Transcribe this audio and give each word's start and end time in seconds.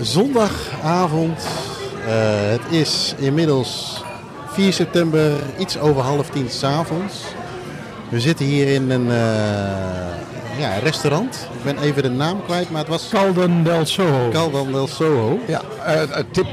zondagavond. 0.00 1.46
Uh, 2.06 2.12
het 2.50 2.60
is 2.70 3.14
inmiddels 3.18 4.02
4 4.52 4.72
september, 4.72 5.32
iets 5.58 5.78
over 5.78 6.02
half 6.02 6.30
tien 6.30 6.50
s'avonds. 6.50 7.14
We 8.08 8.20
zitten 8.20 8.46
hier 8.46 8.68
in 8.68 8.90
een 8.90 9.06
uh, 9.06 9.12
ja, 10.58 10.78
restaurant. 10.82 11.48
Ik 11.58 11.64
ben 11.64 11.78
even 11.78 12.02
de 12.02 12.10
naam 12.10 12.44
kwijt, 12.44 12.70
maar 12.70 12.80
het 12.80 12.88
was... 12.88 13.08
Calden 13.08 13.64
del 13.64 13.86
Soho. 13.86 14.28
Calden 14.30 14.72
del 14.72 14.86
Soho. 14.86 15.38
Ja, 15.46 15.60
uh, 15.86 16.22
tip 16.30 16.46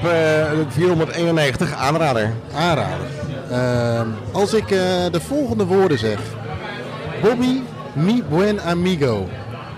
491, 0.70 1.74
aanrader. 1.74 2.34
Aanrader. 2.56 3.08
Ehm, 3.52 4.08
als 4.32 4.54
ik 4.54 4.68
de 5.12 5.22
volgende 5.28 5.66
woorden 5.66 6.00
zeg. 6.00 6.20
Bobby, 7.22 7.62
mi 7.94 8.24
buen 8.30 8.62
amigo. 8.64 9.28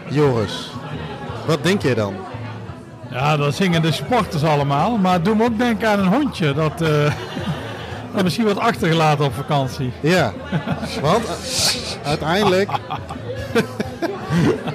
Joris, 0.10 0.72
wat 1.46 1.64
denk 1.64 1.82
jij 1.82 1.94
dan? 1.94 2.27
Ja, 3.18 3.38
dat 3.38 3.56
zingen 3.56 3.82
de 3.82 3.92
sporters 3.92 4.44
allemaal. 4.44 4.98
Maar 4.98 5.22
doe 5.22 5.36
me 5.36 5.44
ook 5.44 5.58
denken 5.58 5.90
aan 5.90 6.00
een 6.00 6.14
hondje. 6.14 6.54
Dat, 6.54 6.82
uh, 6.82 6.90
dat 8.14 8.24
misschien 8.24 8.46
wat 8.46 8.60
achtergelaten 8.60 9.26
op 9.26 9.34
vakantie. 9.34 9.92
Ja, 10.00 10.34
want 11.02 11.24
uh, 11.24 12.08
uiteindelijk... 12.08 12.72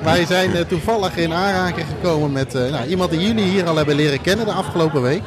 wij 0.03 0.25
zijn 0.25 0.51
uh, 0.51 0.61
toevallig 0.61 1.17
in 1.17 1.33
aanraking 1.33 1.87
gekomen 1.87 2.33
met 2.33 2.53
nou, 2.53 2.87
iemand 2.87 3.11
die 3.11 3.21
jullie 3.21 3.45
hier 3.45 3.69
al 3.69 3.77
hebben 3.77 3.95
leren 3.95 4.21
kennen 4.21 4.47
de 4.47 4.53
afgelopen 4.53 5.03
week. 5.03 5.23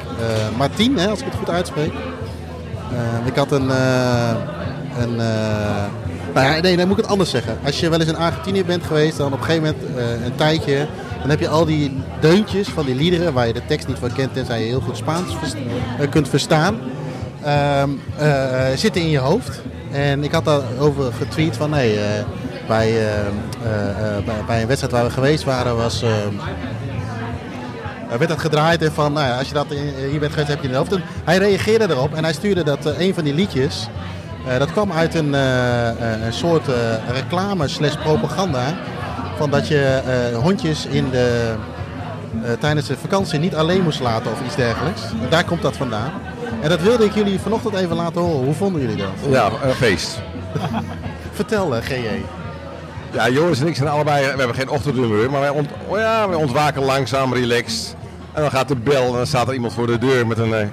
Martien, 0.56 0.98
hè, 0.98 1.08
als 1.08 1.18
ik 1.18 1.24
het 1.24 1.34
goed 1.34 1.50
uitspreek. 1.50 1.92
ik 3.24 3.36
had 3.36 3.52
een... 3.52 3.70
een 4.98 5.16
nou 6.34 6.54
ja, 6.54 6.60
nee, 6.60 6.76
dan 6.76 6.88
moet 6.88 6.96
ik 6.96 7.02
het 7.02 7.12
anders 7.12 7.30
zeggen. 7.30 7.58
Als 7.64 7.80
je 7.80 7.88
wel 7.88 8.00
eens 8.00 8.08
in 8.08 8.16
Argentinië 8.16 8.64
bent 8.64 8.84
geweest, 8.84 9.16
dan 9.16 9.32
op 9.32 9.38
een 9.38 9.44
gegeven 9.44 9.62
moment 9.62 9.98
een 10.24 10.34
tijdje 10.34 10.86
dan 11.20 11.30
heb 11.30 11.40
je 11.40 11.48
al 11.48 11.64
die 11.64 12.02
deuntjes 12.20 12.68
van 12.68 12.86
die 12.86 12.94
liederen 12.94 13.32
waar 13.32 13.46
je 13.46 13.52
de 13.52 13.66
tekst 13.66 13.88
niet 13.88 13.98
van 13.98 14.12
kent 14.12 14.32
tenzij 14.32 14.60
je 14.60 14.66
heel 14.66 14.80
goed 14.80 14.96
Spaans 14.96 15.32
uh, 15.32 16.10
kunt 16.10 16.28
verstaan. 16.28 16.78
Uh, 17.44 17.82
uh, 18.20 18.64
zitten 18.74 19.02
in 19.02 19.10
je 19.10 19.18
hoofd. 19.18 19.62
En 19.90 20.24
ik 20.24 20.32
had 20.32 20.44
daarover 20.44 21.12
getweet 21.12 21.56
van 21.56 21.70
nee, 21.70 21.98
bij, 22.66 22.92
bij, 24.24 24.42
bij, 24.46 24.60
een 24.60 24.66
wedstrijd 24.66 24.92
waar 24.92 25.04
we 25.04 25.10
geweest 25.10 25.44
waren 25.44 25.76
was... 25.76 26.04
werd 28.08 28.28
dat 28.28 28.38
gedraaid 28.38 28.82
en 28.82 28.92
van, 28.92 29.12
nou 29.12 29.26
ja, 29.26 29.38
als 29.38 29.48
je 29.48 29.54
dat 29.54 29.66
hier 30.10 30.20
bent 30.20 30.32
geweest, 30.32 30.48
heb 30.48 30.58
je 30.58 30.64
in 30.64 30.70
je 30.70 30.76
hoofd. 30.76 30.92
En 30.92 31.02
hij 31.24 31.38
reageerde 31.38 31.86
erop 31.90 32.14
en 32.14 32.24
hij 32.24 32.32
stuurde 32.32 32.64
dat 32.64 32.84
een 32.98 33.14
van 33.14 33.24
die 33.24 33.34
liedjes, 33.34 33.88
dat 34.58 34.72
kwam 34.72 34.92
uit 34.92 35.14
een, 35.14 35.32
een 35.32 36.32
soort 36.32 36.66
reclame 37.12 37.68
slash 37.68 37.96
propaganda 37.96 38.74
van 39.36 39.50
dat 39.50 39.68
je 39.68 40.00
uh, 40.32 40.38
hondjes 40.38 40.86
in 40.86 41.10
de, 41.10 41.54
uh, 42.44 42.52
tijdens 42.60 42.86
de 42.86 42.96
vakantie 42.96 43.38
niet 43.38 43.54
alleen 43.54 43.82
moest 43.82 44.00
laten 44.00 44.32
of 44.32 44.40
iets 44.46 44.56
dergelijks. 44.56 45.02
Daar 45.28 45.44
komt 45.44 45.62
dat 45.62 45.76
vandaan. 45.76 46.12
En 46.60 46.68
dat 46.68 46.80
wilde 46.80 47.04
ik 47.04 47.14
jullie 47.14 47.40
vanochtend 47.40 47.74
even 47.74 47.96
laten 47.96 48.20
horen. 48.20 48.44
Hoe 48.44 48.54
vonden 48.54 48.80
jullie 48.80 48.96
dat? 48.96 49.08
Ja, 49.30 49.50
een 49.62 49.74
feest. 49.74 50.20
Vertel, 51.32 51.76
uh, 51.76 51.82
GJ. 51.82 52.22
Ja, 53.12 53.28
Joris 53.28 53.60
en 53.60 53.66
ik 53.66 53.76
zijn 53.76 53.88
allebei, 53.88 54.22
we 54.24 54.38
hebben 54.38 54.54
geen 54.54 54.68
ochtendhumeur, 54.68 55.30
maar 55.30 55.40
wij, 55.40 55.50
ont, 55.50 55.68
oh 55.88 55.98
ja, 55.98 56.28
wij 56.28 56.36
ontwaken 56.36 56.82
langzaam, 56.82 57.34
relaxed. 57.34 57.96
En 58.32 58.42
dan 58.42 58.50
gaat 58.50 58.68
de 58.68 58.76
bel 58.76 59.06
en 59.06 59.12
dan 59.12 59.26
staat 59.26 59.48
er 59.48 59.54
iemand 59.54 59.72
voor 59.72 59.86
de 59.86 59.98
deur 59.98 60.26
met 60.26 60.38
een 60.38 60.70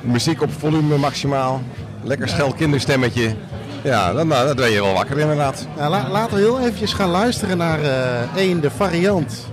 muziek 0.00 0.42
op 0.42 0.50
volume 0.58 0.96
maximaal. 0.96 1.62
Lekker 2.02 2.28
schel 2.28 2.52
kinderstemmetje. 2.52 3.34
Ja, 3.82 4.12
dan, 4.12 4.28
nou, 4.28 4.46
dan 4.46 4.56
ben 4.56 4.70
je 4.70 4.82
wel 4.82 4.92
wakker 4.92 5.18
inderdaad. 5.18 5.66
Nou, 5.76 6.08
laten 6.08 6.36
we 6.36 6.40
heel 6.40 6.60
eventjes 6.60 6.92
gaan 6.92 7.10
luisteren 7.10 7.58
naar 7.58 7.80
uh, 7.80 8.36
één, 8.36 8.60
de 8.60 8.70
variant 8.70 9.46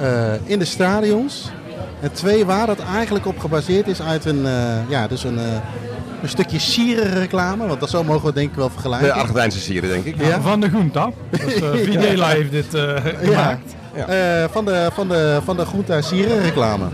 uh, 0.00 0.32
in 0.44 0.58
de 0.58 0.64
stadions. 0.64 1.50
En 2.00 2.12
twee, 2.12 2.46
waar 2.46 2.66
dat 2.66 2.78
eigenlijk 2.94 3.26
op 3.26 3.38
gebaseerd 3.38 3.86
is 3.86 4.02
uit 4.02 4.24
een, 4.24 4.38
uh, 4.38 4.88
ja, 4.88 5.06
dus 5.06 5.24
een, 5.24 5.38
een 6.22 6.28
stukje 6.28 6.58
sierenreclame. 6.58 7.66
Want 7.66 7.80
dat 7.80 7.90
zo 7.90 8.04
mogen 8.04 8.26
we 8.26 8.32
denk 8.32 8.50
ik 8.50 8.56
wel 8.56 8.70
vergelijken. 8.70 9.08
De 9.08 9.12
Argentijnse 9.12 9.60
sieren, 9.60 9.88
denk 9.88 10.04
ik. 10.04 10.14
Ja, 10.20 10.40
Van 10.40 10.60
de 10.60 10.68
Groenta. 10.68 11.10
Dus, 11.30 11.54
Videla 11.82 12.28
heeft 12.28 12.50
dit 12.50 12.76
gemaakt. 13.22 13.74
Ja. 13.94 14.48
van 14.48 14.64
de, 14.64 14.90
van 14.92 15.08
de, 15.08 15.40
van 15.44 15.56
de 15.56 15.64
Groenta 15.64 16.00
sierenreclame. 16.00 16.84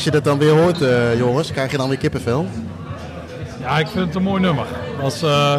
Als 0.00 0.08
je 0.08 0.14
dat 0.14 0.24
dan 0.24 0.38
weer 0.38 0.62
hoort, 0.62 0.82
uh, 0.82 1.18
jongens, 1.18 1.52
krijg 1.52 1.70
je 1.70 1.76
dan 1.76 1.88
weer 1.88 1.98
kippenvel? 1.98 2.48
Ja, 3.60 3.78
ik 3.78 3.86
vind 3.86 4.06
het 4.06 4.14
een 4.14 4.22
mooi 4.22 4.40
nummer. 4.40 4.66
Als, 5.02 5.22
uh, 5.22 5.56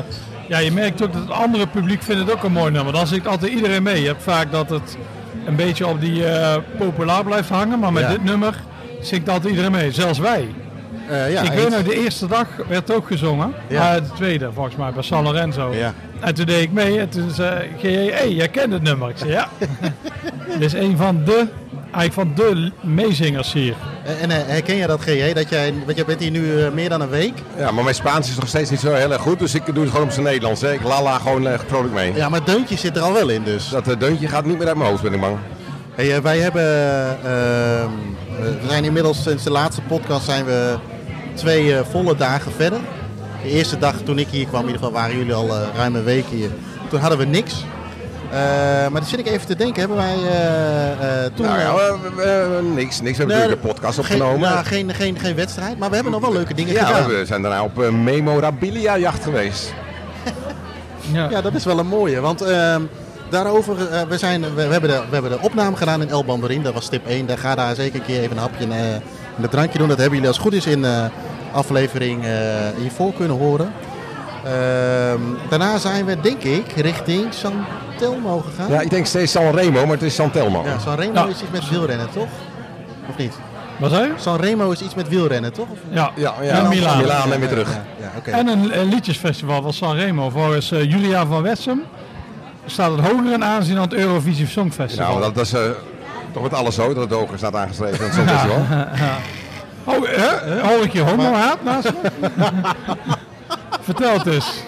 ja, 0.47 0.57
je 0.57 0.72
merkt 0.72 1.03
ook 1.03 1.13
dat 1.13 1.22
het 1.22 1.31
andere 1.31 1.68
publiek 1.68 2.03
vindt 2.03 2.22
het 2.22 2.31
ook 2.31 2.44
een 2.44 2.52
mooi 2.52 2.72
nummer. 2.72 2.94
Dan 2.94 3.07
zingt 3.07 3.28
altijd 3.28 3.52
iedereen 3.52 3.84
mee. 3.84 4.02
Je 4.02 4.07
hebt 4.07 4.24
vaak 4.24 4.52
dat 4.52 4.69
het 4.69 4.97
een 5.46 5.56
beetje 5.56 5.88
op 5.88 6.02
die 6.02 6.22
uh, 6.22 6.56
populair 6.78 7.24
blijft 7.24 7.50
hangen, 7.50 7.79
maar 7.79 7.94
met 7.94 8.09
dit 8.09 8.24
nummer 8.24 8.56
zingt 9.02 9.29
altijd 9.29 9.50
iedereen 9.50 9.72
mee, 9.72 9.91
zelfs 9.91 10.20
wij. 10.20 10.47
ja, 11.09 11.41
ik 11.41 11.52
weet 11.52 11.70
nog, 11.70 11.84
de 11.84 12.03
eerste 12.03 12.28
dag 12.28 12.47
werd 12.67 12.91
ook 12.91 13.08
gezongen. 13.08 13.53
Ja. 13.67 13.99
de 13.99 14.11
tweede, 14.16 14.49
volgens 14.53 14.76
mij, 14.76 14.91
bij 14.91 15.03
San 15.03 15.23
Lorenzo. 15.23 15.73
Ja. 15.73 15.94
En 16.20 16.34
toen 16.34 16.46
deed 16.46 16.61
ik 16.61 16.72
mee 16.72 16.99
en 16.99 17.09
toen 17.09 17.32
zei 17.32 17.70
hé, 17.78 18.05
hey, 18.05 18.32
jij 18.32 18.47
kent 18.47 18.73
het 18.73 18.82
nummer. 18.82 19.09
Ik 19.09 19.17
zei, 19.17 19.32
ja. 19.32 19.47
Dit 20.59 20.61
is 20.61 20.73
een 20.73 20.97
van 20.97 21.23
de, 21.23 21.47
eigenlijk 21.91 22.14
van 22.14 22.32
de 22.35 22.72
meezingers 22.82 23.53
hier. 23.53 23.76
En 24.22 24.29
herken 24.29 24.76
je 24.76 24.88
dat, 24.88 25.02
GJ? 25.02 25.34
Dat 25.34 25.50
jij, 25.50 25.73
want 25.85 25.97
jij 25.97 26.06
bent 26.06 26.20
hier 26.20 26.32
nu 26.32 26.70
meer 26.73 26.90
dan 26.90 27.02
een 27.02 27.09
week. 27.09 27.34
Ja, 27.58 27.72
maar 27.72 27.84
mijn 27.84 27.96
Spaans 27.96 28.29
is 28.29 28.35
nog 28.35 28.47
steeds 28.47 28.70
niet 28.70 28.79
zo 28.79 28.94
heel 28.94 29.12
erg 29.12 29.22
goed. 29.22 29.40
Dus 29.40 29.56
ik 29.56 29.66
doe 29.66 29.84
het 29.84 29.91
gewoon 29.91 30.06
op 30.06 30.12
zijn 30.12 30.26
Nederlands. 30.26 30.62
Hè. 30.62 30.73
Ik 30.73 30.84
lala 30.84 31.18
gewoon 31.18 31.47
uh, 31.47 31.53
vrolijk 31.68 31.94
mee. 31.94 32.14
Ja, 32.14 32.29
maar 32.29 32.40
het 32.40 32.50
deuntje 32.50 32.78
zit 32.78 32.96
er 32.96 33.02
al 33.02 33.14
wel 33.14 33.29
in 33.29 33.44
dus. 33.44 33.70
Dat 33.70 34.00
deuntje 34.00 34.28
gaat 34.28 34.46
niet 34.46 34.58
meer 34.58 34.68
uit 34.68 34.78
mijn 34.78 34.90
hoofd, 34.90 35.03
ben 35.03 35.14
ik 35.14 35.20
bang. 35.20 35.38
Hey, 35.96 36.22
wij 36.22 36.40
hebben... 36.40 36.64
we 38.41 38.68
zijn 38.68 38.84
inmiddels 38.84 39.23
sinds 39.23 39.44
de 39.44 39.52
laatste 39.52 39.82
podcast 39.82 40.26
zijn 40.26 40.46
we 40.46 40.78
twee 41.34 41.76
volle 41.91 42.16
dagen 42.16 42.52
verder. 42.52 42.79
De 43.44 43.50
eerste 43.50 43.78
dag 43.78 43.96
toen 44.03 44.20
ik 44.20 44.28
hier 44.28 44.46
kwam, 44.46 44.62
in 44.62 44.68
ieder 44.68 44.82
geval 44.82 45.00
waren 45.02 45.18
jullie 45.18 45.34
al 45.34 45.50
ruim 45.76 45.96
een 45.96 46.03
week 46.03 46.26
hier. 46.29 46.50
Toen 46.90 47.00
hadden 47.00 47.18
we 47.18 47.26
niks. 47.26 47.64
Uh, 48.32 48.38
maar 48.38 49.02
dan 49.02 49.06
zit 49.06 49.20
ik 49.20 49.28
even 49.28 49.48
te 49.48 49.56
denken, 49.56 49.80
hebben 49.80 49.98
wij 49.98 50.16
uh, 50.16 50.24
uh, 50.24 51.26
toen... 51.36 51.46
Nou 51.46 51.60
ja, 51.60 52.60
niks, 52.62 53.02
niks. 53.02 53.18
We 53.18 53.24
hebben 53.24 53.28
natuurlijk 53.28 53.62
de 53.62 53.68
podcast 53.68 54.00
opgenomen. 54.00 54.48
Geen, 54.48 54.54
nou, 54.54 54.66
geen, 54.66 54.94
geen, 54.94 55.20
geen 55.20 55.36
wedstrijd, 55.36 55.78
maar 55.78 55.90
we 55.90 55.96
hebben 55.96 56.14
nog 56.14 56.22
wel 56.22 56.34
leuke 56.34 56.54
dingen 56.54 56.74
ja, 56.74 56.86
gedaan. 56.86 57.08
we 57.08 57.26
zijn 57.26 57.42
daarna 57.42 57.64
op 57.64 57.92
memorabilia 57.92 58.98
jacht 58.98 59.24
geweest. 59.24 59.74
Ja. 61.12 61.30
Ja, 61.30 61.42
dat 61.42 61.54
is 61.54 61.66
wel 61.66 61.80
een 61.80 61.88
mooie. 61.88 62.20
Want 62.20 62.42
ehm, 62.42 62.82
daarover, 63.30 63.88
eh, 63.92 64.02
we, 64.02 64.18
zijn, 64.18 64.42
we, 64.42 64.54
we 64.54 64.62
hebben 64.62 64.90
de, 64.90 65.02
we 65.10 65.14
hebben 65.14 65.32
de 65.32 65.40
opname 65.42 65.76
gedaan 65.76 66.02
in 66.02 66.10
El 66.10 66.26
Banderin. 66.26 66.64
Dat 66.64 66.74
was 66.74 66.90
tip 66.90 67.08
1. 67.08 67.26
Daar 67.26 67.38
ga 67.38 67.56
daar 67.56 67.76
zeker 67.76 68.00
een 68.00 68.06
keer 68.06 68.22
even 68.22 68.32
een 68.32 68.42
hapje 68.42 68.64
en, 68.64 68.72
eh, 68.72 68.94
en 68.94 69.02
een 69.42 69.50
drankje 69.50 69.78
doen. 69.78 69.88
Dat 69.88 69.98
hebben 69.98 70.16
jullie 70.16 70.34
als 70.34 70.42
goed 70.42 70.54
is 70.54 70.66
in 70.66 70.86
eh 70.86 71.06
aflevering 71.52 72.26
eh, 72.26 72.32
hiervoor 72.78 73.14
kunnen 73.14 73.38
horen. 73.38 73.74
Ehm, 74.46 75.22
daarna 75.49 75.78
zijn 75.78 76.05
we, 76.05 76.20
denk 76.22 76.43
ik, 76.43 76.72
richting 76.76 77.34
San 77.34 77.53
Telmo 77.97 78.40
gegaan. 78.40 78.72
Ja, 78.72 78.82
ik 78.82 78.90
denk 78.90 79.05
steeds 79.05 79.32
San 79.32 79.55
Remo, 79.55 79.82
maar 79.84 79.93
het 79.93 80.02
is 80.02 80.16
San 80.16 80.32
Telmo. 80.32 80.64
Ja, 80.66 80.79
San 80.79 80.96
Remo 80.96 81.14
Ja. 81.14 81.26
is 81.28 81.41
iets 81.41 81.52
met 81.52 81.70
wielrennen, 81.70 82.09
toch? 82.14 82.28
Of 83.09 83.17
niet? 83.17 83.34
Wat 83.79 83.91
zei 83.91 84.03
je? 84.08 84.14
San 84.17 84.40
Remo 84.40 84.72
is 84.72 84.82
iets 84.82 84.96
met 84.96 85.08
wielrennen, 85.08 85.53
toch? 85.53 85.70
Of- 85.70 85.78
Ja. 85.90 86.11
Ja, 86.16 86.34
ja. 86.41 86.52
En 86.52 86.67
Milaan. 86.67 86.97
Milaan 86.97 87.34
en 87.34 87.40
weer 87.40 87.49
terug. 87.49 87.70
Ja, 87.70 87.84
ja, 87.99 88.11
oké. 88.17 88.32
En 88.32 88.47
een, 88.47 88.79
een 88.79 88.88
liedjesfestival 88.88 89.61
van 89.61 89.73
Sanremo. 89.73 90.29
Volgens 90.29 90.72
eh, 90.72 90.84
Julia 90.91 91.26
van 91.26 91.41
Wessem 91.41 91.84
staat 92.66 92.91
het 92.91 92.99
hoger 93.08 93.34
in 93.34 93.44
aanzien 93.44 93.73
dan 93.76 93.84
het 93.84 93.94
Eurovisie 93.94 94.47
Songfestival. 94.47 95.08
Nou, 95.09 95.22
dat, 95.22 95.35
dat 95.35 95.46
is 95.46 95.53
eh, 95.53 95.61
toch 96.34 96.44
met 96.44 96.53
alles 96.53 96.76
zo, 96.76 96.94
dat 96.94 97.03
het 97.03 97.11
hoger 97.20 97.37
staat 97.37 97.55
aangeschreven 97.55 97.97
in 97.97 98.03
het 98.05 98.14
Songfestival. 98.14 98.66
Oh, 99.84 99.96
hè? 100.08 100.59
Hoor 100.61 100.84
ik 100.84 100.94
je 100.94 101.02
homo-haat 101.02 101.64
naast 101.64 101.91
me? 102.02 102.09
Vertel 103.82 104.14
het 104.18 104.26
eens. 104.28 104.64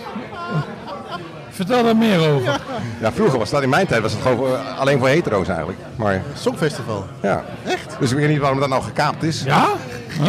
Vertel 1.49 1.85
er 1.87 1.95
meer 1.97 2.29
over. 2.29 2.59
Ja, 3.01 3.11
vroeger 3.11 3.39
was 3.39 3.49
dat, 3.49 3.61
in 3.61 3.69
mijn 3.69 3.87
tijd 3.87 4.01
was 4.01 4.11
het 4.11 4.21
gewoon 4.21 4.53
eh, 4.55 4.79
alleen 4.79 4.99
voor 4.99 5.07
hetero's 5.07 5.47
eigenlijk. 5.47 5.79
Maar 5.95 6.21
Songfestival. 6.37 7.05
ja. 7.21 7.43
Echt? 7.65 7.95
Dus 7.99 8.11
ik 8.11 8.17
weet 8.17 8.29
niet 8.29 8.39
waarom 8.39 8.59
dat 8.59 8.69
nou 8.69 8.83
gekaapt 8.83 9.23
is. 9.23 9.43
Ja? 9.43 9.67
Huh? 10.21 10.27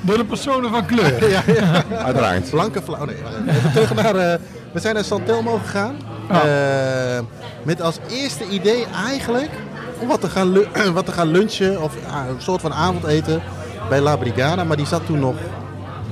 Door 0.00 0.16
de 0.16 0.24
personen 0.24 0.70
van 0.70 0.86
kleur. 0.86 1.28
Ja, 1.30 1.42
ja. 1.46 1.82
Uiteraard. 2.04 2.50
Blanke 2.50 2.82
flauw. 2.82 3.04
Nee, 3.04 3.16
even 3.48 3.72
terug 3.72 3.94
naar. 3.94 4.16
eh, 4.16 4.38
we 4.72 4.80
zijn 4.80 4.94
naar 4.94 5.04
San 5.04 5.24
Telmo 5.24 5.58
gegaan. 5.64 5.96
Eh, 6.30 7.18
met 7.62 7.82
als 7.82 7.98
eerste 8.10 8.44
idee 8.48 8.86
eigenlijk 9.06 9.50
om 9.98 10.08
wat 10.08 10.20
te 10.20 10.28
gaan, 10.30 10.52
lu- 10.52 10.66
wat 10.94 11.06
te 11.06 11.12
gaan 11.12 11.28
lunchen 11.28 11.82
of 11.82 11.94
ah, 12.10 12.28
een 12.28 12.40
soort 12.42 12.60
van 12.60 12.72
avondeten 12.74 13.42
bij 13.88 14.00
La 14.00 14.16
Brigada. 14.16 14.64
Maar 14.64 14.76
die 14.76 14.86
zat 14.86 15.06
toen 15.06 15.18
nog 15.18 15.34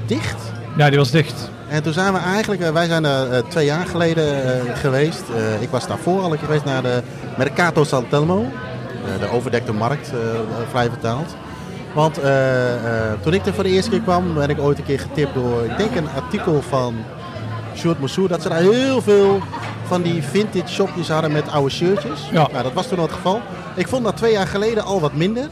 dicht. 0.07 0.37
Ja, 0.77 0.89
die 0.89 0.99
was 0.99 1.11
dicht. 1.11 1.51
En 1.69 1.83
toen 1.83 1.93
zijn 1.93 2.13
we 2.13 2.19
eigenlijk, 2.19 2.63
eh, 2.63 2.71
wij 2.71 2.87
zijn 2.87 3.05
er 3.05 3.33
eh, 3.33 3.43
twee 3.49 3.65
jaar 3.65 3.87
geleden 3.87 4.45
eh, 4.45 4.77
geweest. 4.77 5.23
Ik 5.61 5.69
was 5.71 5.87
daarvoor 5.87 6.21
al 6.21 6.33
een 6.33 6.39
keer 6.39 6.47
geweest 6.47 6.65
naar 6.65 6.83
de 6.83 7.03
Mercato 7.37 7.85
San 7.85 8.09
Telmo. 8.09 8.45
De 9.21 9.31
overdekte 9.31 9.73
markt, 9.73 10.13
vrij 10.71 10.89
vertaald. 10.89 11.37
Want 11.95 12.15
toen 13.23 13.35
ik 13.35 13.47
er 13.47 13.55
voor 13.55 13.63
de 13.63 13.71
eerste 13.71 13.91
keer 13.91 14.01
kwam, 14.01 14.35
ben 14.35 14.49
ik 14.49 14.61
ooit 14.61 14.79
een 14.79 14.85
keer 14.85 15.01
getipt 15.01 15.35
door, 15.35 15.65
ik 15.65 15.77
denk 15.77 15.95
een 15.95 16.09
artikel 16.17 16.63
van 16.63 16.95
Sjoerd 17.77 17.99
Moussou. 17.99 18.29
Dat 18.29 18.43
ze 18.43 18.49
daar 18.49 18.61
heel 18.61 19.03
veel 19.03 19.41
van 19.87 20.03
die 20.03 20.23
vintage 20.23 20.69
shopjes 20.69 21.09
hadden 21.09 21.33
met 21.33 21.51
oude 21.51 21.71
shirtjes. 21.71 22.29
Ja. 22.33 22.49
Nou, 22.53 22.63
dat 22.63 22.73
was 22.73 22.89
toen 22.89 22.99
al 22.99 23.05
het 23.05 23.15
geval. 23.15 23.41
Ik 23.75 23.89
vond 23.89 24.05
dat 24.05 24.17
twee 24.17 24.33
jaar 24.33 24.47
geleden 24.47 24.85
al 24.85 25.01
wat 25.01 25.13
minder. 25.13 25.49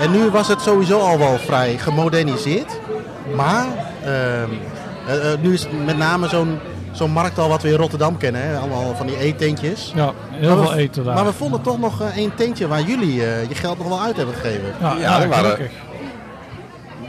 En 0.00 0.10
nu 0.10 0.30
was 0.30 0.48
het 0.48 0.60
sowieso 0.60 0.98
al 0.98 1.18
wel 1.18 1.38
vrij 1.38 1.78
gemoderniseerd. 1.78 2.78
Maar 3.36 3.66
ehm, 4.04 4.50
eh, 5.06 5.32
eh, 5.32 5.38
nu 5.40 5.52
is 5.52 5.66
met 5.84 5.96
name 5.96 6.28
zo'n 6.28 6.58
zo'n 6.92 7.10
markt 7.10 7.38
al 7.38 7.48
wat 7.48 7.62
we 7.62 7.68
in 7.68 7.74
Rotterdam 7.76 8.16
kennen. 8.16 8.42
Hè? 8.42 8.56
Allemaal 8.58 8.94
van 8.96 9.06
die 9.06 9.18
eettentjes. 9.18 9.92
Ja, 9.94 10.12
heel 10.30 10.56
we- 10.56 10.62
veel 10.62 10.74
eten 10.74 11.04
daar. 11.04 11.14
Maar 11.14 11.24
we 11.24 11.32
vonden 11.32 11.60
toch 11.62 11.78
nog 11.78 12.00
eh, 12.00 12.16
één 12.16 12.34
tentje 12.34 12.68
waar 12.68 12.82
jullie 12.82 13.24
eh, 13.26 13.48
je 13.48 13.54
geld 13.54 13.78
nog 13.78 13.88
wel 13.88 14.00
uit 14.02 14.16
hebben 14.16 14.34
gegeven. 14.34 14.64
ja, 14.80 14.96
Ja, 15.00 15.22
ja. 15.22 15.56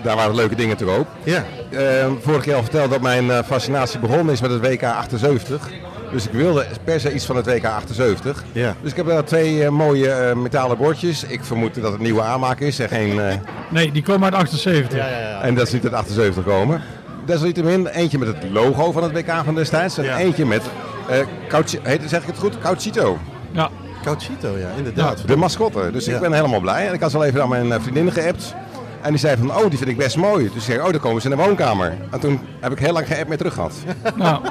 Daar 0.03 0.15
waren 0.15 0.35
leuke 0.35 0.55
dingen 0.55 0.77
te 0.77 0.83
koop. 0.85 1.07
Ja. 1.23 1.43
Eh, 1.71 2.07
vorige 2.21 2.41
keer 2.43 2.55
al 2.55 2.61
verteld 2.61 2.89
dat 2.91 3.01
mijn 3.01 3.43
fascinatie 3.43 3.99
begonnen 3.99 4.33
is 4.33 4.41
met 4.41 4.51
het 4.51 4.61
WK 4.67 4.83
78. 4.83 5.69
Dus 6.15 6.25
ik 6.27 6.31
wilde 6.31 6.65
per 6.83 6.99
se 6.99 7.13
iets 7.13 7.25
van 7.25 7.35
het 7.35 7.45
WK 7.45 7.65
78. 7.65 8.43
Ja. 8.51 8.75
Dus 8.81 8.91
ik 8.91 8.97
heb 8.97 9.07
daar 9.07 9.23
twee 9.23 9.63
eh, 9.63 9.69
mooie 9.69 10.09
eh, 10.11 10.35
metalen 10.35 10.77
bordjes. 10.77 11.23
Ik 11.23 11.43
vermoed 11.43 11.81
dat 11.81 11.91
het 11.91 12.01
nieuwe 12.01 12.21
aanmaak 12.21 12.59
is 12.59 12.79
en, 12.79 12.89
geen, 12.89 13.19
eh, 13.21 13.35
Nee, 13.69 13.91
die 13.91 14.03
komen 14.03 14.23
uit 14.25 14.33
78. 14.43 14.97
Ja, 14.99 15.07
ja, 15.09 15.19
ja. 15.19 15.41
en 15.41 15.55
dat 15.55 15.67
ze 15.69 15.73
niet 15.75 15.83
uit 15.83 15.93
78 15.93 16.43
komen. 16.43 16.81
Desalniettemin 17.25 17.87
eentje 17.87 18.17
met 18.17 18.27
het 18.27 18.37
logo 18.51 18.91
van 18.91 19.03
het 19.03 19.11
WK 19.11 19.31
van 19.45 19.55
destijds. 19.55 19.97
En 19.97 20.03
Ja. 20.03 20.17
eentje 20.17 20.45
met, 20.45 20.61
eh 21.09 21.17
Cauci- 21.47 21.79
heet, 21.83 22.01
zeg 22.05 22.21
ik 22.21 22.27
het 22.27 22.37
goed, 22.37 22.59
Caucito. 22.59 23.17
Ja. 23.51 23.69
Cauchito, 24.03 24.57
ja, 24.57 24.67
inderdaad. 24.77 25.27
De 25.27 25.35
mascotte. 25.35 25.89
Dus 25.91 26.05
Ja. 26.05 26.13
ik 26.15 26.19
ben 26.21 26.33
helemaal 26.33 26.59
blij. 26.59 26.87
En 26.87 26.93
ik 26.93 27.01
had 27.01 27.11
ze 27.11 27.17
al 27.17 27.23
even 27.25 27.41
aan 27.41 27.49
mijn 27.49 27.81
vriendin 27.81 28.11
geappt. 28.11 28.55
En 29.05 29.11
die 29.11 29.19
zei 29.19 29.37
van, 29.37 29.51
oh, 29.55 29.69
die 29.69 29.77
vind 29.77 29.89
ik 29.89 29.97
best 29.97 30.17
mooi. 30.17 30.43
Dus 30.43 30.55
ik 30.55 30.61
zei, 30.61 30.79
oh, 30.79 30.91
dan 30.91 30.99
komen 30.99 31.21
ze 31.21 31.29
in 31.29 31.37
de 31.37 31.43
woonkamer. 31.43 31.93
En 32.11 32.19
toen 32.19 32.39
heb 32.59 32.71
ik 32.71 32.79
heel 32.79 32.93
lang 32.93 33.07
geen 33.07 33.17
app 33.19 33.27
meer 33.27 33.37
terug 33.37 33.53
gehad. 33.53 33.73
Nou, 34.15 34.41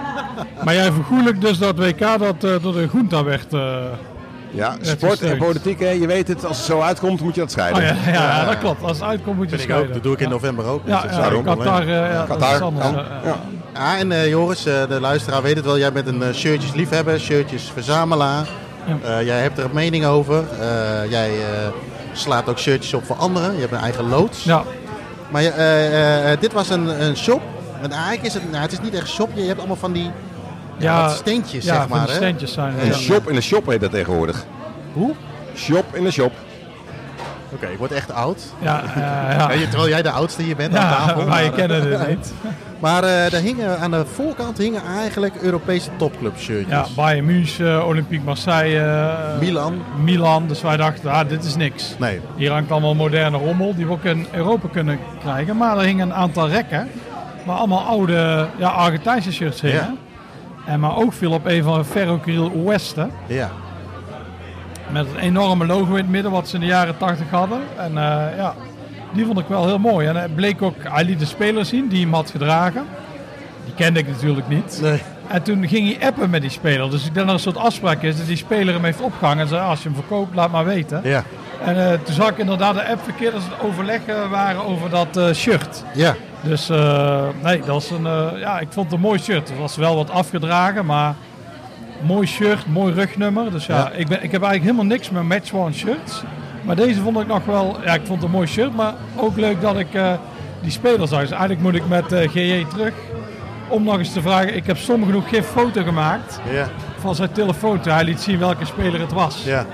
maar 0.65 0.75
jij 0.75 0.93
vergoelijk 0.93 1.41
dus 1.41 1.59
dat 1.59 1.79
WK 1.79 1.99
dat 1.99 2.45
eh, 2.45 2.62
door 2.62 2.73
de 2.73 2.89
Groenta 2.89 3.25
werd. 3.25 3.53
eh, 3.53 3.75
Ja, 4.51 4.77
sport 4.81 5.23
en 5.23 5.39
politiek, 5.39 5.81
hè, 5.81 5.89
je 5.91 6.06
weet 6.06 6.29
het, 6.29 6.45
als 6.45 6.56
het 6.56 6.67
zo 6.67 6.81
uitkomt, 6.81 7.21
moet 7.21 7.35
je 7.35 7.41
dat 7.41 7.51
scheiden. 7.51 7.83
Oh 7.83 7.89
ja, 8.06 8.12
ja, 8.12 8.45
dat 8.45 8.59
klopt. 8.59 8.83
Als 8.83 8.99
het 8.99 9.09
uitkomt 9.09 9.37
moet 9.37 9.51
je 9.51 9.56
ook. 9.56 9.62
scheiden. 9.62 9.93
Dat 9.93 10.03
doe 10.03 10.12
ik 10.12 10.21
in 10.21 10.29
november 10.29 10.65
ook. 10.65 10.81
Ja, 10.85 10.93
Dus 11.03 11.11
dat 11.17 11.33
is 11.33 11.37
ja. 11.37 11.43
Qatar, 11.43 11.81
eh, 11.83 11.89
ja, 11.89 12.27
dat 12.27 12.27
Qatar, 12.27 12.55
is 12.55 12.61
anders. 12.61 12.87
Ja. 13.25 13.37
Ja, 13.75 13.99
en 13.99 14.12
eh, 14.12 14.29
Joris, 14.29 14.67
eh, 14.67 14.89
de 14.89 15.01
luisteraar 15.01 15.43
weet 15.43 15.56
het 15.56 15.65
wel. 15.65 15.79
Jij 15.79 15.93
bent 15.93 16.06
een 16.06 16.23
eh, 16.23 16.33
shirtjes 16.35 16.75
liefhebber, 16.75 17.21
shirtjes 17.21 17.71
verzamelaar. 17.73 18.47
Ja. 18.87 19.19
Eh, 19.19 19.27
jij 19.27 19.41
hebt 19.41 19.59
er 19.59 19.65
een 19.65 19.71
mening 19.75 20.05
over. 20.05 20.45
Eh, 20.61 21.11
jij 21.11 21.31
eh, 21.31 21.69
slaat 22.13 22.49
ook 22.49 22.59
shirtjes 22.59 22.95
op 22.95 23.05
voor 23.05 23.17
anderen. 23.17 23.55
Je 23.55 23.61
hebt 23.61 23.73
een 23.73 23.79
eigen 23.79 24.09
loods. 24.09 24.45
Ja, 24.45 24.63
Maar 25.31 25.43
je, 25.43 25.49
eh, 25.51 26.33
eh, 26.33 26.41
dit 26.41 26.53
was 26.53 26.71
een, 26.71 27.03
een 27.05 27.17
shop. 27.17 27.41
En 27.83 27.91
eigenlijk 27.93 28.23
is 28.23 28.35
het, 28.35 28.51
nou, 28.51 28.63
het 28.63 28.73
is 28.73 28.81
niet 28.81 28.95
echt 28.95 29.03
een 29.03 29.09
shop. 29.09 29.31
Je 29.35 29.43
hebt 29.43 29.59
allemaal 29.59 29.77
van 29.77 29.93
die 29.93 30.11
ja, 30.79 30.99
ja, 30.99 31.09
steentjes, 31.09 31.65
ja, 31.65 31.75
zeg 31.75 31.89
van 31.89 31.99
maar. 31.99 32.09
hè? 32.09 32.15
steentjes 32.15 32.53
zijn. 32.53 32.75
Een 32.81 32.87
ja. 32.87 32.93
shop 32.93 33.29
in 33.29 33.35
de 33.35 33.41
shop 33.41 33.67
heet 33.67 33.81
dat 33.81 33.91
tegenwoordig. 33.91 34.45
Hoe? 34.93 35.15
Shop 35.57 35.85
in 35.95 36.05
de 36.05 36.11
shop. 36.11 36.33
Oké, 37.55 37.67
ik 37.67 37.79
word 37.79 37.93
echt 37.93 38.12
oud. 38.12 38.43
Ja, 38.59 38.83
ja, 38.97 39.53
Ja, 39.53 39.69
terwijl 39.69 39.89
jij 39.89 40.03
de 40.03 40.11
oudste 40.11 40.43
hier 40.43 40.56
bent 40.56 40.77
aan 40.77 40.91
tafel. 40.97 41.27
maar 41.27 41.43
je 41.43 41.49
Maar, 41.51 41.59
kennen 41.59 41.91
het 41.91 42.09
niet. 42.09 42.33
maar 42.81 43.03
eh, 43.05 43.31
daar 43.31 43.41
hingen, 43.41 43.79
aan 43.79 43.91
de 43.91 44.05
voorkant 44.15 44.59
hingen 44.59 44.83
eigenlijk 44.99 45.35
Europese 45.43 45.91
topclub 45.97 46.39
shirtjes. 46.39 46.69
Ja, 46.69 46.87
Bayern 46.97 47.25
München, 47.25 47.87
Olympique 47.87 48.25
Marseille, 48.25 48.81
eh, 48.81 49.39
Milan. 49.41 49.83
Milan. 50.03 50.49
Dus 50.49 50.62
wij 50.62 50.77
dachten, 50.77 51.11
ah, 51.11 51.29
dit 51.29 51.45
is 51.45 51.56
niks. 51.56 51.95
Nee. 51.99 52.21
Hier 52.37 52.53
hangt 52.53 52.71
allemaal 52.71 52.95
moderne 52.95 53.37
rommel 53.39 53.75
die 53.75 53.87
we 53.87 53.93
ook 53.93 54.05
in 54.05 54.27
Europa 54.33 54.69
kunnen 54.73 54.99
krijgen. 55.20 55.56
Maar 55.56 55.79
er 55.79 55.84
hingen 55.84 56.08
een 56.08 56.15
aantal 56.15 56.49
rekken 56.49 56.89
waar 57.44 57.56
allemaal 57.56 57.84
oude 57.84 58.46
ja, 58.56 58.69
Argentijnse 58.69 59.32
shirts 59.32 59.61
hingen. 59.61 59.77
Ja. 59.77 59.94
En 60.73 60.81
maar 60.81 60.96
ook 60.96 61.13
viel 61.13 61.32
op 61.32 61.46
een 61.46 61.63
van 61.63 61.84
Ferro 61.84 62.17
Carril 62.19 62.53
Oeste. 62.55 63.08
Ja. 63.27 63.51
Met 64.91 65.06
een 65.06 65.19
enorme 65.20 65.67
logo 65.67 65.91
in 65.91 65.96
het 65.96 66.08
midden 66.08 66.31
wat 66.31 66.48
ze 66.48 66.55
in 66.55 66.60
de 66.60 66.67
jaren 66.67 66.96
80 66.96 67.31
hadden. 67.31 67.60
En 67.76 67.98
eh, 67.98 68.36
ja, 68.36 68.55
die 69.12 69.26
vond 69.26 69.38
ik 69.38 69.46
wel 69.46 69.67
heel 69.67 69.79
mooi. 69.79 70.06
En 70.06 70.17
het 70.17 70.34
bleek 70.34 70.62
ook, 70.62 70.74
hij 70.82 71.05
liet 71.05 71.19
de 71.19 71.24
speler 71.24 71.64
zien 71.64 71.88
die 71.88 72.00
hem 72.05 72.14
had 72.14 72.31
gedragen. 72.31 72.84
Die 73.64 73.74
kende 73.74 73.98
ik 74.00 74.08
natuurlijk 74.08 74.48
niet. 74.48 74.79
Nee. 74.82 75.03
En 75.26 75.43
toen 75.43 75.69
ging 75.69 75.96
hij 75.96 76.08
appen 76.08 76.31
met 76.31 76.41
die 76.41 76.50
speler. 76.50 76.91
Dus 76.91 77.06
ik 77.06 77.14
denk 77.14 77.26
dat 77.26 77.26
er 77.26 77.32
een 77.32 77.53
soort 77.53 77.56
afspraak 77.56 78.03
is 78.03 78.17
dat 78.17 78.26
die 78.26 78.36
speler 78.36 78.74
hem 78.74 78.84
heeft 78.84 79.00
opgehangen. 79.00 79.43
En 79.43 79.48
zei, 79.48 79.62
als 79.62 79.82
je 79.82 79.88
hem 79.88 79.98
verkoopt, 79.98 80.34
laat 80.34 80.50
maar 80.50 80.64
weten. 80.64 81.00
Ja. 81.05 81.24
En 81.64 81.91
eh, 81.91 81.98
toen 82.03 82.14
zag 82.14 82.29
ik 82.29 82.38
inderdaad 82.38 82.74
de 82.74 82.88
app 82.88 83.03
verkeerd 83.03 83.32
ze 83.32 83.48
het 83.50 83.69
overleggen 83.69 84.31
waren 84.31 84.64
over 84.64 84.91
dat 84.91 85.17
eh, 85.17 85.32
shirt. 85.32 85.84
Ja. 85.94 86.14
Dus 86.44 86.69
eh, 86.69 87.26
nee, 87.43 87.58
dat 87.58 87.67
was 87.67 87.91
een, 87.91 88.06
eh, 88.06 88.29
ja, 88.38 88.58
ik 88.58 88.69
vond 88.70 88.86
het 88.86 88.94
een 88.94 89.00
mooi 89.00 89.19
shirt. 89.19 89.48
Het 89.48 89.58
was 89.58 89.76
wel 89.76 89.96
wat 89.96 90.10
afgedragen, 90.10 90.86
maar 90.86 91.14
mooi 92.03 92.27
shirt, 92.27 92.67
mooi 92.67 92.94
rugnummer. 92.94 93.51
Dus 93.51 93.67
ja, 93.67 93.77
Ja. 93.77 93.91
Ik, 93.91 94.08
ben, 94.08 94.22
ik 94.22 94.32
heb 94.32 94.43
eigenlijk 94.43 94.63
helemaal 94.63 94.96
niks 94.96 95.10
met 95.10 95.22
match 95.22 95.53
one 95.53 95.72
shirts. 95.72 96.22
Maar 96.63 96.77
deze 96.77 97.01
vond 97.01 97.20
ik 97.20 97.27
nog 97.27 97.44
wel, 97.44 97.77
ja, 97.84 97.94
ik 97.94 98.01
vond 98.05 98.19
het 98.19 98.22
een 98.22 98.31
mooi 98.31 98.46
shirt, 98.46 98.74
maar 98.77 98.94
ook 99.17 99.36
leuk 99.36 99.60
dat 99.60 99.79
ik 99.79 99.94
eh, 99.94 100.13
die 100.60 100.70
speler 100.70 101.08
zag. 101.08 101.20
Dus 101.20 101.31
eigenlijk 101.31 101.60
moet 101.60 101.74
ik 101.74 101.89
met 101.89 102.13
eh 102.13 102.29
GJ 102.31 102.65
terug 102.70 102.93
om 103.69 103.82
nog 103.84 103.98
eens 103.98 104.13
te 104.13 104.20
vragen. 104.22 104.56
Ik 104.56 104.67
heb 104.67 104.77
sommige 104.77 105.13
genoeg 105.13 105.29
geen 105.29 105.43
foto 105.43 105.82
gemaakt 105.82 106.41
Ja. 106.53 106.69
van 106.98 107.15
zijn 107.15 107.32
telefoon. 107.32 107.79
Hij 107.82 108.05
liet 108.05 108.20
zien 108.20 108.39
welke 108.39 108.65
speler 108.65 109.01
het 109.01 109.13
was. 109.13 109.43
Ja. 109.44 109.67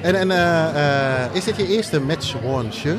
En, 0.00 0.14
en 0.14 0.30
eh, 0.30 1.24
is 1.32 1.44
dit 1.44 1.56
je 1.56 1.66
eerste 1.68 2.00
match 2.00 2.34
worn 2.42 2.72
shirt? 2.72 2.98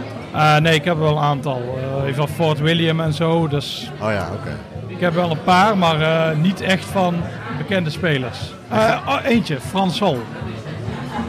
Nee, 0.62 0.74
ik 0.76 0.84
heb 0.84 0.98
wel 0.98 1.12
een 1.18 1.24
aantal. 1.24 1.78
eh 2.08 2.14
van 2.16 2.28
Fort 2.28 2.60
William 2.60 3.00
en 3.00 3.14
zo. 3.14 3.48
Dus 3.48 3.92
Oh 4.02 4.12
ja, 4.12 4.28
oké. 4.34 4.50
Ik 4.88 5.00
heb 5.00 5.14
wel 5.14 5.32
een 5.32 5.44
paar, 5.44 5.78
maar 5.78 6.02
eh, 6.02 6.38
niet 6.38 6.62
echt 6.62 6.86
van 6.86 7.16
bekende 7.58 7.90
spelers. 7.90 8.38
Eh, 8.70 8.98
oh, 9.08 9.18
eentje, 9.24 9.60
Frans 9.62 9.96
Sol. 9.98 10.20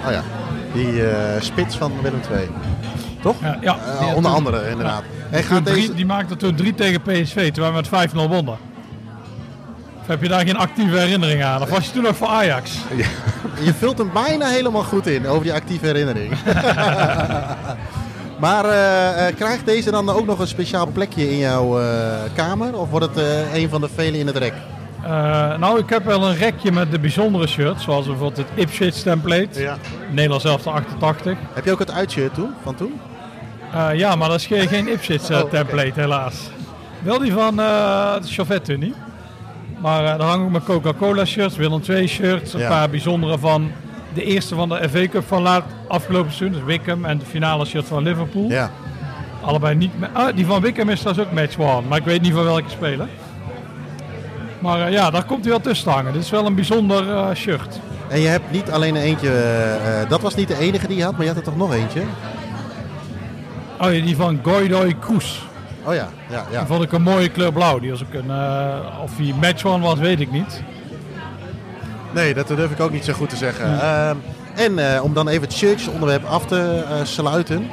Oh 0.07 0.11
ja. 0.13 0.23
Die 0.73 1.09
eh, 1.09 1.41
spits 1.41 1.77
van 1.77 1.93
Willem 2.03 2.21
II. 2.33 2.49
Toch? 3.23 3.37
Ja, 3.43 3.59
ja, 3.61 3.77
onder 4.01 4.15
toen- 4.23 4.25
andere, 4.35 4.69
inderdaad. 4.71 5.03
Toen 5.33 5.43
gaat 5.43 5.65
drie- 5.67 5.75
deze... 5.81 5.95
die 5.95 6.07
maakte 6.07 6.37
toen 6.37 6.55
3 6.55 6.75
tegen 6.75 7.01
PSV, 7.03 7.53
terwijl 7.53 7.75
we 7.75 7.81
met 7.91 8.11
5-0 8.11 8.15
wonnen. 8.15 8.57
Of 10.01 10.07
heb 10.07 10.23
je 10.23 10.29
daar 10.29 10.47
geen 10.47 10.57
actieve 10.57 10.97
herinnering 10.99 11.45
aan? 11.45 11.63
Of 11.63 11.71
was 11.71 11.85
je 11.87 11.93
toen 11.93 12.03
nog 12.03 12.17
voor 12.17 12.29
Ajax? 12.29 12.71
Je 13.65 13.75
vult 13.75 13.99
hem 13.99 14.11
bijna 14.13 14.47
helemaal 14.47 14.83
goed 14.83 15.07
in 15.07 15.27
over 15.27 15.43
die 15.43 15.53
actieve 15.53 15.87
herinnering. 15.87 16.33
maar 18.39 18.65
eh, 18.65 19.29
eh, 19.29 19.37
krijgt 19.37 19.67
deze 19.67 19.91
dan 19.91 20.11
ook 20.11 20.27
nog 20.27 20.39
een 20.39 20.47
speciaal 20.49 20.87
plekje 20.87 21.31
in 21.31 21.39
jouw 21.39 21.81
eh, 21.81 21.87
kamer? 22.35 22.79
Of 22.79 22.91
wordt 22.91 23.07
het 23.15 23.25
een 23.55 23.69
van 23.69 23.81
de 23.81 23.89
vele 23.95 24.19
in 24.19 24.27
het 24.27 24.37
rek? 24.37 24.53
Nou, 25.59 25.79
ik 25.79 25.89
heb 25.89 26.05
wel 26.05 26.25
een 26.29 26.37
rekje 26.37 26.73
met 26.73 26.91
de 26.91 26.99
bijzondere 26.99 27.47
shirts, 27.47 27.85
zoals 27.85 28.07
bijvoorbeeld 28.07 28.37
het 28.37 28.47
Ipswich 28.55 28.95
template. 28.95 29.61
Ja. 29.61 29.77
Nederlands 30.11 30.45
de 30.45 30.71
88. 30.71 31.37
Heb 31.53 31.65
je 31.65 31.73
ook 31.73 31.79
het 31.79 31.91
uitshirt 31.91 32.35
toen, 32.35 32.51
van 32.63 32.75
toen? 32.75 33.01
Ja, 33.95 34.15
maar 34.17 34.29
dat 34.29 34.39
is 34.39 34.47
geen, 34.47 34.69
geen 34.69 34.89
Ipswich 34.89 35.31
Oh, 35.31 35.51
template, 35.51 36.01
helaas. 36.01 36.51
Wel 37.03 37.19
die 37.19 37.33
van 37.33 37.57
de 37.57 38.19
Chauvet 38.25 38.79
niet. 38.79 38.95
Maar 39.79 40.03
daar 40.03 40.21
hangen 40.29 40.45
ook 40.45 40.51
mijn 40.51 40.65
Coca-Cola 40.65 41.25
shirts, 41.25 41.57
Willem 41.57 41.81
II 41.89 42.09
shirts, 42.09 42.53
een 42.53 42.61
Ja. 42.61 42.69
paar 42.69 42.91
bijzondere 42.91 43.39
van 43.39 43.71
de 44.15 44.25
eerste 44.25 44.55
van 44.55 44.69
de 44.69 44.89
FA 44.89 45.09
Cup 45.09 45.27
van 45.27 45.43
laat, 45.43 45.65
afgelopen 45.89 46.33
seizoen, 46.33 46.59
dus 46.59 46.67
Wickham 46.67 47.05
en 47.05 47.19
de 47.19 47.25
finale 47.25 47.65
shirt 47.65 47.87
van 47.87 48.03
Liverpool. 48.03 48.49
Ja. 48.49 48.71
Allebei 49.41 49.75
niet. 49.75 49.91
Ah, 50.13 50.37
die 50.37 50.47
van 50.47 50.61
Wickham 50.61 50.89
is 50.89 51.01
trouwens 51.01 51.29
ook 51.29 51.35
match 51.35 51.59
one, 51.59 51.89
maar 51.89 51.99
ik 51.99 52.05
weet 52.05 52.23
niet 52.23 52.33
van 52.33 52.45
welke 52.45 52.71
speler. 52.71 53.09
Maar 54.59 54.87
eh, 54.87 54.93
ja, 54.93 55.11
daar 55.11 55.25
komt 55.25 55.41
hij 55.41 55.51
wel 55.51 55.61
tussen 55.61 55.93
hangen. 55.93 56.13
Dit 56.13 56.23
is 56.23 56.31
wel 56.31 56.47
een 56.47 56.55
bijzonder 56.55 57.11
eh, 57.11 57.35
shirt. 57.35 57.81
En 58.09 58.21
je 58.21 58.29
hebt 58.29 58.51
niet 58.51 58.71
alleen 58.71 58.97
eentje, 58.97 59.31
eh, 59.31 60.09
dat 60.09 60.21
was 60.21 60.35
niet 60.35 60.49
de 60.49 60.59
enige 60.59 60.87
die 60.87 60.97
je 60.97 61.05
had, 61.05 61.13
maar 61.13 61.23
je 61.23 61.29
had 61.29 61.37
er 61.37 61.45
toch 61.45 61.57
nog 61.57 61.75
eentje? 61.75 62.03
Oh 63.81 63.95
ja, 63.95 64.05
die 64.05 64.17
van 64.17 64.41
Goidoy 64.43 64.97
Kroes. 65.01 65.47
Oh 65.85 65.95
ja, 65.95 66.09
ja, 66.31 66.47
ja. 66.51 66.59
Die 66.59 66.67
vond 66.67 66.83
ik 66.83 66.93
een 66.93 67.03
mooie 67.03 67.29
kleur 67.29 67.53
blauw. 67.53 67.79
Die 67.79 67.91
was 67.91 68.03
ook 68.03 68.15
een, 68.15 68.31
of 69.03 69.17
die 69.17 69.35
match 69.35 69.65
one 69.65 69.85
was, 69.85 69.99
weet 69.99 70.21
ik 70.21 70.31
niet. 70.31 70.63
Nee, 72.11 72.35
dat 72.35 72.49
durf 72.49 72.71
ik 72.71 72.81
ook 72.81 72.91
niet 72.91 73.05
zo 73.05 73.13
goed 73.13 73.29
te 73.29 73.37
zeggen. 73.37 73.81
Ehm, 73.81 74.17
en 74.55 74.95
eh, 74.95 75.05
om 75.05 75.15
dan 75.15 75.29
even 75.29 75.43
het 75.43 75.53
shirtjesonderwerp 75.53 76.25
af 76.25 76.47
te 76.47 76.85
eh, 76.89 77.05
sluiten. 77.05 77.69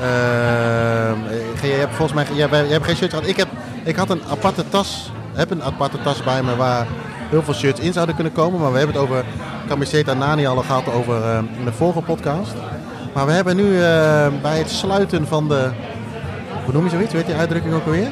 Ehm, 0.00 1.18
eh, 1.60 1.70
je 1.70 1.78
hebt 1.78 1.94
volgens 1.94 2.12
mij 2.12 2.36
jij, 2.36 2.48
jij 2.48 2.66
hebt 2.66 2.84
geen 2.84 2.96
shirts 2.96 3.14
gehad. 3.14 3.28
Ik, 3.28 3.36
heb, 3.36 3.48
ik 3.84 3.96
had 3.96 4.10
een 4.10 4.22
aparte 4.30 4.68
tas, 4.68 5.12
heb 5.32 5.50
een 5.50 5.62
aparte 5.62 6.02
tas 6.02 6.22
bij 6.22 6.42
me 6.42 6.56
waar 6.56 6.86
heel 7.30 7.42
veel 7.42 7.54
shirts 7.54 7.80
in 7.80 7.92
zouden 7.92 8.14
kunnen 8.14 8.32
komen. 8.32 8.60
Maar 8.60 8.72
we 8.72 8.78
hebben 8.78 8.96
het 8.96 9.04
over 9.04 9.24
Camiseta 9.68 10.14
Nani 10.14 10.46
al 10.46 10.56
gehad 10.56 10.92
over 10.92 11.44
in 11.58 11.64
de 11.64 11.72
vorige 11.72 12.00
podcast. 12.00 12.52
Maar 13.14 13.26
we 13.26 13.32
hebben 13.32 13.56
nu 13.56 13.78
bij 14.42 14.58
het 14.58 14.70
sluiten 14.70 15.26
van 15.26 15.48
de... 15.48 15.70
Hoe 16.64 16.72
noem 16.72 16.84
je 16.84 16.90
zoiets? 16.90 17.12
Weet 17.12 17.26
je 17.26 17.28
die 17.28 17.40
uitdrukking 17.40 17.74
ook 17.74 17.84
alweer? 17.84 18.08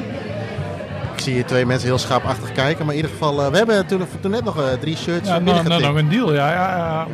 Ik 1.17 1.23
zie 1.23 1.33
hier 1.33 1.45
twee 1.45 1.65
mensen 1.65 1.87
heel 1.87 1.97
schaapachtig 1.97 2.51
kijken. 2.51 2.85
Maar 2.85 2.95
in 2.95 3.01
ieder 3.01 3.11
geval, 3.17 3.41
eh, 3.43 3.51
we 3.51 3.57
hebben 3.57 3.85
toen, 3.85 4.01
toen 4.19 4.31
net 4.31 4.43
nog 4.43 4.57
eh, 4.61 4.63
drie 4.79 4.97
shirts 4.97 5.29
Ja, 5.29 5.39
nou, 5.39 5.67
nou, 5.67 5.81
nog 5.81 5.95
een 5.95 6.09
deal, 6.09 6.33
ja. 6.33 6.51
Ja, 6.51 6.77
ja. 6.77 7.07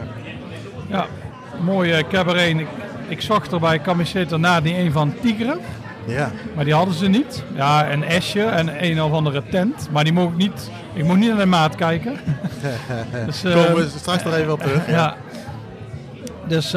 ja. 0.89 1.05
mooi 1.61 1.91
eh, 1.91 2.03
cabaret. 2.09 2.49
Ik, 2.59 2.67
ik 3.07 3.21
zag 3.21 3.51
er 3.51 3.59
bij 3.59 3.81
Camiseta 3.81 4.37
na 4.37 4.61
die 4.61 4.77
een 4.77 4.91
van 4.91 5.13
Tigre, 5.21 5.57
Ja. 6.05 6.31
maar 6.55 6.65
die 6.65 6.73
hadden 6.73 6.93
ze 6.93 7.07
niet. 7.07 7.43
Ja, 7.55 7.91
een 7.91 8.03
Esje 8.03 8.43
en 8.43 8.85
een 8.85 9.01
of 9.01 9.11
andere 9.11 9.43
tent, 9.51 9.87
maar 9.91 10.03
die 10.03 10.13
mocht 10.13 10.31
ik 10.31 10.37
niet. 10.37 10.69
Ik 10.93 11.03
mocht 11.03 11.19
niet 11.19 11.29
naar 11.29 11.37
de 11.37 11.45
maat 11.45 11.75
kijken. 11.75 12.15
dus, 13.25 13.41
Komen 13.41 13.75
we 13.75 13.89
straks 13.97 14.23
nog 14.23 14.33
even 14.33 14.51
op 14.53 14.61
terug. 14.61 14.87
ja. 14.89 15.15
Dus 16.47 16.71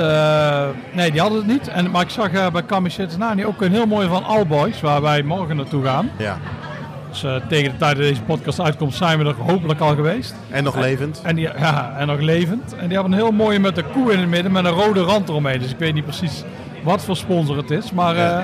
nee, 0.92 1.10
die 1.10 1.20
hadden 1.20 1.38
het 1.38 1.46
niet. 1.46 1.68
En, 1.68 1.90
maar 1.90 2.02
ik 2.02 2.10
zag 2.10 2.32
eh, 2.32 2.50
bij 2.50 2.64
Camiseta 2.64 3.16
Nani 3.16 3.46
ook 3.46 3.62
een 3.62 3.72
heel 3.72 3.86
mooi 3.86 4.08
van 4.08 4.24
Allboys, 4.24 4.80
waar 4.80 5.02
wij 5.02 5.22
morgen 5.22 5.56
naartoe 5.56 5.84
gaan. 5.84 6.10
Ja. 6.18 6.38
Dus 7.22 7.40
tegen 7.48 7.70
de 7.70 7.76
tijd 7.76 7.96
dat 7.96 8.04
deze 8.06 8.22
podcast 8.22 8.60
uitkomt 8.60 8.94
zijn 8.94 9.18
we 9.18 9.24
er 9.24 9.34
hopelijk 9.34 9.80
al 9.80 9.94
geweest. 9.94 10.34
En 10.50 10.64
nog 10.64 10.76
levend. 10.76 11.20
En, 11.22 11.34
die, 11.34 11.48
ja, 11.58 11.94
en 11.98 12.06
nog 12.06 12.20
levend. 12.20 12.74
En 12.76 12.86
die 12.88 12.94
hebben 12.94 13.12
een 13.12 13.18
heel 13.18 13.32
mooie 13.32 13.58
met 13.58 13.74
de 13.74 13.84
koe 13.92 14.12
in 14.12 14.18
het 14.18 14.28
midden 14.28 14.52
met 14.52 14.64
een 14.64 14.70
rode 14.70 15.00
rand 15.00 15.28
eromheen. 15.28 15.58
Dus 15.58 15.70
ik 15.70 15.78
weet 15.78 15.94
niet 15.94 16.04
precies 16.04 16.44
wat 16.82 17.04
voor 17.04 17.16
sponsor 17.16 17.56
het 17.56 17.70
is. 17.70 17.92
Maar, 17.92 18.16
eh, 18.16 18.42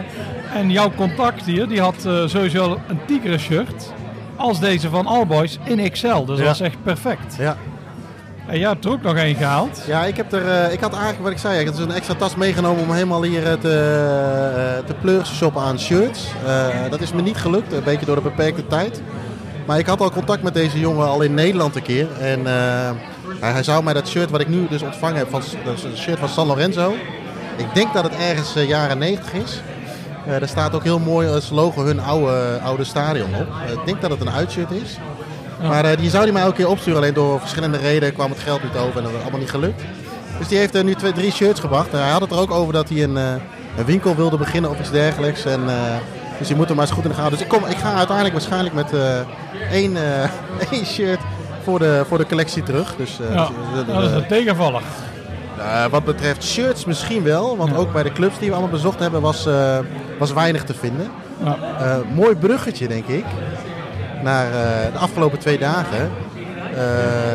en 0.54 0.70
jouw 0.70 0.92
contact 0.96 1.44
hier, 1.44 1.68
die 1.68 1.80
had 1.80 2.04
eh, 2.04 2.26
sowieso 2.26 2.78
een 2.88 2.98
Tigre 3.06 3.38
shirt. 3.38 3.92
Als 4.36 4.60
deze 4.60 4.88
van 4.88 5.06
Allboys 5.06 5.58
in 5.64 5.90
XL. 5.90 6.24
Dus 6.24 6.38
dat 6.38 6.46
was 6.46 6.60
echt 6.60 6.82
perfect. 6.82 7.36
Ja. 7.38 7.56
En 8.46 8.58
jij 8.58 8.68
hebt 8.68 8.84
er 8.84 8.90
ook 8.90 9.02
nog 9.02 9.16
één 9.16 9.34
gehaald. 9.34 9.84
Ja, 9.86 10.04
ik, 10.04 10.16
heb 10.16 10.32
er, 10.32 10.48
eh, 10.48 10.72
ik 10.72 10.80
had 10.80 10.92
eigenlijk 10.92 11.22
wat 11.22 11.32
ik 11.32 11.38
zei, 11.38 11.60
ik 11.60 11.66
had 11.66 11.78
een 11.78 11.92
extra 11.92 12.14
tas 12.14 12.34
meegenomen 12.34 12.82
om 12.82 12.92
helemaal 12.92 13.22
hier 13.22 13.46
eh, 13.46 13.52
te, 13.52 14.82
eh, 14.86 15.40
te 15.40 15.50
aan 15.58 15.78
shirts. 15.78 16.26
Dat 16.90 17.00
is 17.00 17.12
me 17.12 17.22
niet 17.22 17.36
gelukt, 17.36 17.72
een 17.72 17.84
beetje 17.84 18.06
door 18.06 18.16
de 18.16 18.22
beperkte 18.22 18.66
tijd. 18.66 19.02
Maar 19.66 19.78
ik 19.78 19.86
had 19.86 20.00
al 20.00 20.10
contact 20.10 20.42
met 20.42 20.54
deze 20.54 20.80
jongen 20.80 21.06
al 21.06 21.20
in 21.20 21.34
Nederland 21.34 21.76
een 21.76 21.82
keer. 21.82 22.06
En 22.20 22.46
hij, 23.40 23.62
zou 23.62 23.84
mij 23.84 23.94
dat 23.94 24.08
shirt 24.08 24.30
wat 24.30 24.40
ik 24.40 24.48
nu 24.48 24.66
dus 24.68 24.82
ontvangen 24.82 25.16
heb, 25.16 25.30
van, 25.30 25.42
dat 25.64 25.74
is 25.74 25.84
een 25.84 25.96
shirt 25.96 26.18
van 26.18 26.28
San 26.28 26.46
Lorenzo. 26.46 26.94
Ik 27.56 27.74
denk 27.74 27.92
dat 27.92 28.04
het 28.04 28.14
ergens 28.14 28.56
eh, 28.56 28.68
jaren 28.68 28.98
90 28.98 29.32
is. 29.32 29.60
Daar 30.26 30.48
staat 30.48 30.74
ook 30.74 30.82
heel 30.82 30.98
mooi 30.98 31.28
als 31.28 31.50
logo 31.50 31.84
hun 31.84 32.00
oude, 32.00 32.58
oude 32.62 32.84
stadion 32.84 33.34
op. 33.34 33.46
Ik 33.72 33.86
denk 33.86 34.00
dat 34.00 34.10
het 34.10 34.20
een 34.20 34.30
uitshirt 34.30 34.70
is. 34.70 34.98
Maar 35.62 35.84
eh, 35.84 35.96
die 35.98 36.10
zou 36.10 36.24
die 36.24 36.32
mij 36.32 36.42
elke 36.42 36.56
keer 36.56 36.68
opsturen. 36.68 36.98
Alleen 36.98 37.14
door 37.14 37.40
verschillende 37.40 37.78
redenen 37.78 38.14
kwam 38.14 38.30
het 38.30 38.38
geld 38.40 38.62
niet 38.62 38.76
over 38.76 38.96
en 38.96 39.02
dat 39.02 39.12
is 39.12 39.20
allemaal 39.20 39.40
niet 39.40 39.50
gelukt. 39.50 39.82
Dus 40.38 40.48
die 40.48 40.58
heeft 40.58 40.74
er 40.74 40.84
nu 40.84 40.94
twee, 40.94 41.12
drie 41.12 41.32
shirts 41.32 41.60
gebracht. 41.60 41.92
Hij 41.92 42.10
had 42.10 42.20
het 42.20 42.30
er 42.30 42.38
ook 42.38 42.50
over 42.50 42.72
dat 42.72 42.88
hij 42.88 43.02
een, 43.02 43.16
eh, 43.16 43.32
een 43.76 43.84
winkel 43.84 44.16
wilde 44.16 44.36
beginnen 44.36 44.70
of 44.70 44.78
iets 44.80 44.90
dergelijks. 44.90 45.44
En, 45.44 45.60
eh, 45.68 45.74
dus 46.38 46.48
je 46.48 46.54
moet 46.54 46.66
hem 46.66 46.76
maar 46.76 46.84
eens 46.86 46.94
goed 46.94 47.04
in 47.04 47.10
de 47.10 47.16
gaten. 47.16 47.30
Dus 47.32 47.40
ik, 47.40 47.48
kom, 47.48 47.64
ik 47.64 47.76
ga 47.76 47.94
uiteindelijk 47.94 48.34
waarschijnlijk 48.36 48.74
met 48.74 48.92
eh, 48.92 49.18
één, 49.70 49.96
eh, 49.96 50.28
één 50.72 50.86
shirt 50.86 51.20
voor 51.62 51.78
de, 51.78 52.04
voor 52.08 52.18
de 52.18 52.26
collectie 52.26 52.62
terug. 52.62 52.94
Dus, 52.96 53.20
eh, 53.20 53.34
Ja, 53.34 53.48
dus, 53.74 53.82
eh, 53.82 53.88
dat 53.88 54.04
is 54.04 54.10
een 54.12 54.26
eh, 55.58 55.84
wat 55.90 56.04
betreft 56.04 56.44
shirts 56.44 56.84
misschien 56.84 57.22
wel. 57.22 57.56
Want 57.56 57.76
ook 57.76 57.92
bij 57.92 58.02
de 58.02 58.12
clubs 58.12 58.38
die 58.38 58.48
we 58.48 58.54
allemaal 58.54 58.72
bezocht 58.72 58.98
hebben 58.98 59.20
was, 59.20 59.46
eh, 59.46 59.78
was 60.18 60.32
weinig 60.32 60.64
te 60.64 60.74
vinden. 60.74 61.10
Ja. 61.44 61.56
Eh, 61.78 61.96
mooi 62.14 62.34
bruggetje, 62.36 62.88
denk 62.88 63.06
ik, 63.06 63.24
naar 64.22 64.46
eh, 64.46 64.92
de 64.92 64.98
afgelopen 64.98 65.38
twee 65.38 65.58
dagen. 65.58 66.10
Eh, 66.74 66.82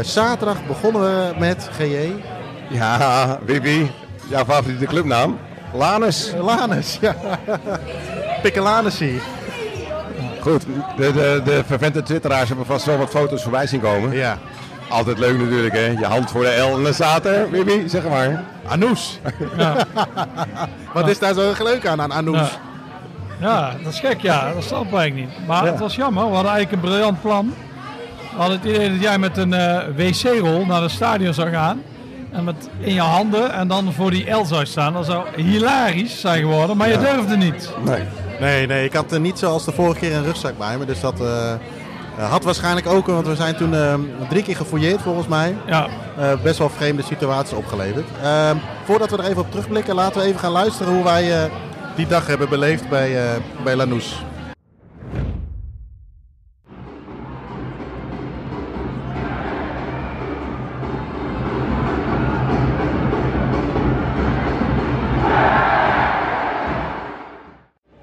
zaterdag 0.01 0.65
begonnen 0.65 1.01
we 1.01 1.39
met 1.39 1.70
GJ. 1.77 2.13
Ja, 2.70 3.39
Bibi, 3.46 3.91
jouw 4.27 4.46
favoriete 4.46 4.86
clubnaam? 4.86 5.38
Lanus. 5.74 6.34
Lanus, 6.39 6.98
ja. 7.01 7.15
Pikkelanesi. 8.41 9.22
Goed, 10.41 10.65
de, 10.98 11.13
de, 11.13 11.41
de 11.46 11.63
vervente 11.65 12.03
twitteraars 12.03 12.48
hebben 12.48 12.65
vast 12.65 12.86
wel 12.86 12.98
wat 12.98 13.10
foto's 13.10 13.41
voorbij 13.44 13.67
zien 13.67 13.82
komen. 13.82 14.12
Ja. 14.15 14.38
Altijd 14.89 15.20
leuk 15.20 15.39
natuurlijk, 15.39 15.74
hè? 15.74 15.86
Je 15.86 16.06
hand 16.06 16.32
voor 16.32 16.44
de 16.44 16.58
L 16.58 16.77
en 16.77 16.84
dan 16.84 16.94
staat 16.94 17.25
er, 17.25 17.50
Bibi, 17.50 17.89
zeg 17.89 18.03
maar. 18.10 18.44
Anous. 18.67 19.20
Ja. 19.58 19.86
Wat 20.94 21.08
is 21.08 21.20
daar 21.20 21.34
zo 21.34 21.53
leuk 21.63 21.88
aan, 21.88 22.01
aan 22.01 22.12
Anous? 22.12 22.50
Ja. 22.51 22.66
Ja, 23.39 23.74
dat 23.84 23.94
is 23.94 24.00
gek, 24.00 24.22
ja. 24.22 24.53
Dat 24.53 24.63
snap 24.63 24.94
ik 25.00 25.13
niet. 25.13 25.29
Maar 25.48 25.65
Ja. 25.65 25.72
het 25.72 25.79
was 25.79 25.96
jammer. 25.96 26.27
We 26.27 26.34
hadden 26.34 26.51
eigenlijk 26.51 26.84
een 26.84 26.89
briljant 26.89 27.22
plan. 27.22 27.53
We 28.32 28.38
hadden 28.44 28.58
het 28.60 28.70
idee 28.70 28.89
dat 28.91 29.01
jij 29.01 29.17
met 29.17 29.38
een 29.38 29.53
eh, 29.53 29.77
wc-rol 29.96 30.65
naar 30.65 30.82
het 30.82 30.91
stadion 30.91 31.34
zou 31.34 31.50
gaan. 31.50 31.82
En 32.32 32.44
met 32.44 32.70
in 32.79 32.94
je 32.94 33.01
handen 33.01 33.53
en 33.53 33.67
dan 33.67 33.94
voor 33.94 34.12
die 34.12 34.29
L 34.32 34.46
zou 34.46 34.65
staan. 34.65 34.94
Dat 34.94 35.06
zou 35.06 35.25
hilarisch 35.36 36.20
zijn 36.20 36.39
geworden, 36.41 36.77
maar 36.77 36.89
je 36.89 36.98
durfde 36.98 37.38
niet. 37.38 37.70
Nee. 37.86 38.03
Nee, 38.39 38.67
nee, 38.67 38.86
ik 38.86 38.94
had 38.94 39.12
eh, 39.13 39.20
niet 39.20 39.39
zoals 39.39 39.65
de 39.65 39.72
vorige 39.72 40.00
keer 40.00 40.15
een 40.15 40.24
rugzak 40.24 40.58
bij 40.58 40.77
me. 40.77 40.86
Dus 40.86 41.00
dat 41.00 41.22
eh, 41.22 41.53
had 42.29 42.44
waarschijnlijk 42.44 42.88
ook, 42.88 43.06
want 43.08 43.27
we 43.27 43.36
zijn 43.36 43.56
toen 43.56 43.75
drie 44.29 44.44
keer 44.44 44.56
gefouilleerd 44.56 45.01
volgens 45.01 45.27
mij. 45.27 45.56
Ja, 45.65 45.88
best 46.44 46.58
wel 46.58 46.70
vreemde 46.70 47.03
situaties 47.03 47.58
opgeleverd. 47.58 48.06
Ehm, 48.24 48.56
voordat 48.86 49.10
we 49.12 49.17
er 49.17 49.24
even 49.29 49.41
op 49.41 49.50
terugblikken, 49.51 49.96
laten 49.96 50.22
we 50.22 50.27
even 50.27 50.39
gaan 50.39 50.51
luisteren 50.51 50.94
hoe 50.94 51.03
wij 51.03 51.50
die 51.97 52.07
dag 52.07 52.27
hebben 52.27 52.49
beleefd 52.49 52.89
bij, 52.89 53.33
eh 53.33 53.41
bij. 53.63 53.75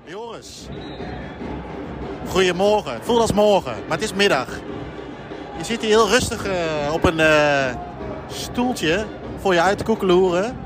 Joris, 0.05 0.69
goedemorgen. 2.29 2.93
Het 2.93 3.05
voelt 3.05 3.21
als 3.21 3.33
morgen, 3.33 3.75
maar 3.89 3.99
het 3.99 4.03
is 4.03 4.15
middag. 4.15 4.49
Je 5.59 5.65
zit 5.65 5.81
hier 5.81 5.91
heel 5.91 6.09
rustig 6.09 6.47
eh, 6.47 6.55
op 6.93 7.05
een 7.05 7.21
eh, 7.21 7.75
stoeltje 8.27 9.05
voor 9.41 9.55
je 9.55 9.61
uit 9.61 9.79
te 9.79 9.85
koekeloeren. 9.85 10.57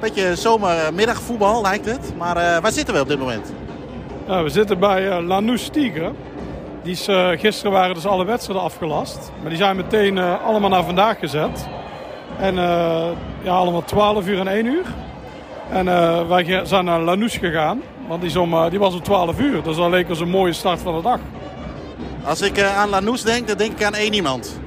Beetje 0.00 0.36
zomermiddagvoetbal 0.36 1.62
lijkt 1.62 1.86
het. 1.86 2.12
Maar 2.16 2.36
eh, 2.36 2.62
waar 2.62 2.72
zitten 2.72 2.94
we 2.94 3.00
op 3.00 3.08
dit 3.08 3.18
moment? 3.18 3.52
We 4.26 4.48
zitten 4.48 4.78
bij 4.78 5.10
eh, 5.10 5.26
Lanús 5.26 5.68
Tigre. 5.68 6.12
Die 6.82 6.92
is, 6.92 7.08
eh, 7.08 7.28
gisteren 7.28 7.72
waren 7.72 7.94
dus 7.94 8.06
alle 8.06 8.24
wedstrijden 8.24 8.64
afgelast. 8.64 9.32
Maar 9.40 9.48
die 9.48 9.58
zijn 9.58 9.76
meteen 9.76 10.18
allemaal 10.18 10.70
naar 10.70 10.84
vandaag 10.84 11.18
gezet. 11.18 11.68
En 12.38 12.54
ja, 13.42 13.52
allemaal 13.52 13.84
12 13.84 14.26
uur 14.26 14.38
en 14.38 14.48
1 14.48 14.66
uur. 14.66 14.84
En 15.70 15.84
wij 16.28 16.60
zijn 16.64 16.84
naar 16.84 17.00
Lanús 17.00 17.36
gegaan. 17.36 17.82
Want 18.08 18.20
die, 18.20 18.30
is 18.30 18.36
om, 18.36 18.70
die 18.70 18.78
was 18.78 18.94
om 18.94 19.02
12 19.02 19.38
uur. 19.40 19.62
Dus 19.62 19.76
dat 19.76 19.90
leek 19.90 20.08
ons 20.08 20.20
een 20.20 20.28
mooie 20.30 20.52
start 20.52 20.80
van 20.80 20.96
de 20.96 21.02
dag. 21.02 21.18
Als 22.24 22.40
ik 22.40 22.62
aan 22.62 22.88
Lanús 22.88 23.22
denk, 23.22 23.48
dan 23.48 23.56
denk 23.56 23.72
ik 23.72 23.84
aan 23.84 23.94
één 23.94 24.14
iemand. 24.14 24.60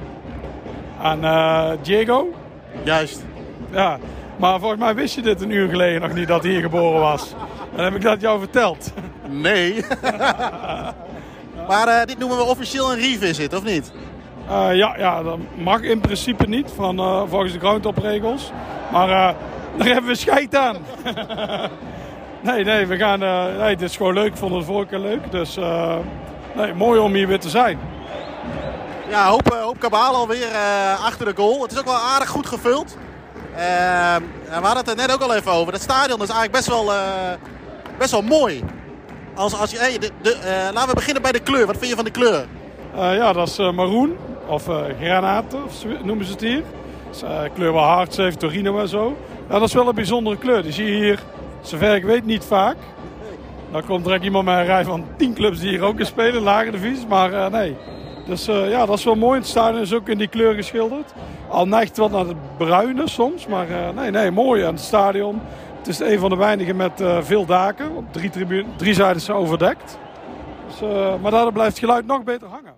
Eh, 1.04 1.70
Diego, 1.82 2.28
Juist. 2.82 3.24
ja. 3.70 3.98
Maar 4.36 4.58
volgens 4.58 4.80
mij 4.80 4.94
wist 4.94 5.14
je 5.14 5.22
dit 5.22 5.40
een 5.40 5.50
uur 5.50 5.68
geleden 5.68 6.00
nog 6.00 6.12
niet 6.12 6.28
dat 6.28 6.42
hij 6.42 6.52
hier 6.52 6.60
geboren 6.60 7.00
was. 7.00 7.34
Dan 7.74 7.84
heb 7.84 7.94
ik 7.94 8.02
dat 8.02 8.20
jou 8.20 8.38
verteld. 8.38 8.92
Nee. 9.28 9.84
maar 11.68 11.88
eh, 11.88 12.06
dit 12.06 12.18
noemen 12.18 12.38
we 12.38 12.44
officieel 12.44 12.92
een 12.92 12.98
revisit, 12.98 13.54
of 13.54 13.64
niet? 13.64 13.92
Uh, 14.50 14.74
ja, 14.74 14.94
ja, 14.96 15.22
dat 15.22 15.38
mag 15.54 15.80
in 15.80 16.00
principe 16.00 16.46
niet 16.46 16.70
van, 16.74 17.00
uh, 17.00 17.22
volgens 17.28 17.52
de 17.52 17.58
groundtopregels. 17.58 18.52
Maar 18.92 19.08
daar 19.76 19.86
hebben 19.86 20.10
we 20.10 20.14
scheid 20.16 20.56
aan. 20.56 20.76
nee, 22.40 22.64
nee, 22.64 22.86
we 22.86 22.96
gaan, 22.96 23.18
nee, 23.58 23.70
het 23.70 23.82
is 23.82 23.96
gewoon 23.96 24.14
leuk. 24.14 24.26
Ik 24.26 24.36
vond 24.36 24.54
het 24.54 24.64
vorige 24.64 24.88
keer 24.88 24.98
leuk. 24.98 25.30
Dus 25.30 25.58
nee, 26.52 26.74
mooi 26.74 27.00
om 27.00 27.14
hier 27.14 27.28
weer 27.28 27.40
te 27.40 27.48
zijn. 27.48 27.78
Ja, 29.08 29.28
hoop, 29.28 29.52
hoop 29.52 29.78
kabaal 29.78 30.14
alweer 30.14 30.48
achter 31.04 31.26
de 31.26 31.32
goal. 31.36 31.62
Het 31.62 31.72
is 31.72 31.78
ook 31.78 31.84
wel 31.84 31.94
aardig 31.94 32.28
goed 32.28 32.46
gevuld. 32.46 32.96
We 33.54 34.60
hadden 34.60 34.76
het 34.76 34.88
er 34.88 34.96
net 34.96 35.12
ook 35.12 35.20
al 35.20 35.34
even 35.34 35.52
over. 35.52 35.72
Het 35.72 35.82
stadion 35.82 36.22
is 36.22 36.28
eigenlijk 36.28 36.52
best 36.52 36.66
wel, 36.68 36.92
best 37.98 38.10
wel 38.10 38.22
mooi. 38.22 38.64
Als, 39.34 39.54
als 39.54 39.70
je, 39.70 39.98
de, 39.98 40.10
de, 40.22 40.38
laten 40.72 40.88
we 40.88 40.94
beginnen 40.94 41.22
bij 41.22 41.32
de 41.32 41.40
kleur. 41.40 41.66
Wat 41.66 41.76
vind 41.76 41.90
je 41.90 41.96
van 41.96 42.04
de 42.04 42.10
kleur? 42.10 42.46
ja, 42.94 43.32
dat 43.32 43.48
is 43.48 43.58
maroen 43.58 44.16
of 44.46 44.68
granaten, 45.00 45.62
noemen 46.02 46.26
ze 46.26 46.32
het 46.32 46.40
hier. 46.40 46.62
Kleur 47.54 47.72
wel 47.72 47.82
hard, 47.82 48.14
7 48.14 48.38
Torino 48.38 48.78
en 48.78 48.88
zo. 48.88 49.16
Ja, 49.48 49.58
dat 49.58 49.68
is 49.68 49.74
wel 49.74 49.88
een 49.88 49.94
bijzondere 49.94 50.36
kleur. 50.36 50.62
Die 50.62 50.72
zie 50.72 50.86
je 50.86 51.04
hier, 51.04 51.18
zover 51.60 51.94
ik 51.94 52.04
weet, 52.04 52.24
niet 52.24 52.44
vaak. 52.44 52.76
Dan 53.72 53.84
komt 53.84 54.04
direct 54.04 54.24
iemand 54.24 54.44
met 54.44 54.54
een 54.54 54.64
rij 54.64 54.84
van 54.84 55.06
10 55.16 55.34
clubs 55.34 55.60
die 55.60 55.68
hier 55.68 55.82
ook 55.82 55.98
in 55.98 56.06
spelen, 56.06 56.42
lagere 56.42 56.70
divisie. 56.70 57.06
Maar 57.06 57.50
nee. 57.50 57.76
Dus 58.26 58.44
ja, 58.44 58.86
dat 58.86 58.98
is 58.98 59.04
wel 59.04 59.14
mooi. 59.14 59.38
Het 59.38 59.48
stadion 59.48 59.82
is 59.82 59.94
ook 59.94 60.08
in 60.08 60.18
die 60.18 60.28
kleur 60.28 60.54
geschilderd. 60.54 61.12
Al 61.48 61.66
neigt 61.66 61.96
wat 61.96 62.10
naar 62.10 62.26
het 62.26 62.56
bruine 62.56 63.08
soms, 63.08 63.46
maar 63.46 63.66
nee, 63.94 64.10
nee, 64.10 64.30
mooi. 64.30 64.62
En 64.62 64.70
het 64.74 64.80
stadion, 64.80 65.40
het 65.78 65.88
is 65.88 65.98
een 65.98 66.18
van 66.18 66.30
de 66.30 66.36
weinigen 66.36 66.76
met 66.76 67.02
veel 67.20 67.44
daken. 67.44 67.96
Op 67.96 68.12
drie, 68.12 68.30
drie 68.76 68.94
zijden 68.94 69.16
is 69.16 69.30
overdekt. 69.30 69.98
Dus, 70.66 70.88
maar 71.22 71.30
daardoor 71.30 71.52
blijft 71.52 71.70
het 71.70 71.84
geluid 71.84 72.06
nog 72.06 72.22
beter 72.22 72.48
hangen. 72.48 72.73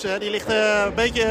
Die 0.00 0.30
ligt 0.30 0.50
uh, 0.50 0.84
een 0.86 0.94
beetje 0.94 1.26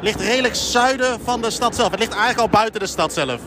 ligt 0.00 0.20
redelijk 0.20 0.54
zuiden 0.54 1.20
van 1.20 1.42
de 1.42 1.50
stad 1.50 1.74
zelf. 1.74 1.90
Het 1.90 1.98
ligt 1.98 2.14
eigenlijk 2.14 2.40
al 2.40 2.58
buiten 2.58 2.80
de 2.80 2.86
stad 2.86 3.12
zelf. 3.12 3.40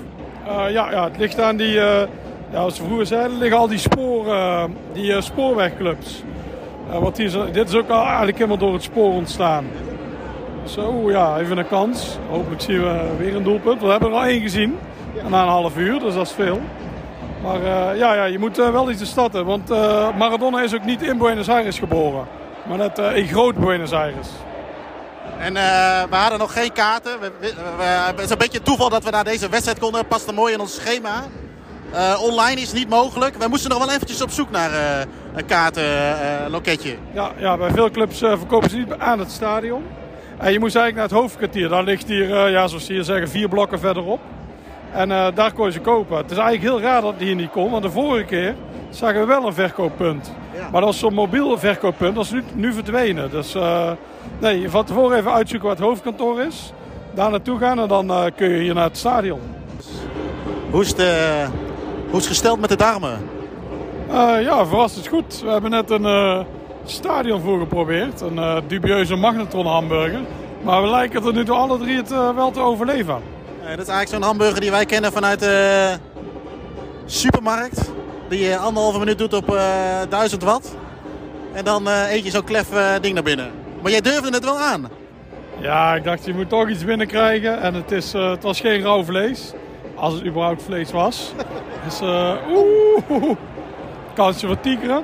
Uh, 0.47 0.71
ja, 0.71 0.91
ja, 0.91 1.03
het 1.03 1.17
ligt 1.17 1.39
aan 1.39 1.57
die, 1.57 1.71
ja, 1.71 2.07
als 2.53 2.77
we 2.77 2.85
vroeger 2.85 3.05
zeiden, 3.05 3.37
liggen 3.37 3.57
al 3.57 3.67
die, 3.67 3.77
sporen, 3.77 4.75
die 4.93 5.21
spoorwegclubs. 5.21 6.23
wat 6.99 7.17
hier, 7.17 7.51
dit 7.51 7.69
is 7.69 7.75
ook 7.75 7.89
al 7.89 8.05
eigenlijk 8.05 8.37
helemaal 8.37 8.57
door 8.57 8.73
het 8.73 8.83
spoor 8.83 9.13
ontstaan. 9.13 9.65
Zo, 10.63 11.11
ja, 11.11 11.39
even 11.39 11.57
een 11.57 11.67
kans. 11.67 12.17
Hopelijk 12.29 12.61
zien 12.61 12.81
we 12.81 13.15
weer 13.17 13.35
een 13.35 13.43
doelpunt. 13.43 13.81
We 13.81 13.87
hebben 13.87 14.09
er 14.09 14.15
al 14.15 14.23
één 14.23 14.41
gezien. 14.41 14.77
Na 15.27 15.41
een 15.41 15.47
half 15.47 15.77
uur, 15.77 15.99
dus 15.99 16.13
dat 16.13 16.25
is 16.25 16.31
veel. 16.31 16.61
Maar 17.43 17.65
ja, 17.97 18.13
ja, 18.13 18.23
je 18.23 18.39
moet 18.39 18.57
wel 18.57 18.89
iets 18.89 18.99
de 18.99 19.05
stad. 19.05 19.31
Want 19.31 19.69
Maradona 20.17 20.61
is 20.61 20.75
ook 20.75 20.85
niet 20.85 21.01
in 21.01 21.17
Buenos 21.17 21.49
Aires 21.49 21.79
geboren. 21.79 22.40
Maar 22.67 22.77
net 22.77 22.99
uh, 22.99 23.17
in 23.17 23.27
groot 23.27 23.55
Buenos 23.55 23.91
Aires. 23.91 24.27
En 25.37 25.55
uh, 25.55 25.61
we 26.09 26.15
hadden 26.15 26.39
nog 26.39 26.53
geen 26.53 26.71
kaarten. 26.71 27.19
We, 27.19 27.31
we, 27.39 27.53
we, 27.77 27.83
het 27.83 28.19
is 28.19 28.29
een 28.29 28.37
beetje 28.37 28.61
toeval 28.61 28.89
dat 28.89 29.03
we 29.03 29.09
naar 29.09 29.23
deze 29.23 29.49
wedstrijd 29.49 29.79
konden. 29.79 30.07
Past 30.07 30.27
er 30.27 30.33
mooi 30.33 30.53
in 30.53 30.59
ons 30.59 30.75
schema. 30.75 31.23
Uh, 31.93 32.21
online 32.21 32.61
is 32.61 32.73
niet 32.73 32.89
mogelijk. 32.89 33.35
We 33.35 33.47
moesten 33.47 33.69
nog 33.69 33.79
wel 33.79 33.91
eventjes 33.91 34.21
op 34.21 34.29
zoek 34.29 34.51
naar 34.51 34.71
een 35.33 35.45
kaartenloketje. 35.45 36.95
ja, 37.13 37.31
ja, 37.37 37.57
bij 37.57 37.71
veel 37.71 37.91
clubs 37.91 38.17
verkopen 38.17 38.69
ze 38.69 38.77
niet 38.77 38.93
aan 38.97 39.19
het 39.19 39.31
stadion. 39.31 39.83
En 40.37 40.51
je 40.51 40.59
moest 40.59 40.75
eigenlijk 40.75 40.95
naar 40.95 41.03
het 41.03 41.27
hoofdkwartier. 41.27 41.69
Daar 41.69 41.83
ligt 41.83 42.07
hier, 42.07 42.49
ja, 42.49 42.67
zoals 42.67 42.85
ze 42.85 42.93
hier 42.93 43.03
zeggen, 43.03 43.29
vier 43.29 43.49
blokken 43.49 43.79
verderop. 43.79 44.19
En 44.93 45.09
daar 45.09 45.53
kon 45.53 45.65
je 45.65 45.71
ze 45.71 45.79
kopen. 45.79 46.17
Het 46.17 46.31
is 46.31 46.37
eigenlijk 46.37 46.73
heel 46.73 46.89
raar 46.89 47.01
dat 47.01 47.17
die 47.17 47.27
hier 47.27 47.35
niet 47.35 47.51
kon. 47.51 47.71
Want 47.71 47.83
de 47.83 47.91
vorige 47.91 48.25
keer 48.25 48.55
zagen 48.89 49.19
we 49.19 49.25
wel 49.25 49.45
een 49.45 49.53
verkooppunt. 49.53 50.33
Maar 50.71 50.81
dat 50.81 50.93
is 50.93 50.99
zo'n 50.99 51.13
mobiel 51.13 51.57
verkooppunt, 51.57 52.15
dat 52.15 52.23
is 52.23 52.31
nu, 52.31 52.43
nu 52.53 52.73
verdwenen. 52.73 53.29
Dus 53.31 53.55
uh, 53.55 53.91
nee, 54.39 54.69
van 54.69 54.85
tevoren 54.85 55.17
even 55.17 55.31
uitzoeken 55.33 55.67
wat 55.67 55.77
het 55.77 55.87
hoofdkantoor 55.87 56.41
is. 56.41 56.73
Daar 57.13 57.29
naartoe 57.29 57.57
gaan 57.57 57.79
en 57.79 57.87
dan 57.87 58.11
uh, 58.11 58.23
kun 58.35 58.49
je 58.49 58.61
hier 58.61 58.73
naar 58.73 58.83
het 58.83 58.97
stadion. 58.97 59.39
Hoe 60.71 60.81
is 60.81 60.87
het, 60.87 60.97
hoe 62.09 62.17
is 62.17 62.23
het 62.23 62.25
gesteld 62.25 62.59
met 62.59 62.69
de 62.69 62.75
darmen? 62.75 63.29
ja, 64.41 64.65
verrassend 64.65 65.07
goed. 65.07 65.41
We 65.41 65.49
hebben 65.49 65.71
net 65.71 65.89
een 65.89 66.45
stadion 66.85 67.41
voor 67.41 67.59
geprobeerd. 67.59 68.21
Een 68.21 68.63
dubieuze 68.67 69.15
magnetron 69.15 69.65
hamburger. 69.65 70.19
Maar 70.61 70.81
we 70.81 70.87
lijken 70.87 71.25
er 71.25 71.33
nu 71.33 71.43
door 71.43 71.55
alle 71.55 71.77
drie 71.77 71.97
het 71.97 72.09
wel 72.09 72.51
te 72.51 72.59
overleven. 72.59 73.21
Dat 73.69 73.87
is 73.87 73.93
eigenlijk 73.93 74.07
zo'n 74.07 74.21
hamburger 74.21 74.61
die 74.61 74.71
wij 74.71 74.85
kennen 74.85 75.11
vanuit 75.11 75.39
de 75.39 75.97
supermarkt. 77.05 77.91
Die 78.29 78.39
je 78.39 78.57
anderhalve 78.57 78.99
minuut 78.99 79.17
doet 79.17 79.33
op 79.33 79.49
uh, 79.49 80.01
eh, 80.01 80.09
1000 80.09 80.43
watt. 80.43 80.75
En 81.53 81.65
dan 81.65 81.87
eet 81.87 82.23
je 82.23 82.31
zo'n 82.31 82.43
klef 82.43 82.67
ding 83.01 83.13
naar 83.13 83.23
binnen. 83.23 83.51
Maar 83.81 83.91
jij 83.91 84.01
durfde 84.01 84.29
het 84.29 84.43
wel 84.43 84.59
aan. 84.59 84.89
Ja, 85.59 85.95
ik 85.95 86.03
dacht 86.03 86.25
je 86.25 86.33
moet 86.33 86.49
toch 86.49 86.69
iets 86.69 86.85
binnenkrijgen. 86.85 87.61
En 87.61 87.73
het, 87.73 87.91
is, 87.91 88.13
het 88.13 88.43
was 88.43 88.59
geen 88.59 88.81
rauw 88.81 89.03
vlees. 89.03 89.53
Als 89.95 90.13
het 90.13 90.25
überhaupt 90.25 90.63
vlees 90.63 90.91
was. 90.91 91.33
dus 91.85 92.01
oeh, 92.01 93.37
kansje 94.13 94.47
voor 94.47 94.59
tigeren. 94.59 95.03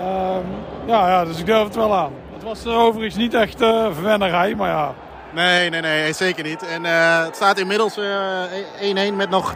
Um, 0.00 0.44
ja, 0.86 1.08
ja, 1.08 1.24
dus 1.24 1.38
ik 1.38 1.46
durf 1.46 1.64
het 1.64 1.74
wel 1.74 1.96
aan. 1.96 2.12
Het 2.32 2.42
was 2.42 2.66
overigens 2.66 3.16
niet 3.16 3.34
echt 3.34 3.62
uh, 3.62 3.86
verwennerij, 3.92 4.54
maar 4.54 4.68
ja. 4.68 4.94
Nee, 5.34 5.70
nee, 5.70 5.80
nee, 5.80 6.12
zeker 6.12 6.44
niet. 6.44 6.66
En 6.66 6.84
het 7.24 7.36
staat 7.36 7.58
inmiddels 7.58 7.98
1-1 7.98 9.14
met 9.14 9.30
nog, 9.30 9.54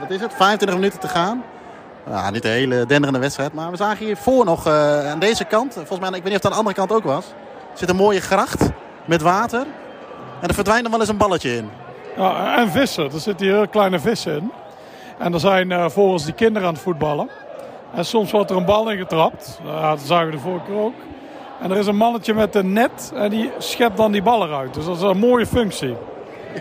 wat 0.00 0.10
is 0.10 0.20
het, 0.20 0.34
25 0.34 0.78
minuten 0.78 1.00
te 1.00 1.08
gaan. 1.08 1.44
Ja, 2.10 2.30
niet 2.30 2.44
een 2.44 2.50
hele 2.50 2.86
denderende 2.86 3.18
wedstrijd. 3.18 3.52
Maar 3.52 3.70
we 3.70 3.76
zagen 3.76 4.06
hier 4.06 4.16
voor 4.16 4.44
nog 4.44 4.66
uh, 4.66 5.10
aan 5.10 5.18
deze 5.18 5.44
kant. 5.44 5.72
Volgens 5.74 5.98
mij, 5.98 6.08
ik 6.08 6.14
weet 6.14 6.24
niet 6.24 6.32
of 6.32 6.42
het 6.42 6.44
aan 6.44 6.50
de 6.50 6.56
andere 6.56 6.74
kant 6.76 6.92
ook 6.92 7.04
was. 7.04 7.24
Er 7.72 7.78
zit 7.78 7.88
een 7.88 7.96
mooie 7.96 8.20
gracht 8.20 8.70
met 9.04 9.22
water. 9.22 9.66
En 10.40 10.48
er 10.48 10.54
verdwijnt 10.54 10.82
nog 10.82 10.90
wel 10.90 11.00
eens 11.00 11.08
een 11.08 11.16
balletje 11.16 11.56
in. 11.56 11.70
Ja, 12.16 12.56
en 12.56 12.70
vissen. 12.70 13.04
Er 13.04 13.20
zitten 13.20 13.46
hier 13.46 13.68
kleine 13.68 13.98
vissen 13.98 14.36
in. 14.36 14.52
En 15.18 15.32
er 15.32 15.40
zijn 15.40 15.70
uh, 15.70 15.88
volgens 15.88 16.24
die 16.24 16.34
kinderen 16.34 16.68
aan 16.68 16.74
het 16.74 16.82
voetballen. 16.82 17.28
En 17.94 18.04
soms 18.04 18.30
wordt 18.30 18.50
er 18.50 18.56
een 18.56 18.64
bal 18.64 18.90
in 18.90 18.98
getrapt. 18.98 19.60
Ja, 19.64 19.90
dat 19.90 20.00
zagen 20.00 20.26
we 20.26 20.32
de 20.32 20.38
vorige 20.38 20.64
keer 20.64 20.76
ook. 20.76 20.94
En 21.62 21.70
er 21.70 21.76
is 21.76 21.86
een 21.86 21.96
mannetje 21.96 22.34
met 22.34 22.54
een 22.54 22.72
net 22.72 23.12
en 23.14 23.30
die 23.30 23.50
schept 23.58 23.96
dan 23.96 24.12
die 24.12 24.22
bal 24.22 24.46
eruit. 24.46 24.74
Dus 24.74 24.84
dat 24.84 24.96
is 24.96 25.02
een 25.02 25.18
mooie 25.18 25.46
functie. 25.46 25.96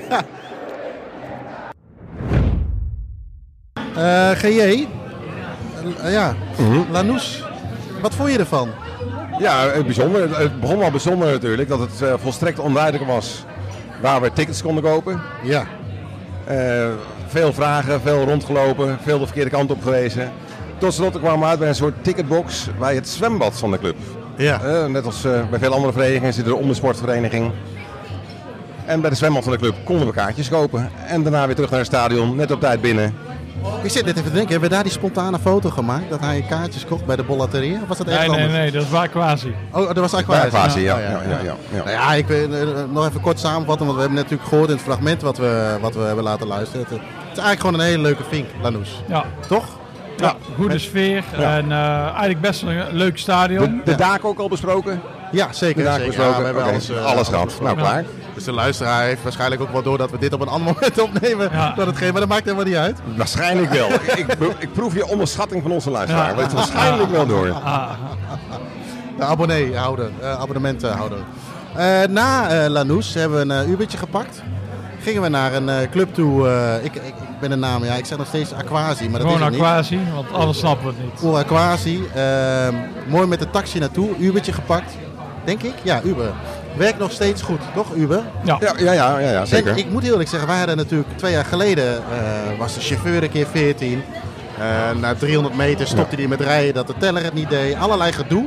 Ja. 0.10 0.22
Uh, 3.98 4.30
GJ, 4.32 4.88
uh, 6.04 6.12
ja, 6.12 6.36
mm 6.58 6.86
Lanous. 6.92 7.44
Wat 8.02 8.16
vond 8.16 8.32
je 8.32 8.38
ervan? 8.38 8.70
Ja, 9.40 9.70
het, 9.70 9.86
bijzonder. 9.86 10.40
het 10.40 10.60
begon 10.60 10.78
wel 10.78 10.92
bijzonder 10.92 11.32
natuurlijk. 11.32 11.70
Dat 11.70 11.80
het 11.80 12.02
uh, 12.02 12.14
volstrekt 12.18 12.60
onduidelijk 12.60 13.06
was 13.06 13.46
waar 14.02 14.22
we 14.22 14.34
tickets 14.34 14.62
konden 14.62 14.84
kopen. 14.84 15.22
Ja. 15.44 15.66
Uh, 16.50 16.88
veel 17.28 17.54
vragen, 17.54 18.02
veel 18.02 18.24
rondgelopen, 18.24 18.98
veel 19.02 19.20
de 19.20 19.26
verkeerde 19.26 19.50
kant 19.50 19.72
op 19.72 19.84
gewezen. 19.84 20.32
Tot 20.78 20.94
slot 20.94 21.20
kwamen 21.20 21.40
we 21.40 21.46
uit 21.46 21.60
bij 21.60 21.68
een 21.68 21.76
soort 21.76 22.04
ticketbox 22.04 22.68
bij 22.80 22.96
het 22.96 23.10
zwembad 23.10 23.58
van 23.58 23.72
de 23.72 23.80
club. 23.80 23.96
Ja. 24.38 24.88
net 24.88 25.06
als 25.06 25.22
bij 25.22 25.60
veel 25.60 25.74
andere 25.74 25.94
verenigingen 25.94 26.34
zit 26.34 26.46
er 26.48 26.56
om 26.56 26.68
de 26.68 26.74
sportvereniging. 26.74 27.52
En 28.86 29.02
bij 29.02 29.10
de 29.10 29.16
zwembad 29.16 29.44
van 29.44 29.52
de 29.52 29.58
club 29.58 29.76
konden 29.84 30.08
we 30.08 30.14
kaartjes 30.14 30.50
kopen. 30.50 30.90
En 31.08 31.24
daarna 31.24 31.46
weer 31.46 31.56
terug 31.56 31.70
naar 31.70 31.80
het 31.80 31.88
stadion, 31.88 32.36
net 32.36 32.52
op 32.52 32.60
tijd 32.60 32.82
binnen. 32.82 33.14
Ik 33.84 33.92
zit 33.92 34.06
net 34.06 34.18
even 34.18 34.30
te 34.30 34.36
denken, 34.36 34.52
hebben 34.52 34.70
we 34.70 34.76
daar 34.76 34.84
die 34.84 34.92
spontane 34.92 35.40
foto 35.40 35.70
gemaakt? 35.70 36.10
Dat 36.10 36.20
hij 36.20 36.46
kaartjes 36.50 36.86
kocht 36.86 37.06
bij 37.06 37.16
de 37.16 37.24
Bollateria? 37.24 37.82
Of 37.82 37.88
was 37.88 37.98
dat 37.98 38.08
echt 38.08 38.20
nee, 38.20 38.30
anders? 38.30 38.52
Nee, 38.52 38.62
nee, 38.62 38.72
dat 38.72 38.90
was 38.90 39.02
Aquasi. 39.02 39.56
Oh, 39.72 39.88
dat 39.88 39.98
was 39.98 40.14
Aquasi. 40.14 40.46
Aquasi, 40.46 40.80
ja. 40.80 41.00
Ja, 41.00 41.10
ja, 41.10 41.22
ja, 41.30 41.40
ja, 41.44 41.56
Nou 41.78 41.90
ja, 41.90 42.14
ik 42.14 42.28
wil 42.28 42.54
eh, 42.54 42.68
nog 42.92 43.08
even 43.08 43.22
kort 43.22 43.40
samenvatten, 43.40 43.86
want 43.86 43.98
we 43.98 44.04
hebben 44.04 44.24
natuurlijk 44.24 44.50
gehoord 44.50 44.70
in 44.70 44.76
het 44.76 44.84
fragment 44.84 45.22
wat 45.22 45.38
we, 45.38 45.78
wat 45.82 45.96
we 45.96 46.02
hebben 46.02 46.24
laten 46.24 46.48
luisteren. 46.48 46.86
Het, 46.90 46.92
is 46.92 46.98
eigenlijk 47.44 47.60
gewoon 47.60 47.74
een 47.74 47.86
hele 47.86 48.02
leuke 48.02 48.24
vink, 48.30 48.46
Lanous. 48.62 49.04
Ja. 49.08 49.26
Toch? 49.48 49.66
Ja, 50.18 50.36
goede 50.56 50.80
sfeer 50.80 51.24
en 51.32 51.66
uh, 51.66 52.04
eigenlijk 52.04 52.42
best 52.42 52.62
een 52.62 52.84
leuk 52.92 53.18
stadion. 53.18 53.82
De, 53.86 53.92
de 53.92 53.96
daak 53.98 54.26
ook 54.26 54.40
al 54.40 54.48
besproken? 54.48 55.02
Ja, 55.32 55.54
zeker. 55.54 55.84
De 55.84 55.90
zeker. 55.90 56.08
besproken. 56.08 56.38
we 56.38 56.44
hebben 56.44 56.64
okay. 56.64 56.74
alles, 56.74 56.90
uh, 56.90 57.06
alles 57.06 57.28
gehad. 57.28 57.58
Nou, 57.62 57.78
klaar. 57.78 58.06
Dus 58.34 58.44
de 58.44 58.52
luisteraar 58.52 59.04
heeft 59.04 59.24
waarschijnlijk 59.24 59.62
ook 59.62 59.72
wel 59.72 59.82
door 59.82 59.98
dat 59.98 60.12
we 60.12 60.18
dit 60.18 60.34
op 60.34 60.42
een 60.42 60.48
ander 60.48 60.74
moment 60.74 61.02
opnemen. 61.02 61.50
Ja. 61.52 61.74
Dat 61.76 61.86
het 61.86 61.98
geen, 61.98 62.12
maar 62.12 62.20
dat 62.20 62.30
maakt 62.30 62.44
helemaal 62.44 62.66
niet 62.66 62.76
uit. 62.76 63.00
Waarschijnlijk 63.16 63.72
wel. 63.72 63.90
ik, 63.92 64.38
ik, 64.58 64.74
proef 64.74 64.94
je 64.94 65.08
onderschatting 65.08 65.62
van 65.62 65.72
onze 65.72 65.90
luisteraar. 65.90 66.40
Ja. 66.40 66.50
Waarschijnlijk 66.50 67.12
wel 67.12 67.26
door. 67.26 67.46
De 69.18 69.24
abonneehouder, 69.24 70.10
uh, 70.22 70.40
abonnementhouder. 70.40 71.18
Uh, 71.78 72.04
na 72.10 72.64
uh, 72.64 72.70
Lanous 72.70 73.14
hebben 73.14 73.48
we 73.48 73.54
een 73.54 73.70
Ubertje 73.70 73.98
gepakt. 73.98 74.42
Gingen 75.06 75.22
we 75.22 75.30
naar 75.30 75.54
een 75.54 75.70
eh, 75.70 75.90
club 75.92 76.14
toe. 76.14 76.48
eh, 76.48 76.76
ik, 76.84 76.96
ik, 76.96 77.02
ik 77.06 77.40
ben 77.40 77.50
de 77.50 77.56
naam, 77.56 77.84
ja, 77.86 77.94
ik 77.94 78.06
zeg 78.06 78.18
nog 78.18 78.28
steeds 78.28 78.54
Aquasi, 78.54 79.04
maar 79.10 79.20
dat 79.20 79.32
Gewoon 79.32 79.54
is 79.54 79.90
het 79.90 79.90
niet. 80.00 80.14
want 80.14 80.32
anders 80.34 80.58
snappen 80.58 80.86
we 80.88 80.94
het 80.94 81.04
niet. 81.04 81.20
Cool 81.20 81.38
Aquasi. 81.38 82.04
Ehm, 82.16 82.74
mooi 83.08 83.28
met 83.28 83.40
de 83.40 83.50
taxi 83.50 83.80
naartoe. 83.80 84.18
Ubertje 84.20 84.54
gepakt. 84.54 84.92
Denk 85.46 85.62
ik? 85.62 85.74
Ja, 85.82 86.02
Uber. 86.04 86.34
Werkt 86.78 87.00
nog 87.00 87.12
steeds 87.12 87.42
goed, 87.42 87.60
toch 87.76 87.96
Uber? 87.96 88.24
Ja. 88.44 88.58
Ja, 88.60 88.74
ja, 88.78 88.92
ja, 88.92 89.20
ja, 89.20 89.32
ja 89.32 89.46
zeker. 89.46 89.72
En 89.72 89.78
ik 89.78 89.90
moet 89.90 90.04
eerlijk 90.04 90.30
zeggen, 90.30 90.48
wij 90.50 90.58
hadden 90.58 90.78
natuurlijk 90.78 91.18
twee 91.18 91.32
jaar 91.32 91.46
geleden 91.46 91.96
eh, 91.98 92.60
was 92.60 92.74
de 92.74 92.82
chauffeur 92.82 93.24
een 93.24 93.30
keer 93.30 93.48
14. 93.52 94.04
Eh, 94.60 95.00
na 95.00 95.16
300 95.16 95.56
meter 95.56 95.88
stopte 95.88 96.16
hij 96.16 96.28
met 96.28 96.42
rijden 96.42 96.74
dat 96.74 96.88
de 96.88 96.94
teller 96.98 97.24
het 97.24 97.34
niet 97.34 97.50
deed. 97.50 97.76
Allerlei 97.76 98.12
gedoe. 98.12 98.46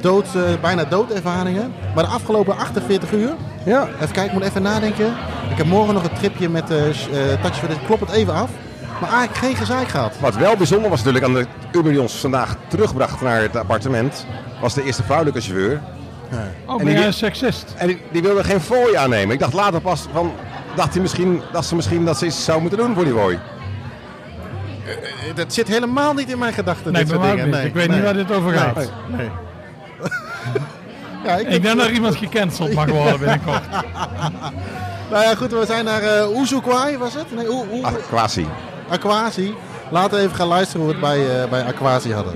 Dood, 0.00 0.26
eh, 0.34 0.42
bijna 0.60 0.84
doodervaringen. 0.84 1.72
Maar 1.94 2.04
de 2.04 2.10
afgelopen 2.10 2.56
48 2.56 3.12
uur, 3.12 3.30
Ja. 3.64 3.88
even 3.94 3.98
kijken, 3.98 4.24
ik 4.24 4.32
moet 4.32 4.42
even 4.42 4.62
nadenken. 4.62 5.06
Ik 5.50 5.56
heb 5.56 5.66
morgen 5.66 5.94
nog 5.94 6.02
een 6.04 6.14
tripje 6.18 6.48
met 6.48 6.66
de 6.66 6.74
uh, 7.12 7.18
taxichauffeur, 7.42 7.68
dus 7.68 7.76
ik 7.78 7.84
klop 7.86 8.00
het 8.00 8.10
even 8.10 8.34
af. 8.34 8.50
Maar 9.00 9.10
eigenlijk 9.10 9.38
geen 9.38 9.56
gezeik 9.56 9.88
gehad. 9.88 10.14
Wat 10.20 10.36
wel 10.36 10.56
bijzonder 10.56 10.90
was 10.90 10.98
natuurlijk 10.98 11.24
aan 11.24 11.34
de 11.34 11.46
Uber 11.72 11.92
die 11.92 12.00
ons 12.00 12.14
vandaag 12.14 12.56
terugbracht 12.68 13.20
naar 13.20 13.40
het 13.40 13.56
appartement, 13.56 14.26
was 14.60 14.74
de 14.74 14.82
eerste 14.84 15.02
vrouwelijke 15.02 15.40
chauffeur. 15.40 15.80
Oh, 16.32 16.38
En 16.70 16.76
ben 16.76 16.86
die- 16.86 16.94
jij 16.94 17.06
een 17.06 17.12
seksist? 17.12 17.74
En 17.76 17.86
die, 17.86 18.00
die 18.12 18.22
wilde 18.22 18.44
geen 18.44 18.60
fooi 18.60 18.94
aannemen. 18.96 19.34
Ik 19.34 19.40
dacht 19.40 19.52
later 19.52 19.80
pas 19.80 20.06
van, 20.12 20.32
dacht 20.74 20.92
hij 20.92 21.02
misschien 21.02 21.42
dat 21.52 21.64
ze 21.64 21.74
misschien 21.74 22.04
dat 22.04 22.18
ze 22.18 22.26
iets 22.26 22.44
zou 22.44 22.60
moeten 22.60 22.78
doen 22.78 22.94
voor 22.94 23.04
die 23.04 23.12
wooi. 23.12 23.38
Eh, 24.86 25.34
Dat 25.34 25.52
zit 25.52 25.68
helemaal 25.68 26.14
niet 26.14 26.30
in 26.30 26.38
mijn 26.38 26.52
gedachten. 26.52 26.92
Nee, 26.92 27.04
dit 27.04 27.12
soort 27.14 27.22
dingen. 27.30 27.46
niet. 27.50 27.64
Ik 27.64 27.74
weet 27.74 27.88
niet 27.90 28.02
waar 28.02 28.14
dit 28.14 28.32
over 28.32 28.52
gaat. 28.52 28.74
Nee. 28.76 28.88
nee. 29.08 29.30
ja, 31.24 31.36
ik, 31.36 31.48
Ik 31.48 31.62
denk 31.62 31.76
dat 31.76 31.86
er 31.86 31.92
iemand 31.92 32.16
gecanceld 32.16 32.74
mag 32.74 32.86
worden 32.88 33.18
binnenkort. 33.18 33.62
Nou 35.10 35.24
ja, 35.24 35.34
goed, 35.34 35.50
we 35.52 35.64
zijn 35.66 35.84
naar 35.84 36.02
uh, 36.02 36.36
Oezoekwai, 36.36 36.98
was 36.98 37.14
het? 37.14 37.34
Nee, 37.34 37.50
Oe- 37.50 37.66
Oe- 37.72 37.82
Ah, 37.84 37.92
quasi. 38.08 38.46
Aquasi. 38.88 39.54
Laten 39.90 40.18
we 40.18 40.24
even 40.24 40.36
gaan 40.36 40.46
luisteren 40.46 40.86
hoe 40.86 40.94
we 40.94 41.06
het 41.06 41.08
bij, 41.28 41.42
uh, 41.44 41.50
bij 41.50 41.64
Aquasi 41.64 42.12
hadden. 42.12 42.34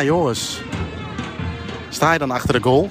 Ja, 0.00 0.06
Joris. 0.06 0.62
Sta 1.88 2.12
je 2.12 2.18
dan 2.18 2.30
achter 2.30 2.52
de 2.52 2.62
goal? 2.62 2.88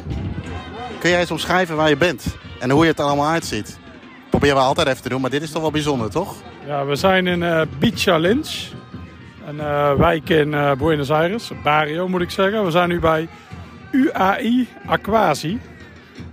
Kun 1.00 1.10
jij 1.10 1.20
eens 1.20 1.32
omschrijven 1.32 1.76
waar 1.76 1.90
je 1.90 1.98
bent 1.98 2.38
en 2.60 2.70
hoe 2.70 2.84
je 2.84 2.90
het 2.90 3.00
allemaal 3.00 3.28
uitziet? 3.28 3.80
Proberen 4.30 4.56
we 4.56 4.62
altijd 4.62 4.88
even 4.88 5.02
te 5.02 5.10
doen, 5.10 5.22
maar 5.22 5.30
dit 5.30 5.42
is 5.42 5.52
toch 5.52 5.62
wel 5.62 5.72
bijzonder, 5.72 6.10
toch? 6.10 6.36
Ja, 6.66 6.86
we 6.86 6.96
zijn 6.96 7.28
in 7.28 7.42
uh, 7.42 7.62
Bicha 7.80 8.18
Lynch. 8.18 8.50
Een 9.48 9.56
uh, 9.56 9.94
wijk 9.94 10.30
in 10.30 10.52
uh, 10.52 10.72
Buenos 10.74 11.12
Aires. 11.12 11.52
Barrio 11.64 12.08
moet 12.08 12.22
ik 12.22 12.30
zeggen. 12.30 12.66
We 12.66 12.72
zijn 12.72 12.90
nu 12.90 13.00
bij 13.00 13.28
UAI 13.92 14.68
Aquasi. 14.86 15.60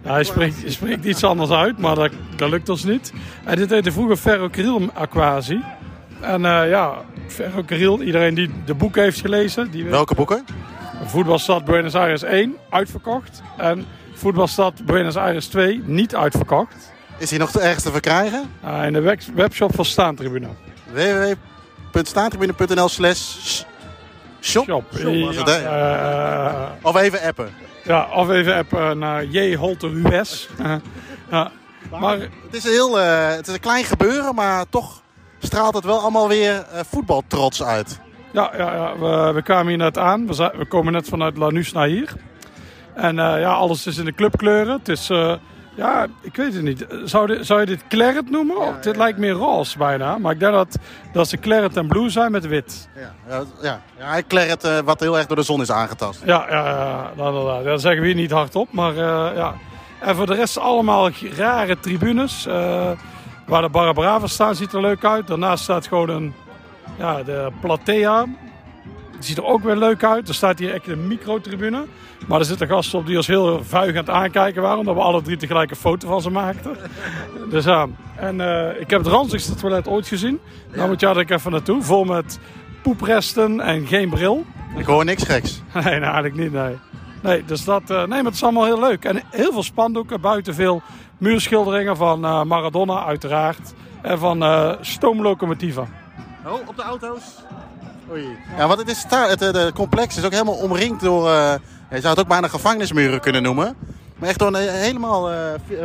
Hij, 0.02 0.24
spreekt, 0.24 0.72
spreekt 0.72 1.04
iets 1.04 1.24
anders 1.24 1.50
uit, 1.50 1.78
maar 1.78 1.94
dat, 1.94 2.50
lukt 2.50 2.68
ons 2.68 2.84
niet. 2.84 3.12
En 3.44 3.56
dit 3.56 3.70
heette 3.70 3.92
vroeger 3.92 4.16
Ferrocarril 4.16 4.90
Aquasi. 4.94 5.64
En 6.20 6.40
ja, 6.42 7.04
Ferrocarril, 7.28 8.02
iedereen 8.02 8.34
die 8.34 8.50
de 8.64 8.74
boeken 8.74 9.02
heeft 9.02 9.20
gelezen. 9.20 9.70
Die 9.70 9.84
Welke 9.84 10.14
boeken? 10.14 10.44
Voetbalstad 11.04 11.64
Buenos 11.64 11.94
Aires 11.94 12.22
1, 12.22 12.56
uitverkocht. 12.70 13.42
En 13.56 13.86
Voetbalstad 14.14 14.84
Buenos 14.84 15.16
Aires 15.16 15.46
2, 15.46 15.82
niet 15.84 16.14
uitverkocht. 16.14 16.92
Is 17.18 17.30
hij 17.30 17.38
nog 17.38 17.56
ergens 17.56 17.82
te 17.82 17.90
verkrijgen? 17.90 18.50
Uh, 18.64 18.86
in 18.86 18.92
de 18.92 19.16
webshop 19.34 19.74
van 19.74 19.84
Staantribune. 19.84 20.48
www.staantribune.nl 20.92 22.88
slash 22.88 23.36
shop? 24.40 24.64
Shop. 24.64 24.84
shop 24.98 25.24
was 25.24 25.36
het, 25.36 25.46
hè? 25.46 25.62
Uh, 25.62 26.62
of 26.82 26.96
even 26.96 27.20
appen. 27.20 27.48
Ja, 27.84 28.08
of 28.14 28.30
even 28.30 28.54
appen 28.54 28.98
naar 28.98 29.24
J. 29.24 29.54
Holter 29.54 29.90
US. 29.90 30.48
ja. 31.30 31.50
Maar, 32.00 32.18
het, 32.18 32.30
is 32.50 32.64
een 32.64 32.70
heel, 32.70 32.96
het 32.98 33.46
is 33.46 33.54
een 33.54 33.60
klein 33.60 33.84
gebeuren, 33.84 34.34
maar 34.34 34.64
toch 34.68 35.02
straalt 35.38 35.74
het 35.74 35.84
wel 35.84 35.98
allemaal 35.98 36.28
weer 36.28 36.54
uh, 36.54 36.80
voetbaltrots 36.90 37.62
uit. 37.62 38.00
Ja, 38.32 38.50
ja, 38.56 38.74
ja. 38.74 38.98
We, 38.98 39.32
we, 39.32 39.42
kwamen 39.42 39.68
hier 39.68 39.76
net 39.76 39.98
aan. 39.98 40.26
We, 40.26 40.32
zijn, 40.32 40.50
we 40.56 40.66
komen 40.66 40.92
net 40.92 41.08
vanuit 41.08 41.36
Lanús 41.36 41.72
naar 41.72 41.86
hier. 41.86 42.12
En 42.94 43.16
uh, 43.16 43.40
ja, 43.40 43.52
alles 43.52 43.86
is 43.86 43.96
in 43.96 44.04
de 44.04 44.14
clubkleuren. 44.14 44.78
Het 44.78 44.88
is, 44.88 45.10
uh, 45.10 45.34
ja, 45.74 46.06
ik 46.20 46.36
weet 46.36 46.54
het 46.54 46.62
niet. 46.62 46.86
Zou, 47.04 47.44
zou 47.44 47.60
je 47.60 47.66
dit 47.66 47.86
claret 47.88 48.30
noemen? 48.30 48.56
Ja, 48.56 48.72
dit 48.80 48.94
ja. 48.94 48.98
lijkt 49.00 49.18
meer 49.18 49.32
roze 49.32 49.78
bijna. 49.78 50.18
Maar 50.18 50.32
ik 50.32 50.40
denk 50.40 50.52
dat, 50.52 50.78
dat 51.12 51.28
ze 51.28 51.38
claret 51.38 51.76
en 51.76 51.86
blue 51.86 52.10
zijn 52.10 52.32
met 52.32 52.46
wit. 52.46 52.88
Ja, 52.94 53.12
ja, 53.28 53.44
ja. 53.62 53.80
ja 53.98 54.22
claret 54.28 54.64
uh, 54.64 54.78
wat 54.78 55.00
heel 55.00 55.16
erg 55.16 55.26
door 55.26 55.36
de 55.36 55.42
zon 55.42 55.60
is 55.60 55.70
aangetast. 55.70 56.22
Ja, 56.24 56.46
ja, 56.50 56.66
ja 56.66 57.12
dat, 57.16 57.64
dat 57.64 57.80
zeggen 57.80 58.00
we 58.00 58.06
hier 58.06 58.16
niet 58.16 58.30
hardop. 58.30 58.72
Maar 58.72 58.94
ja. 59.34 59.54
En 60.00 60.16
voor 60.16 60.26
de 60.26 60.34
rest 60.34 60.58
allemaal 60.58 61.10
rare 61.36 61.80
tribunes. 61.80 62.46
Waar 63.46 63.62
de 63.62 63.68
Barra 63.68 63.92
Brava 63.92 64.26
staan 64.26 64.54
ziet 64.54 64.72
er 64.72 64.80
leuk 64.80 65.04
uit. 65.04 65.26
Daarnaast 65.26 65.62
staat 65.62 65.86
gewoon 65.86 66.08
een, 66.08 66.34
ja, 66.98 67.22
de 67.22 67.48
Platea. 67.60 68.24
Die 69.10 69.24
ziet 69.24 69.36
er 69.36 69.44
ook 69.44 69.62
weer 69.62 69.76
leuk 69.76 70.04
uit. 70.04 70.28
Er 70.28 70.34
staat 70.34 70.58
hier 70.58 70.74
echt 70.74 70.88
een 70.88 71.06
microtribune. 71.06 71.84
Maar 72.26 72.38
er 72.38 72.44
zitten 72.44 72.68
gasten 72.68 72.98
op 72.98 73.06
die 73.06 73.16
ons 73.16 73.26
heel 73.26 73.64
vuig 73.64 73.90
aan 73.90 73.96
het 73.96 74.10
aankijken 74.10 74.62
waren. 74.62 74.78
Omdat 74.78 74.94
we 74.94 75.00
alle 75.00 75.22
drie 75.22 75.36
tegelijk 75.36 75.70
een 75.70 75.76
foto 75.76 76.08
van 76.08 76.22
ze 76.22 76.30
maakten. 76.30 76.76
dus 77.50 77.64
ja. 77.64 77.86
En 78.16 78.38
uh, 78.38 78.80
ik 78.80 78.90
heb 78.90 79.00
het 79.00 79.08
ranzigste 79.08 79.54
toilet 79.54 79.88
ooit 79.88 80.06
gezien. 80.06 80.40
Ja. 80.70 80.76
Nou 80.76 80.88
moet 80.88 81.00
jij 81.00 81.10
er 81.10 81.30
even 81.30 81.50
naartoe. 81.50 81.82
Vol 81.82 82.04
met 82.04 82.38
poepresten 82.82 83.60
en 83.60 83.86
geen 83.86 84.10
bril. 84.10 84.44
Ik 84.76 84.86
hoor 84.86 85.04
niks 85.04 85.22
geks. 85.22 85.62
Nee, 85.74 85.82
nou, 85.84 86.02
eigenlijk 86.02 86.36
niet, 86.36 86.52
nee. 86.52 86.76
Nee, 87.20 87.44
dus 87.44 87.64
dat, 87.64 87.82
uh, 87.90 87.96
nee, 87.96 88.06
maar 88.06 88.24
het 88.24 88.34
is 88.34 88.42
allemaal 88.42 88.64
heel 88.64 88.80
leuk. 88.80 89.04
En 89.04 89.22
heel 89.30 89.52
veel 89.52 89.62
spandoeken, 89.62 90.20
buiten 90.20 90.54
veel 90.54 90.82
muurschilderingen 91.18 91.96
van 91.96 92.24
uh, 92.24 92.42
Maradona 92.42 93.04
uiteraard. 93.04 93.74
En 94.02 94.18
van 94.18 94.42
uh, 94.42 94.72
stoomlocomotieven. 94.80 95.88
Oh, 96.46 96.68
op 96.68 96.76
de 96.76 96.82
auto's? 96.82 97.22
Oei. 98.10 98.36
Ja, 98.56 98.66
want 98.66 98.78
het, 98.78 98.88
is 98.88 99.04
het, 99.08 99.40
het, 99.40 99.56
het 99.56 99.72
complex 99.72 100.16
is 100.16 100.24
ook 100.24 100.32
helemaal 100.32 100.54
omringd 100.54 101.00
door, 101.00 101.28
uh, 101.28 101.54
je 101.90 102.00
zou 102.00 102.08
het 102.08 102.20
ook 102.20 102.28
bijna 102.28 102.48
gevangenismuren 102.48 103.20
kunnen 103.20 103.42
noemen. 103.42 103.76
Maar 104.16 104.28
echt 104.28 104.38
door 104.38 104.48
een, 104.48 104.68
helemaal 104.68 105.32
uh, 105.32 105.38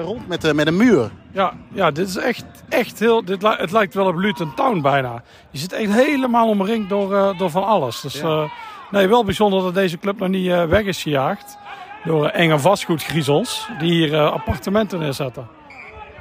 rond 0.04 0.28
met, 0.28 0.46
uh, 0.46 0.52
met 0.52 0.68
een 0.68 0.78
muur. 0.78 1.12
Ja, 1.32 1.54
ja 1.74 1.92
dit 1.92 2.08
is 2.08 2.16
echt, 2.16 2.46
echt 2.70 3.00
heel, 3.00 3.26
dit, 3.26 3.42
het 3.42 3.72
lijkt 3.72 3.94
wel 3.94 4.08
op 4.08 4.16
Luton 4.16 4.54
Town 4.56 4.82
bijna. 4.82 5.24
Je 5.50 5.58
zit 5.58 5.74
echt 5.74 5.92
helemaal 5.92 6.48
omringd 6.48 6.90
door, 6.90 7.14
uh, 7.14 7.38
door 7.38 7.50
van 7.50 7.64
alles. 7.64 8.02
Dus 8.02 8.14
ja. 8.14 8.48
Nee, 8.92 9.08
wel 9.08 9.24
bijzonder 9.26 9.62
dat 9.62 9.74
deze 9.74 9.98
club 9.98 10.20
nog 10.20 10.30
niet 10.30 10.48
weg 10.48 10.84
is 10.84 11.02
gejaagd. 11.02 11.58
Door 12.04 12.28
enge 12.28 12.60
vastgoedgriezels 12.60 13.68
die 13.80 13.92
hier 13.92 14.18
appartementen 14.18 15.00
neerzetten. 15.00 15.48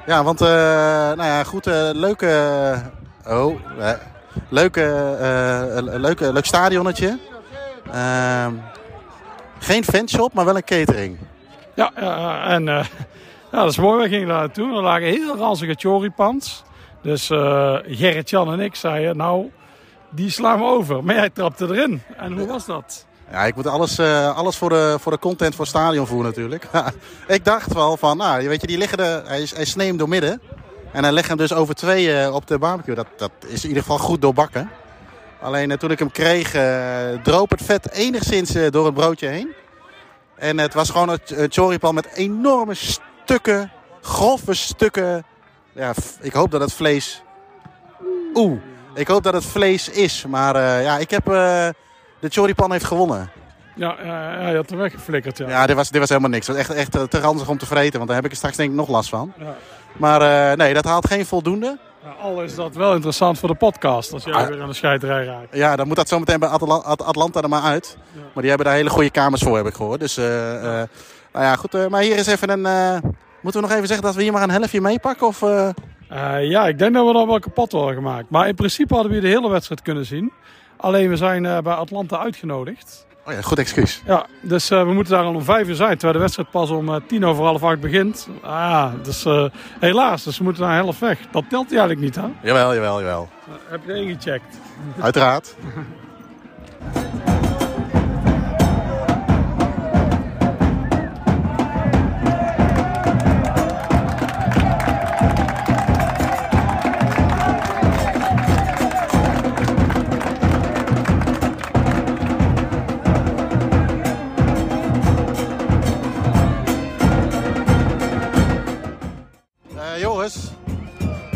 Ja, 0.07 0.25
want 0.25 0.39
nou 0.41 1.23
ja, 1.23 1.45
goed, 1.45 1.67
leuke... 1.93 2.75
oh, 3.29 3.61
leuke, 4.49 5.17
leuke, 5.99 6.33
leuk 6.33 6.45
stadionnetje. 6.45 7.19
Ehm, 7.93 8.53
geen 9.59 9.85
fanshop, 9.85 10.33
maar 10.33 10.45
wel 10.45 10.57
een 10.57 10.65
catering. 10.65 11.19
Ja, 11.75 11.95
en 12.47 12.65
ja, 12.65 12.85
dat 13.51 13.71
is 13.71 13.79
mooi. 13.79 14.03
We 14.03 14.09
gingen 14.09 14.29
daar 14.29 14.39
naartoe. 14.39 14.77
Er 14.77 14.83
lagen 14.83 15.07
heel 15.07 15.37
ranzige 15.37 15.75
choripans. 15.79 16.63
Dus 17.03 17.27
Gerrit-Jan 17.87 18.53
en 18.53 18.61
ik 18.61 18.75
zeiden, 18.75 19.17
nou, 19.17 19.51
die 20.11 20.31
slaan 20.31 20.59
we 20.59 20.65
over. 20.65 21.05
Maar 21.05 21.15
jij 21.15 21.31
trapte 21.31 21.65
erin. 21.65 22.03
En 22.17 22.39
hoe 22.39 22.47
was 22.47 22.65
dat? 22.67 23.07
Ja, 23.31 23.45
ik 23.45 23.55
moet 23.55 23.67
alles, 23.67 23.99
uh, 23.99 24.37
alles 24.37 24.57
voor, 24.57 24.69
de, 24.69 24.97
voor 25.01 25.13
de 25.13 25.19
content 25.19 25.55
voor 25.55 25.67
stadion 25.67 26.07
voeren 26.07 26.27
natuurlijk. 26.27 26.67
ik 27.27 27.45
dacht 27.45 27.73
wel 27.73 27.97
van, 27.97 28.17
nou, 28.17 28.49
weet 28.49 28.61
je, 28.61 28.67
die 28.67 28.79
liggen 28.79 28.99
er, 28.99 29.27
hij, 29.27 29.49
hij 29.55 29.65
snee 29.65 29.87
hem 29.87 29.97
door 29.97 30.09
midden. 30.09 30.41
En 30.93 31.03
hij 31.03 31.13
legt 31.13 31.29
hem 31.29 31.37
dus 31.37 31.53
over 31.53 31.75
twee 31.75 32.33
op 32.33 32.47
de 32.47 32.59
barbecue. 32.59 32.95
Dat, 32.95 33.07
dat 33.17 33.31
is 33.47 33.63
in 33.63 33.69
ieder 33.69 33.83
geval 33.83 33.99
goed 33.99 34.21
doorbakken. 34.21 34.71
Alleen 35.41 35.79
toen 35.79 35.91
ik 35.91 35.99
hem 35.99 36.11
kreeg, 36.11 36.51
droop 37.23 37.51
het 37.51 37.63
vet 37.63 37.91
enigszins 37.91 38.53
door 38.71 38.85
het 38.85 38.95
broodje 38.95 39.27
heen. 39.27 39.53
En 40.35 40.59
het 40.59 40.75
was 40.75 40.91
gewoon 40.91 41.19
een 41.27 41.53
choripan 41.53 41.95
met 41.95 42.13
enorme 42.15 42.75
stukken, 42.75 43.73
grove 44.01 44.55
stukken. 44.55 45.25
Ja, 45.73 45.93
ik 46.21 46.33
hoop 46.33 46.51
dat 46.51 46.61
het 46.61 46.73
vlees... 46.73 47.23
Oeh, 48.35 48.61
ik 48.95 49.09
hoop 49.09 49.23
dat 49.23 49.33
het 49.35 49.45
vlees 49.45 49.89
is. 49.89 50.25
Maar 50.29 50.57
uh, 50.57 50.83
ja, 50.83 50.99
ik 50.99 51.11
heb... 51.11 51.29
Uh, 51.29 51.35
de 52.21 52.29
choripan 52.29 52.73
heeft 52.73 52.85
gewonnen. 52.85 53.31
Ja, 53.75 53.97
ja, 54.05 54.33
ja, 54.41 54.49
je 54.49 54.57
had 54.57 54.71
er 54.71 54.77
weggeflikkerd, 54.77 55.39
ja. 55.39 55.49
Ja, 55.49 55.67
dit 55.67 55.77
was, 55.77 55.91
dit 55.91 56.01
was 56.01 56.09
helemaal 56.09 56.31
niks. 56.31 56.47
Het 56.47 56.57
was 56.57 56.67
echt, 56.67 56.75
echt 56.75 56.95
eh, 56.97 57.03
te 57.03 57.21
ranzig 57.21 57.49
om 57.49 57.59
te 57.59 57.67
vreten, 57.67 57.93
want 57.97 58.07
daar 58.07 58.17
heb 58.17 58.25
ik 58.25 58.31
er 58.31 58.37
straks 58.37 58.57
denk 58.57 58.71
ik 58.71 58.77
nog 58.77 58.89
last 58.89 59.09
van. 59.09 59.33
Ja. 59.39 59.55
Maar 59.97 60.51
eh, 60.51 60.57
nee, 60.57 60.75
dat 60.75 60.85
haalt 60.85 61.07
geen 61.07 61.27
voldoende. 61.27 61.79
Al 62.23 62.43
is 62.43 62.55
dat 62.55 62.75
wel 62.75 62.95
interessant 62.95 63.39
voor 63.39 63.49
de 63.49 63.55
podcast, 63.55 64.13
als 64.13 64.25
jij 64.25 64.33
Ah. 64.35 64.47
weer 64.49 64.63
aan 64.63 64.69
de 64.69 64.75
scheiterij 64.75 65.25
raakt. 65.25 65.57
Ja, 65.57 65.77
dan 65.77 65.87
moet 65.87 65.97
dat 65.97 66.09
zometeen 66.09 66.39
bij 66.39 66.49
Atla- 66.49 66.75
At- 66.75 67.03
Atlanta 67.05 67.41
er 67.43 67.49
maar 67.49 67.63
uit. 67.63 67.97
Maar 68.15 68.31
die 68.43 68.49
hebben 68.49 68.67
daar 68.67 68.77
hele 68.77 68.91
goede 68.91 69.11
kamers 69.11 69.43
voor, 69.43 69.57
heb 69.57 69.67
ik 69.67 69.75
gehoord. 69.75 70.01
Dus, 70.01 70.17
eh, 70.17 70.55
eh, 70.57 70.89
nou 71.33 71.45
ja, 71.45 71.57
goed. 71.57 71.75
eh, 71.75 71.87
maar 71.87 72.01
hier 72.03 72.17
is 72.17 72.27
even 72.27 72.51
een... 72.51 72.67
eh, 72.67 73.11
moeten 73.41 73.61
we 73.61 73.67
nog 73.67 73.77
even 73.77 73.87
zeggen 73.89 74.07
dat 74.07 74.15
we 74.15 74.23
hier 74.23 74.33
maar 74.33 74.43
een 74.43 74.51
helftje 74.51 74.81
meepakken? 74.81 75.27
Of, 75.27 75.43
eh? 76.11 76.49
Ja, 76.49 76.67
ik 76.67 76.79
denk 76.79 76.95
dat 76.95 77.07
we 77.07 77.13
dan 77.13 77.27
wel 77.27 77.39
kapot 77.39 77.73
worden 77.73 77.95
gemaakt. 77.95 78.31
Maar 78.31 78.49
in 78.49 78.55
principe 78.55 78.95
hadden 78.95 79.13
we 79.13 79.19
hier 79.19 79.29
de 79.29 79.37
hele 79.37 79.51
wedstrijd 79.51 79.83
kunnen 79.83 80.07
zien. 80.07 80.33
Alleen 80.77 81.09
we 81.09 81.17
zijn 81.17 81.47
eh, 81.47 81.59
bij 81.59 81.73
Atlanta 81.73 82.19
uitgenodigd. 82.19 83.07
Oh 83.27 83.33
ja, 83.33 83.41
goed 83.41 83.59
excuus. 83.59 84.03
Ja, 84.07 84.27
dus 84.41 84.71
eh, 84.71 84.83
we 84.83 84.93
moeten 84.93 85.13
daar 85.13 85.25
al 85.25 85.35
om 85.35 85.45
vijf 85.45 85.69
uur 85.69 85.75
zijn. 85.75 85.93
Terwijl 85.93 86.13
de 86.13 86.19
wedstrijd 86.19 86.51
pas 86.51 86.71
om 86.71 87.07
tien 87.07 87.25
over 87.25 87.45
half 87.45 87.63
acht 87.63 87.81
begint. 87.81 88.29
Ah, 88.43 88.93
dus 89.03 89.27
helaas. 89.81 90.25
Dus 90.25 90.39
we 90.39 90.45
moeten 90.45 90.63
naar 90.63 90.75
helft 90.75 90.99
weg. 90.99 91.19
Dat 91.31 91.45
telt 91.49 91.71
eigenlijk 91.71 92.01
niet, 92.01 92.15
hè? 92.15 92.27
Jawel, 92.43 92.75
jawel, 92.75 93.01
jawel. 93.01 93.29
Heb 93.69 93.81
je 93.87 93.95
ingecheckt? 93.95 94.59
Uiteraard. 95.01 95.55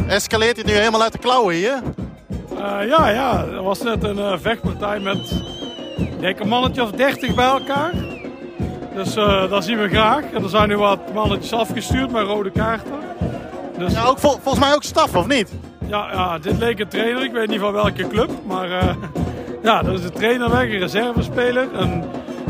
Escaleert 0.08 0.56
dit 0.56 0.66
nu 0.66 0.72
helemaal 0.72 1.02
uit 1.02 1.12
de 1.12 1.18
klauwen 1.18 1.54
hier? 1.54 1.82
Eh, 2.58 2.88
ja, 2.88 3.08
ja. 3.08 3.44
Er 3.44 3.62
was 3.62 3.82
net 3.82 4.04
een 4.04 4.18
eh, 4.18 4.32
vechtpartij 4.40 5.00
met 5.00 5.42
denk 6.20 6.40
een 6.40 6.48
mannetje 6.48 6.82
of 6.82 6.90
dertig 6.90 7.34
bij 7.34 7.46
elkaar. 7.46 7.92
Dus 8.94 9.16
eh, 9.16 9.50
dat 9.50 9.64
zien 9.64 9.78
we 9.78 9.88
graag. 9.88 10.22
En 10.34 10.42
er 10.42 10.48
zijn 10.48 10.68
nu 10.68 10.76
wat 10.76 11.12
mannetjes 11.14 11.52
afgestuurd 11.52 12.10
met 12.10 12.26
rode 12.26 12.50
kaarten. 12.50 12.92
Dus 13.78 13.92
Ja, 13.92 14.04
ook 14.04 14.18
vol- 14.18 14.38
volgens 14.42 14.64
mij 14.64 14.74
ook 14.74 14.82
staf, 14.82 15.16
of 15.16 15.26
niet? 15.26 15.52
ja, 15.86 16.08
ja, 16.12 16.38
dit 16.38 16.58
leek 16.58 16.78
een 16.78 16.88
trainer. 16.88 17.24
Ik 17.24 17.32
weet 17.32 17.48
niet 17.48 17.60
van 17.60 17.72
welke 17.72 18.06
club. 18.08 18.30
Maar 18.46 18.68
ja, 19.62 19.82
er 19.84 19.92
is 19.92 20.04
een 20.04 20.12
trainer 20.12 20.50
weg, 20.50 20.62
een 20.62 20.78
reservespeler. 20.78 21.68
Een, 21.74 22.04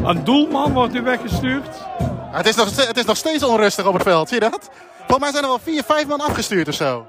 een 0.04 0.24
doelman 0.24 0.72
wordt 0.72 0.92
nu 0.92 1.02
weggestuurd. 1.02 1.68
Ja, 1.98 2.36
het, 2.40 2.46
is 2.48 2.56
nog, 2.56 2.86
het 2.86 2.96
is 2.96 3.04
nog 3.04 3.16
steeds 3.16 3.42
onrustig 3.42 3.86
op 3.86 3.92
het 3.94 4.02
veld, 4.02 4.28
zie 4.28 4.42
je 4.42 4.50
dat? 4.50 4.70
Volgens 5.06 5.18
mij 5.18 5.30
zijn 5.30 5.42
er 5.42 5.48
wel 5.48 5.58
vier, 5.58 5.82
vijf 5.82 6.06
man 6.06 6.20
afgestuurd 6.20 6.68
of 6.68 6.74
zo. 6.74 7.06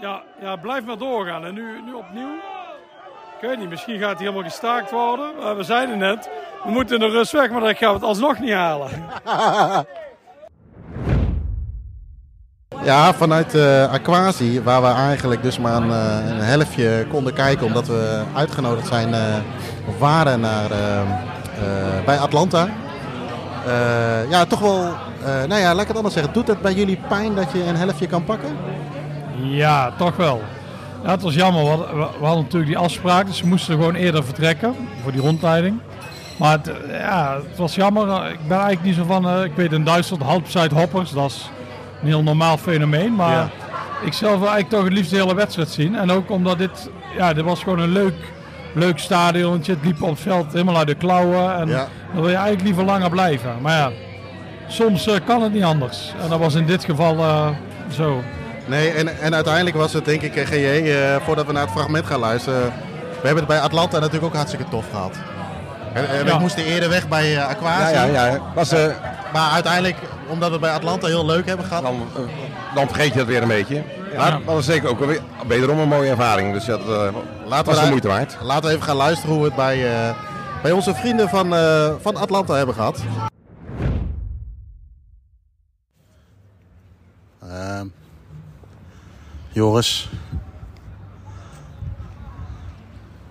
Ja, 0.00 0.22
ja, 0.40 0.56
blijf 0.56 0.84
maar 0.84 0.98
doorgaan. 0.98 1.44
En 1.44 1.54
nu, 1.54 1.82
nu 1.84 1.92
opnieuw. 1.92 2.34
Ik 3.40 3.48
weet 3.48 3.58
niet, 3.58 3.68
misschien 3.68 3.98
gaat 3.98 4.16
hij 4.16 4.26
helemaal 4.26 4.50
gestaakt 4.50 4.90
worden. 4.90 5.30
Maar 5.42 5.56
we 5.56 5.62
zeiden 5.62 5.98
net, 5.98 6.30
we 6.64 6.70
moeten 6.70 6.98
de 7.00 7.08
rust 7.08 7.32
weg, 7.32 7.50
maar 7.50 7.60
dan 7.60 7.74
gaan 7.74 7.88
we 7.88 7.94
het 7.94 8.04
alsnog 8.08 8.38
niet 8.38 8.52
halen. 8.52 8.90
Ja, 12.84 13.14
vanuit 13.14 13.54
eh 13.54 13.92
Aquasi, 13.92 14.62
waar 14.62 14.82
we 14.82 14.88
eigenlijk 14.88 15.42
dus 15.42 15.58
maar 15.58 15.74
een, 15.74 15.90
eh, 15.90 16.28
een 16.28 16.40
helftje 16.40 17.06
konden 17.10 17.34
kijken, 17.34 17.66
omdat 17.66 17.86
we 17.86 18.22
uitgenodigd 18.34 18.86
zijn 18.86 19.14
eh, 19.14 19.20
of 19.88 19.98
waren 19.98 20.40
naar, 20.40 20.70
bij 22.04 22.18
Atlanta. 22.18 22.68
Eh, 23.68 24.30
ja, 24.30 24.44
toch 24.44 24.60
wel, 24.60 24.82
eh, 25.24 25.44
nou 25.48 25.60
ja, 25.60 25.72
laat 25.72 25.82
ik 25.82 25.88
het 25.88 25.96
anders 25.96 26.14
zeggen. 26.14 26.32
Doet 26.32 26.46
het 26.48 26.60
bij 26.62 26.72
jullie 26.74 26.98
pijn 27.08 27.34
dat 27.34 27.52
je 27.52 27.64
een 27.64 27.76
helftje 27.76 28.06
kan 28.06 28.24
pakken? 28.24 28.56
Ja, 29.42 29.92
toch 29.96 30.16
wel. 30.16 30.42
Ja, 31.04 31.10
het 31.10 31.22
was 31.22 31.34
jammer. 31.34 31.62
We 31.62 31.68
hadden, 31.68 31.96
we 31.96 32.24
hadden 32.26 32.42
natuurlijk 32.42 32.70
die 32.70 32.78
afspraak, 32.78 33.26
dus 33.26 33.40
we 33.40 33.46
moesten 33.46 33.74
gewoon 33.74 33.94
eerder 33.94 34.24
vertrekken 34.24 34.74
voor 35.02 35.12
die 35.12 35.20
rondleiding. 35.20 35.78
Maar 36.36 36.52
het, 36.52 36.70
ja, 36.88 37.34
het 37.48 37.58
was 37.58 37.74
jammer. 37.74 38.30
Ik 38.30 38.38
ben 38.48 38.56
eigenlijk 38.58 38.82
niet 38.82 38.94
zo 38.94 39.04
van, 39.04 39.28
eh, 39.28 39.44
ik 39.44 39.52
weet 39.54 39.72
in 39.72 39.84
Duitsland, 39.84 40.22
halbzijde 40.22 40.74
hoppers, 40.74 41.10
dat 41.10 41.30
is 41.30 41.50
een 42.02 42.06
heel 42.08 42.22
normaal 42.22 42.56
fenomeen. 42.56 43.14
Maar 43.14 43.32
Ja. 43.36 43.48
ik 44.04 44.12
zelf 44.12 44.38
wil 44.38 44.48
eigenlijk 44.48 44.70
toch 44.70 44.84
het 44.84 44.92
liefst 44.92 45.10
de 45.10 45.16
hele 45.16 45.34
wedstrijd 45.34 45.68
zien. 45.68 45.96
En 45.96 46.10
ook 46.10 46.30
omdat 46.30 46.58
dit, 46.58 46.90
ja, 47.16 47.32
dit 47.32 47.44
was 47.44 47.62
gewoon 47.62 47.78
een 47.78 47.92
leuk, 47.92 48.14
leuk 48.78 48.98
stadionnetje. 48.98 49.72
Het 49.72 49.84
liep 49.84 50.02
op 50.02 50.10
het 50.10 50.20
veld 50.20 50.52
helemaal 50.52 50.76
uit 50.76 50.86
de 50.86 50.94
klauwen. 50.94 51.54
En 51.56 51.68
Ja. 51.68 51.86
dan 52.12 52.20
wil 52.20 52.28
je 52.28 52.34
eigenlijk 52.34 52.64
liever 52.64 52.84
langer 52.84 53.10
blijven. 53.10 53.50
Maar 53.60 53.76
ja, 53.76 53.90
soms 54.68 55.06
eh, 55.06 55.14
kan 55.26 55.42
het 55.42 55.52
niet 55.52 55.62
anders. 55.62 56.12
En 56.22 56.28
dat 56.28 56.38
was 56.38 56.54
in 56.54 56.66
dit 56.66 56.84
geval 56.84 57.18
eh, 57.18 57.48
zo. 57.90 58.22
Nee, 58.66 58.90
en, 58.90 59.18
en 59.20 59.34
uiteindelijk 59.34 59.76
was 59.76 59.92
het 59.92 60.04
denk 60.04 60.22
ik, 60.22 60.36
eh, 60.36 60.46
GJ, 60.46 60.90
eh, 60.90 61.16
voordat 61.24 61.46
we 61.46 61.52
naar 61.52 61.62
het 61.62 61.70
fragment 61.70 62.06
gaan 62.06 62.18
luisteren. 62.20 62.62
We 63.20 63.26
hebben 63.26 63.36
het 63.44 63.46
bij 63.46 63.60
Atlanta 63.60 63.98
natuurlijk 63.98 64.24
ook 64.24 64.34
hartstikke 64.34 64.64
tof 64.70 64.84
gehad. 64.90 65.16
En, 65.92 66.08
en 66.08 66.24
Ja. 66.24 66.34
We 66.34 66.40
moesten 66.40 66.64
eerder 66.64 66.88
weg 66.88 67.08
bij 67.08 67.42
Aquasi. 67.44 67.92
Ja, 67.94 68.04
ja, 68.04 68.26
ja. 68.26 68.38
Was, 68.54 68.72
eh, 68.72 68.86
Maar 69.32 69.50
uiteindelijk, 69.50 69.96
omdat 70.28 70.46
we 70.46 70.52
het 70.52 70.62
bij 70.62 70.72
Atlanta 70.72 71.06
heel 71.06 71.26
leuk 71.26 71.46
hebben 71.46 71.66
gehad. 71.66 71.82
dan, 71.82 72.08
dan 72.74 72.86
vergeet 72.86 73.12
je 73.12 73.18
dat 73.18 73.26
weer 73.26 73.42
een 73.42 73.48
beetje. 73.48 73.82
Maar 74.16 74.30
dat 74.30 74.42
was 74.44 74.64
zeker 74.64 74.88
ook 74.88 74.98
wel 74.98 75.08
weer, 75.08 75.20
wederom 75.46 75.78
een 75.78 75.88
mooie 75.88 76.10
ervaring. 76.10 76.52
Dus 76.52 76.64
dat 76.64 76.80
eh, 76.80 76.86
Laten 76.86 77.14
was 77.48 77.64
we 77.64 77.70
de 77.70 77.76
daar- 77.76 77.88
moeite 77.88 78.08
waard. 78.08 78.36
Laten 78.42 78.64
we 78.68 78.74
even 78.74 78.86
gaan 78.86 78.96
luisteren 78.96 79.30
hoe 79.34 79.40
we 79.42 79.46
het 79.48 79.56
bij, 79.56 80.08
eh, 80.08 80.14
bij 80.62 80.72
onze 80.72 80.94
vrienden 80.94 81.28
van, 81.28 81.54
eh, 81.54 81.94
van 82.00 82.16
Atlanta 82.16 82.54
hebben 82.54 82.74
gehad. 82.74 83.02
Ehm, 87.42 87.86
Joris, 89.48 90.08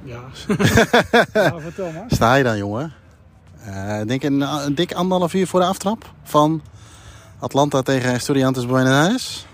Ja. 0.04 0.20
ja, 1.34 1.60
vertel 1.60 1.92
maar. 1.92 2.04
sta 2.08 2.34
je 2.36 2.44
dan 2.44 2.58
jongen? 2.58 2.94
Eh, 3.64 4.00
Ik 4.02 4.08
denk 4.08 4.24
een, 4.24 4.42
een 4.42 4.76
dik 4.76 4.94
anderhalf 4.94 5.34
uur 5.34 5.48
voor 5.48 5.60
de 5.60 5.66
aftrap 5.66 6.06
van 6.24 6.62
Atlanta 7.40 7.82
tegen 7.82 8.14
Estudiantes 8.14 8.66
Buenos 8.66 8.94
Aires. 8.94 9.47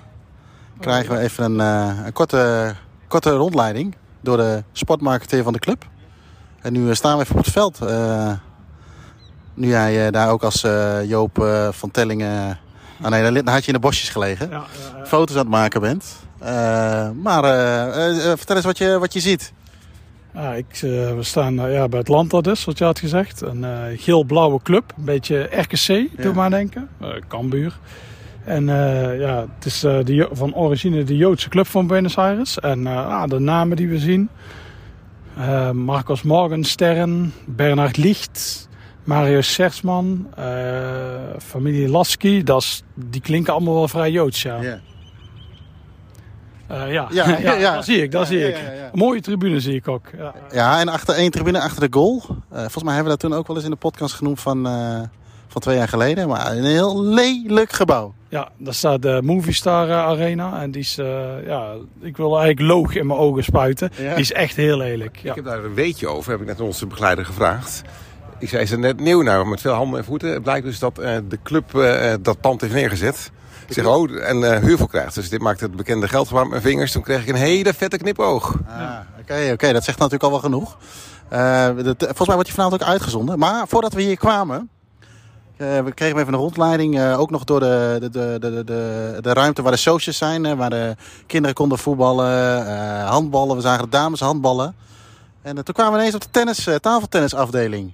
Krijgen 0.83 1.15
we 1.15 1.19
even 1.19 1.43
een, 1.43 1.59
eh, 1.59 2.05
een 2.05 2.13
korte, 2.13 2.73
korte 3.07 3.29
rondleiding 3.29 3.95
door 4.21 4.37
de 4.37 4.63
sportmarketeer 4.71 5.43
van 5.43 5.53
de 5.53 5.59
club. 5.59 5.85
En 6.61 6.73
nu 6.73 6.89
eh, 6.89 6.95
staan 6.95 7.17
we 7.17 7.23
even 7.23 7.35
op 7.35 7.43
het 7.43 7.53
veld. 7.53 7.81
eh, 7.81 8.31
nu 9.53 9.67
jij 9.67 10.11
daar 10.11 10.29
ook 10.29 10.43
als 10.43 10.65
Joop 11.05 11.47
van 11.71 11.91
Tellingen... 11.91 12.59
Ah 13.01 13.11
nee, 13.11 13.31
dan, 13.31 13.47
had 13.47 13.61
je 13.61 13.67
in 13.67 13.73
de 13.73 13.79
bosjes 13.79 14.09
gelegen. 14.09 14.49
Ja, 14.49 14.55
ja, 14.55 14.97
ja. 14.97 15.05
Foto's 15.05 15.35
aan 15.35 15.41
het 15.41 15.49
maken 15.49 15.81
bent. 15.81 16.05
Maar 17.21 17.43
vertel 18.37 18.55
eens 18.55 18.65
wat 18.65 18.77
je, 18.77 18.99
wat 18.99 19.13
je 19.13 19.19
ziet. 19.19 19.53
Ik, 20.55 20.79
we 20.81 21.17
staan 21.19 21.53
ja, 21.53 21.87
bij 21.87 21.99
Atlanta 21.99 22.41
dus, 22.41 22.65
wat 22.65 22.77
je 22.77 22.83
had 22.83 22.99
gezegd. 22.99 23.41
Een 23.41 23.65
geel-blauwe 23.97 24.59
club. 24.63 24.93
Een 24.97 25.05
beetje 25.05 25.49
RKC, 25.51 26.21
doe 26.21 26.33
maar 26.33 26.49
denken. 26.49 26.89
Cambuur. 27.27 27.79
En 28.45 28.69
eh, 28.69 29.19
ja, 29.19 29.45
het 29.55 29.65
is 29.65 29.83
eh, 29.83 29.97
de, 30.03 30.29
van 30.31 30.55
origine 30.55 31.03
de 31.03 31.17
Joodse 31.17 31.49
club 31.49 31.67
van 31.67 31.87
Buenos 31.87 32.17
Aires. 32.17 32.59
En 32.59 32.87
eh, 32.87 33.07
ah, 33.07 33.29
de 33.29 33.39
namen 33.39 33.77
die 33.77 33.87
we 33.87 33.97
zien. 33.99 34.29
Marcos 35.73 36.21
Morgenstern, 36.21 37.33
Bernard 37.45 37.97
Licht, 37.97 38.69
Mario 39.03 39.41
Sersman, 39.41 40.27
eh, 40.35 40.45
familie 41.37 41.89
Lasky. 41.89 42.43
Dat 42.43 42.61
is, 42.61 42.83
die 42.95 43.21
klinken 43.21 43.53
allemaal 43.53 43.73
wel 43.73 43.87
vrij 43.87 44.11
Joods, 44.11 44.41
ja. 44.41 44.61
Ja. 44.61 44.79
Ja. 46.85 47.07
Ja, 47.11 47.37
Ja, 47.39 47.53
ja. 47.53 47.75
dat 47.75 47.85
zie 47.85 48.01
ik, 48.01 48.11
dat 48.11 48.27
zie 48.27 48.47
ik. 48.47 48.57
mooie 48.93 49.21
tribune 49.21 49.59
zie 49.59 49.75
ik 49.75 49.87
ook. 49.87 50.05
Ja. 50.17 50.33
Ja, 50.51 50.79
en 50.79 50.87
achter 50.87 51.15
één 51.15 51.31
tribune 51.31 51.61
achter 51.61 51.91
de 51.91 51.97
goal. 51.97 52.19
Volgens 52.51 52.83
mij 52.83 52.93
hebben 52.93 53.11
we 53.13 53.19
dat 53.19 53.29
toen 53.29 53.39
ook 53.39 53.47
wel 53.47 53.55
eens 53.55 53.65
in 53.65 53.71
de 53.71 53.77
podcast 53.77 54.13
genoemd 54.13 54.39
van, 54.39 54.63
van 55.47 55.61
twee 55.61 55.77
jaar 55.77 55.87
geleden. 55.87 56.27
Maar 56.27 56.51
een 56.51 56.63
heel 56.63 57.03
lelijk 57.03 57.71
gebouw. 57.71 58.13
Ja, 58.33 58.49
daar 58.57 58.73
staat 58.73 59.01
de 59.01 59.19
Movistar 59.23 59.89
eh, 59.89 59.97
Arena. 59.97 60.61
En 60.61 60.71
die 60.71 60.81
is, 60.81 60.97
eh, 60.97 61.45
ja, 61.45 61.73
ik 62.01 62.17
wil 62.17 62.39
eigenlijk 62.39 62.73
loog 62.75 62.95
in 62.95 63.07
mijn 63.07 63.19
ogen 63.19 63.43
spuiten. 63.43 63.91
Ja. 63.97 64.09
Die 64.13 64.23
is 64.23 64.31
echt 64.31 64.55
heel 64.55 64.77
lelijk. 64.77 65.17
Ja. 65.17 65.29
Ik 65.29 65.35
heb 65.35 65.45
daar 65.45 65.63
een 65.63 65.73
weetje 65.73 66.07
over, 66.07 66.31
heb 66.31 66.41
ik 66.41 66.47
net 66.47 66.59
onze 66.59 66.87
begeleider 66.87 67.25
gevraagd. 67.25 67.81
Ik 68.39 68.49
zei, 68.49 68.61
is 68.61 68.71
er 68.71 68.79
net 68.79 68.99
nieuw 68.99 69.21
nou, 69.21 69.45
met 69.47 69.61
veel 69.61 69.73
handen 69.73 69.99
en 69.99 70.05
voeten. 70.05 70.29
Het 70.29 70.43
blijkt 70.43 70.65
dus 70.65 70.79
dat 70.79 70.99
eh, 70.99 71.15
de 71.29 71.39
club 71.43 71.75
eh, 71.75 72.13
dat 72.21 72.41
pand 72.41 72.61
heeft 72.61 72.73
neergezet. 72.73 73.31
Ik 73.67 73.73
zeg, 73.73 73.85
oh, 73.85 74.27
en 74.29 74.53
eh 74.53 74.59
huur 74.61 74.77
voor 74.77 74.89
krijgt. 74.89 75.15
Dus 75.15 75.29
dit 75.29 75.41
maakt 75.41 75.59
het 75.59 75.75
bekende 75.75 76.07
geld 76.07 76.27
van 76.27 76.49
mijn 76.49 76.61
vingers. 76.61 76.91
Toen 76.91 77.03
kreeg 77.03 77.21
ik 77.21 77.27
een 77.27 77.35
hele 77.35 77.73
vette 77.73 77.97
knipoog. 77.97 78.55
Ah, 78.67 78.91
Oké, 79.21 79.49
oké, 79.53 79.73
dat 79.73 79.83
zegt 79.83 79.97
natuurlijk 79.97 80.23
al 80.23 80.29
wel 80.31 80.39
genoeg. 80.39 80.77
Eh, 81.29 81.65
dat- 81.83 81.95
volgens 81.97 82.17
mij 82.27 82.35
wordt 82.35 82.45
die 82.45 82.53
vanavond 82.53 82.81
ook 82.81 82.87
uitgezonden. 82.87 83.39
Maar 83.39 83.67
voordat 83.67 83.93
we 83.93 84.01
hier 84.01 84.17
kwamen, 84.17 84.69
we 85.57 85.91
kregen 85.93 86.17
even 86.19 86.33
een 86.33 86.39
rondleiding. 86.39 86.99
eh, 86.99 87.19
ook 87.19 87.29
nog 87.29 87.43
door 87.43 87.59
de, 87.59 87.97
de, 87.99 88.09
de, 88.09 88.37
de, 88.39 88.63
de, 88.63 89.17
de 89.21 89.33
ruimte 89.33 89.61
waar 89.61 89.71
de 89.71 89.77
socials 89.77 90.17
zijn. 90.17 90.45
eh, 90.45 90.53
waar 90.53 90.69
de 90.69 90.95
kinderen 91.27 91.55
konden 91.55 91.77
voetballen, 91.77 92.67
eh, 92.67 93.09
handballen. 93.09 93.55
We 93.55 93.61
zagen 93.61 93.83
de 93.83 93.89
dames 93.89 94.19
handballen. 94.19 94.75
En 95.41 95.57
eh, 95.57 95.63
toen 95.63 95.73
kwamen 95.73 95.93
we 95.93 95.99
ineens 95.99 96.15
op 96.15 96.21
de 96.21 96.27
tennis, 96.31 96.67
eh, 96.67 96.75
tafeltennisafdeling. 96.75 97.91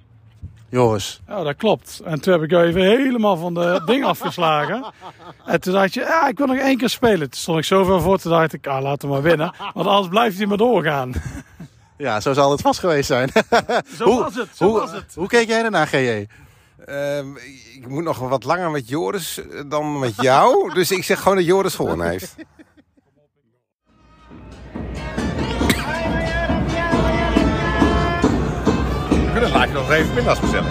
Joris. 0.68 1.20
Ja, 1.28 1.42
dat 1.42 1.56
klopt. 1.56 2.00
En 2.04 2.20
toen 2.20 2.32
heb 2.32 2.42
ik 2.42 2.50
jou 2.50 2.64
even 2.66 2.80
helemaal 2.82 3.36
van 3.36 3.54
de 3.54 3.82
ding 3.86 4.04
afgeslagen. 4.04 4.84
En 5.44 5.60
toen 5.60 5.72
dacht 5.72 5.94
je, 5.94 6.00
ja, 6.00 6.28
ik 6.28 6.38
wil 6.38 6.46
nog 6.46 6.56
één 6.56 6.76
keer 6.76 6.88
spelen. 6.88 7.30
Toen 7.30 7.40
stond 7.40 7.58
ik 7.58 7.64
zoveel 7.64 8.00
voor, 8.00 8.18
toen 8.18 8.30
dacht 8.32 8.52
ik, 8.52 8.66
ah, 8.66 8.82
laten 8.82 9.08
we 9.08 9.14
maar 9.14 9.22
winnen. 9.22 9.54
Want 9.74 9.86
anders 9.86 10.08
blijft 10.08 10.36
hij 10.38 10.46
maar 10.46 10.56
doorgaan. 10.56 11.12
Ja, 11.96 12.20
zo 12.20 12.32
zal 12.32 12.50
het 12.50 12.60
vast 12.60 12.80
geweest 12.80 13.06
zijn. 13.06 13.30
Zo 13.98 14.04
Hoe- 14.04 14.20
was 14.22 14.34
het, 14.34 14.48
zo 14.54 14.64
hoe, 14.68 14.78
was 14.80 14.92
het. 14.92 15.12
Hoe 15.14 15.26
keek 15.26 15.48
jij 15.48 15.64
ernaar, 15.64 15.86
GJ? 15.86 16.26
Ehm, 16.84 17.36
ik 17.74 17.88
moet 17.88 18.04
nog 18.04 18.18
wat 18.18 18.44
langer 18.44 18.70
met 18.70 18.88
Joris 18.88 19.40
dan 19.66 19.98
met 19.98 20.14
jou. 20.16 20.70
dus 20.74 20.90
ik 20.90 21.04
zeg 21.04 21.20
gewoon 21.20 21.36
dat 21.36 21.46
Joris 21.46 21.74
gewonnen 21.74 22.08
heeft. 22.08 22.34
We 29.08 29.30
kunnen 29.32 29.50
laat 29.50 29.68
je 29.68 29.74
nog 29.74 29.90
even 29.90 30.14
pinda's 30.14 30.40
bestellen. 30.40 30.70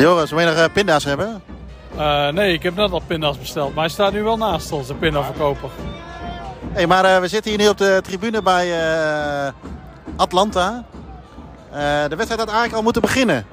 Joris, 0.00 0.30
wil 0.30 0.40
je 0.40 0.46
nog 0.46 0.54
eh, 0.54 0.72
pinda's 0.72 1.04
hebben? 1.04 1.42
Eh, 1.96 2.28
nee, 2.28 2.52
ik 2.52 2.62
heb 2.62 2.74
net 2.74 2.90
al 2.90 3.02
pinda's 3.06 3.38
besteld. 3.38 3.74
Maar 3.74 3.84
hij 3.84 3.92
staat 3.92 4.12
nu 4.12 4.22
wel 4.22 4.36
naast 4.36 4.72
ons, 4.72 4.86
de 4.86 4.94
pindaverkoper. 4.94 5.70
hey, 6.72 6.86
maar 6.86 7.04
eh, 7.04 7.20
we 7.20 7.28
zitten 7.28 7.50
hier 7.50 7.60
nu 7.60 7.68
op 7.68 7.78
de 7.78 8.00
tribune 8.02 8.42
bij 8.42 8.72
eh, 8.72 9.52
Atlanta. 10.16 10.84
Eh, 11.70 11.80
de 11.80 12.16
wedstrijd 12.16 12.40
had 12.40 12.48
eigenlijk 12.48 12.74
al 12.74 12.82
moeten 12.82 13.02
beginnen. 13.02 13.46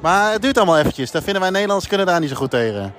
Maar 0.00 0.32
het 0.32 0.42
duurt 0.42 0.56
allemaal 0.56 0.78
eventjes. 0.78 1.10
Daar 1.10 1.22
vinden 1.22 1.42
wij 1.42 1.50
Nederlanders 1.50 1.88
kunnen 1.88 2.06
daar 2.06 2.20
niet 2.20 2.30
zo 2.30 2.36
goed 2.36 2.50
tegen. 2.50 2.94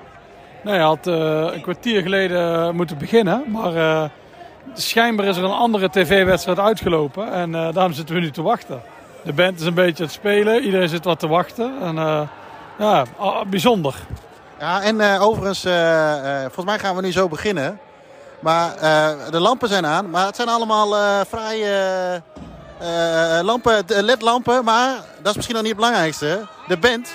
Nee, 0.63 0.73
hij 0.73 0.83
had 0.83 1.07
eh, 1.07 1.53
een 1.53 1.61
kwartier 1.61 2.01
geleden 2.01 2.75
moeten 2.75 2.97
beginnen. 2.97 3.43
Maar 3.47 3.75
eh, 3.75 4.09
schijnbaar 4.73 5.25
is 5.25 5.37
er 5.37 5.43
een 5.43 5.51
andere 5.51 5.89
tv-wedstrijd 5.89 6.59
uitgelopen. 6.59 7.31
En 7.31 7.55
eh, 7.55 7.73
daarom 7.73 7.93
zitten 7.93 8.15
we 8.15 8.21
nu 8.21 8.31
te 8.31 8.41
wachten. 8.41 8.81
De 9.23 9.33
band 9.33 9.59
is 9.59 9.65
een 9.65 9.73
beetje 9.73 10.03
aan 10.03 10.09
het 10.09 10.11
spelen. 10.19 10.63
Iedereen 10.63 10.89
zit 10.89 11.03
wat 11.05 11.19
te 11.19 11.27
wachten. 11.27 11.73
En 11.81 11.97
eh, 11.97 12.21
ja, 12.77 13.05
ah, 13.17 13.45
bijzonder. 13.45 13.95
Ja, 14.59 14.81
en 14.81 15.01
eh, 15.01 15.21
overigens, 15.21 15.65
eh, 15.65 16.35
eh, 16.35 16.41
volgens 16.41 16.65
mij 16.65 16.79
gaan 16.79 16.95
we 16.95 17.01
nu 17.01 17.11
zo 17.11 17.27
beginnen. 17.27 17.79
Maar 18.39 18.75
eh, 18.75 19.09
de 19.31 19.39
lampen 19.39 19.69
zijn 19.69 19.85
aan. 19.85 20.09
Maar 20.09 20.25
het 20.25 20.35
zijn 20.35 20.49
allemaal 20.49 20.95
eh 20.95 21.19
vrij 21.29 21.59
eh, 22.79 23.39
lampen, 23.41 23.83
ledlampen. 23.87 24.63
Maar 24.63 24.93
dat 25.17 25.29
is 25.29 25.35
misschien 25.35 25.55
nog 25.55 25.63
niet 25.65 25.71
het 25.75 25.81
belangrijkste. 25.81 26.47
De 26.67 26.77
band. 26.77 27.09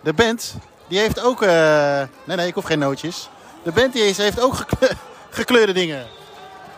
De 0.00 0.12
band, 0.12 0.54
die 0.88 0.98
heeft 0.98 1.20
ook... 1.24 1.42
eh, 1.42 2.02
nee, 2.24 2.36
nee, 2.36 2.46
ik 2.46 2.54
hoef 2.54 2.64
geen 2.64 2.78
nootjes. 2.78 3.28
De 3.62 3.72
band 3.72 3.92
die 3.92 4.02
is, 4.06 4.16
heeft 4.16 4.40
ook 4.40 4.54
gekle- 4.56 4.96
gekleurde 5.30 5.72
dingen. 5.72 6.06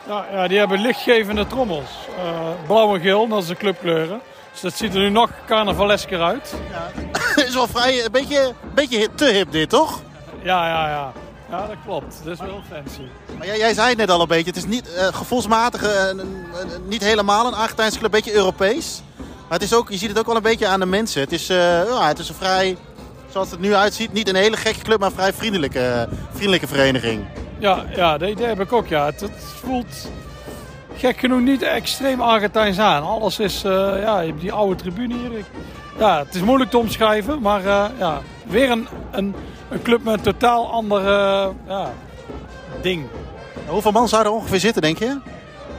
Ja, 0.06 0.26
ja, 0.32 0.48
die 0.48 0.58
hebben 0.58 0.78
lichtgevende 0.80 1.46
trommels. 1.46 1.90
Eh, 2.18 2.48
blauw 2.66 2.94
en 2.94 3.00
geel, 3.00 3.28
dat 3.28 3.42
is 3.42 3.48
de 3.48 3.56
clubkleuren. 3.56 4.20
Dus 4.52 4.60
dat 4.60 4.72
ziet 4.74 4.94
er 4.94 5.00
nu 5.00 5.10
nog 5.10 5.30
carnavalesker 5.46 6.22
uit. 6.22 6.54
is 7.46 7.54
wel 7.54 7.66
vrij, 7.66 8.04
een 8.04 8.12
beetje, 8.12 8.40
een 8.40 8.74
beetje 8.74 9.08
te 9.14 9.24
hip 9.24 9.52
dit, 9.52 9.68
toch? 9.68 10.00
Ja, 10.42 10.68
ja, 10.68 10.88
ja. 10.88 11.12
Ja, 11.50 11.66
dat 11.66 11.76
klopt. 11.84 12.20
Dat 12.24 12.32
is 12.32 12.38
wel 12.38 12.62
fancy. 12.72 13.00
Maar 13.38 13.46
jij, 13.46 13.58
jij 13.58 13.74
zei 13.74 13.88
het 13.88 13.96
net 13.98 14.10
al 14.10 14.20
een 14.20 14.28
beetje. 14.28 14.46
Het 14.46 14.56
is 14.56 14.64
niet 14.66 14.94
eh, 14.94 15.06
gevoelsmatig 15.06 15.82
eh, 15.82 16.04
niet 16.88 17.04
helemaal 17.04 17.46
een 17.46 17.54
Argentijnse 17.54 17.98
club. 17.98 18.14
Een 18.14 18.20
beetje 18.20 18.36
Europees. 18.38 19.02
Maar 19.18 19.58
het 19.58 19.62
is 19.62 19.74
ook, 19.74 19.90
je 19.90 19.96
ziet 19.96 20.08
het 20.08 20.18
ook 20.18 20.26
wel 20.26 20.36
een 20.36 20.42
beetje 20.42 20.66
aan 20.66 20.80
de 20.80 20.86
mensen. 20.86 21.20
Het 21.20 21.32
is, 21.32 21.48
eh, 21.48 21.56
ja, 21.88 22.06
het 22.08 22.18
is 22.18 22.28
een 22.28 22.34
vrij, 22.34 22.76
zoals 23.32 23.50
het 23.50 23.60
nu 23.60 23.74
uitziet, 23.74 24.12
niet 24.12 24.28
een 24.28 24.34
hele 24.34 24.56
gekke 24.56 24.82
club, 24.82 24.98
maar 24.98 25.08
een 25.08 25.14
vrij 25.14 25.32
vriendelijke, 25.32 26.08
vriendelijke 26.32 26.66
vereniging. 26.66 27.24
Ja, 27.58 27.84
ja, 27.94 28.18
dat 28.18 28.28
idee 28.28 28.46
heb 28.46 28.60
ik 28.60 28.72
ook. 28.72 28.86
Ja. 28.86 29.04
Het, 29.06 29.20
het 29.20 29.32
voelt 29.64 30.08
gek 30.96 31.18
genoeg 31.18 31.40
niet 31.40 31.62
extreem 31.62 32.20
Argentijns 32.20 32.78
aan. 32.78 33.02
Alles 33.02 33.38
is, 33.38 33.60
ja, 33.62 34.20
je 34.20 34.26
hebt 34.28 34.40
die 34.40 34.52
oude 34.52 34.74
tribune 34.82 35.14
hier. 35.14 35.38
Ik- 35.38 35.44
ja, 35.98 36.18
het 36.18 36.34
is 36.34 36.40
moeilijk 36.40 36.70
te 36.70 36.78
omschrijven, 36.78 37.40
maar 37.40 37.62
ja, 37.98 38.20
weer 38.48 38.70
een, 38.70 38.88
een, 39.10 39.34
een 39.68 39.82
club 39.82 40.04
met 40.04 40.14
een 40.14 40.20
totaal 40.20 40.70
ander 40.70 40.98
eh, 40.98 41.48
ja, 41.66 41.92
ding. 42.82 43.04
Hoeveel 43.66 43.92
man 43.92 44.08
zou 44.08 44.24
er 44.24 44.30
ongeveer 44.30 44.60
zitten, 44.60 44.82
denk 44.82 44.98
je? 44.98 45.18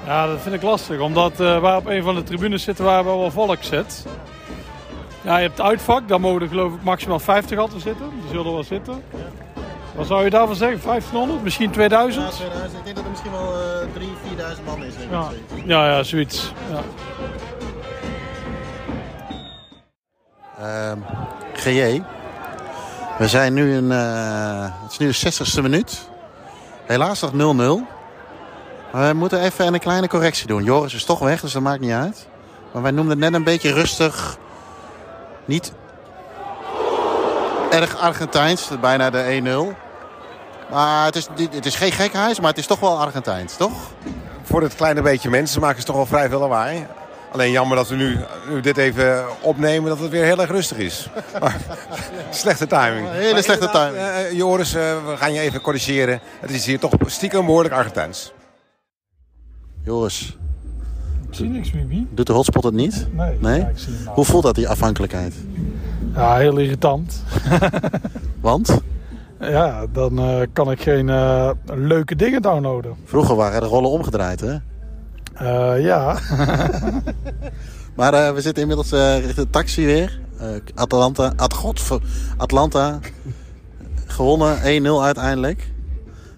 Ja, 0.06 0.28
dat 0.28 0.42
vind 0.42 0.56
ik 0.56 0.62
lastig, 0.62 1.00
omdat 1.00 1.40
eh 1.40 1.60
waar 1.60 1.78
op 1.78 1.86
een 1.86 2.04
van 2.04 2.16
de 2.16 2.24
tribunes 2.24 2.64
zitten 2.64 2.86
waar 2.86 3.04
wel 3.04 3.32
volk 3.32 3.64
zit. 3.64 4.06
Ja, 5.22 5.36
je 5.36 5.42
hebt 5.42 5.58
het 5.58 5.68
uitvak, 5.68 6.08
daar 6.08 6.20
mogen 6.20 6.42
er 6.42 6.48
geloof 6.48 6.74
ik 6.74 6.84
maximaal 6.84 7.20
50 7.20 7.58
altijd 7.58 7.82
zitten. 7.82 8.10
Die 8.10 8.30
zullen 8.30 8.54
wel 8.54 8.64
zitten. 8.64 9.04
Wat 9.96 10.08
zou 10.08 10.24
je 10.24 10.30
daarvan 10.30 10.56
zeggen? 10.56 10.80
1500, 10.84 11.44
misschien 11.44 11.72
2000? 11.72 12.32
2000. 12.32 12.78
Ik 12.78 12.84
denk 12.84 12.96
dat 12.96 13.06
er 13.06 13.12
misschien 13.12 13.32
wel 13.32 13.54
uh, 13.54 14.56
3.000, 14.56 14.58
4.000 14.58 14.64
man 14.66 14.84
is. 14.84 14.96
Denk 14.98 15.12
ik. 15.12 15.66
Ja, 15.66 15.86
ja, 15.86 15.96
ja 15.96 16.04
zoiets. 16.04 16.54
Ja. 16.72 16.82
Ehm, 20.60 20.98
GJ, 21.54 22.02
we 23.18 23.28
zijn 23.28 23.54
nu 23.54 23.76
in, 23.76 23.92
eh, 23.92 24.66
het 24.84 24.92
is 24.92 24.98
nu 24.98 25.08
de 25.08 25.14
60ste 25.14 25.62
minuut. 25.62 26.10
Helaas 26.86 27.22
nog 27.22 27.34
0-0. 27.34 27.88
Maar 28.92 29.08
we 29.08 29.14
moeten 29.14 29.42
even 29.42 29.74
een 29.74 29.80
kleine 29.80 30.08
correctie 30.08 30.48
doen. 30.48 30.64
Joris 30.64 30.94
is 30.94 31.04
toch 31.04 31.20
weg, 31.20 31.42
dus 31.42 31.52
dat 31.52 31.62
maakt 31.62 31.80
niet 31.80 31.92
uit. 31.92 32.28
Maar 32.72 32.82
wij 32.82 32.92
noemden 32.92 33.12
het 33.12 33.20
net 33.20 33.34
een 33.34 33.44
beetje 33.44 33.74
rustig. 33.74 34.38
Niet 35.46 35.74
erg 37.70 37.98
Argentijns, 37.98 38.70
bijna 38.82 39.10
de 39.10 39.24
1-0. 39.24 39.76
Maar 40.72 41.06
het 41.06 41.16
is, 41.16 41.28
het 41.52 41.66
is 41.66 41.76
geen 41.76 41.92
gekhuis, 41.92 42.40
maar 42.40 42.50
het 42.50 42.58
is 42.58 42.68
toch 42.68 42.80
wel 42.80 43.00
Argentijns, 43.00 43.56
toch? 43.56 43.74
Voor 44.44 44.60
dit 44.60 44.76
kleine 44.76 45.02
beetje 45.02 45.30
mensen 45.30 45.62
maken 45.62 45.80
ze 45.80 45.86
toch 45.86 45.96
wel 45.96 46.06
vrij 46.06 46.30
veel 46.30 46.40
lawaai. 46.40 46.88
Alleen 47.32 47.52
jammer 47.52 47.78
dat 47.78 47.88
we 47.90 47.96
nu, 47.96 48.18
nu 48.50 48.62
dit 48.62 48.78
even 48.78 49.26
opnemen, 49.42 49.90
dat 49.90 50.00
het 50.00 50.10
weer 50.10 50.24
heel 50.24 50.40
erg 50.42 50.50
rustig 50.50 50.78
is. 50.78 51.10
Maar, 51.40 51.58
slechte 52.30 52.68
timing. 52.68 53.08
Hele 53.10 53.34
Maar 53.34 53.44
slechte 53.44 53.66
inderdaad, 53.66 53.94
timing. 53.94 54.08
eh, 54.08 54.32
Joris, 54.38 54.74
eh, 54.74 54.82
we 55.08 55.18
gaan 55.18 55.34
je 55.34 55.40
even 55.40 55.62
corrigeren. 55.62 56.20
Het 56.40 56.50
is 56.52 56.66
hier 56.66 56.80
toch 56.80 56.94
stiekem 57.06 57.46
behoorlijk 57.46 57.74
Argentijns. 57.74 58.34
Joris, 59.84 60.38
Ik 61.30 61.34
zie 61.36 61.50
niks 61.50 61.72
meer, 61.72 61.88
wie? 61.88 62.08
doet 62.12 62.28
de 62.28 62.34
hotspot 62.34 62.64
het 62.64 62.74
niet? 62.74 63.08
Nee, 63.12 63.38
Nee? 63.40 63.60
Ja, 63.60 63.68
ik 63.68 63.78
zie 63.78 63.94
hem 63.94 64.04
nou. 64.04 64.16
Hoe 64.16 64.26
voelt 64.26 64.44
dat, 64.44 64.56
die 64.56 64.68
afhankelijkheid? 64.68 65.34
Ja, 66.16 66.36
heel 66.36 66.58
irritant. 66.58 67.24
Want 68.42 68.82
Ja, 69.40 69.86
dan 69.94 70.20
eh, 70.20 70.42
kan 70.54 70.72
ik 70.72 70.82
geen 70.82 71.10
eh, 71.10 71.50
leuke 71.66 72.16
dingen 72.16 72.42
downloaden. 72.42 72.96
vroeger 73.06 73.36
waren 73.36 73.62
de 73.62 73.68
rollen 73.68 73.90
omgedraaid, 73.90 74.40
hè? 74.40 74.56
Eh, 75.40 75.74
ja. 75.84 76.18
Maar 77.96 78.14
eh, 78.14 78.34
we 78.34 78.42
zitten 78.42 78.62
inmiddels 78.62 78.92
eh, 78.92 79.16
richting 79.16 79.36
de 79.36 79.50
taxi 79.50 79.86
weer. 79.86 80.20
Atalanta, 80.76 81.34
At, 81.36 81.54
godver- 81.54 82.02
Atlanta. 82.38 83.00
Gewonnen 84.06 84.84
1-0 84.84 85.04
uiteindelijk. 85.04 85.72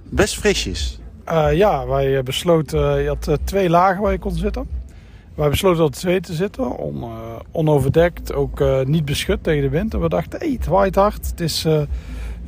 Best 0.04 0.36
frisjes. 0.40 1.00
Ja, 1.54 1.88
wij 1.88 2.24
besloten, 2.24 3.02
je 3.02 3.08
had 3.08 3.38
twee 3.44 3.70
lagen 3.70 4.02
waar 4.02 4.12
je 4.12 4.20
kon 4.20 4.36
zitten. 4.36 4.68
Wij 5.36 5.50
besloten 5.50 5.84
op 5.84 5.92
twee 5.92 6.22
te 6.22 6.34
zitten, 6.34 6.78
on, 6.78 7.04
onoverdekt, 7.52 8.34
ook 8.34 8.64
niet 8.86 9.06
beschut 9.06 9.44
tegen 9.44 9.62
de 9.62 9.70
wind. 9.70 9.94
En 9.94 10.02
we 10.02 10.10
dachten, 10.10 10.40
hey, 10.40 10.52
het 10.52 10.66
waait 10.66 10.96
hard, 10.96 11.28
het 11.30 11.40
is 11.40 11.68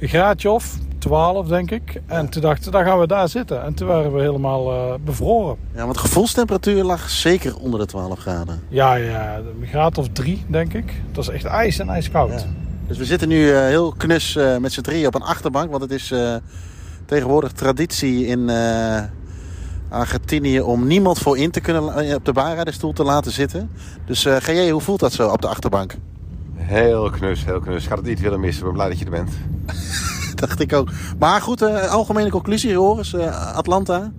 een 0.02 0.08
graadje 0.08 0.52
of 0.52 0.78
12 0.98 1.48
denk 1.48 1.72
ik. 1.72 2.02
En 2.06 2.30
toen 2.30 2.42
dachten 2.42 2.66
we, 2.66 2.72
dan 2.72 2.86
gaan 2.86 3.00
we 3.00 3.08
daar 3.08 3.30
zitten. 3.30 3.64
En 3.64 3.74
toen 3.74 3.88
waren 3.88 4.14
we 4.14 4.22
helemaal 4.22 4.72
eh, 4.72 4.94
bevroren. 5.06 5.58
Ja, 5.76 5.82
want 5.82 5.94
de 5.94 6.00
gevoelstemperatuur 6.00 6.84
lag 6.84 7.10
zeker 7.10 7.58
onder 7.58 7.80
de 7.80 7.86
12 7.86 8.20
graden. 8.20 8.62
Ja, 8.68 8.94
ja, 8.96 9.38
een 9.38 9.68
graad 9.68 9.98
of 9.98 10.08
drie 10.14 10.46
denk 10.48 10.74
ik. 10.74 11.02
Het 11.08 11.16
was 11.16 11.30
echt 11.30 11.46
ijs 11.46 11.80
en 11.80 11.90
ijskoud. 11.90 12.32
Ja. 12.32 12.46
Dus 12.88 12.98
we 12.98 13.06
zitten 13.06 13.28
nu 13.28 13.52
eh, 13.52 13.60
heel 13.60 13.94
knus 13.98 14.36
eh, 14.36 14.58
met 14.58 14.74
z'n 14.74 14.82
drieën 14.82 15.08
op 15.08 15.16
een 15.16 15.22
achterbank. 15.22 15.70
Want 15.70 15.82
het 15.82 15.92
is 15.92 16.14
tegenwoordig 17.06 17.52
traditie 17.52 18.26
in 18.26 18.52
Argentinië 19.90 20.62
om 20.62 20.88
niemand 20.88 21.20
voor 21.20 21.38
in 21.38 21.52
te 21.52 21.60
kunnen 21.60 22.16
op 22.16 22.26
de 22.26 22.34
baanrijderstoel 22.34 22.94
te 22.94 23.04
laten 23.04 23.32
zitten. 23.32 23.70
Dus 24.06 24.26
GJ, 24.26 24.70
hoe 24.70 24.82
voelt 24.82 25.00
dat 25.00 25.14
zo 25.14 25.28
op 25.28 25.42
de 25.42 25.48
achterbank? 25.48 25.96
Heel 26.64 27.10
knus, 27.10 27.46
heel 27.46 27.60
knus. 27.60 27.84
Ik 27.84 27.90
had 27.90 27.98
het 27.98 28.08
niet 28.08 28.20
willen 28.20 28.40
missen. 28.40 28.60
Ik 28.60 28.66
ben 28.68 28.74
blij 28.74 28.90
dat 28.90 29.00
je 29.00 29.06
er 29.06 29.12
bent. 29.12 29.32
Dacht 30.42 30.60
ik 30.60 30.74
ook. 30.74 30.90
Maar 31.20 31.42
goed, 31.42 31.62
eh, 31.62 31.92
algemene 31.92 32.30
conclusie, 32.30 32.70
Joris. 32.72 33.14
eh, 33.14 33.56
Atlanta. 33.56 34.12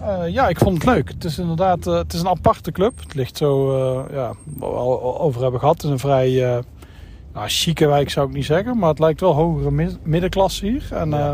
Eh, 0.00 0.28
ja, 0.32 0.48
ik 0.48 0.58
vond 0.58 0.74
het 0.74 0.84
leuk. 0.86 1.08
Het 1.08 1.24
is 1.24 1.38
inderdaad 1.38 1.86
eh, 1.86 1.94
het 1.94 2.12
is 2.12 2.20
een 2.20 2.28
aparte 2.28 2.72
club. 2.72 3.00
Het 3.02 3.14
ligt 3.14 3.36
zo, 3.36 3.70
eh, 3.72 4.14
ja, 4.14 4.32
waar 4.44 4.70
we 4.70 4.76
al 4.76 5.20
over 5.20 5.42
hebben 5.42 5.60
gehad. 5.60 5.74
Het 5.74 5.84
is 5.84 5.90
een 5.90 5.98
vrij 5.98 6.52
eh 6.54 6.58
nou, 7.34 7.48
chique 7.48 7.86
wijk 7.86 8.10
zou 8.10 8.28
ik 8.28 8.34
niet 8.34 8.44
zeggen. 8.44 8.78
Maar 8.78 8.88
het 8.88 8.98
lijkt 8.98 9.20
wel 9.20 9.34
hogere 9.34 9.70
mi- 9.70 9.96
middenklasse 10.02 10.66
hier. 10.66 10.88
En, 10.90 11.12
eh, 11.14 11.32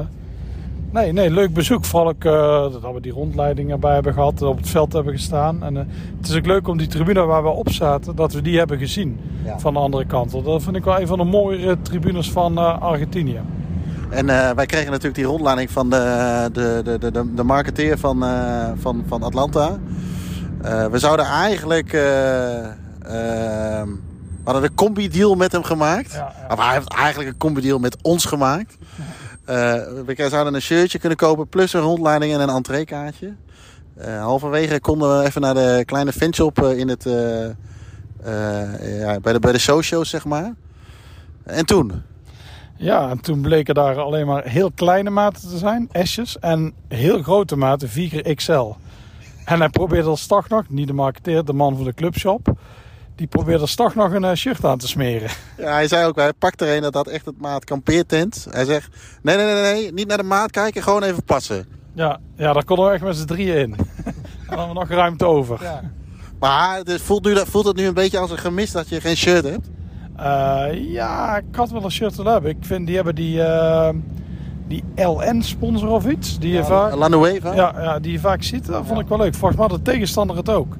nee, 0.97 1.13
nee, 1.13 1.31
leuk 1.31 1.53
bezoek. 1.53 1.85
Vooral 1.85 2.09
ook 2.09 2.25
eh, 2.25 2.83
dat 2.83 2.93
we 2.95 3.01
die 3.01 3.13
rondleiding 3.13 3.71
erbij 3.71 3.95
hebben 3.95 4.13
gehad. 4.13 4.43
Op 4.43 4.57
het 4.57 4.69
veld 4.69 4.93
hebben 4.93 5.13
gestaan. 5.13 5.63
En 5.63 5.77
eh, 5.77 5.83
het 6.19 6.29
is 6.29 6.37
ook 6.37 6.47
leuk 6.47 6.69
om 6.69 6.79
die 6.79 6.87
tribune 6.87 7.25
waar 7.25 7.43
we 7.43 7.49
op 7.49 7.71
zaten, 7.71 8.17
dat 8.17 8.33
we 8.33 8.43
die 8.43 8.59
hebben 8.59 8.79
gezien. 8.79 9.21
Ja. 9.45 9.59
Van 9.59 9.73
de 9.73 9.79
andere 9.79 10.05
kant. 10.05 10.45
Dat 10.45 10.63
vind 10.63 10.77
ik 10.77 10.85
wel 10.85 11.01
een 11.01 11.07
van 11.07 11.19
de 11.19 11.25
mooiere 11.25 11.83
tribunes 11.83 12.31
van 12.31 12.59
eh, 12.59 12.83
Argentinië. 12.83 13.41
En 14.11 14.27
wij 14.27 14.67
kregen 14.67 14.91
natuurlijk 14.91 15.15
die 15.15 15.25
rondleiding 15.25 15.71
van 15.71 15.91
de, 15.91 16.49
de, 16.53 16.81
de, 16.85 16.99
de, 16.99 17.11
de, 17.11 17.35
de 17.35 17.43
marketeer 17.43 17.99
van, 17.99 18.25
van, 18.81 19.05
van 19.07 19.23
Atlanta. 19.23 19.79
We 20.91 20.99
zouden 20.99 21.27
eigenlijk 21.27 21.93
eh, 21.93 22.65
ehm, 23.79 23.89
We 24.45 24.53
hadden 24.53 24.63
een 24.63 24.75
combi-deal 24.75 25.35
met 25.35 25.53
hem 25.53 25.63
gemaakt. 25.63 26.13
Ja, 26.13 26.33
ja. 26.49 26.55
Of 26.55 26.65
hij 26.65 26.75
heeft 26.75 26.93
eigenlijk 26.93 27.31
een 27.31 27.39
combi-deal 27.39 27.79
met 27.79 27.97
ons 28.03 28.25
gemaakt. 28.25 28.77
Eh, 29.47 29.73
we 30.07 30.29
zouden 30.29 30.55
een 30.55 30.63
shirtje 30.63 30.99
kunnen 30.99 31.19
kopen 31.19 31.49
plus 31.49 31.73
een 31.73 31.81
rondleiding 31.81 32.33
en 32.33 32.41
een 32.41 32.49
entreekaartje. 32.49 33.35
Eh 33.97 34.21
halverwege 34.21 34.81
konden 34.81 35.19
we 35.19 35.27
even 35.27 35.41
naar 35.41 35.55
de 35.55 35.83
kleine 35.85 36.13
fanshop 36.13 36.63
eh, 36.63 36.79
in 36.79 36.89
het, 36.89 37.05
ja, 38.83 39.21
bij, 39.21 39.33
de, 39.33 39.39
bij 39.39 39.53
de 39.53 40.05
zeg 40.05 40.25
maar. 40.25 40.55
En 41.45 41.67
toen? 41.67 42.03
Ja, 42.77 43.11
en 43.11 43.21
toen 43.21 43.41
bleken 43.41 43.75
daar 43.75 43.99
alleen 43.99 44.27
maar 44.27 44.45
heel 44.45 44.71
kleine 44.75 45.11
maten 45.11 45.49
te 45.49 45.59
zijn, 45.59 45.89
S'jes, 45.93 46.39
en 46.39 46.73
heel 46.89 47.23
grote 47.23 47.57
maten, 47.57 47.89
4XL. 47.89 48.77
En 49.45 49.59
hij 49.59 49.69
probeerde 49.69 50.09
als 50.09 50.27
toch 50.27 50.49
nog, 50.49 50.69
niet 50.69 50.87
de 50.87 50.93
marketeer, 50.93 51.45
de 51.45 51.53
man 51.53 51.77
van 51.77 51.85
de 51.85 51.95
clubshop, 51.95 52.59
die 53.17 53.27
probeerde 53.27 53.75
toch 53.75 53.95
nog 53.95 54.13
een 54.13 54.25
eh, 54.25 54.35
shirt 54.35 54.65
aan 54.65 54.79
te 54.79 54.89
smeren. 54.89 55.31
Ja, 55.59 55.73
hij 55.73 55.89
zei 55.89 56.07
ook, 56.07 56.17
hij 56.17 56.33
pakt 56.33 56.61
er 56.61 56.77
een 56.77 56.83
dat 56.83 56.95
had 56.95 57.07
echt 57.09 57.27
het 57.27 57.41
maat 57.41 57.65
kampeertent. 57.65 58.47
Hij 58.51 58.65
zegt, 58.65 58.89
nee, 59.23 59.37
nee, 59.37 59.45
nee, 59.47 59.73
nee, 59.73 59.93
niet 59.93 60.07
naar 60.09 60.17
de 60.17 60.23
maat 60.23 60.51
kijken, 60.51 60.83
gewoon 60.83 61.03
even 61.03 61.25
passen. 61.25 61.67
Ja, 61.95 62.19
ja 62.37 62.53
daar 62.53 62.65
konden 62.65 62.87
we 62.87 62.93
echt 62.93 63.03
met 63.03 63.17
z'n 63.17 63.25
drieën 63.25 63.57
in. 63.57 63.75
en 63.77 63.77
dan 64.49 64.59
hadden 64.59 64.69
we 64.69 64.75
nog 64.81 64.89
ruimte 64.89 65.25
over. 65.25 65.61
Maar 66.39 66.77
het 66.77 66.89
is- 66.89 67.03
voelt, 67.03 67.25
nu, 67.25 67.37
voelt 67.47 67.67
het 67.67 67.77
nu 67.77 67.87
een 67.87 67.95
beetje 67.95 68.19
als 68.19 68.31
een 68.31 68.39
gemis 68.39 68.73
dat 68.73 68.89
je 68.89 69.01
geen 69.01 69.17
shirt 69.17 69.45
hebt? 69.45 69.69
Eh, 70.17 70.67
ja, 70.93 71.37
ik 71.37 71.45
had 71.57 71.71
wel 71.71 71.85
een 71.85 71.91
shirt 71.91 72.17
willen 72.17 72.33
hebben. 72.33 72.51
Ik 72.51 72.57
vind, 72.61 72.87
die 72.87 72.97
hebben 72.97 73.15
die, 73.15 73.43
eh, 73.43 73.89
die 74.69 74.85
LN-sponsor 74.97 75.89
of 75.89 76.07
iets. 76.07 76.39
Die 76.39 76.53
je 76.53 76.65
vaak, 76.65 76.95
La 76.95 77.09
Nueva? 77.09 77.55
ja, 77.55 77.75
ja, 77.81 77.99
die 77.99 78.13
je 78.13 78.19
vaak 78.19 78.43
ziet. 78.43 78.67
Dat 78.67 78.87
vond 78.87 79.01
ik 79.01 79.09
wel 79.09 79.19
leuk. 79.19 79.35
Volgens 79.35 79.61
mij 79.61 79.69
had 79.69 79.85
de 79.85 79.91
tegenstander 79.91 80.37
het 80.37 80.49
ook. 80.49 80.77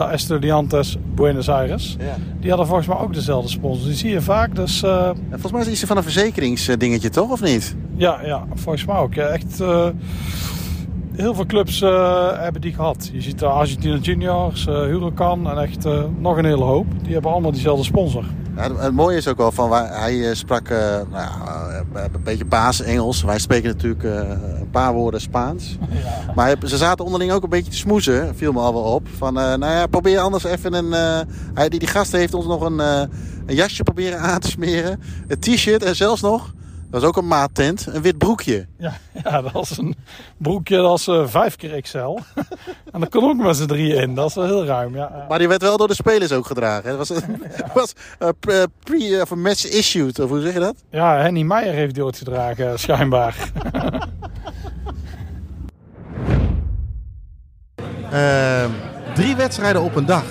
De 0.00 0.06
Estudiantes 0.06 0.96
Buenos 1.14 1.48
Aires. 1.48 1.96
Ja. 1.98 2.16
Die 2.40 2.48
hadden 2.48 2.66
volgens 2.66 2.88
mij 2.88 2.96
ook 2.96 3.14
dezelfde 3.14 3.48
sponsor. 3.50 3.86
Die 3.86 3.94
zie 3.96 4.10
je 4.10 4.20
vaak. 4.20 4.54
Dus 4.54 4.82
eh, 4.82 4.90
Ja, 4.90 5.14
Volgens 5.30 5.52
mij 5.52 5.60
is 5.60 5.66
het 5.66 5.76
iets 5.76 5.84
van 5.84 5.96
een 5.96 6.02
verzekeringsdingetje, 6.02 7.08
toch? 7.08 7.30
Of 7.30 7.42
niet? 7.42 7.76
ja, 7.96 8.20
ja, 8.24 8.44
volgens 8.54 8.84
mij 8.84 8.96
ook. 8.96 9.14
Ja, 9.14 9.26
echt, 9.26 9.60
eh, 9.60 9.88
heel 11.16 11.34
veel 11.34 11.46
clubs 11.46 11.82
eh, 11.82 12.40
hebben 12.42 12.60
die 12.60 12.74
gehad. 12.74 13.10
Je 13.12 13.20
ziet 13.20 13.38
de 13.38 13.46
Argentina 13.46 13.96
Juniors, 13.96 14.64
Huracan 14.64 15.50
en 15.50 15.58
echt 15.58 15.84
nog 16.18 16.36
een 16.36 16.44
hele 16.44 16.64
hoop. 16.64 16.86
Die 17.02 17.12
hebben 17.12 17.30
allemaal 17.30 17.52
diezelfde 17.52 17.84
sponsor. 17.84 18.24
Ja, 18.56 18.74
het, 18.76 18.92
mooie 18.92 19.16
is 19.16 19.28
ook 19.28 19.36
wel 19.36 19.52
van, 19.52 19.68
waar, 19.68 20.00
hij 20.00 20.28
eh, 20.28 20.34
sprak 20.34 20.68
eh, 20.68 20.78
nou, 20.78 21.10
ja, 21.12 21.84
een 21.94 22.22
beetje 22.24 22.44
baas-Engels. 22.44 23.22
Wij 23.22 23.38
spreken 23.38 23.68
natuurlijk 23.68 24.04
eh, 24.04 24.12
een 24.60 24.70
paar 24.70 24.92
woorden 24.92 25.20
Spaans. 25.20 25.78
Maar 26.34 26.46
hij- 26.46 26.68
ze 26.68 26.76
zaten 26.76 27.04
onderling 27.04 27.32
ook 27.32 27.42
een 27.42 27.48
beetje 27.48 27.70
te 27.70 27.76
smoezen, 27.76 28.36
viel 28.36 28.52
me 28.52 28.60
al 28.60 28.72
wel 28.72 28.82
op. 28.82 29.08
Van, 29.16 29.34
nou 29.34 29.64
ja, 29.64 29.86
probeer 29.86 30.18
anders 30.18 30.44
even 30.44 30.72
een... 30.72 30.92
hij, 31.54 31.68
die, 31.68 31.78
die 31.78 31.88
gast 31.88 32.12
heeft 32.12 32.34
ons 32.34 32.46
nog 32.46 32.60
een, 32.60 32.78
een 32.78 33.08
jasje 33.54 33.82
proberen 33.82 34.18
aan 34.20 34.40
te 34.40 34.48
smeren. 34.50 35.00
Een 35.28 35.38
t-shirt 35.38 35.82
en 35.82 35.96
zelfs 35.96 36.20
nog, 36.22 36.52
dat 36.90 37.00
was 37.00 37.10
ook 37.10 37.16
een 37.16 37.26
maattent, 37.26 37.86
een 37.86 38.02
wit 38.02 38.18
broekje. 38.18 38.66
Ja, 38.78 38.92
ja, 39.24 39.42
dat 39.42 39.52
was 39.52 39.78
een 39.78 39.96
broekje 40.36 40.76
dat 40.76 40.86
was 40.86 41.08
eh, 41.08 41.26
vijf 41.26 41.56
keer 41.56 41.80
XL. 41.80 41.98
en 42.92 43.00
daar 43.00 43.08
kon 43.08 43.24
ook 43.24 43.36
met 43.36 43.56
z'n 43.56 43.66
drieën 43.66 44.00
in. 44.00 44.14
Dat 44.14 44.28
is 44.28 44.34
wel 44.34 44.44
heel 44.44 44.64
ruim. 44.64 44.94
Ja, 44.94 45.10
ja. 45.14 45.26
Maar 45.28 45.38
die 45.38 45.48
werd 45.48 45.62
wel 45.62 45.76
door 45.76 45.88
de 45.88 45.94
spelers 45.94 46.32
ook 46.32 46.46
gedragen. 46.46 46.90
hè. 46.90 46.96
Dat 46.96 47.08
was, 47.08 47.20
was 47.74 47.92
eh, 48.18 48.28
pre, 48.40 48.66
pre- 48.84 49.20
of 49.20 49.34
match 49.34 49.66
issued, 49.66 50.18
of 50.18 50.28
hoe 50.28 50.40
zeg 50.40 50.52
je 50.52 50.58
dat? 50.58 50.74
ja, 50.90 51.16
Henny 51.16 51.42
Meijer 51.42 51.74
heeft 51.74 51.94
die 51.94 52.04
ooit 52.04 52.18
gedragen, 52.18 52.78
schijnbaar. 52.78 53.36
Ehm, 58.10 58.70
drie 59.14 59.36
wedstrijden 59.36 59.82
op 59.82 59.96
een 59.96 60.06
dag. 60.06 60.24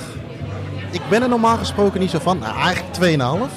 Ik 0.91 1.01
ben 1.10 1.22
er 1.22 1.30
normaal 1.30 1.57
gesproken 1.57 1.99
niet 1.99 2.10
zo 2.10 2.20
van. 2.20 2.38
Nou, 2.39 2.57
eigenlijk 2.57 2.95
2,5. 2.95 3.51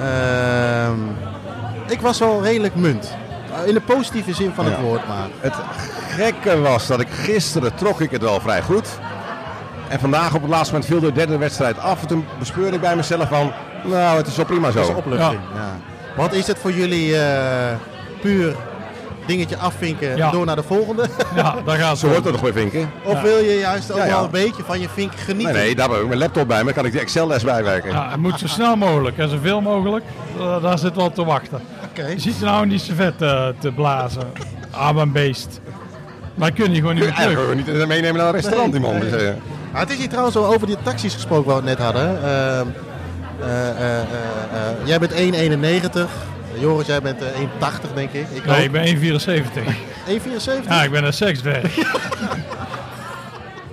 Ehm 0.00 1.27
ik 1.90 2.00
was 2.00 2.18
wel 2.18 2.42
redelijk 2.42 2.74
munt. 2.74 3.14
In 3.66 3.74
de 3.74 3.80
positieve 3.80 4.34
zin 4.34 4.52
van 4.54 4.64
het 4.64 4.74
Ja. 4.74 4.80
woord, 4.82 5.08
maar. 5.08 5.26
Het 5.40 5.54
gekke 6.08 6.60
was 6.60 6.86
dat 6.86 7.00
ik 7.00 7.08
gisteren 7.10 7.74
trok 7.74 8.00
ik 8.00 8.10
het 8.10 8.22
wel 8.22 8.40
vrij 8.40 8.62
goed. 8.62 8.88
En 9.88 10.00
vandaag 10.00 10.34
op 10.34 10.40
het 10.42 10.50
laatste 10.50 10.72
moment 10.72 10.90
viel 10.90 11.00
de 11.00 11.12
derde 11.12 11.36
wedstrijd 11.38 11.78
af. 11.78 12.00
En 12.00 12.06
toen 12.08 12.26
bespeurde 12.38 12.74
ik 12.74 12.80
bij 12.80 12.96
mezelf 12.96 13.28
van, 13.28 13.52
nou 13.84 14.16
het 14.16 14.26
is 14.26 14.36
wel 14.36 14.44
prima 14.44 14.70
zo. 14.70 14.78
Dat 14.78 14.88
is 14.88 14.94
opluchting. 14.94 15.40
Ja. 15.54 15.76
Wat 16.16 16.32
is 16.32 16.46
het 16.46 16.58
voor 16.58 16.72
jullie 16.72 17.18
eh, 17.20 17.76
puur 18.20 18.56
dingetje 19.28 19.56
afvinken 19.56 20.16
Ja. 20.16 20.30
door 20.30 20.46
naar 20.46 20.56
de 20.56 20.62
volgende? 20.62 21.06
ja, 21.34 21.54
daar 21.64 21.76
gaat 21.78 21.98
Zo 21.98 22.06
het. 22.06 22.14
hoort 22.14 22.24
het 22.24 22.32
nog 22.32 22.42
weer 22.42 22.52
vinken. 22.62 22.90
of 23.04 23.20
wil 23.20 23.36
je 23.38 23.58
juist 23.58 23.90
ook 23.92 23.98
Ja, 23.98 24.04
ja. 24.04 24.10
wel 24.14 24.24
een 24.24 24.30
beetje 24.30 24.62
van 24.66 24.80
je 24.80 24.88
vink 24.88 25.12
genieten? 25.16 25.54
Nee, 25.54 25.62
nee, 25.64 25.74
daar 25.74 25.88
heb 25.90 26.00
ik 26.00 26.06
mijn 26.06 26.18
laptop 26.18 26.48
bij 26.48 26.64
me. 26.64 26.72
kan 26.72 26.84
ik 26.86 26.92
de 26.92 27.00
Excel-les 27.00 27.44
bijwerken. 27.44 27.90
Ja, 27.90 28.10
het 28.10 28.20
moet 28.20 28.38
zo 28.38 28.46
snel 28.46 28.76
mogelijk 28.76 29.18
en 29.18 29.28
zoveel 29.28 29.60
mogelijk. 29.60 30.04
Eh, 30.38 30.62
daar 30.62 30.78
zit 30.78 30.94
wel 30.96 31.04
op 31.04 31.14
te 31.14 31.24
wachten. 31.24 31.60
Oké. 31.90 32.06
Je 32.06 32.20
ziet 32.20 32.38
er 32.40 32.44
nou 32.44 32.62
in 32.62 32.68
die 32.68 32.78
servet 32.78 33.22
eh, 33.22 33.46
te 33.58 33.72
blazen. 33.72 34.22
Ah, 34.70 34.96
een 34.96 35.12
beest. 35.12 35.60
Maar 36.34 36.52
kun 36.52 36.70
je 36.72 36.80
gewoon 36.80 36.94
niet 36.94 37.04
meer 37.04 37.14
terug. 37.14 37.32
gewoon 37.38 37.56
niet 37.56 37.66
meenemen 37.66 38.14
naar 38.16 38.26
een 38.26 38.32
restaurant, 38.32 38.72
die 38.72 38.80
man. 38.80 38.98
Nee. 38.98 39.10
Dus, 39.10 39.22
eh, 39.22 39.30
Ah, 39.72 39.80
het 39.80 39.90
is 39.90 39.96
hier 39.96 40.08
trouwens 40.08 40.34
wel 40.34 40.46
over 40.54 40.66
die 40.66 40.76
taxis 40.82 41.14
gesproken 41.14 41.46
waar 41.52 41.62
we 41.62 41.68
het 41.68 41.78
net 41.78 41.86
hadden. 41.86 42.08
Ehm, 42.22 42.66
eh, 43.40 43.68
eh, 43.68 43.98
eh, 43.98 44.00
eh, 44.00 44.06
jij 44.84 44.98
bent 44.98 45.12
1,91. 45.12 46.10
Joris, 46.60 46.86
jij 46.86 47.02
bent 47.02 47.22
eh, 47.22 47.28
1,80 47.38 47.94
denk 47.94 48.12
ik. 48.12 48.26
Ik 48.34 48.44
Nee, 48.46 48.56
ook. 48.56 48.64
ik 48.64 48.72
ben 48.72 49.20
1,74. 49.20 49.64
1,74? 50.64 50.68
Ja, 50.68 50.82
ik 50.82 50.90
ben 50.90 51.04
een 51.04 51.12
seksdwerg. 51.12 51.76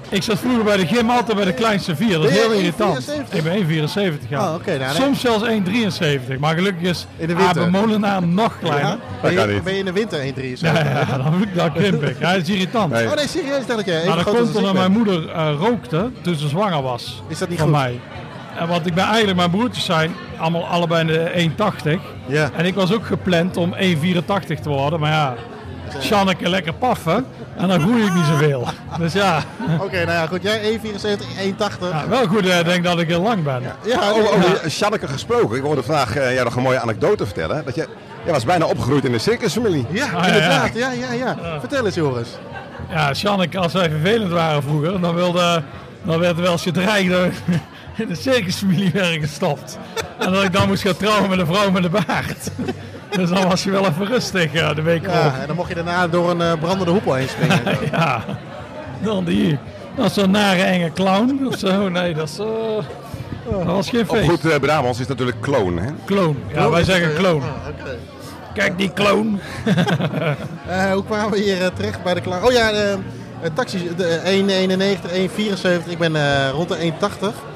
ik 0.09 0.23
zat 0.23 0.39
vroeger 0.39 0.63
bij 0.63 0.77
de 0.77 0.87
gym 0.87 1.09
altijd 1.09 1.35
bij 1.37 1.45
de 1.45 1.53
kleinste 1.53 1.95
vier. 1.95 2.17
Dat 2.17 2.29
is 2.29 2.33
je 2.33 2.39
heel 2.39 2.51
irritant. 2.51 3.09
1,74? 3.09 3.35
Ik 3.35 3.43
ben 3.43 3.67
1,74 4.23 4.29
ja. 4.29 4.47
Oh, 4.49 4.53
oké, 4.53 4.77
nou, 4.77 4.79
nee. 4.79 5.01
Soms 5.01 5.21
zelfs 5.21 5.43
1,73. 6.29 6.39
Maar 6.39 6.55
gelukkig 6.55 6.89
is 6.89 7.07
In 7.17 7.27
de 7.27 7.35
winter. 7.35 7.61
Abe 7.61 7.69
Molenaar 7.71 8.27
nog 8.27 8.59
kleiner. 8.59 8.89
Ja? 8.89 8.97
Ben, 9.21 9.33
je, 9.33 9.53
niet. 9.53 9.63
ben 9.63 9.73
je 9.73 9.79
in 9.79 9.85
de 9.85 9.91
winter 9.91 10.19
1,73? 10.19 10.59
Ja, 10.59 10.73
ja, 10.73 11.17
dan, 11.17 11.45
dan 11.53 11.73
krimp 11.73 12.03
ik. 12.03 12.19
Ja, 12.19 12.33
dat 12.33 12.41
is 12.41 12.49
irritant. 12.49 12.91
Nee. 12.91 13.07
Oh 13.07 13.15
nee, 13.15 13.27
serieus, 13.27 13.61
ik 13.61 13.67
dat 13.67 13.85
jij 13.85 13.95
even 13.95 14.07
Maar 14.07 14.15
dat 14.15 14.25
groot 14.25 14.37
komt 14.37 14.49
ik 14.49 14.55
omdat 14.55 14.73
mijn 14.73 14.91
moeder 14.91 15.29
eh, 15.29 15.53
rookte 15.59 16.09
toen 16.21 16.35
ze 16.35 16.47
zwanger 16.47 16.81
was. 16.81 17.23
Is 17.27 17.37
dat 17.37 17.49
niet 17.49 17.59
van 17.59 17.67
goed? 17.67 17.77
mij. 17.77 17.99
En 18.59 18.67
want 18.67 18.85
ik 18.85 18.93
ben 18.93 19.05
eigenlijk, 19.05 19.37
mijn 19.37 19.49
broertjes 19.49 19.85
zijn 19.85 20.15
allemaal 20.37 20.65
allebei 20.65 21.01
in 21.01 21.07
de 21.07 21.51
1,80. 21.95 22.01
Ja. 22.25 22.49
En 22.55 22.65
ik 22.65 22.75
was 22.75 22.93
ook 22.93 23.05
gepland 23.05 23.57
om 23.57 23.75
1,84 23.75 23.79
te 24.61 24.69
worden. 24.69 24.99
Maar 24.99 25.11
ja, 25.11 25.35
Sjanneke 26.01 26.49
lekker 26.49 26.73
paffen. 26.73 27.25
En 27.57 27.67
dan 27.67 27.79
groei 27.79 28.05
ik 28.05 28.13
niet 28.13 28.25
zoveel. 28.25 28.67
Dus 28.97 29.13
ja, 29.13 29.43
Oké, 29.79 30.05
nou 30.05 30.17
ja, 30.17 30.27
goed. 30.27 30.41
Jij 30.41 30.79
1,74, 30.79 30.81
1,80. 30.81 31.57
ja 31.79 32.07
wel 32.09 32.27
goed 32.27 32.47
eh, 32.47 32.63
denk 32.63 32.83
dat 32.83 32.99
ik 32.99 33.07
heel 33.07 33.21
lang 33.21 33.43
ben. 33.43 33.61
Ja, 33.85 34.09
over 34.09 34.21
nee, 34.21 34.31
over 34.31 34.49
ja. 34.49 34.61
die 34.61 34.69
Sjanneke 34.69 35.07
gesproken. 35.07 35.57
Ik 35.57 35.63
hoorde 35.63 35.83
vandaag 35.83 36.15
eh, 36.15 36.33
jou 36.33 36.43
nog 36.43 36.55
een 36.55 36.61
mooie 36.63 36.79
anekdote 36.79 37.25
vertellen. 37.25 37.65
Dat 37.65 37.75
je, 37.75 37.87
jij 38.23 38.33
was 38.33 38.45
bijna 38.45 38.65
opgegroeid 38.65 39.05
in 39.05 39.11
de 39.11 39.19
circusfamilie. 39.19 39.85
Ja, 39.89 40.05
Ah, 40.05 40.11
ja, 40.11 40.25
inderdaad. 40.27 40.69
Ja, 40.73 40.91
ja, 40.91 41.11
ja. 41.11 41.37
Vertel 41.59 41.85
eens, 41.85 41.95
Joris. 41.95 42.29
Ja, 42.89 43.13
Sjanneke, 43.13 43.57
als 43.57 43.73
wij 43.73 43.89
vervelend 43.89 44.31
waren 44.31 44.63
vroeger, 44.63 45.01
dan, 45.01 45.15
wilde, 45.15 45.63
dan 46.03 46.19
werd 46.19 46.35
er 46.35 46.41
wel 46.41 46.51
eens 46.51 46.61
gedreigd 46.63 47.09
dat 47.09 47.19
we 47.21 47.57
in 48.01 48.07
de 48.07 48.15
circusfamilie 48.15 48.91
werden 48.91 49.19
gestopt. 49.19 49.77
En 50.19 50.31
dat 50.31 50.43
ik 50.43 50.53
dan 50.53 50.67
moest 50.67 50.81
gaan 50.81 50.97
trouwen 50.97 51.29
met 51.29 51.39
een 51.39 51.45
vrouw 51.45 51.71
met 51.71 51.83
een 51.83 51.91
baard. 51.91 52.49
Dus 53.09 53.29
dan 53.29 53.47
was 53.47 53.63
je 53.63 53.71
wel 53.71 53.85
even 53.87 54.05
rustig 54.05 54.51
de 54.51 54.81
week. 54.81 55.05
Ja, 55.05 55.39
en 55.41 55.47
dan 55.47 55.55
mocht 55.55 55.69
je 55.69 55.75
daarna 55.75 56.07
door 56.07 56.29
een 56.29 56.41
eh, 56.41 56.59
brandende 56.59 56.91
hoepel 56.91 57.13
heen 57.13 57.27
springen. 57.27 57.61
Ja, 57.91 58.23
dan 59.01 59.25
die. 59.25 59.57
Dat 59.95 60.05
is 60.05 60.13
zo'n 60.13 60.31
nare 60.31 60.61
enge 60.61 60.91
clown 60.91 61.47
of 61.47 61.57
zo. 61.57 61.89
Nee, 61.89 62.13
dat, 62.13 62.29
is, 62.29 62.39
eh, 62.39 62.45
dat 63.49 63.65
was 63.65 63.89
geen 63.89 64.09
Op 64.09 64.15
feest. 64.15 64.29
goed 64.29 64.45
eh 64.51 64.59
Brabants 64.59 64.99
is 64.99 65.07
natuurlijk 65.07 65.41
kloon. 65.41 65.77
Hè? 65.77 65.89
Kloon. 66.05 66.37
Ja, 66.53 66.69
wij 66.69 66.83
zeggen 66.83 67.13
kloon. 67.13 67.41
Ah, 67.41 67.47
oké. 67.79 67.97
Kijk 68.53 68.77
die 68.77 68.91
kloon. 68.91 69.39
Eh, 70.67 70.91
hoe 70.91 71.03
kwamen 71.05 71.31
we 71.31 71.39
hier 71.39 71.73
terecht 71.73 72.03
bij 72.03 72.13
de 72.13 72.21
klaar? 72.21 72.43
Oh 72.43 72.51
ja, 72.51 72.71
de, 72.71 72.97
de 73.95 74.19
1,91, 75.03 75.11
1,74. 75.85 75.89
Ik 75.89 75.97
ben 75.97 76.15
eh, 76.15 76.49
rond 76.49 76.69
de 76.69 76.77
1,80. 76.77 77.54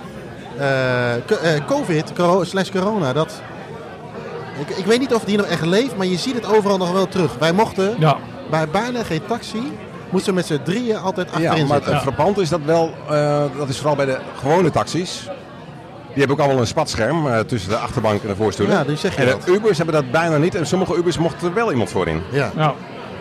Eh, 0.59 1.15
eh, 1.15 1.65
Covid, 1.67 2.11
slash 2.41 2.69
corona, 2.69 3.13
dat... 3.13 3.41
Ik, 4.59 4.77
ik 4.77 4.85
weet 4.85 4.99
niet 4.99 5.13
of 5.13 5.23
die 5.23 5.37
nog 5.37 5.45
echt 5.45 5.65
leeft, 5.65 5.97
maar 5.97 6.05
je 6.05 6.17
ziet 6.17 6.33
het 6.35 6.53
overal 6.55 6.77
nog 6.77 6.91
wel 6.91 7.07
terug. 7.07 7.35
Wij 7.39 7.51
mochten 7.53 7.95
Ja, 7.99 8.17
bij 8.49 8.67
bijna 8.69 9.03
geen 9.03 9.21
taxi, 9.27 9.77
moesten 10.09 10.29
we 10.33 10.35
met 10.39 10.45
z'n 10.47 10.59
drieën 10.63 10.97
altijd 10.97 11.27
Ja, 11.29 11.33
achterin 11.35 11.67
maar 11.67 11.75
zitten. 11.75 11.93
het 11.93 12.01
frappant 12.01 12.37
is 12.37 12.49
dat 12.49 12.59
wel, 12.65 12.93
eh, 13.09 13.43
dat 13.57 13.69
is 13.69 13.77
vooral 13.77 13.95
bij 13.95 14.05
de 14.05 14.17
gewone 14.39 14.71
taxis. 14.71 15.23
Die 16.13 16.17
hebben 16.17 16.37
ook 16.37 16.41
allemaal 16.43 16.61
een 16.61 16.67
spatscherm 16.67 17.27
eh, 17.27 17.39
tussen 17.39 17.69
de 17.69 17.77
achterbank 17.77 18.21
en 18.21 18.27
de 18.27 18.35
voorstoelen. 18.35 18.75
Ja, 18.77 18.83
die 18.83 18.95
zeg 18.97 19.15
je 19.15 19.21
en 19.21 19.27
dat. 19.27 19.43
de 19.45 19.51
Ubers 19.51 19.77
hebben 19.77 19.95
dat 19.95 20.11
bijna 20.11 20.37
niet. 20.37 20.55
En 20.55 20.65
sommige 20.67 20.95
Ubers 20.95 21.17
mocht 21.17 21.41
er 21.43 21.53
wel 21.53 21.71
iemand 21.71 21.89
voor 21.89 22.07
in. 22.07 22.21
Ja. 22.31 22.51
ja. 22.55 22.73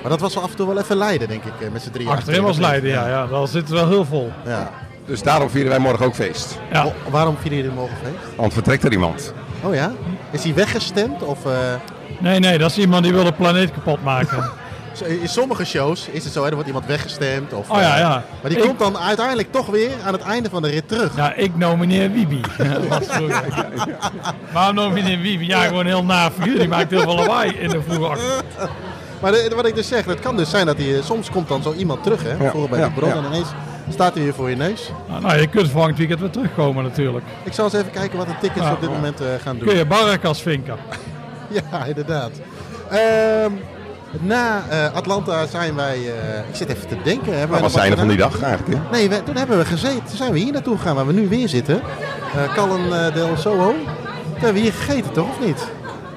Maar 0.02 0.10
dat 0.10 0.20
was 0.20 0.34
wel 0.34 0.42
af 0.42 0.50
en 0.50 0.56
toe 0.56 0.66
wel 0.66 0.78
even 0.78 0.96
lijden, 0.96 1.28
denk 1.28 1.44
ik, 1.44 1.72
met 1.72 1.82
z'n 1.82 1.90
drieën. 1.90 2.10
achterin 2.10 2.42
was 2.42 2.58
Leiden. 2.58 2.90
Ja, 2.90 3.08
ja, 3.08 3.26
daar 3.26 3.46
zit 3.48 3.68
wel 3.68 3.88
heel 3.88 4.04
vol. 4.04 4.32
Ja. 4.44 4.70
Dus 5.08 5.22
daarom 5.22 5.50
vieren 5.50 5.70
wij 5.70 5.78
morgen 5.78 6.06
ook 6.06 6.14
feest. 6.14 6.58
Ja. 6.72 6.92
Waarom 7.10 7.36
vieren 7.40 7.58
jullie 7.58 7.74
morgen 7.74 7.96
feest? 8.02 8.36
Want 8.36 8.52
vertrekt 8.52 8.84
er 8.84 8.92
iemand. 8.92 9.32
Oh 9.62 9.74
ja? 9.74 9.92
Is 10.30 10.42
hij 10.44 10.54
weggestemd? 10.54 11.22
Of, 11.22 11.46
eh, 11.46 11.52
Nee, 12.20 12.38
nee, 12.38 12.58
dat 12.58 12.70
is 12.70 12.78
iemand 12.78 13.02
die 13.02 13.12
wil 13.12 13.24
de 13.24 13.32
planeet 13.32 13.72
kapot 13.72 14.02
maken. 14.02 14.50
in 15.22 15.28
sommige 15.28 15.64
shows 15.64 16.08
is 16.10 16.24
het 16.24 16.32
zo, 16.32 16.40
hè, 16.42 16.46
er 16.48 16.52
wordt 16.52 16.66
iemand 16.68 16.86
weggestemd. 16.86 17.52
Of, 17.52 17.70
Oh 17.70 17.80
ja, 17.80 17.94
eh, 17.94 18.00
ja. 18.00 18.08
Maar 18.42 18.50
die 18.50 18.56
Ik- 18.58 18.64
komt 18.64 18.78
dan 18.78 18.98
uiteindelijk 18.98 19.52
toch 19.52 19.66
weer 19.66 19.90
aan 20.06 20.12
het 20.12 20.22
einde 20.22 20.50
van 20.50 20.62
de 20.62 20.68
rit 20.68 20.88
terug. 20.88 21.16
Ja, 21.16 21.34
ik 21.34 21.56
nomineer 21.56 22.10
Wibi. 22.12 22.40
Vroeger. 23.08 23.44
Waarom 24.52 24.74
nomineer 24.74 25.18
Wibi? 25.20 25.46
Ja, 25.46 25.60
gewoon 25.62 25.86
heel 25.86 26.04
na 26.04 26.30
figuur. 26.30 26.58
Die 26.58 26.68
maakt 26.68 26.90
heel 26.90 27.00
veel 27.00 27.14
lawaai 27.14 27.50
in 27.50 27.68
de 27.68 27.82
vroege 27.88 28.16
Maar 29.20 29.32
de- 29.32 29.52
wat 29.54 29.66
ik 29.66 29.74
dus 29.74 29.88
zeg, 29.88 30.04
het 30.04 30.20
kan 30.20 30.36
dus 30.36 30.50
zijn 30.50 30.66
dat 30.66 30.76
hij, 30.76 30.96
eh, 30.96 31.04
soms 31.04 31.30
komt 31.30 31.48
dan 31.48 31.62
zo 31.62 31.72
iemand 31.72 32.02
terug, 32.02 32.22
hè. 32.22 32.34
Bijvoorbeeld 32.36 32.70
bij 32.70 32.78
ja, 32.80 32.86
de 32.86 32.92
bron 32.92 33.08
ja. 33.08 33.16
en 33.16 33.24
ineens 33.24 33.48
staat 33.92 34.14
hij 34.14 34.22
weer 34.22 34.34
voor 34.34 34.50
je 34.50 34.56
neus. 34.56 34.90
Nou, 35.08 35.22
nou, 35.22 35.40
je 35.40 35.46
kunt 35.46 35.70
volgend 35.70 35.98
weekend 35.98 36.20
weer 36.20 36.30
terugkomen 36.30 36.84
natuurlijk. 36.84 37.24
Ik 37.44 37.52
zal 37.52 37.64
eens 37.64 37.74
even 37.74 37.90
kijken 37.90 38.18
wat 38.18 38.26
de 38.26 38.34
tickets 38.40 38.64
Ja. 38.66 38.72
op 38.72 38.80
dit 38.80 38.90
moment 38.90 39.20
eh, 39.20 39.26
gaan 39.42 39.56
doen. 39.58 39.66
Kun 39.68 39.76
je 39.76 39.84
Barrakas 39.86 40.42
vinken. 40.42 40.76
Ja, 41.70 41.84
inderdaad. 41.84 42.30
Ehm, 42.90 43.50
na 44.20 44.62
eh, 44.68 44.94
Atlanta 44.94 45.46
zijn 45.46 45.74
wij, 45.74 45.94
eh, 45.96 46.38
ik 46.48 46.54
zit 46.54 46.68
even 46.68 46.88
te 46.88 46.96
denken. 47.04 47.32
Hebben 47.32 47.50
wij 47.50 47.60
Wat 47.60 47.72
zijn 47.72 47.90
er 47.92 47.98
van 47.98 48.08
die 48.08 48.16
dag 48.16 48.42
eigenlijk? 48.42 48.78
hè? 48.78 48.90
Nee, 48.90 49.08
we- 49.08 49.22
toen 49.22 49.36
hebben 49.36 49.58
we 49.58 49.64
gezeten. 49.64 50.04
Toen 50.04 50.16
zijn 50.16 50.32
we 50.32 50.38
hier 50.38 50.52
naartoe 50.52 50.76
gegaan 50.76 50.94
waar 50.94 51.06
we 51.06 51.12
nu 51.12 51.28
weer 51.28 51.48
zitten. 51.48 51.80
Eh 52.36 52.54
Callen 52.54 53.14
del 53.14 53.36
Soho. 53.36 53.70
Toen 53.72 54.32
hebben 54.32 54.54
we 54.54 54.60
hier 54.60 54.72
gegeten, 54.72 55.12
toch? 55.12 55.28
Of 55.28 55.46
niet? 55.46 55.66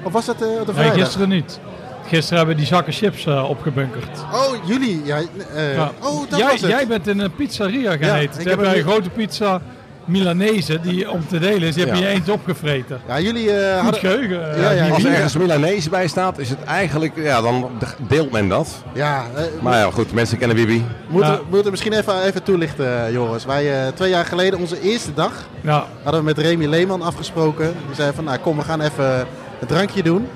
Of 0.02 0.12
was 0.12 0.24
dat 0.26 0.34
eh, 0.34 0.40
de 0.40 0.46
Nee, 0.66 0.74
vrijdag? 0.74 0.94
gisteren 0.98 1.28
niet. 1.28 1.60
Gisteren 2.06 2.36
hebben 2.38 2.54
we 2.54 2.60
die 2.60 2.70
zakken 2.70 2.92
chips 2.92 3.26
eh, 3.26 3.48
opgebunkerd. 3.50 4.18
Oh, 4.32 4.66
jullie. 4.66 5.00
Ja, 5.04 5.18
eh, 5.54 5.74
Ja. 5.74 5.90
Oh, 6.02 6.20
dat 6.30 6.38
jij, 6.38 6.48
was 6.50 6.60
het. 6.60 6.70
jij 6.70 6.86
bent 6.86 7.06
in 7.06 7.18
een 7.20 7.34
pizzeria 7.34 7.90
gaan 7.90 8.00
Ja, 8.08 8.16
eten. 8.18 8.24
ik 8.24 8.30
Toen 8.30 8.48
heb 8.48 8.58
heb 8.60 8.66
jij 8.66 8.78
een- 8.78 8.82
grote 8.88 9.08
pizza 9.10 9.60
Milanese 10.04 10.80
die 10.80 11.10
om 11.10 11.26
te 11.28 11.38
delen 11.38 11.68
is. 11.68 11.74
Die 11.74 11.84
heb 11.84 11.94
Ja. 11.94 12.00
je 12.00 12.06
je 12.06 12.12
eentje 12.14 12.32
opgevreten. 12.32 13.00
Ja, 13.08 13.20
jullie 13.20 13.50
eh, 13.52 13.72
Goed 13.74 13.82
hadden... 13.82 14.00
geheugen. 14.00 14.54
eh, 14.54 14.62
Ja, 14.62 14.70
ja, 14.70 14.84
die 14.84 14.92
Als 14.92 15.04
er 15.04 15.12
ergens 15.12 15.36
Milanese 15.36 15.90
bij 15.90 16.08
staat, 16.08 16.38
is 16.38 16.48
het 16.48 16.64
eigenlijk, 16.64 17.12
ja, 17.16 17.40
dan 17.40 17.70
deelt 18.08 18.30
men 18.32 18.48
dat. 18.48 18.82
Ja, 18.94 19.24
Maar 19.60 19.78
ja, 19.78 19.90
goed, 19.90 20.12
mensen 20.12 20.38
kennen 20.38 20.56
Bibi. 20.56 20.84
moeten, 21.08 21.30
Ja. 21.32 21.38
moeten 21.48 21.64
we 21.64 21.70
misschien 21.70 21.92
even, 21.92 22.22
even 22.22 22.42
toelichten, 22.42 23.12
jongens. 23.12 23.44
Wij 23.44 23.72
eh, 23.86 23.88
twee 23.94 24.10
jaar 24.10 24.24
geleden, 24.24 24.58
onze 24.58 24.80
eerste 24.80 25.14
dag, 25.14 25.32
Ja, 25.60 25.86
hadden 26.02 26.20
we 26.20 26.26
met 26.26 26.38
Remy 26.38 26.66
Leeman 26.66 27.02
afgesproken. 27.02 27.74
Die 27.86 27.94
zei 27.94 28.12
van, 28.14 28.24
nou 28.24 28.38
kom, 28.38 28.56
we 28.56 28.62
gaan 28.62 28.80
even 28.80 29.26
een 29.60 29.66
drankje 29.66 30.02
doen. 30.02 30.26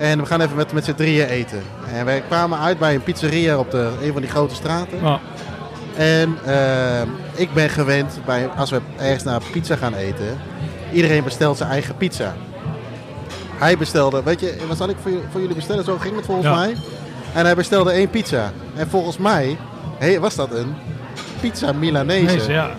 En 0.00 0.18
we 0.18 0.26
gaan 0.26 0.40
even 0.40 0.56
met, 0.56 0.72
met 0.72 0.84
z'n 0.84 0.94
drieën 0.94 1.26
eten. 1.26 1.62
En 1.92 2.04
wij 2.04 2.20
kwamen 2.28 2.58
uit 2.58 2.78
bij 2.78 2.94
een 2.94 3.02
pizzeria 3.02 3.58
op 3.58 3.70
de, 3.70 3.90
een 4.02 4.12
van 4.12 4.20
die 4.22 4.30
grote 4.30 4.54
straten. 4.54 4.98
En 5.96 6.38
eh, 6.44 7.02
ik 7.34 7.52
ben 7.52 7.68
gewend, 7.70 8.18
bij, 8.24 8.48
als 8.56 8.70
we 8.70 8.80
ergens 8.98 9.22
naar 9.24 9.40
pizza 9.52 9.76
gaan 9.76 9.94
eten, 9.94 10.38
iedereen 10.92 11.24
bestelt 11.24 11.56
zijn 11.56 11.70
eigen 11.70 11.96
pizza. 11.96 12.34
Hij 13.56 13.76
bestelde, 13.78 14.22
weet 14.22 14.40
je, 14.40 14.56
wat 14.68 14.76
zal 14.76 14.88
ik 14.88 14.96
voor, 15.02 15.12
voor 15.30 15.40
jullie 15.40 15.54
bestellen? 15.56 15.84
Zo 15.84 15.96
ging 15.98 16.16
het 16.16 16.24
volgens 16.24 16.46
Ja. 16.46 16.54
mij. 16.54 16.76
En 17.34 17.44
hij 17.44 17.54
bestelde 17.54 17.90
één 17.90 18.10
pizza. 18.10 18.52
En 18.76 18.88
volgens 18.88 19.18
mij 19.18 19.56
hey, 19.98 20.20
was 20.20 20.34
dat 20.34 20.54
een 20.54 20.74
pizza 21.40 21.72
Milanese. 21.72 22.52
Ja. 22.52 22.70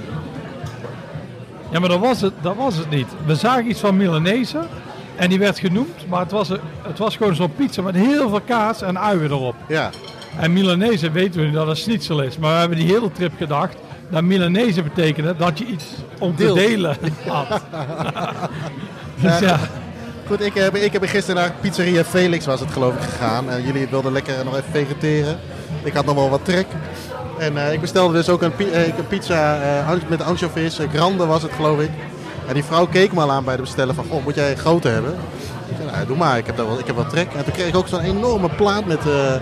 Ja, 1.72 1.80
maar 1.80 1.90
dat 1.90 2.00
was, 2.00 2.22
het, 2.22 2.34
dat 2.42 2.56
was 2.56 2.76
het 2.78 2.90
niet. 2.90 3.08
We 3.26 3.36
zagen 3.36 3.70
iets 3.70 3.80
van 3.80 3.98
Milanese 3.98 4.60
en 5.16 5.30
die 5.30 5.40
werd 5.40 5.60
genoemd, 5.60 6.08
maar 6.10 6.20
het 6.20 6.32
was, 6.32 6.48
het 6.82 6.98
was 6.98 7.16
gewoon 7.16 7.36
zo'n 7.36 7.54
pizza 7.56 7.82
met 7.82 7.96
heel 7.96 8.30
veel 8.30 8.42
kaas 8.42 8.82
en 8.82 9.00
uien 9.00 9.24
erop. 9.32 9.56
Ja, 9.68 9.90
En 10.40 10.54
Milanese 10.54 11.12
weten 11.12 11.40
we 11.40 11.46
nu 11.46 11.52
dat 11.52 11.68
het 11.68 11.78
schnitzel 11.78 12.22
is, 12.22 12.38
maar 12.38 12.54
we 12.54 12.60
hebben 12.60 12.78
die 12.78 12.88
hele 12.88 13.12
trip 13.12 13.32
gedacht 13.38 13.76
dat 14.10 14.24
Milanese 14.24 14.84
betekende 14.84 15.36
dat 15.38 15.58
je 15.60 15.66
iets 15.66 15.86
om 16.20 16.36
te 16.36 16.54
delen 16.54 16.98
had. 17.28 17.62
dus 19.22 19.40
ja, 19.40 19.60
goed, 20.28 20.42
ik 20.42 20.54
heb, 20.54 20.76
ik 20.76 20.94
heb 20.94 21.04
gisteren 21.06 21.42
naar 21.42 21.54
pizzeria 21.62 22.04
Felix 22.04 22.46
was 22.46 22.60
het 22.60 22.72
geloof 22.72 22.94
ik 22.96 23.02
gegaan. 23.02 23.50
En 23.50 23.64
jullie 23.64 23.88
wilden 23.88 24.12
lekker 24.12 24.34
nog 24.46 24.56
even 24.56 24.72
vegeteren. 24.72 25.40
Ik 25.84 25.94
had 25.94 26.06
nog 26.06 26.16
wel 26.16 26.30
wat 26.30 26.46
trek. 26.46 26.66
En 27.38 27.58
eh, 27.58 27.74
ik 27.74 27.82
bestelde 27.82 28.14
dus 28.14 28.30
ook 28.30 28.42
een, 28.42 28.52
eh, 28.72 28.86
een 28.98 29.08
pizza 29.08 29.62
eh, 29.88 29.94
met 30.08 30.22
anchovies. 30.22 30.80
Eh, 30.80 30.90
Grande 30.94 31.26
was 31.26 31.42
het 31.42 31.52
geloof 31.52 31.80
ik. 31.80 31.90
En 32.48 32.54
die 32.54 32.64
vrouw 32.64 32.88
keek 32.88 33.14
me 33.14 33.22
al 33.22 33.32
aan 33.32 33.44
bij 33.44 33.56
de 33.56 33.62
bestellen 33.62 33.96
van, 33.96 34.06
goh, 34.10 34.24
moet 34.24 34.36
jij 34.36 34.52
een 34.52 34.58
grote 34.58 34.88
hebben? 34.88 35.16
Ik 35.68 35.76
zei, 35.78 35.92
nou, 35.92 36.06
doe 36.06 36.18
maar, 36.18 36.38
ik 36.38 36.46
heb, 36.46 36.58
daar 36.58 36.68
wel, 36.68 36.80
ik 36.80 36.86
heb 36.88 36.96
wel 36.96 37.08
trek. 37.08 37.34
En 37.34 37.44
toen 37.44 37.54
kreeg 37.54 37.68
ik 37.68 37.76
ook 37.76 37.88
zo'n 37.88 38.00
enorme 38.00 38.50
plaat 38.50 38.86
met, 38.86 39.08
eh, 39.08 39.34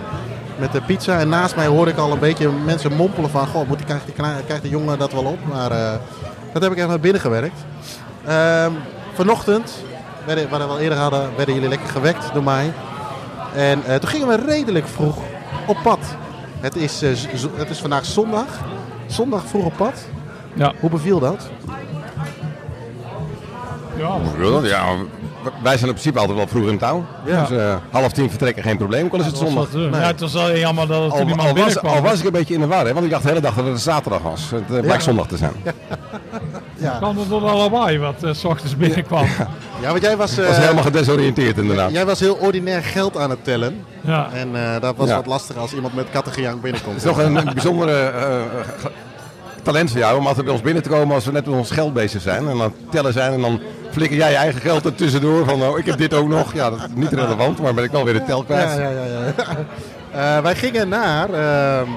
met 0.58 0.72
de 0.72 0.80
pizza. 0.80 1.18
En 1.18 1.28
naast 1.28 1.56
mij 1.56 1.66
hoorde 1.66 1.90
ik 1.90 1.96
al 1.96 2.12
een 2.12 2.18
beetje 2.18 2.50
mensen 2.50 2.92
mompelen 2.92 3.30
van, 3.30 3.46
goh, 3.46 3.68
moet 3.68 3.76
die, 3.76 3.86
krijgt, 3.86 4.04
die, 4.04 4.14
krijgt 4.44 4.62
de 4.62 4.68
jongen 4.68 4.98
dat 4.98 5.12
wel 5.12 5.24
op? 5.24 5.38
Maar 5.52 5.70
eh, 5.70 5.92
dat 6.52 6.62
heb 6.62 6.72
ik 6.72 6.78
echt 6.78 6.88
naar 6.88 7.00
binnen 7.00 7.20
gewerkt. 7.20 7.64
Ehm, 8.26 8.72
vanochtend, 9.14 9.72
werden, 10.26 10.48
wat 10.48 10.58
we 10.58 10.66
al 10.66 10.78
eerder 10.78 10.98
hadden, 10.98 11.36
werden 11.36 11.54
jullie 11.54 11.68
lekker 11.68 11.88
gewekt 11.88 12.34
door 12.34 12.44
mij. 12.44 12.72
En 13.54 13.84
eh, 13.84 13.94
toen 13.94 14.08
gingen 14.08 14.28
we 14.28 14.36
redelijk 14.46 14.86
vroeg 14.86 15.16
op 15.66 15.76
pad. 15.82 15.98
Het 16.60 16.76
is, 16.76 17.00
het 17.56 17.70
is 17.70 17.78
vandaag 17.78 18.04
zondag. 18.04 18.46
Zondag 19.06 19.44
vroeg 19.46 19.64
op 19.64 19.76
pad. 19.76 19.94
ja. 20.54 20.72
Hoe 20.80 20.90
beviel 20.90 21.18
dat? 21.18 21.48
Ja. 24.00 24.60
Ja, 24.62 24.84
wij 25.62 25.72
zijn 25.76 25.86
in 25.88 25.94
principe 25.94 26.18
altijd 26.18 26.36
wel 26.38 26.46
vroeg 26.46 26.68
in 26.68 26.78
touw. 26.78 27.04
Ja. 27.26 27.40
Dus 27.46 27.58
eh, 27.58 27.74
half 27.90 28.12
tien 28.12 28.28
vertrekken 28.28 28.62
geen 28.62 28.76
probleem, 28.76 29.04
ook 29.04 29.12
al 29.12 29.18
is 29.20 29.26
het 29.26 29.36
zondag. 29.36 29.70
wat, 29.70 29.72
Nee. 29.80 29.90
ja, 30.00 30.06
het 30.06 30.20
was 30.20 30.32
wel 30.32 30.56
jammer 30.56 30.86
dat 30.86 31.02
het 31.02 31.10
toen 31.20 31.32
Al, 31.32 31.38
al, 31.38 31.44
was, 31.44 31.52
binnenkwam. 31.52 31.94
al 31.94 32.02
was 32.02 32.18
ik 32.18 32.24
een 32.24 32.32
beetje 32.32 32.54
in 32.54 32.60
de 32.60 32.66
war, 32.66 32.86
hè, 32.86 32.92
want 32.92 33.04
ik 33.04 33.10
dacht 33.10 33.22
de 33.22 33.28
hele 33.28 33.40
dag 33.40 33.54
dat 33.54 33.64
het 33.66 33.80
zaterdag 33.80 34.22
was. 34.22 34.50
Het 34.50 34.74
eh, 34.76 34.80
blijkt 34.82 35.02
zondag 35.02 35.26
te 35.26 35.36
zijn. 35.36 35.52
Ja, 36.76 36.96
kwam 36.98 37.18
het 37.18 37.28
door 37.28 37.48
allebei 37.48 37.98
wat 37.98 38.22
eh, 38.22 38.32
s 38.32 38.44
ochtends 38.44 38.76
binnenkwam. 38.76 39.26
ja 39.82 39.88
want 39.90 40.02
jij 40.02 40.16
was, 40.16 40.38
eh, 40.38 40.46
was 40.46 40.56
helemaal 40.56 40.82
gedesoriënteerd 40.84 41.58
inderdaad. 41.58 41.90
jij 41.92 42.06
was 42.06 42.20
heel 42.20 42.34
ordinair 42.34 42.82
geld 42.82 43.16
aan 43.16 43.30
het 43.30 43.44
tellen. 43.44 43.84
Ja. 44.00 44.28
En 44.32 44.48
eh, 44.74 44.80
dat 44.80 44.96
was 44.96 45.08
Ja. 45.08 45.16
wat 45.16 45.26
lastiger 45.26 45.60
als 45.60 45.72
iemand 45.74 45.94
met 45.94 46.06
kattengejank 46.10 46.62
binnenkomt. 46.62 46.94
Het 46.94 47.04
is 47.04 47.10
toch 47.10 47.20
een, 47.24 47.36
een 47.36 47.54
bijzondere 47.54 48.12
talent 49.62 49.90
voor 49.90 49.98
jou 50.00 50.18
om 50.18 50.26
altijd 50.26 50.44
bij 50.44 50.54
ons 50.54 50.62
binnen 50.62 50.82
te 50.82 50.88
komen 50.88 51.14
als 51.14 51.24
we 51.24 51.32
net 51.32 51.46
met 51.46 51.54
ons 51.54 51.70
geld 51.70 51.92
bezig 51.92 52.22
zijn. 52.22 52.48
En 52.48 52.58
dan 52.58 52.72
tellen 52.90 53.12
zijn 53.12 53.32
en 53.32 53.40
dan 53.40 53.60
flikker 53.90 54.16
jij 54.16 54.30
je 54.30 54.36
eigen 54.36 54.60
geld 54.60 54.84
er 54.84 54.94
tussendoor 54.94 55.44
van 55.44 55.62
oh, 55.62 55.78
ik 55.78 55.86
heb 55.86 55.98
dit 55.98 56.14
ook 56.14 56.28
nog. 56.28 56.54
Ja, 56.54 56.70
dat 56.70 56.78
is 56.78 56.84
niet 56.94 57.12
relevant, 57.12 57.60
maar 57.60 57.74
ben 57.74 57.84
ik 57.84 57.90
wel 57.90 58.04
weer 58.04 58.14
de 58.14 58.24
tel 58.24 58.42
kwijt. 58.42 58.70
Ja, 58.76 58.80
ja, 58.80 58.90
ja. 58.90 59.32
ja. 59.36 60.36
Eh, 60.36 60.42
wij 60.42 60.54
gingen 60.54 60.88
naar 60.88 61.28
ehm, 61.32 61.88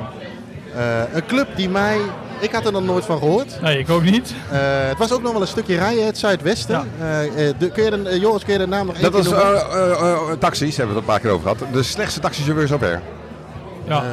eh, 0.76 1.14
een 1.14 1.26
club 1.26 1.48
die 1.56 1.70
mij... 1.70 1.98
Ik 2.40 2.52
had 2.52 2.66
er 2.66 2.72
nog 2.72 2.84
nooit 2.84 3.06
van 3.06 3.18
gehoord. 3.18 3.62
Nee, 3.62 3.78
ik 3.80 3.90
ook 3.90 4.04
niet. 4.04 4.34
Eh, 4.52 4.60
het 4.62 4.98
was 4.98 5.12
ook 5.12 5.22
nog 5.22 5.32
wel 5.32 5.42
een 5.42 5.48
stukje 5.48 5.76
rijden, 5.76 6.06
het 6.06 6.18
Zuidwesten. 6.18 6.88
Ja. 7.00 7.06
Eh, 7.06 7.48
eh, 7.50 7.56
de, 7.58 7.70
kun 7.72 7.84
je 7.84 8.02
de, 8.04 8.20
Joris, 8.20 8.44
kun 8.44 8.54
je 8.54 8.60
de 8.60 8.68
naam 8.68 8.86
nog 8.86 8.96
één 8.96 9.12
Dat 9.12 9.14
was 9.14 9.28
eh, 9.28 9.40
eh, 9.40 9.92
eh, 9.92 10.20
taxis, 10.40 10.78
hebben 10.78 10.96
we 10.96 11.02
het 11.02 11.10
een 11.10 11.14
paar 11.14 11.20
keer 11.24 11.32
over 11.32 11.50
gehad. 11.50 11.74
De 11.74 11.84
slechtste 11.84 12.20
taxichauffeurs 12.20 12.72
op 12.72 12.84
air. 12.84 13.02
Ja. 13.88 14.04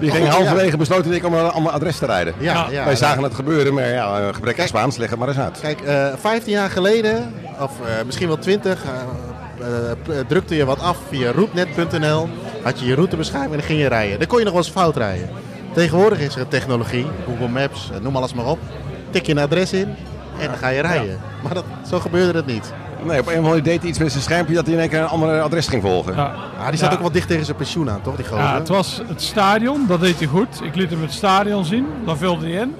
Die 0.00 0.08
oh, 0.08 0.14
gingen 0.14 0.30
ja. 0.30 0.36
halverwege 0.36 0.76
besloten 0.76 1.12
ik 1.12 1.24
om 1.26 1.34
een 1.34 1.50
ander 1.50 1.72
adres 1.72 1.98
te 1.98 2.06
rijden. 2.06 2.34
Ja, 2.38 2.52
Ja. 2.52 2.66
ja, 2.70 2.84
Wij 2.84 2.96
zagen 2.96 3.22
het 3.22 3.34
gebeuren, 3.34 3.74
maar 3.74 3.88
ja, 3.88 4.18
eh, 4.20 4.34
gebrek 4.34 4.60
aan 4.60 4.66
Spaans, 4.66 4.96
leg 4.96 5.10
het 5.10 5.18
maar 5.18 5.28
eens 5.28 5.38
uit. 5.38 5.60
Kijk, 5.60 5.80
eh 5.80 6.06
15 6.20 6.52
jaar 6.52 6.70
geleden, 6.70 7.34
of 7.60 7.72
eh, 7.80 8.04
misschien 8.04 8.26
wel 8.28 8.38
20, 8.38 8.82
eh, 8.84 8.90
eh, 9.90 9.96
p- 10.02 10.28
drukte 10.28 10.56
je 10.56 10.64
wat 10.64 10.80
af 10.80 10.96
via 11.08 11.30
routenet.nl. 11.32 12.28
Had 12.62 12.80
je 12.80 12.86
je 12.86 12.94
routebeschrijving 12.94 13.52
en 13.52 13.58
dan 13.58 13.66
ging 13.66 13.80
je 13.80 13.88
rijden. 13.88 14.18
Dan 14.18 14.28
kon 14.28 14.38
je 14.38 14.44
nog 14.44 14.52
wel 14.54 14.62
eens 14.62 14.72
fout 14.72 14.96
rijden. 14.96 15.28
Tegenwoordig 15.72 16.18
is 16.18 16.36
er 16.36 16.48
technologie, 16.48 17.06
Google 17.26 17.48
Maps, 17.48 17.90
eh, 17.94 18.00
noem 18.00 18.16
alles 18.16 18.34
maar 18.34 18.46
op. 18.46 18.58
Tik 19.10 19.26
je 19.26 19.32
een 19.32 19.38
adres 19.38 19.72
in 19.72 19.94
en 20.38 20.46
dan 20.46 20.56
ga 20.56 20.68
je 20.68 20.80
rijden. 20.80 21.20
Maar 21.42 21.54
dat, 21.54 21.64
zo 21.88 22.00
gebeurde 22.00 22.38
het 22.38 22.46
niet. 22.46 22.72
Nee, 23.04 23.20
op 23.20 23.26
een 23.26 23.38
of 23.38 23.44
andere 23.44 23.62
deed 23.62 23.80
hij 23.80 23.88
iets 23.88 23.98
met 23.98 24.10
zijn 24.10 24.22
schermpje 24.22 24.54
dat 24.54 24.64
hij 24.64 24.74
in 24.74 24.80
één 24.80 24.88
keer 24.88 24.98
een 24.98 25.06
ander 25.06 25.40
adres 25.42 25.66
ging 25.66 25.82
volgen. 25.82 26.14
Ja. 26.16 26.34
Ah, 26.58 26.68
die 26.68 26.78
zat 26.78 26.88
Ja. 26.88 26.94
ook 26.94 27.00
wel 27.00 27.12
dicht 27.12 27.28
tegen 27.28 27.44
zijn 27.44 27.56
pensioen 27.56 27.90
aan, 27.90 28.02
toch? 28.02 28.16
Die 28.16 28.24
gozer? 28.24 28.44
Ja, 28.44 28.54
het 28.54 28.68
was 28.68 29.00
het 29.06 29.22
stadion, 29.22 29.86
dat 29.86 30.00
deed 30.00 30.18
hij 30.18 30.26
goed. 30.26 30.60
Ik 30.62 30.74
liet 30.74 30.90
hem 30.90 31.00
het 31.02 31.12
stadion 31.12 31.64
zien, 31.64 31.86
dan 32.04 32.16
vulde 32.16 32.46
hij 32.50 32.60
in. 32.60 32.74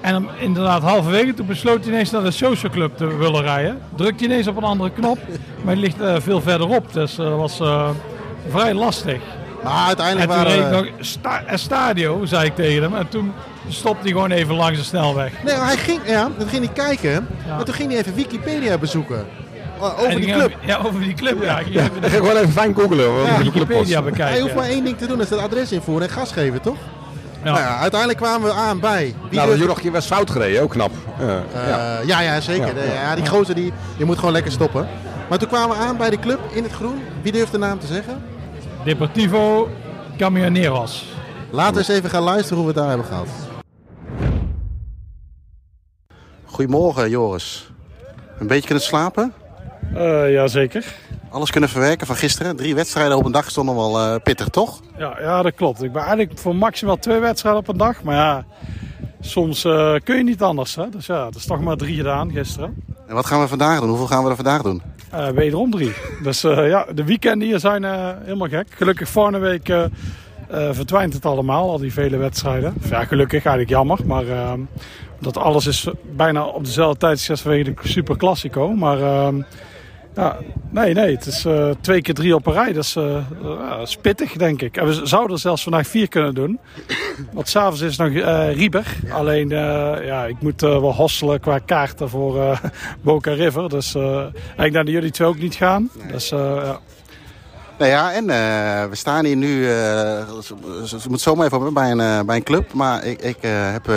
En 0.00 0.14
hem 0.14 0.28
inderdaad 0.38 0.82
halverwege, 0.82 1.34
toen 1.34 1.46
besloot 1.46 1.84
hij 1.84 1.92
ineens 1.92 2.10
naar 2.10 2.22
de 2.22 2.30
social 2.30 2.72
club 2.72 2.96
te 2.96 3.16
willen 3.16 3.42
rijden. 3.42 3.78
Drukte 3.96 4.24
hij 4.24 4.32
ineens 4.32 4.46
op 4.46 4.56
een 4.56 4.62
andere 4.64 4.90
knop, 4.90 5.18
maar 5.62 5.74
die 5.74 5.82
ligt 5.84 6.00
eh, 6.00 6.14
veel 6.18 6.40
verderop. 6.40 6.92
Dus 6.92 7.18
eh, 7.18 7.24
dat 7.28 7.38
was 7.38 7.60
eh, 7.60 7.88
vrij 8.50 8.74
lastig. 8.74 9.20
Maar 9.64 9.72
En 9.80 9.86
uiteindelijk 9.86 10.30
toen 10.30 10.42
reed 10.42 10.54
ik 10.56 10.60
waren... 10.62 10.84
nog 10.84 10.86
sta 10.98 11.42
eh, 11.46 11.56
stadio, 11.56 12.24
zei 12.24 12.44
ik 12.46 12.54
tegen 12.54 12.82
hem. 12.82 12.94
En 12.94 13.08
toen 13.08 13.32
stopte 13.68 14.02
hij 14.02 14.10
gewoon 14.10 14.30
even 14.30 14.54
langs 14.54 14.78
de 14.78 14.84
snelweg. 14.84 15.32
Nee, 15.44 15.56
maar 15.56 15.66
hij 15.66 15.76
ging, 15.76 16.00
ja, 16.06 16.28
dan 16.38 16.48
ging 16.48 16.64
hij 16.64 16.72
kijken. 16.84 17.26
Ja. 17.46 17.58
En 17.58 17.64
toen 17.64 17.74
ging 17.74 17.90
hij 17.90 17.98
even 18.00 18.14
Wikipedia 18.14 18.78
bezoeken. 18.78 19.26
O- 19.80 19.84
Over 19.84 20.06
En 20.08 20.16
die 20.20 20.32
club. 20.32 20.52
Ja, 20.60 20.76
over 20.86 21.00
die 21.00 21.14
club. 21.14 21.42
Ja, 21.42 21.58
ik 21.58 21.64
ging 21.66 21.76
even 21.78 21.96
Ik 21.96 22.02
de 22.02 22.10
gewoon 22.10 22.36
even 22.36 22.52
fijn 22.52 22.74
googelen. 22.74 23.12
Ja, 23.24 23.38
die 23.38 23.50
club 23.50 23.52
was. 23.52 23.52
Wikipedia 23.52 24.02
Hij 24.02 24.10
bekijken. 24.10 24.40
hoeft 24.42 24.54
maar 24.54 24.64
één 24.68 24.84
ding 24.84 24.98
te 24.98 25.06
doen, 25.06 25.16
dat 25.18 25.26
is 25.26 25.30
het 25.32 25.40
adres 25.40 25.72
invoeren 25.72 26.08
en 26.08 26.12
gas 26.14 26.32
geven, 26.32 26.60
toch? 26.60 26.76
Ja. 27.44 27.52
Nou 27.52 27.58
ja, 27.64 27.78
uiteindelijk 27.78 28.20
kwamen 28.20 28.48
we 28.48 28.54
aan 28.54 28.80
bij... 28.80 29.14
Wie 29.30 29.38
Nou, 29.38 29.50
dat 29.50 29.58
jochje 29.58 29.90
was 29.90 30.06
fout 30.06 30.30
gereden, 30.30 30.62
ook 30.62 30.70
knap. 30.70 30.90
Ja, 31.18 31.42
ja. 31.52 31.98
Eh, 32.00 32.06
ja, 32.06 32.20
ja, 32.20 32.40
zeker. 32.40 32.76
Ja, 32.76 32.82
Ja, 32.84 32.92
ja. 33.02 33.14
die 33.14 33.26
gozer 33.26 33.54
die, 33.54 33.72
die 33.96 34.06
moet 34.06 34.18
gewoon 34.18 34.32
lekker 34.32 34.52
stoppen. 34.52 34.88
Maar 35.28 35.38
toen 35.38 35.48
kwamen 35.48 35.76
we 35.76 35.82
aan 35.82 35.96
bij 35.96 36.10
de 36.10 36.18
club 36.18 36.38
in 36.52 36.62
het 36.62 36.72
groen. 36.72 37.02
Wie 37.22 37.32
durft 37.32 37.52
de 37.52 37.58
naam 37.58 37.78
te 37.78 37.86
zeggen? 37.86 38.22
Deportivo 38.84 39.68
Camioneros. 40.18 41.04
Laten 41.50 41.72
we 41.72 41.78
eens 41.78 41.88
even 41.88 42.10
gaan 42.10 42.22
luisteren 42.22 42.56
hoe 42.62 42.66
we 42.66 42.72
het 42.72 42.80
daar 42.80 42.88
hebben 42.88 43.06
gehad. 43.06 43.28
Goedemorgen, 46.44 47.10
Joris. 47.10 47.70
Een 48.38 48.46
beetje 48.46 48.64
kunnen 48.66 48.84
slapen? 48.84 49.32
Uh, 49.96 50.32
Jazeker. 50.32 50.84
Alles 51.30 51.50
kunnen 51.50 51.68
verwerken 51.68 52.06
van 52.06 52.16
gisteren. 52.16 52.56
Drie 52.56 52.74
wedstrijden 52.74 53.16
op 53.16 53.24
een 53.24 53.32
dag 53.32 53.50
stonden 53.50 53.74
wel 53.74 54.00
uh, 54.00 54.14
pittig, 54.22 54.48
toch? 54.48 54.80
Ja, 54.98 55.16
ja, 55.20 55.42
dat 55.42 55.54
klopt. 55.54 55.82
Ik 55.82 55.92
ben 55.92 56.02
eigenlijk 56.02 56.38
voor 56.38 56.56
maximaal 56.56 56.96
twee 56.96 57.18
wedstrijden 57.18 57.60
op 57.60 57.68
een 57.68 57.76
dag. 57.76 58.02
Maar 58.02 58.14
ja, 58.14 58.44
soms 59.20 59.64
uh, 59.64 59.94
kun 60.04 60.16
je 60.16 60.22
niet 60.22 60.42
anders. 60.42 60.74
Hè? 60.74 60.88
Dus 60.88 61.06
ja, 61.06 61.24
dat 61.24 61.34
is 61.34 61.46
toch 61.46 61.60
maar 61.60 61.76
drie 61.76 61.96
gedaan 61.96 62.30
gisteren. 62.30 62.84
En 63.08 63.14
wat 63.14 63.26
gaan 63.26 63.40
we 63.40 63.48
vandaag 63.48 63.80
doen? 63.80 63.88
Hoeveel 63.88 64.06
gaan 64.06 64.24
we 64.24 64.30
er 64.30 64.36
vandaag 64.36 64.62
doen? 64.62 64.82
Uh, 65.14 65.28
wederom 65.28 65.70
drie. 65.70 65.92
Dus 66.22 66.40
ja, 66.40 66.86
de 66.94 67.04
weekenden 67.04 67.48
hier 67.48 67.58
zijn 67.58 67.84
helemaal 68.24 68.48
gek. 68.48 68.66
Gelukkig 68.70 69.08
volgende 69.08 69.38
week 69.38 69.72
verdwijnt 70.48 71.12
het 71.12 71.26
allemaal, 71.26 71.70
al 71.70 71.78
die 71.78 71.92
vele 71.92 72.16
wedstrijden. 72.16 72.74
Ja, 72.90 73.04
gelukkig, 73.04 73.44
eigenlijk 73.44 73.70
jammer. 73.70 73.98
Maar 74.06 74.28
ehm, 74.28 74.60
dat 75.18 75.36
alles 75.36 75.66
is 75.66 75.88
bijna 76.16 76.44
op 76.44 76.64
dezelfde 76.64 76.98
tijd 76.98 77.26
als 77.30 77.40
vanwege 77.40 77.74
de 77.74 77.88
Super 77.88 78.16
Classico. 78.16 78.74
Maar 78.74 79.00
ehm, 79.00 79.42
ja, 80.16 80.36
nee, 80.70 80.94
nee, 80.94 81.14
het 81.14 81.26
is 81.26 81.44
uh, 81.44 81.70
twee 81.80 82.02
keer 82.02 82.14
drie 82.14 82.34
op 82.34 82.46
een 82.46 82.52
rij. 82.52 82.72
Dat 82.72 82.84
is, 82.84 82.96
uh, 82.96 83.16
uh, 83.44 83.72
spittig, 83.82 84.32
denk 84.32 84.62
ik. 84.62 84.76
En 84.76 84.86
we 84.86 85.06
zouden 85.06 85.38
zelfs 85.38 85.62
vandaag 85.62 85.86
vier 85.86 86.08
kunnen 86.08 86.34
doen. 86.34 86.58
Want 87.32 87.48
s'avonds 87.48 87.80
is 87.80 87.96
nog 87.96 88.12
Rieber. 88.54 88.86
Alleen, 89.10 89.48
ja, 89.48 90.24
ik 90.24 90.40
moet 90.40 90.60
wel 90.60 90.94
hosselen 90.94 91.40
qua 91.40 91.58
kaarten 91.58 92.08
voor 92.08 92.60
Boca 93.02 93.32
River. 93.32 93.68
Dus 93.68 93.94
ik 93.94 94.72
denk 94.72 94.74
dat 94.74 94.88
jullie 94.88 95.10
twee 95.10 95.28
ook 95.28 95.38
niet 95.38 95.54
gaan. 95.54 95.90
Nee. 96.02 96.12
Dus, 96.12 96.28
ja. 96.28 96.78
Nou 97.78 97.90
ja, 97.90 98.12
en 98.12 98.26
we 98.90 98.96
staan 98.96 99.24
hier 99.24 99.36
nu, 99.36 99.64
ze 100.84 101.08
moet 101.08 101.20
zomaar 101.20 101.46
even 101.46 101.74
bij 101.74 101.90
een, 101.90 102.26
bij 102.26 102.36
een 102.36 102.42
club. 102.42 102.72
Maar 102.72 103.04
ik, 103.04 103.22
ik 103.22 103.36
heb 103.42 103.88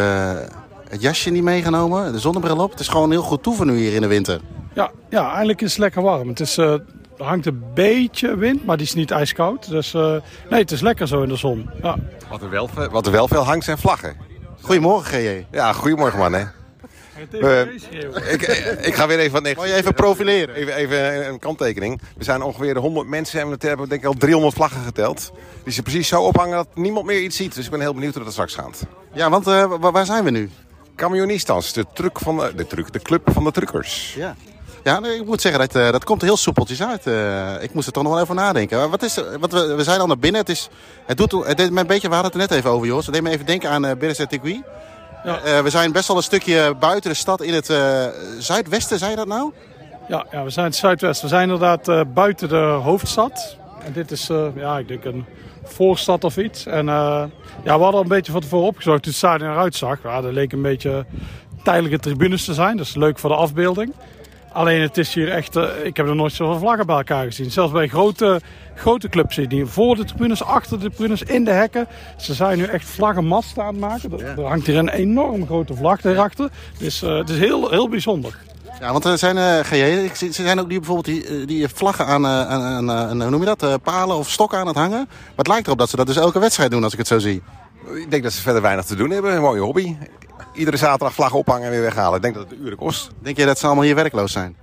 het 0.90 1.02
jasje 1.02 1.30
niet 1.30 1.44
meegenomen, 1.44 2.12
de 2.12 2.20
zonnebril 2.20 2.58
op. 2.58 2.72
Het 2.72 2.80
is 2.80 2.88
gewoon 2.88 3.12
heel 3.12 3.22
goed 3.22 3.44
toeven 3.44 3.68
nu 3.68 3.78
hier 3.78 3.94
in 3.94 4.02
de 4.02 4.08
winter. 4.08 4.42
Ja, 4.74 4.92
ja 5.10 5.28
eigenlijk 5.30 5.62
is 5.62 5.72
het 5.72 5.80
lekker 5.80 6.02
warm. 6.02 6.28
Het 6.28 6.40
is, 6.40 6.58
uh, 6.58 6.72
er 6.72 6.82
hangt 7.18 7.46
een 7.46 7.64
beetje 7.74 8.38
wind, 8.38 8.66
maar 8.66 8.78
die 8.78 8.86
is 8.86 8.94
niet 8.94 9.12
ijskoud. 9.12 9.70
Dus 9.70 9.94
uh, 9.94 10.16
nee, 10.50 10.60
het 10.60 10.72
is 10.72 10.82
lekker 10.82 11.08
zo 11.08 11.22
in 11.22 11.30
de 11.30 11.36
zon. 11.36 11.70
Ja. 11.82 11.96
Wat, 12.30 12.42
er 12.42 12.50
wel, 12.50 12.70
wat 12.92 13.06
er 13.06 13.12
wel 13.12 13.28
veel 13.28 13.44
hangt 13.44 13.66
zijn 13.66 13.78
vlaggen. 13.78 14.16
Goedemorgen, 14.62 15.20
GJ. 15.20 15.46
Ja, 15.52 15.74
goedemorgen 15.74 16.20
man. 16.20 16.34
Hè. 16.34 16.44
Uh, 17.32 17.62
ik, 18.32 18.42
ik, 18.82 18.96
ga 18.96 19.08
weer 19.08 19.20
even 19.20 19.32
wat 19.32 19.44
negatief. 19.44 19.70
je 19.70 19.76
even 19.76 19.94
profileren? 19.94 20.56
Even, 20.56 20.76
even 20.76 21.28
een 21.28 21.40
kanttekening. 21.40 22.02
We 22.18 22.24
zijn 22.24 22.42
ongeveer 22.42 22.78
100 22.78 23.08
mensen 23.08 23.42
en 23.42 23.50
we 23.50 23.68
hebben 23.68 23.90
denk 23.90 24.02
ik 24.02 24.08
al 24.08 24.14
300 24.14 24.54
vlaggen 24.54 24.82
geteld. 24.82 25.32
Die 25.64 25.74
ze 25.74 25.82
precies 25.82 26.08
zo 26.08 26.22
ophangen 26.22 26.56
dat 26.56 26.68
niemand 26.74 27.06
meer 27.06 27.22
iets 27.22 27.36
ziet. 27.36 27.56
Dus 27.56 27.66
ik 27.66 27.72
ben 27.72 27.80
heel 27.80 27.94
benieuwd 27.94 28.14
hoe 28.14 28.24
dat 28.24 28.32
straks 28.32 28.56
gaat. 28.56 28.86
Ja, 29.14 29.30
want 29.30 29.48
uh, 29.48 29.74
waar 29.80 30.06
zijn 30.06 30.24
we 30.24 30.30
nu? 30.30 30.50
Camionistas, 31.00 31.74
de, 31.74 31.86
truck 31.94 32.20
van 32.20 32.38
de, 32.38 32.54
de, 32.56 32.68
truck, 32.68 32.94
de 32.94 33.00
club 33.00 33.32
van 33.32 33.44
de 33.44 33.52
truckers. 33.52 34.14
Ja. 34.18 34.36
Ja, 34.84 35.04
ik 35.04 35.26
moet 35.26 35.42
zeggen, 35.42 35.60
dat, 35.62 35.76
uh, 35.76 35.92
dat 35.92 36.04
komt 36.04 36.22
heel 36.22 36.38
soepeltjes 36.38 36.84
uit. 36.84 37.08
Uh, 37.08 37.64
ik 37.64 37.74
moest 37.74 37.88
er 37.88 37.94
toch 37.94 38.04
nog 38.04 38.14
wel 38.14 38.22
even 38.22 38.36
nadenken. 38.36 38.90
Wat 38.90 39.04
is, 39.04 39.20
wat 39.40 39.52
we, 39.52 39.76
we 39.76 39.84
zijn 39.84 40.00
al 40.00 40.08
naar 40.08 40.18
binnen. 40.18 40.42
Het, 40.42 40.50
is, 40.50 40.70
het, 41.06 41.18
doet, 41.18 41.32
het 41.32 41.58
deed 41.58 41.72
me 41.72 41.80
een 41.80 41.88
beetje, 41.88 42.08
we 42.08 42.14
hadden 42.14 42.32
het 42.32 42.42
er 42.42 42.48
net 42.48 42.58
even 42.58 42.70
over, 42.70 42.88
Jos. 42.88 43.06
Het 43.06 43.14
deed 43.14 43.24
me 43.24 43.30
even 43.30 43.46
denken 43.46 43.70
aan 43.70 43.86
uh, 43.86 43.92
Berezet 44.00 44.40
ja. 45.24 45.40
Uh, 45.46 45.60
we 45.60 45.70
zijn 45.70 45.92
best 45.92 46.08
wel 46.08 46.18
een 46.18 46.24
stukje 46.24 46.76
buiten 46.80 47.10
de 47.10 47.16
stad 47.16 47.42
in 47.42 47.54
het 47.54 47.70
uh, 47.70 48.06
zuidwesten, 48.38 49.00
zei 49.00 49.10
je 49.12 49.18
dat 49.18 49.28
nou? 49.28 49.52
Ja, 50.08 50.26
ja 50.32 50.44
we 50.44 50.50
zijn 50.50 50.66
het 50.66 50.76
zuidwesten. 50.76 51.24
We 51.24 51.36
zijn 51.36 51.44
inderdaad 51.44 51.88
uh, 51.88 52.02
buiten 52.14 52.50
de 52.50 52.80
hoofdstad. 52.84 53.58
En 53.90 53.96
dit 53.96 54.12
is, 54.12 54.30
ja, 54.56 54.78
ik 54.78 54.88
denk 54.88 55.06
een 55.06 55.26
voorstad 55.64 56.24
of 56.24 56.38
iets. 56.38 56.66
En 56.66 56.86
ja, 56.86 57.30
we 57.64 57.70
hadden 57.70 58.02
een 58.02 58.08
beetje 58.08 58.32
van 58.32 58.42
tevoren 58.42 58.68
opgezocht 58.68 59.02
toen 59.04 59.12
het 59.12 59.20
stadion 59.20 59.52
eruit 59.52 59.76
zag. 59.76 60.04
Ja, 60.04 60.22
dat 60.22 60.34
leek 60.34 60.52
een 60.52 60.62
beetje 60.62 61.06
tijdelijke 61.64 62.00
tribunes 62.00 62.46
te 62.46 62.54
zijn. 62.54 62.78
Dat 62.78 62.86
is 62.86 62.96
leuk 62.96 63.20
voor 63.20 63.30
de 63.30 63.36
afbeelding. 63.36 63.94
Alleen 64.54 64.82
het 64.82 64.98
is 64.98 65.14
hier 65.14 65.30
echt, 65.30 65.56
uh, 65.56 65.64
ik 65.84 65.98
heb 65.98 66.08
er 66.08 66.16
nooit 66.16 66.34
zoveel 66.34 66.60
vlaggen 66.60 66.86
bij 66.86 66.96
elkaar 66.96 67.26
gezien. 67.26 67.52
Zelfs 67.52 67.72
bij 67.72 67.88
grote, 67.88 68.42
grote 68.76 69.10
clubs 69.10 69.36
die 69.36 69.66
voor 69.66 69.96
de 69.96 70.06
tribunes, 70.06 70.44
achter 70.44 70.80
de 70.80 70.90
tribunes, 70.90 71.24
in 71.24 71.44
de 71.44 71.52
hekken. 71.52 71.88
Ze 72.18 72.34
zijn 72.34 72.58
nu 72.58 72.64
echt 72.64 72.90
vlaggenmasten 72.90 73.64
aan 73.64 73.74
het 73.74 73.80
maken. 73.80 74.12
Er, 74.12 74.40
er 74.40 74.46
hangt 74.46 74.66
hier 74.66 74.78
een 74.78 74.90
enorm 74.90 75.46
grote 75.46 75.76
vlag 75.76 76.04
erachter. 76.04 76.50
Dus 76.78 77.02
het 77.02 77.30
is 77.30 77.38
heel, 77.38 77.70
heel 77.70 77.90
bijzonder. 77.90 78.38
Ja, 78.80 78.92
want 78.92 79.06
er 79.06 79.18
zijn, 79.18 79.38
uh, 79.38 79.60
GJ, 79.60 80.10
ze 80.14 80.32
zijn 80.32 80.60
ook 80.60 80.70
die, 80.70 80.80
bijvoorbeeld 80.80 81.06
die, 81.06 81.46
die 81.46 81.68
vlaggen 81.68 82.06
aan, 82.06 82.28
aan, 82.28 82.92
aan, 82.92 83.22
hoe 83.22 83.30
noem 83.30 83.44
je 83.44 83.56
dat, 83.56 83.84
palen 83.84 84.16
of 84.16 84.30
stokken 84.30 84.60
aan 84.60 84.68
het 84.68 84.76
hangen. 84.76 85.06
Maar 85.08 85.36
het 85.36 85.48
lijkt 85.48 85.66
erop 85.66 85.80
dat 85.80 85.90
ze 85.90 85.96
dat 85.96 86.08
dus 86.08 86.18
elke 86.18 86.40
wedstrijd 86.40 86.72
doen 86.72 86.84
als 86.84 86.94
ik 86.94 87.00
het 87.00 87.08
zo 87.08 87.20
zie. 87.20 87.42
Ik 87.96 88.12
denk 88.12 88.24
dat 88.24 88.34
ze 88.34 88.42
verder 88.42 88.62
weinig 88.62 88.86
te 88.86 88.96
doen 88.96 89.10
hebben. 89.10 89.36
Een 89.36 89.42
mooie 89.42 89.62
hobby 89.62 89.96
iedere 90.54 90.78
zaterdag 90.78 91.14
vlag 91.14 91.34
ophangen 91.34 91.66
en 91.66 91.72
weer 91.72 91.82
weghalen. 91.82 92.16
Ik 92.16 92.22
denk 92.22 92.36
dat 92.36 92.50
het 92.50 92.60
uren 92.60 92.78
kost. 92.78 93.10
Denk 93.20 93.38
je 93.38 93.46
dat 93.46 93.60
ze 93.60 93.66
allemaal 93.66 93.84
hier 93.84 93.96
werkloos 93.96 94.32
zijn? 94.32 94.56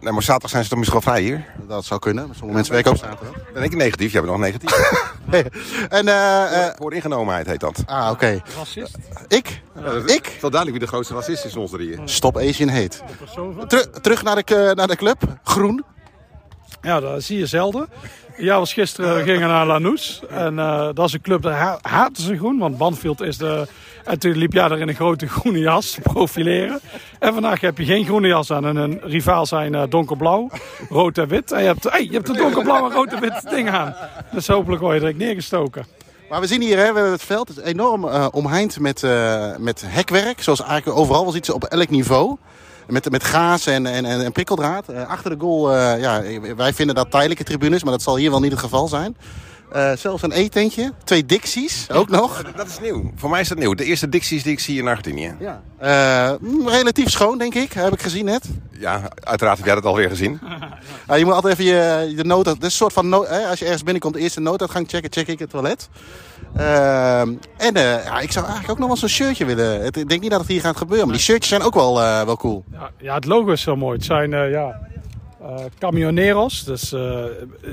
Nee, 0.00 0.12
maar 0.12 0.22
zaterdag 0.22 0.50
zijn 0.50 0.62
ze 0.62 0.68
toch 0.68 0.78
misschien 0.78 1.00
wel 1.04 1.12
vrij 1.12 1.22
hier? 1.22 1.44
Dat 1.68 1.84
zou 1.84 2.00
kunnen. 2.00 2.24
Sommige 2.24 2.52
mensen 2.52 2.72
werken 2.72 2.92
op 2.92 2.98
zaterdag. 2.98 3.52
Ben 3.52 3.62
ik 3.62 3.76
negatief? 3.76 4.12
Jij 4.12 4.20
bent 4.20 4.32
nog 4.32 4.42
negatief. 4.42 4.70
en, 5.88 6.06
uh, 6.06 6.12
uh, 6.52 6.66
voor 6.76 6.94
ingenomenheid 6.94 7.46
heet 7.46 7.60
dat. 7.60 7.82
Ah, 7.86 8.04
oké. 8.04 8.12
Okay. 8.12 8.42
Racist? 8.56 8.98
Ik? 9.28 9.62
Ja, 9.74 9.90
ik? 9.90 10.24
Het 10.24 10.34
is 10.34 10.40
wel 10.40 10.50
duidelijk 10.50 10.70
wie 10.70 10.78
de 10.78 10.86
grootste 10.86 11.14
racist 11.14 11.44
is 11.44 11.56
ons 11.56 11.70
drieën. 11.70 12.08
Stop 12.08 12.36
Asian 12.36 12.68
Hate. 12.68 12.98
terug 14.00 14.22
naar 14.22 14.44
de, 14.44 14.72
naar 14.74 14.86
de 14.86 14.96
club. 14.96 15.38
Groen. 15.42 15.84
Ja, 16.80 17.00
dat 17.00 17.22
zie 17.22 17.38
je 17.38 17.46
zelden. 17.46 17.88
Ja, 18.38 18.58
was 18.58 18.72
gisteren 18.72 19.24
gingen 19.24 19.48
naar 19.48 19.66
Lanús. 19.66 20.22
En 20.28 20.54
uh, 20.54 20.88
dat 20.94 21.06
is 21.06 21.12
een 21.12 21.20
club, 21.20 21.42
daar 21.42 21.78
haten 21.82 22.22
ze 22.22 22.36
groen. 22.36 22.58
Want 22.58 22.78
Banfield 22.78 23.20
is 23.20 23.36
de... 23.36 23.66
En 24.04 24.18
toen 24.18 24.36
liep 24.36 24.52
jij 24.52 24.64
er 24.64 24.78
in 24.78 24.88
een 24.88 24.94
grote 24.94 25.28
groene 25.28 25.58
jas 25.58 25.90
te 25.90 26.00
profileren. 26.00 26.80
En 27.18 27.32
vandaag 27.32 27.60
heb 27.60 27.78
je 27.78 27.84
geen 27.84 28.04
groene 28.04 28.28
jas 28.28 28.52
aan. 28.52 28.66
En 28.66 28.76
een 28.76 29.00
rivaal 29.02 29.46
zijn 29.46 29.74
uh, 29.74 29.82
donkerblauw, 29.88 30.50
rood 30.88 31.18
en 31.18 31.28
wit. 31.28 31.52
En 31.52 31.60
je 31.60 31.66
hebt, 31.66 31.84
hey, 31.90 32.04
je 32.04 32.12
hebt 32.12 32.28
een 32.28 32.36
donkerblauw 32.36 32.84
en 32.88 32.94
rood 32.94 33.12
en 33.12 33.20
wit 33.20 33.50
ding 33.50 33.70
aan. 33.70 33.94
Dus 34.32 34.46
hopelijk 34.46 34.82
word 34.82 34.94
je 34.94 35.00
direct 35.00 35.18
neergestoken. 35.18 35.86
Maar 36.30 36.40
we 36.40 36.46
zien 36.46 36.60
hier, 36.60 36.78
hè, 36.78 36.92
we 36.92 37.00
het 37.00 37.22
veld 37.22 37.50
is 37.50 37.58
enorm 37.58 38.04
uh, 38.04 38.26
omheind 38.30 38.80
met, 38.80 39.06
met 39.58 39.84
hekwerk. 39.86 40.42
Zoals 40.42 40.62
eigenlijk 40.62 40.98
overal 40.98 41.22
wel 41.22 41.32
ziet 41.32 41.50
op 41.50 41.64
elk 41.64 41.90
niveau. 41.90 42.36
Met, 42.88 43.10
met 43.10 43.24
gaas 43.24 43.66
en, 43.66 43.86
en, 43.86 44.04
en 44.04 44.32
prikkeldraad. 44.32 44.90
Uh, 44.90 45.08
achter 45.08 45.30
de 45.30 45.40
goal, 45.40 45.74
uh, 45.74 46.00
ja, 46.00 46.22
wij 46.56 46.72
vinden 46.72 46.94
dat 46.94 47.10
tijdelijke 47.10 47.44
tribunes, 47.44 47.82
maar 47.82 47.92
dat 47.92 48.02
zal 48.02 48.16
hier 48.16 48.30
wel 48.30 48.40
niet 48.40 48.50
het 48.50 48.60
geval 48.60 48.88
zijn. 48.88 49.16
Uh, 49.76 49.92
zelfs 49.96 50.22
een 50.22 50.32
eetentje, 50.32 50.92
twee 51.04 51.26
Dixies 51.26 51.90
ook 51.90 52.08
nog. 52.08 52.42
Dat 52.56 52.66
is 52.66 52.78
nieuw. 52.80 53.12
Voor 53.16 53.30
mij 53.30 53.40
is 53.40 53.48
dat 53.48 53.58
nieuw. 53.58 53.74
De 53.74 53.84
eerste 53.84 54.08
Dixies 54.08 54.42
die 54.42 54.52
ik 54.52 54.60
zie 54.60 54.78
in 54.78 54.88
Argentinië. 54.88 55.34
Ja. 55.38 55.62
Uh, 55.82 56.72
relatief 56.72 57.10
schoon, 57.10 57.38
denk 57.38 57.54
ik. 57.54 57.72
Heb 57.72 57.92
ik 57.92 58.02
gezien 58.02 58.24
net. 58.24 58.48
Ja, 58.70 59.02
uiteraard 59.20 59.56
heb 59.56 59.66
jij 59.66 59.74
dat 59.74 59.84
alweer 59.84 60.08
gezien. 60.08 60.40
uh, 61.10 61.18
je 61.18 61.24
moet 61.24 61.34
altijd 61.34 61.58
even 61.58 61.74
je, 61.74 62.12
je 62.16 62.24
nood... 62.24 62.44
Dat 62.44 62.56
is 62.56 62.62
een 62.62 62.70
soort 62.70 62.92
van... 62.92 63.08
Nood, 63.08 63.28
hè, 63.28 63.46
als 63.46 63.58
je 63.58 63.64
ergens 63.64 63.82
binnenkomt, 63.82 64.14
de 64.14 64.20
eerste 64.20 64.40
nooduitgang 64.40 64.88
checken, 64.88 65.12
check 65.12 65.26
ik 65.26 65.38
het 65.38 65.50
toilet. 65.50 65.88
en 67.56 67.72
ja, 67.74 68.20
ik 68.20 68.32
zou 68.32 68.44
eigenlijk 68.44 68.70
ook 68.70 68.78
nog 68.78 68.86
wel 68.86 68.96
zo'n 68.96 69.08
shirtje 69.08 69.44
willen. 69.44 69.84
Ik 69.84 70.08
denk 70.08 70.20
niet 70.20 70.30
dat 70.30 70.40
het 70.40 70.48
hier 70.48 70.60
gaat 70.60 70.76
gebeuren, 70.76 71.06
maar 71.06 71.16
die 71.16 71.24
shirtjes 71.24 71.48
zijn 71.48 71.62
ook 71.62 71.74
wel, 71.74 71.94
wel 72.26 72.36
cool. 72.36 72.64
Ja, 72.72 72.90
ja, 72.98 73.14
het 73.14 73.24
logo 73.24 73.50
is 73.50 73.62
zo 73.62 73.76
mooi. 73.76 73.96
Het 73.96 74.04
zijn, 74.04 74.30
ja, 74.30 74.80
uh, 75.42 75.54
camioneros, 75.78 76.64
dus 76.64 76.92
uh, 76.92 77.00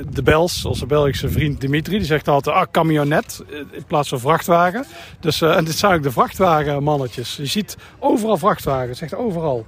de 0.09 0.23
Bels, 0.23 0.65
onze 0.65 0.85
Belgische 0.85 1.29
vriend 1.29 1.61
Dimitri, 1.61 1.97
die 1.97 2.05
zegt 2.05 2.27
altijd 2.27 2.55
ah, 2.55 2.65
camionet 2.71 3.43
in 3.71 3.83
plaats 3.87 4.09
van 4.09 4.19
vrachtwagen. 4.19 4.85
Dus, 5.19 5.41
uh, 5.41 5.57
en 5.57 5.65
dit 5.65 5.75
zijn 5.75 5.93
ook 5.93 6.03
de 6.03 6.11
vrachtwagenmannetjes. 6.11 7.35
Je 7.35 7.45
ziet 7.45 7.77
overal 7.99 8.37
vrachtwagens, 8.37 8.99
zegt 8.99 9.15
overal. 9.15 9.65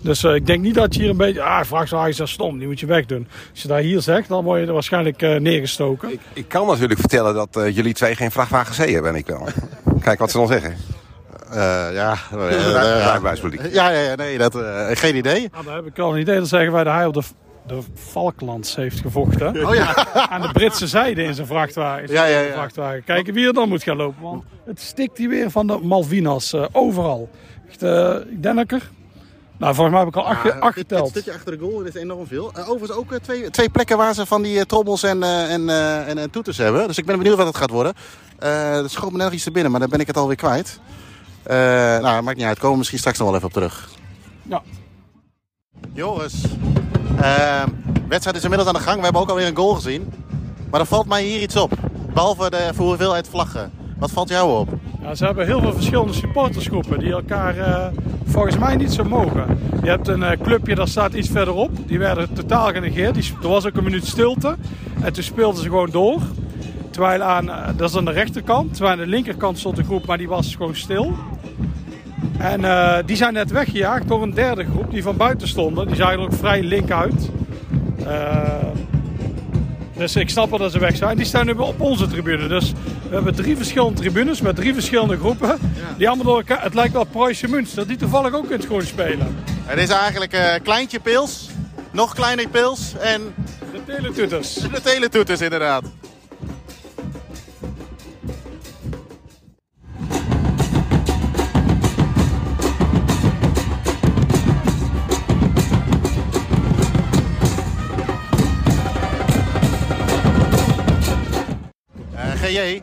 Dus 0.00 0.24
ik 0.24 0.46
denk 0.46 0.62
niet 0.62 0.74
dat 0.74 0.94
je 0.94 1.00
hier 1.00 1.10
een 1.10 1.16
beetje, 1.16 1.42
ah, 1.42 1.64
vrachtwagen 1.64 2.24
is 2.24 2.30
stom, 2.30 2.58
die 2.58 2.66
moet 2.66 2.80
je 2.80 2.86
wegdoen. 2.86 3.28
Als 3.50 3.62
je 3.62 3.68
dat 3.68 3.80
hier 3.80 4.00
zegt, 4.00 4.28
dan 4.28 4.44
word 4.44 4.60
je 4.60 4.66
er 4.66 4.72
waarschijnlijk 4.72 5.20
neergestoken. 5.20 6.12
Ik, 6.12 6.20
ik, 6.32 6.48
kan 6.48 6.66
natuurlijk 6.66 7.00
vertellen 7.00 7.34
dat 7.34 7.74
jullie 7.74 7.94
twee 7.94 8.14
geen 8.14 8.30
vrachtwagen 8.30 8.84
C 8.84 8.90
hebben, 8.90 9.14
ik 9.14 9.26
wel. 9.26 9.48
Kijk 10.00 10.18
wat 10.18 10.30
ze 10.30 10.36
dan 10.36 10.46
zeggen. 10.46 10.99
Uh, 11.50 11.56
ja, 11.92 12.18
ja, 13.72 13.90
ja, 13.90 13.90
ja, 13.90 14.14
nee, 14.14 14.38
dat, 14.38 14.54
uh, 14.54 14.86
geen 14.90 15.16
idee. 15.16 15.48
Nou, 15.52 15.64
daar 15.64 15.74
heb 15.74 15.86
ik 15.86 15.98
al 15.98 16.12
een 16.14 16.20
idee. 16.20 16.36
Dan 16.36 16.46
zeggen 16.46 16.72
wij 16.72 16.84
dat 16.84 16.94
hij 16.94 17.06
op 17.06 17.14
de 17.14 17.22
de 17.70 17.82
Falklands 17.94 18.76
heeft 18.76 19.00
gevochten. 19.00 19.48
Oh 19.68 19.74
ja. 19.74 20.12
Aan 20.32 20.40
de 20.40 20.52
Britse 20.52 20.86
zijde 20.86 21.22
in 21.22 21.34
zijn 21.34 21.46
vrachtwagen. 21.46 22.12
Ja, 22.12 22.24
ja, 22.24 22.40
ja. 22.40 22.52
vrachtwagen. 22.52 23.04
Kijken 23.04 23.34
wie 23.34 23.46
er 23.46 23.52
dan 23.52 23.68
moet 23.68 23.82
gaan 23.82 23.96
lopen. 23.96 24.22
Want 24.22 24.44
het 24.64 24.80
stikt 24.80 25.18
hier 25.18 25.28
weer 25.28 25.50
van 25.50 25.66
de 25.66 25.78
Malvinas. 25.82 26.52
Uh, 26.52 26.64
overal. 26.72 27.28
Echt, 27.68 27.82
uh, 27.82 28.14
ik 28.30 28.42
denk 28.42 28.72
er... 28.72 28.90
Nou, 29.56 29.74
volgens 29.74 29.96
mij 29.96 30.04
heb 30.04 30.14
ik 30.14 30.20
al 30.20 30.26
acht, 30.26 30.44
ja, 30.44 30.58
acht 30.58 30.74
geteld. 30.74 31.00
Het 31.00 31.10
stukje 31.10 31.32
achter 31.32 31.58
de 31.58 31.64
goal 31.64 31.80
is 31.80 31.94
enorm 31.94 32.26
veel. 32.26 32.52
Uh, 32.56 32.70
overigens 32.70 32.98
ook 32.98 33.14
twee, 33.22 33.50
twee 33.50 33.68
plekken 33.68 33.96
waar 33.96 34.14
ze 34.14 34.26
van 34.26 34.42
die 34.42 34.66
trommels 34.66 35.02
en, 35.02 35.22
en, 35.22 35.68
en, 35.68 36.18
en, 36.18 36.30
toeters 36.30 36.56
hebben. 36.56 36.86
Dus 36.86 36.98
ik 36.98 37.06
ben 37.06 37.18
benieuwd 37.18 37.36
wat 37.36 37.46
het 37.46 37.56
gaat 37.56 37.70
worden. 37.70 37.94
dat 38.82 38.90
schoot 38.90 39.12
me 39.12 39.18
net 39.18 39.32
iets 39.32 39.44
te 39.44 39.50
binnen, 39.50 39.70
maar 39.70 39.80
dan 39.80 39.90
ben 39.90 40.00
ik 40.00 40.06
het 40.06 40.16
alweer 40.16 40.36
kwijt. 40.36 40.80
Nou, 41.44 42.22
maakt 42.22 42.36
niet 42.36 42.46
uit. 42.46 42.56
Komen 42.58 42.70
we 42.70 42.78
misschien 42.78 42.98
straks 42.98 43.18
nog 43.18 43.26
wel 43.26 43.36
even 43.36 43.48
op 43.48 43.54
terug. 43.54 43.88
Ja. 44.42 44.62
Joris, 45.92 46.44
uh, 47.20 47.62
wedstrijd 48.08 48.36
is 48.36 48.42
inmiddels 48.42 48.68
aan 48.68 48.74
de 48.74 48.80
gang. 48.80 48.96
We 48.96 49.04
hebben 49.04 49.22
ook 49.22 49.28
alweer 49.28 49.46
een 49.46 49.56
goal 49.56 49.74
gezien. 49.74 50.12
Maar 50.70 50.80
er 50.80 50.86
valt 50.86 51.06
mij 51.06 51.22
hier 51.24 51.40
iets 51.40 51.56
op. 51.56 51.72
Behalve 52.12 52.50
de 52.50 52.72
hoeveelheid 52.76 53.28
vlaggen. 53.28 53.72
Wat 53.98 54.10
valt 54.10 54.28
jou 54.28 54.58
op? 54.60 54.68
Ja, 55.02 55.14
ze 55.14 55.24
hebben 55.24 55.46
heel 55.46 55.60
veel 55.60 55.72
verschillende 55.72 56.12
supportersgroepen 56.12 56.98
die 56.98 57.12
elkaar 57.12 57.56
uh, 57.56 57.86
volgens 58.24 58.58
mij 58.58 58.76
niet 58.76 58.92
zo 58.92 59.04
mogen. 59.04 59.58
Je 59.82 59.88
hebt 59.88 60.08
een 60.08 60.20
uh, 60.20 60.30
clubje 60.42 60.74
dat 60.74 60.88
staat 60.88 61.12
iets 61.12 61.28
verderop. 61.28 61.70
Die 61.86 61.98
werden 61.98 62.32
totaal 62.32 62.72
genegeerd. 62.72 63.14
Die, 63.14 63.34
er 63.42 63.48
was 63.48 63.66
ook 63.66 63.76
een 63.76 63.84
minuut 63.84 64.06
stilte. 64.06 64.56
En 65.02 65.12
toen 65.12 65.22
speelden 65.22 65.62
ze 65.62 65.68
gewoon 65.68 65.90
door. 65.90 66.20
Terwijl 66.90 67.22
aan, 67.22 67.46
uh, 67.46 67.66
dat 67.76 67.90
is 67.90 67.96
aan 67.96 68.04
de 68.04 68.10
rechterkant. 68.10 68.74
Terwijl 68.74 68.92
aan 68.92 69.04
de 69.04 69.10
linkerkant 69.10 69.58
stond 69.58 69.78
een 69.78 69.84
groep, 69.84 70.06
maar 70.06 70.18
die 70.18 70.28
was 70.28 70.54
gewoon 70.54 70.76
stil. 70.76 71.16
En 72.38 72.60
die 73.06 73.16
zijn 73.16 73.32
net 73.32 73.50
weggejaagd 73.50 74.08
door 74.08 74.22
een 74.22 74.34
derde 74.34 74.64
groep 74.64 74.90
die 74.90 75.02
van 75.02 75.16
buiten 75.16 75.48
stonden. 75.48 75.86
Die 75.86 75.96
zagen 75.96 76.18
er 76.18 76.24
ook 76.24 76.32
vrij 76.32 76.62
link 76.62 76.90
uit. 76.90 77.30
Dus 79.96 80.16
ik 80.16 80.30
snap 80.30 80.50
wel 80.50 80.58
dat 80.58 80.72
ze 80.72 80.78
weg 80.78 80.96
zijn. 80.96 81.16
Die 81.16 81.26
staan 81.26 81.46
nu 81.46 81.52
op 81.52 81.80
onze 81.80 82.06
tribune. 82.06 82.48
Dus 82.48 82.72
we 83.08 83.14
hebben 83.14 83.34
drie 83.34 83.56
verschillende 83.56 84.00
tribunes 84.00 84.40
met 84.40 84.56
drie 84.56 84.74
verschillende 84.74 85.16
groepen. 85.16 85.58
Die 85.96 86.08
allemaal 86.08 86.26
door 86.26 86.36
elkaar. 86.36 86.62
Het 86.62 86.74
lijkt 86.74 86.92
wel 86.92 87.04
Preuße 87.04 87.48
Münster, 87.48 87.86
die 87.86 87.96
toevallig 87.96 88.34
ook 88.34 88.44
in 88.44 88.56
het 88.56 88.66
gewoon 88.66 88.82
spelen. 88.82 89.36
Het 89.64 89.78
is 89.78 89.88
eigenlijk 89.88 90.34
uh, 90.34 90.40
kleintje 90.62 91.00
pils, 91.00 91.48
nog 91.90 92.14
kleiner 92.14 92.48
pils 92.48 92.94
en... 92.98 93.34
De 93.72 93.80
teletoeters. 93.86 94.54
De 94.54 94.80
teletoeters 94.82 95.40
inderdaad. 95.40 95.84
GJ, 112.50 112.82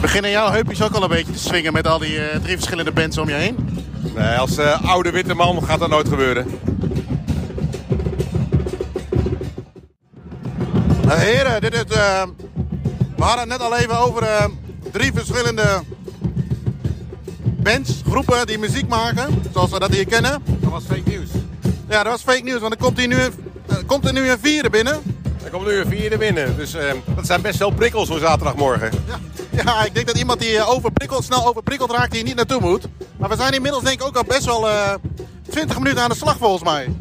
beginnen 0.00 0.30
jouw 0.30 0.50
heupjes 0.50 0.82
ook 0.82 0.92
al 0.92 1.02
een 1.02 1.08
beetje 1.08 1.32
te 1.32 1.38
swingen 1.38 1.72
met 1.72 1.86
al 1.86 1.98
die 1.98 2.14
uh, 2.14 2.24
drie 2.42 2.54
verschillende 2.54 2.92
bands 2.92 3.18
om 3.18 3.28
je 3.28 3.34
heen? 3.34 3.84
Nee, 4.14 4.36
als 4.36 4.58
uh, 4.58 4.90
oude 4.90 5.10
witte 5.10 5.34
man 5.34 5.64
gaat 5.64 5.78
dat 5.78 5.88
nooit 5.88 6.08
gebeuren. 6.08 6.46
Uh, 11.04 11.12
heren, 11.12 11.60
dit 11.60 11.74
is, 11.74 11.82
we 13.16 13.24
hadden 13.24 13.40
het 13.40 13.48
net 13.48 13.60
al 13.60 13.76
even 13.76 13.98
over 13.98 14.50
drie 14.92 15.12
verschillende 15.12 15.82
bands, 17.42 18.02
groepen 18.08 18.46
die 18.46 18.58
muziek 18.58 18.88
maken, 18.88 19.42
zoals 19.52 19.70
we 19.70 19.78
dat 19.78 19.94
hier 19.94 20.06
kennen. 20.06 20.42
Dat 20.60 20.70
was 20.70 20.84
fake 20.84 21.02
nieuws. 21.04 21.30
Ja, 21.88 22.02
dat 22.02 22.12
was 22.12 22.22
fake 22.22 22.42
nieuws, 22.42 22.60
want 22.60 22.72
er 22.72 22.78
komt, 22.78 22.98
hier 22.98 23.08
nu, 23.08 23.16
komt 23.86 24.06
er 24.06 24.12
nu 24.12 24.30
een 24.30 24.38
vierde 24.40 24.70
binnen. 24.70 25.17
Er 25.48 25.54
komt 25.54 25.66
nu 25.66 25.78
een 25.78 25.86
vierde 25.86 26.18
binnen. 26.18 26.56
Dus 26.56 26.74
uh, 26.74 26.82
dat 27.14 27.26
zijn 27.26 27.40
best 27.40 27.58
wel 27.58 27.70
prikkels 27.70 28.08
voor 28.08 28.18
zaterdagmorgen. 28.18 28.90
Ja. 29.06 29.18
ja, 29.64 29.84
ik 29.84 29.94
denk 29.94 30.06
dat 30.06 30.18
iemand 30.18 30.40
die 30.40 30.66
overprikkeld, 30.66 31.24
snel 31.24 31.46
overprikkeld 31.46 31.90
raakt, 31.90 32.12
die 32.12 32.22
niet 32.22 32.34
naartoe 32.34 32.60
moet. 32.60 32.88
Maar 33.16 33.28
we 33.28 33.36
zijn 33.36 33.52
inmiddels 33.52 33.82
denk 33.82 34.00
ik 34.00 34.06
ook 34.06 34.16
al 34.16 34.24
best 34.24 34.44
wel 34.44 34.68
uh, 34.68 34.94
20 35.50 35.78
minuten 35.78 36.02
aan 36.02 36.08
de 36.08 36.14
slag 36.14 36.36
volgens 36.36 36.62
mij. 36.62 36.94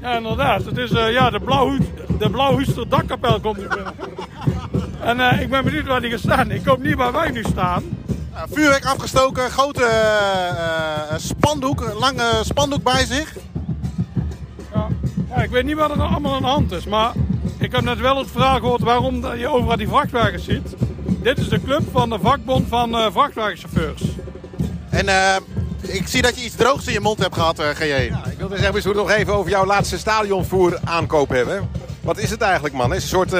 Ja, 0.00 0.16
inderdaad. 0.16 0.64
Het 0.64 0.76
is 0.76 0.90
uh, 0.90 1.12
ja, 1.12 1.30
de, 1.30 1.40
Blauw, 1.40 1.76
de 2.18 2.30
Blauwhuister 2.30 2.88
dakkapel 2.88 3.40
komt 3.40 3.56
nu 3.56 3.68
binnen. 3.68 3.94
en 5.00 5.40
ik 5.40 5.50
ben 5.50 5.64
benieuwd 5.64 5.86
waar 5.86 6.00
die 6.00 6.10
gaat 6.10 6.20
staan. 6.20 6.50
Ik 6.50 6.64
hoop 6.64 6.82
niet 6.82 6.94
waar 6.94 7.12
wij 7.12 7.30
nu 7.30 7.42
staan. 7.42 7.82
vuurwerk 8.50 8.84
afgestoken, 8.84 9.50
grote 9.50 9.88
spandoek, 11.16 11.92
lange 11.98 12.40
spandoek 12.42 12.82
bij 12.82 13.04
zich. 13.04 13.36
Ja. 14.74 14.88
ja, 15.28 15.42
ik 15.42 15.50
weet 15.50 15.64
niet 15.64 15.76
wat 15.76 15.90
er 15.90 16.02
allemaal 16.02 16.34
aan 16.34 16.42
de 16.42 16.48
hand 16.48 16.72
is, 16.72 16.84
maar 16.84 17.12
ik 17.58 17.72
heb 17.72 17.80
net 17.80 18.00
wel 18.00 18.16
het 18.18 18.30
vraag 18.30 18.58
gehoord 18.58 18.82
waarom 18.82 19.36
je 19.36 19.48
overal 19.48 19.76
die 19.76 19.88
vrachtwagens 19.88 20.44
ziet. 20.44 20.74
Dit 21.06 21.38
is 21.38 21.48
de 21.48 21.62
club 21.62 21.82
van 21.92 22.10
de 22.10 22.18
vakbond 22.18 22.68
van 22.68 22.90
uh, 22.94 23.06
vrachtwagenchauffeurs. 23.12 24.02
En 24.90 25.06
uh, 25.06 25.36
ik 25.80 26.08
zie 26.08 26.22
dat 26.22 26.38
je 26.38 26.44
iets 26.44 26.54
droogs 26.54 26.86
in 26.86 26.92
je 26.92 27.00
mond 27.00 27.18
hebt 27.18 27.34
gehad, 27.34 27.60
uh, 27.60 27.68
GJ. 27.68 27.84
Ja, 27.84 28.24
ik 28.30 28.38
wilde 28.38 28.58
zeggen, 28.58 28.90
we 28.90 28.94
nog 28.94 29.10
even 29.10 29.34
over 29.34 29.50
jouw 29.50 29.66
laatste 29.66 29.98
stadionvoer 29.98 30.78
aankoop 30.84 31.28
hebben. 31.28 31.70
Wat 32.00 32.18
is 32.18 32.30
het 32.30 32.40
eigenlijk, 32.40 32.74
man? 32.74 32.94
Is 32.94 33.02
een 33.02 33.08
soort 33.08 33.34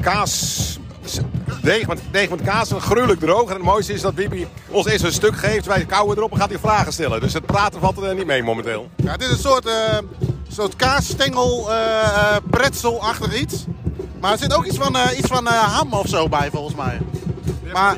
kaas... 0.00 0.78
Deeg 1.62 1.86
met, 1.86 2.00
deeg 2.10 2.30
met 2.30 2.42
kaas, 2.42 2.70
gruwelijk 2.78 3.20
droog. 3.20 3.48
En 3.48 3.54
het 3.54 3.64
mooiste 3.64 3.92
is 3.92 4.00
dat 4.00 4.14
Bibi 4.14 4.46
ons 4.68 4.86
eerst 4.86 5.04
een 5.04 5.12
stuk 5.12 5.36
geeft. 5.36 5.66
Wij 5.66 5.84
kouwen 5.84 6.16
erop 6.16 6.32
en 6.32 6.38
gaat 6.38 6.48
hij 6.48 6.58
vragen 6.58 6.92
stellen. 6.92 7.20
Dus 7.20 7.32
het 7.32 7.46
praten 7.46 7.80
valt 7.80 8.02
er 8.02 8.14
niet 8.14 8.26
mee 8.26 8.42
momenteel. 8.42 8.88
Ja, 8.96 9.12
het 9.12 9.22
is 9.22 9.30
een 9.30 9.38
soort 9.38 9.66
soort 10.52 10.76
kaasstengel, 10.76 11.70
uh, 11.70 12.36
pretzel-achtig 12.50 13.34
iets. 13.34 13.64
Maar 14.20 14.32
er 14.32 14.38
zit 14.38 14.54
ook 14.54 14.64
iets 14.64 14.76
van, 14.76 14.96
uh, 14.96 15.18
iets 15.18 15.28
van 15.28 15.46
uh, 15.46 15.52
ham 15.52 15.92
of 15.92 16.08
zo 16.08 16.28
bij, 16.28 16.50
volgens 16.50 16.74
mij. 16.74 17.00
Maar, 17.72 17.96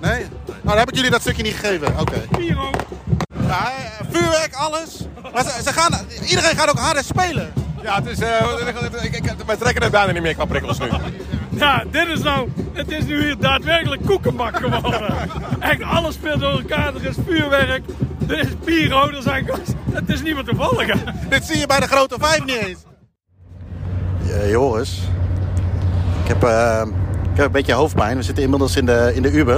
nee? 0.00 0.26
Nou, 0.46 0.60
dan 0.62 0.78
heb 0.78 0.88
ik 0.88 0.94
jullie 0.94 1.10
dat 1.10 1.20
stukje 1.20 1.42
niet 1.42 1.54
gegeven. 1.54 1.88
Oké. 2.00 2.00
Okay. 2.00 2.44
Ja, 3.46 3.72
vuurwerk, 4.10 4.54
alles. 4.54 5.06
Maar 5.32 5.44
ze, 5.44 5.62
ze, 5.62 5.72
gaan, 5.72 6.06
iedereen 6.26 6.56
gaat 6.56 6.68
ook 6.68 6.78
harder 6.78 7.04
spelen. 7.04 7.52
Ja, 7.82 7.94
het 7.94 8.06
is, 8.06 8.20
uh, 8.20 9.02
ik, 9.02 9.14
ik, 9.14 9.32
wij 9.46 9.56
trekken 9.56 9.82
het 9.82 9.92
bijna 9.92 10.12
niet 10.12 10.22
meer 10.22 10.34
qua 10.34 10.44
prikkels 10.44 10.78
nu. 10.78 10.86
Ja, 11.50 11.84
dit 11.90 12.08
is 12.08 12.20
nou, 12.20 12.48
het 12.78 12.90
is 12.90 13.04
nu 13.04 13.22
hier 13.22 13.38
daadwerkelijk 13.38 14.02
koekenbak 14.06 14.56
geworden. 14.56 15.14
Echt 15.60 15.82
alles 15.82 16.14
speelt 16.14 16.40
door 16.40 16.50
elkaar, 16.50 16.94
er 16.94 17.04
is 17.04 17.16
vuurwerk, 17.26 17.82
er 18.28 18.38
is 18.38 18.48
pyro, 18.64 19.08
er 19.08 19.22
zijn 19.22 19.50
het 19.92 20.08
is 20.08 20.22
niet 20.22 20.34
meer 20.34 20.44
toevallig. 20.44 21.02
Dit 21.28 21.44
zie 21.44 21.58
je 21.58 21.66
bij 21.66 21.80
de 21.80 21.86
grote 21.86 22.16
vijf 22.20 22.44
niet 22.44 22.56
eens. 22.56 22.84
Ja, 24.22 24.46
Joris, 24.46 25.02
ik 26.22 26.28
heb, 26.28 26.44
uh, 26.44 26.82
ik 27.22 27.36
heb 27.36 27.46
een 27.46 27.52
beetje 27.52 27.72
hoofdpijn. 27.72 28.16
We 28.16 28.22
zitten 28.22 28.44
inmiddels 28.44 28.76
in 28.76 28.86
de, 28.86 29.12
in 29.14 29.22
de 29.22 29.30
Uber. 29.30 29.56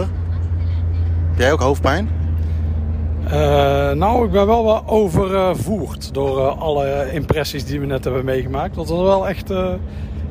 Heb 1.30 1.38
jij 1.38 1.52
ook 1.52 1.60
hoofdpijn? 1.60 2.10
Uh, 3.24 3.32
nou, 3.90 4.24
ik 4.24 4.30
ben 4.30 4.46
wel 4.46 4.64
wat 4.64 4.82
overvoerd 4.86 6.14
door 6.14 6.38
uh, 6.38 6.60
alle 6.60 7.12
impressies 7.12 7.64
die 7.64 7.80
we 7.80 7.86
net 7.86 8.04
hebben 8.04 8.24
meegemaakt. 8.24 8.74
Dat 8.74 8.88
was 8.88 9.02
wel 9.02 9.28
echt, 9.28 9.50
uh, 9.50 9.72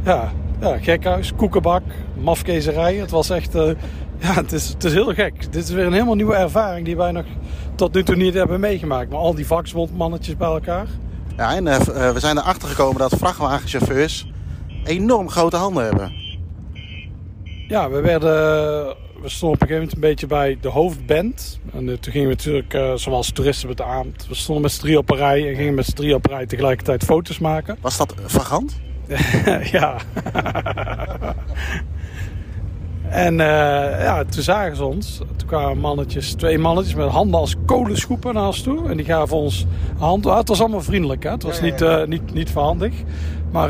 ja, 0.04 0.32
ja, 0.60 0.78
gekhuis, 0.78 1.34
koekenbak, 1.36 1.84
mafkezerij. 2.22 2.96
Het 2.96 3.12
was 3.12 3.30
echt, 3.30 3.54
ja, 4.24 4.34
het 4.34 4.52
is, 4.52 4.68
het 4.68 4.84
is 4.84 4.94
heel 4.94 5.14
gek. 5.14 5.52
Dit 5.52 5.64
is 5.64 5.70
weer 5.70 5.86
een 5.86 5.94
helemaal 5.94 6.16
nieuwe 6.16 6.36
ervaring 6.36 6.86
die 6.86 6.98
wij 6.98 7.12
nog 7.12 7.26
tot 7.76 7.94
nu 7.94 8.04
toe 8.04 8.16
niet 8.16 8.34
hebben 8.34 8.60
meegemaakt. 8.60 9.10
Maar 9.10 9.20
al 9.20 9.36
die 9.36 9.48
vakbondmannetjes 9.48 10.38
bij 10.38 10.48
elkaar. 10.48 10.88
Ja, 11.38 11.56
en 11.56 11.64
we 12.14 12.20
zijn 12.20 12.38
erachter 12.38 12.70
gekomen 12.70 12.98
dat 12.98 13.14
vrachtwagenchauffeurs 13.18 14.32
enorm 14.84 15.30
grote 15.30 15.56
handen 15.56 15.84
hebben. 15.84 16.12
Ja, 17.68 17.90
we 17.90 18.02
werden 18.02 18.96
we 19.22 19.30
stonden 19.30 19.58
op 19.58 19.62
een 19.62 19.68
gegeven 19.68 19.76
moment 19.76 19.94
een 19.94 20.10
beetje 20.10 20.28
bij 20.28 20.58
de 20.62 20.68
hoofdband. 20.68 21.60
En 21.74 21.88
uh, 21.88 21.98
toen 21.98 22.12
gingen 22.12 22.28
we 22.28 22.34
natuurlijk, 22.34 22.74
uh, 22.74 22.94
zoals 22.94 23.32
toeristen 23.32 23.68
betaamt, 23.68 24.28
we 24.28 24.36
stonden 24.36 24.64
met 24.64 24.72
z'n 24.72 24.82
drie 24.82 24.98
op 24.98 25.10
een 25.10 25.18
rij 25.18 25.50
en 25.50 25.56
gingen 25.56 25.74
met 25.74 25.86
z'n 25.86 25.96
drie 25.96 26.16
op 26.16 26.26
een 26.26 26.32
rij 26.32 26.46
tegelijkertijd 26.46 27.04
foto's 27.04 27.40
maken. 27.40 27.78
Was 27.82 27.98
dat 27.98 28.14
vagant? 28.26 28.80
ja. 29.72 29.96
en 33.10 33.34
uh, 33.34 34.04
ja, 34.04 34.24
toen 34.24 34.44
zagen 34.44 34.76
ze 34.76 34.84
ons. 34.84 35.18
Toen 35.36 35.48
kwamen 35.48 35.78
mannetjes, 35.78 36.34
twee 36.34 36.58
mannetjes 36.58 36.96
met 36.96 37.10
handen 37.10 37.40
als 37.40 37.56
kolenschoepen 37.66 38.34
naar 38.34 38.46
ons 38.46 38.62
toe. 38.62 38.90
En 38.90 38.98
die 38.98 39.06
gaven 39.06 39.38
ons 39.38 39.66
hand. 39.98 40.26
Ah, 40.26 40.38
het 40.38 40.48
was 40.48 40.60
allemaal 40.60 40.82
vriendelijk, 40.82 41.24
hè? 41.24 41.32
het 41.32 41.44
was 41.44 41.60
ja, 41.60 41.66
ja, 41.66 41.90
ja. 41.90 41.98
Niet, 41.98 42.08
niet, 42.08 42.34
niet 42.34 42.52
verhandig. 42.52 42.94
Maar 43.52 43.70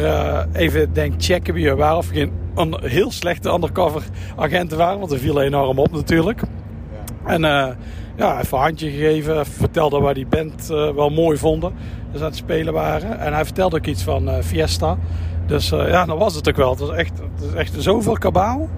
even 0.53 0.93
denk 0.93 1.13
checken 1.17 1.53
wie 1.53 1.69
we 1.69 1.75
waren 1.75 1.97
of 1.97 2.07
geen 2.07 2.31
een 2.59 2.77
heel 2.81 3.11
slechte 3.11 3.53
undercover 3.53 4.03
agenten 4.35 4.77
waren. 4.77 4.99
Want 4.99 5.11
er 5.11 5.19
viel 5.19 5.41
enorm 5.41 5.79
op 5.79 5.91
natuurlijk. 5.91 6.41
Ja. 6.41 7.29
En 7.33 7.43
uh, 7.43 7.75
ja, 8.15 8.39
even 8.39 8.57
een 8.57 8.63
handje 8.63 8.89
gegeven. 8.89 9.45
Vertelde 9.45 10.01
wij 10.01 10.13
die 10.13 10.27
band 10.27 10.69
uh, 10.71 10.89
wel 10.89 11.09
mooi 11.09 11.37
vonden. 11.37 11.73
Dus 12.11 12.21
aan 12.21 12.27
het 12.27 12.35
spelen 12.35 12.73
waren. 12.73 13.19
En 13.19 13.33
hij 13.33 13.45
vertelde 13.45 13.77
ook 13.77 13.85
iets 13.85 14.03
van 14.03 14.29
uh, 14.29 14.35
Fiesta. 14.43 14.97
Dus 15.45 15.69
ja, 15.69 16.05
dan 16.05 16.17
was 16.17 16.35
het 16.35 16.49
ook 16.49 16.55
wel. 16.55 16.69
Het 16.69 16.79
was 16.79 16.91
echt, 16.95 17.11
het 17.35 17.49
is 17.49 17.53
echt 17.53 17.73
zoveel 17.77 18.17
kabaal. 18.17 18.69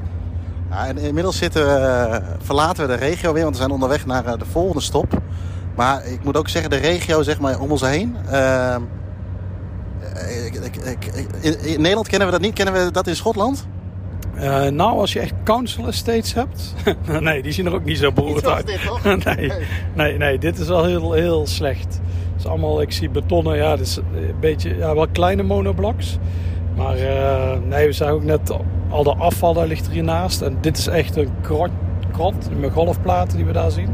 Ja, 0.69 0.87
en 0.87 0.97
inmiddels 0.97 1.37
zitten 1.37 1.65
we, 1.65 2.21
verlaten 2.41 2.87
we 2.87 2.93
de 2.93 2.99
regio 2.99 3.33
weer. 3.33 3.43
Want 3.43 3.55
we 3.55 3.61
zijn 3.61 3.73
onderweg 3.73 4.05
naar 4.05 4.37
de 4.37 4.45
volgende 4.45 4.81
stop. 4.81 5.21
Maar 5.75 6.05
ik 6.05 6.23
moet 6.23 6.37
ook 6.37 6.49
zeggen, 6.49 6.69
de 6.69 6.77
regio 6.77 7.23
zeg 7.23 7.39
maar, 7.39 7.59
om 7.59 7.71
ons 7.71 7.81
heen 7.81 8.15
ehm, 8.29 8.81
ik, 10.45 10.75
ik, 10.75 11.05
in, 11.41 11.59
in, 11.59 11.81
Nederland 11.81 12.07
kennen 12.07 12.27
we 12.27 12.33
dat 12.33 12.41
niet. 12.41 12.53
Kennen 12.53 12.85
we 12.85 12.91
dat 12.91 13.07
in 13.07 13.15
Schotland? 13.15 13.67
Uh, 14.41 14.67
nou, 14.67 14.99
als 14.99 15.13
je 15.13 15.19
echt 15.19 15.33
council 15.43 15.87
estates 15.87 16.33
hebt. 16.33 16.73
nee, 17.19 17.41
die 17.41 17.51
zien 17.51 17.65
er 17.65 17.73
ook 17.73 17.83
niet 17.83 17.97
zo 17.97 18.11
beroerd 18.11 18.47
uit. 18.47 18.67
Dit, 18.67 18.85
toch? 18.85 19.03
nee, 19.35 19.51
nee, 19.95 20.17
nee, 20.17 20.37
dit 20.37 20.59
is 20.59 20.67
wel 20.67 20.85
heel, 20.85 21.11
heel 21.11 21.47
slecht. 21.47 22.01
Het 22.31 22.39
is 22.39 22.45
allemaal, 22.45 22.81
ik 22.81 22.91
zie 22.91 23.09
betonnen, 23.09 23.55
ja, 23.55 23.77
is 23.77 23.95
een 23.95 24.35
beetje, 24.39 24.77
ja, 24.77 24.95
wel 24.95 25.07
kleine 25.07 25.43
monoblocks. 25.43 26.17
Maar 26.75 26.97
uh, 26.97 27.53
nee, 27.67 27.85
we 27.85 27.91
zagen 27.91 28.13
ook 28.13 28.23
net 28.23 28.51
al 28.89 29.03
de 29.03 29.15
afval, 29.15 29.53
daar 29.53 29.67
ligt 29.67 29.85
er 29.85 29.91
hiernaast. 29.91 30.41
En 30.41 30.57
dit 30.61 30.77
is 30.77 30.87
echt 30.87 31.15
een 31.15 31.29
krot, 31.41 31.71
krot 32.11 32.59
met 32.59 32.71
golfplaten 32.71 33.37
die 33.37 33.45
we 33.45 33.51
daar 33.51 33.71
zien. 33.71 33.89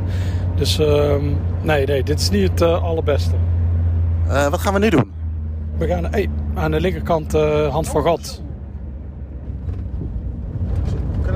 Dus 0.55 0.79
uh, 0.79 1.15
nee, 1.61 1.85
nee, 1.85 2.03
dit 2.03 2.19
is 2.19 2.29
niet 2.29 2.49
het 2.49 2.61
uh, 2.61 2.83
allerbeste. 2.83 3.35
wat 4.25 4.59
gaan 4.59 4.73
we 4.73 4.79
nu 4.79 4.89
doen? 4.89 5.11
We 5.77 5.87
gaan 5.87 6.05
hey, 6.11 6.29
aan 6.53 6.71
de 6.71 6.79
linkerkant 6.79 7.35
uh, 7.35 7.67
Hand 7.67 7.87
voor 7.87 8.01
God. 8.01 8.45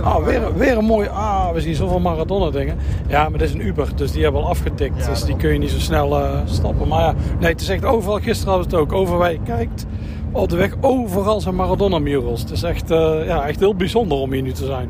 Ah, 0.04 0.26
weer, 0.26 0.58
weer 0.58 0.78
een 0.78 0.86
mooi. 0.86 1.08
Ah, 1.08 1.52
we 1.54 1.62
zien 1.62 1.76
zoveel 1.76 2.00
Maradona 2.00 2.50
dingen. 2.50 2.78
Ja, 3.08 3.30
maar 3.30 3.40
dit 3.40 3.48
is 3.48 3.54
een 3.54 3.66
Uber, 3.66 3.96
dus 3.96 4.12
die 4.12 4.24
hebben 4.24 4.42
al 4.42 4.50
afgetikt. 4.50 5.06
dus 5.06 5.24
die 5.24 5.36
kun 5.36 5.54
je 5.54 5.60
niet 5.60 5.70
zo 5.70 5.80
snel 5.80 6.20
uh, 6.20 6.40
stappen. 6.46 6.88
Maar 6.88 7.02
ja, 7.02 7.14
nee, 7.40 7.52
het 7.52 7.62
is 7.62 7.70
echt 7.70 7.86
overal. 7.86 8.20
Gisteren 8.20 8.54
hadden 8.54 8.72
we 8.72 8.78
het 8.78 8.86
ook. 8.86 9.00
Overal 9.00 9.38
kijkt 9.46 9.86
op 10.32 10.50
de 10.50 10.56
weg, 10.56 10.76
overal 10.82 11.42
zijn 11.42 11.56
Maradona 11.56 12.00
murals. 12.00 12.42
Het 12.42 12.52
is 12.52 12.64
echt, 12.64 12.92
uh, 12.92 13.26
ja, 13.26 13.48
echt 13.48 13.60
heel 13.60 13.76
bijzonder 13.76 14.18
om 14.18 14.32
hier 14.32 14.42
nu 14.42 14.52
te 14.52 14.66
zijn. 14.66 14.90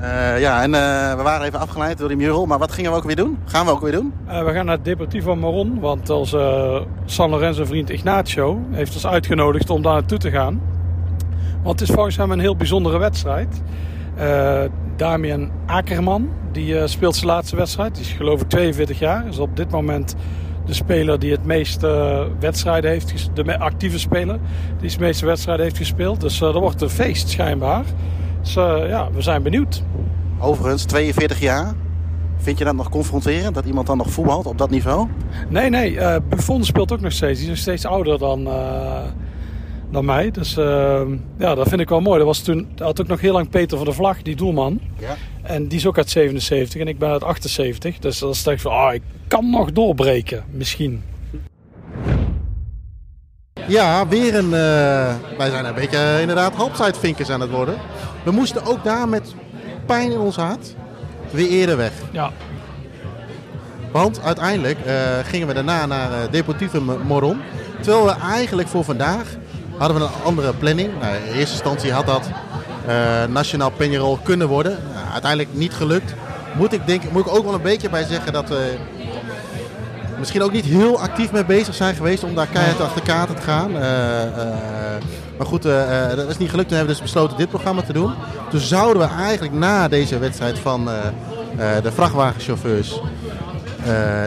Uh, 0.00 0.40
ja, 0.40 0.62
en 0.62 0.70
uh, 0.70 1.16
we 1.16 1.22
waren 1.22 1.46
even 1.46 1.60
afgeleid 1.60 1.98
door 1.98 2.08
die 2.08 2.16
mural. 2.16 2.46
Maar 2.46 2.58
wat 2.58 2.72
gingen 2.72 2.90
we 2.90 2.96
ook 2.96 3.04
weer 3.04 3.16
doen? 3.16 3.38
Gaan 3.44 3.66
we 3.66 3.72
ook 3.72 3.80
weer 3.80 3.92
doen? 3.92 4.12
Uh, 4.28 4.44
we 4.44 4.52
gaan 4.52 4.66
naar 4.66 4.82
Deportivo 4.82 5.36
Maron. 5.36 5.80
Want 5.80 6.10
onze 6.10 6.82
San 7.04 7.30
Lorenzo 7.30 7.64
vriend 7.64 7.90
Ignacio 7.90 8.60
heeft 8.70 8.94
ons 8.94 9.06
uitgenodigd 9.06 9.70
om 9.70 9.82
daar 9.82 9.92
naartoe 9.92 10.18
te 10.18 10.30
gaan. 10.30 10.60
Want 11.62 11.80
het 11.80 11.88
is 11.88 11.94
volgens 11.94 12.16
hem 12.16 12.30
een 12.30 12.40
heel 12.40 12.56
bijzondere 12.56 12.98
wedstrijd. 12.98 13.62
Damian 14.96 15.50
Akerman, 15.66 16.28
die 16.52 16.86
speelt 16.86 17.14
zijn 17.16 17.26
laatste 17.26 17.56
wedstrijd. 17.56 17.94
Die 17.94 18.04
is 18.04 18.10
geloof 18.12 18.40
ik 18.40 18.48
42 18.48 18.98
jaar. 18.98 19.26
Is 19.26 19.38
op 19.38 19.56
dit 19.56 19.70
moment 19.70 20.14
de 20.66 20.74
speler 20.74 21.18
die 21.18 21.32
het 21.32 21.44
meeste 21.44 22.28
wedstrijden 22.40 22.90
heeft 22.90 23.30
De 23.34 23.58
actieve 23.58 23.98
speler 23.98 24.38
die 24.80 24.90
het 24.90 25.00
meeste 25.00 25.26
wedstrijden 25.26 25.64
heeft 25.64 25.76
gespeeld. 25.76 26.20
Dus 26.20 26.38
dat 26.38 26.54
wordt 26.54 26.80
een 26.80 26.90
feest 26.90 27.28
schijnbaar. 27.28 27.84
Dus 28.40 28.56
uh, 28.56 28.88
ja, 28.88 29.10
we 29.12 29.22
zijn 29.22 29.42
benieuwd. 29.42 29.82
Overigens, 30.38 30.84
42 30.84 31.40
jaar. 31.40 31.72
Vind 32.36 32.58
je 32.58 32.64
dat 32.64 32.74
nog 32.74 32.88
confronterend, 32.88 33.54
dat 33.54 33.64
iemand 33.64 33.86
dan 33.86 33.96
nog 33.96 34.10
voetbalt 34.10 34.46
op 34.46 34.58
dat 34.58 34.70
niveau? 34.70 35.08
Nee, 35.48 35.70
nee. 35.70 35.92
Uh, 35.92 36.16
Buffon 36.28 36.64
speelt 36.64 36.92
ook 36.92 37.00
nog 37.00 37.12
steeds. 37.12 37.38
Die 37.38 37.42
is 37.42 37.54
nog 37.54 37.58
steeds 37.62 37.86
ouder 37.86 38.18
dan, 38.18 38.40
uh, 38.40 38.98
dan 39.94 40.04
mij. 40.04 40.30
Dus 40.30 40.54
ja, 41.38 41.54
dat 41.54 41.68
vind 41.68 41.80
ik 41.80 41.88
wel 41.88 42.00
mooi. 42.00 42.18
Dat 42.18 42.26
was 42.26 42.40
toen, 42.40 42.68
had 42.78 43.00
ook 43.00 43.06
nog 43.06 43.20
heel 43.20 43.32
lang 43.32 43.48
Peter 43.48 43.76
van 43.76 43.86
der 43.86 43.94
Vlag, 43.94 44.22
die 44.22 44.36
doelman. 44.36 44.80
Ja. 44.98 45.16
En 45.42 45.68
die 45.68 45.78
is 45.78 45.86
ook 45.86 45.96
uit 45.96 46.10
77 46.10 46.80
en 46.80 46.88
ik 46.88 46.98
ben 46.98 47.08
uit 47.08 47.24
78. 47.24 47.98
Dus 47.98 48.18
dan 48.18 48.34
stel 48.34 48.52
ik 48.52 48.60
van, 48.60 48.72
ah, 48.72 48.94
ik 48.94 49.02
kan 49.28 49.50
nog 49.50 49.72
doorbreken, 49.72 50.44
misschien. 50.50 51.02
Ja, 53.66 54.08
weer 54.08 54.34
een. 54.34 54.50
wij 54.50 55.50
zijn 55.50 55.64
een 55.64 55.74
beetje 55.74 56.18
inderdaad 56.20 56.54
halbtijdvinkers 56.54 57.30
aan 57.30 57.40
het 57.40 57.50
worden. 57.50 57.74
We 58.24 58.30
moesten 58.30 58.64
ook 58.64 58.84
daar 58.84 59.08
met 59.08 59.34
pijn 59.86 60.12
in 60.12 60.18
ons 60.18 60.36
hart 60.36 60.74
weer 61.30 61.48
eerder 61.48 61.76
weg. 61.76 61.92
Ja. 62.12 62.32
Want 63.92 64.22
uiteindelijk 64.22 64.78
uh, 64.86 64.92
gingen 65.24 65.46
we 65.46 65.54
daarna 65.54 65.86
naar 65.86 66.30
Deportivo 66.30 66.80
Moron. 67.06 67.40
Terwijl 67.80 68.04
we 68.04 68.12
eigenlijk 68.12 68.68
voor 68.68 68.84
vandaag 68.84 69.36
hadden 69.84 70.02
we 70.02 70.08
een 70.08 70.22
andere 70.24 70.52
planning. 70.52 70.90
Nou, 71.00 71.14
in 71.14 71.32
eerste 71.32 71.52
instantie 71.52 71.92
had 71.92 72.06
dat 72.06 72.28
uh, 72.88 73.24
Nationaal 73.28 73.72
Peñarol 73.72 74.22
kunnen 74.22 74.48
worden. 74.48 74.78
Nou, 74.94 75.12
uiteindelijk 75.12 75.54
niet 75.54 75.72
gelukt. 75.72 76.14
Moet 76.56 76.72
ik, 76.72 76.86
denk, 76.86 77.02
moet 77.10 77.26
ik 77.26 77.32
ook 77.32 77.44
wel 77.44 77.54
een 77.54 77.62
beetje 77.62 77.90
bij 77.90 78.04
zeggen 78.04 78.32
dat 78.32 78.48
we 78.48 78.74
misschien 80.18 80.42
ook 80.42 80.52
niet 80.52 80.64
heel 80.64 81.00
actief 81.00 81.32
mee 81.32 81.44
bezig 81.44 81.74
zijn 81.74 81.94
geweest 81.94 82.24
om 82.24 82.34
daar 82.34 82.46
keihard 82.46 82.80
achter 82.80 83.02
kaarten 83.02 83.34
te 83.34 83.42
gaan. 83.42 83.72
Maar 85.38 85.46
goed, 85.46 85.62
dat 86.16 86.28
is 86.28 86.38
niet 86.38 86.50
gelukt. 86.50 86.68
Toen 86.68 86.76
hebben 86.76 86.94
we 86.94 87.00
dus 87.00 87.12
besloten 87.12 87.36
dit 87.36 87.48
programma 87.48 87.82
te 87.82 87.92
doen. 87.92 88.14
Toen 88.50 88.60
zouden 88.60 89.02
we 89.02 89.14
eigenlijk 89.14 89.54
na 89.54 89.88
deze 89.88 90.18
wedstrijd 90.18 90.58
van 90.58 90.88
de 91.82 91.92
vrachtwagenchauffeurs 91.92 93.00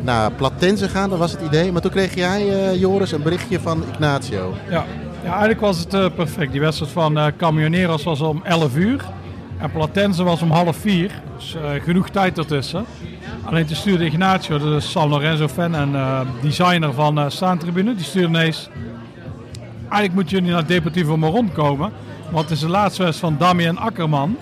naar 0.04 0.32
Platense 0.32 0.90
gaan. 0.90 1.10
Dat 1.10 1.20
was 1.20 1.32
het 1.32 1.42
idee. 1.42 1.72
Maar 1.72 1.82
toen 1.82 1.92
kreeg 1.92 2.16
jij, 2.16 2.76
Joris, 2.78 3.12
een 3.12 3.24
berichtje 3.24 3.60
van 3.60 3.84
Ignacio. 3.92 4.54
Ja, 4.70 4.86
ja 5.24 5.30
eigenlijk 5.30 5.60
was 5.60 5.80
het 5.80 6.16
perfect. 6.16 6.52
Die 6.52 6.62
wedstrijd 6.62 6.92
van 6.92 7.32
Camioneros 7.38 8.04
was 8.04 8.22
om 8.22 8.42
11 8.44 8.76
uur. 8.76 9.06
En 9.58 9.72
Platense 9.72 10.24
was 10.24 10.42
om 10.42 10.52
half 10.52 10.78
vier. 10.78 11.12
Dus 11.38 11.56
genoeg 11.84 12.10
tijd 12.10 12.38
ertussen. 12.38 12.86
Alleen 13.44 13.66
toen 13.66 13.76
stuurde 13.76 14.06
Ignacio, 14.06 14.58
de 14.58 14.80
San 14.80 15.10
Lorenzo 15.10 15.48
fan 15.48 15.76
en 15.76 15.96
designer 16.42 16.94
van 16.94 17.20
uh, 17.20 17.26
Staantribune, 17.28 17.96
die 17.96 18.06
stuurde 18.06 18.28
ineens 18.28 18.70
eigenlijk 19.90 20.14
moet 20.14 20.30
jullie 20.30 20.52
naar 20.52 20.66
Deportivo 20.66 21.18
Moron 21.18 21.52
komen. 21.52 21.92
Want 22.30 22.44
het 22.44 22.54
is 22.54 22.60
de 22.60 22.70
laatste 22.70 23.04
wedstrijd 23.04 23.34
van 23.34 23.48
Damian 23.48 23.78
Akkerman. 23.78 24.38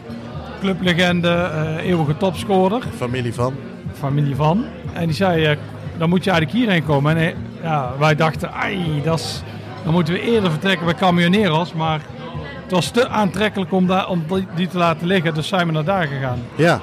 Clublegende, 0.60 1.52
uh, 1.54 1.86
eeuwige 1.86 2.18
topscorer. 2.18 2.82
Familie 2.96 3.34
van. 3.34 3.54
Familie 3.94 4.36
van. 4.36 4.66
En 4.94 5.06
die 5.06 5.16
zei, 5.16 5.58
dan 5.98 6.10
moet 6.10 6.24
je 6.24 6.32
eigenlijk 6.32 6.60
hierheen 6.60 6.86
komen. 6.86 7.18
En 7.18 7.34
ja, 7.62 7.92
wij 8.00 8.16
dachten, 8.16 8.54
ai, 8.54 9.02
dat 9.04 9.20
is, 9.20 9.44
dan 9.86 9.94
moeten 9.94 10.14
we 10.14 10.22
eerder 10.22 10.52
vertrekken 10.52 10.86
bij 10.86 10.96
Camioneros. 10.96 11.74
Maar 11.74 12.02
het 12.64 12.72
was 12.72 12.90
te 12.90 13.08
aantrekkelijk 13.08 13.72
om, 13.72 13.88
daar, 13.88 14.10
om 14.10 14.26
die 14.56 14.68
te 14.68 14.78
laten 14.78 15.08
liggen. 15.08 15.34
Dus 15.34 15.48
zijn 15.48 15.68
we 15.68 15.74
naar 15.74 15.84
daar 15.84 16.08
gegaan. 16.08 16.40
Ja, 16.56 16.80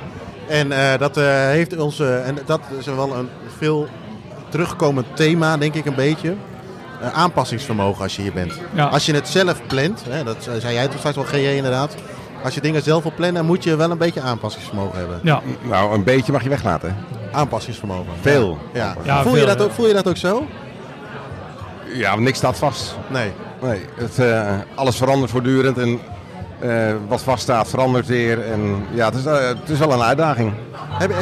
en 0.49 0.99
dat 0.99 1.17
heeft 1.51 1.79
ons, 1.79 2.01
en 2.01 2.39
dat 2.47 2.61
is 2.79 2.87
wel 2.87 3.17
een 3.17 3.29
veel 3.59 3.89
terugkomend 4.49 5.07
thema, 5.15 5.57
denk 5.57 5.75
ik 5.75 5.85
een 5.85 5.95
beetje. 5.95 6.35
Eh, 7.03 7.13
aanpassingsvermogen 7.13 8.03
als 8.03 8.17
je 8.17 8.23
hier 8.23 8.33
bent. 8.33 8.53
Als 8.91 9.07
je 9.07 9.15
het 9.15 9.29
zelf 9.29 9.67
plant, 9.67 10.03
hè, 10.09 10.25
dat 10.25 10.49
zei 10.59 10.75
jij 10.75 10.89
toen 10.89 10.99
straks 10.99 11.17
wel 11.17 11.25
GJ 11.25 11.57
inderdaad. 11.57 11.95
Als 12.45 12.55
je 12.55 12.61
dingen 12.61 12.83
zelf 12.83 13.03
wil 13.03 13.13
plannen, 13.17 13.47
moet 13.47 13.65
je 13.65 13.77
wel 13.77 13.91
een 13.91 13.99
beetje 13.99 14.21
aanpassingsvermogen 14.21 14.99
hebben. 14.99 15.21
Ja. 15.23 15.43
Nou, 15.63 15.95
een 15.95 16.05
beetje 16.05 16.33
mag 16.33 16.43
je 16.43 16.49
weglaten. 16.49 16.97
Aanpassingsvermogen. 17.33 18.13
Veel. 18.21 18.59
Ja. 18.73 18.97
ja. 19.03 19.23
voel, 19.23 19.37
je 19.37 19.47
dat 19.47 19.63
ook, 19.63 19.73
voel 19.73 19.87
je 19.87 19.95
dat 19.95 20.09
ook 20.09 20.17
zo? 20.17 20.47
Ja, 21.93 22.17
niks 22.17 22.39
staat 22.39 22.57
vast. 22.57 22.95
Nee. 23.11 23.33
nee 23.63 23.81
het, 23.95 24.19
uh, 24.19 24.59
alles 24.75 24.97
verandert 24.97 25.31
voortdurend 25.31 25.79
en 25.79 26.01
uh, 26.63 26.93
wat 27.09 27.23
vaststaat 27.23 27.69
verandert 27.69 28.07
weer. 28.07 28.51
En 28.51 28.87
ja, 28.93 29.05
het 29.05 29.15
is, 29.15 29.25
uh, 29.25 29.49
het 29.49 29.69
is 29.69 29.79
wel 29.79 29.93
een 29.93 30.03
uitdaging. 30.03 30.53
Heb, 30.89 31.13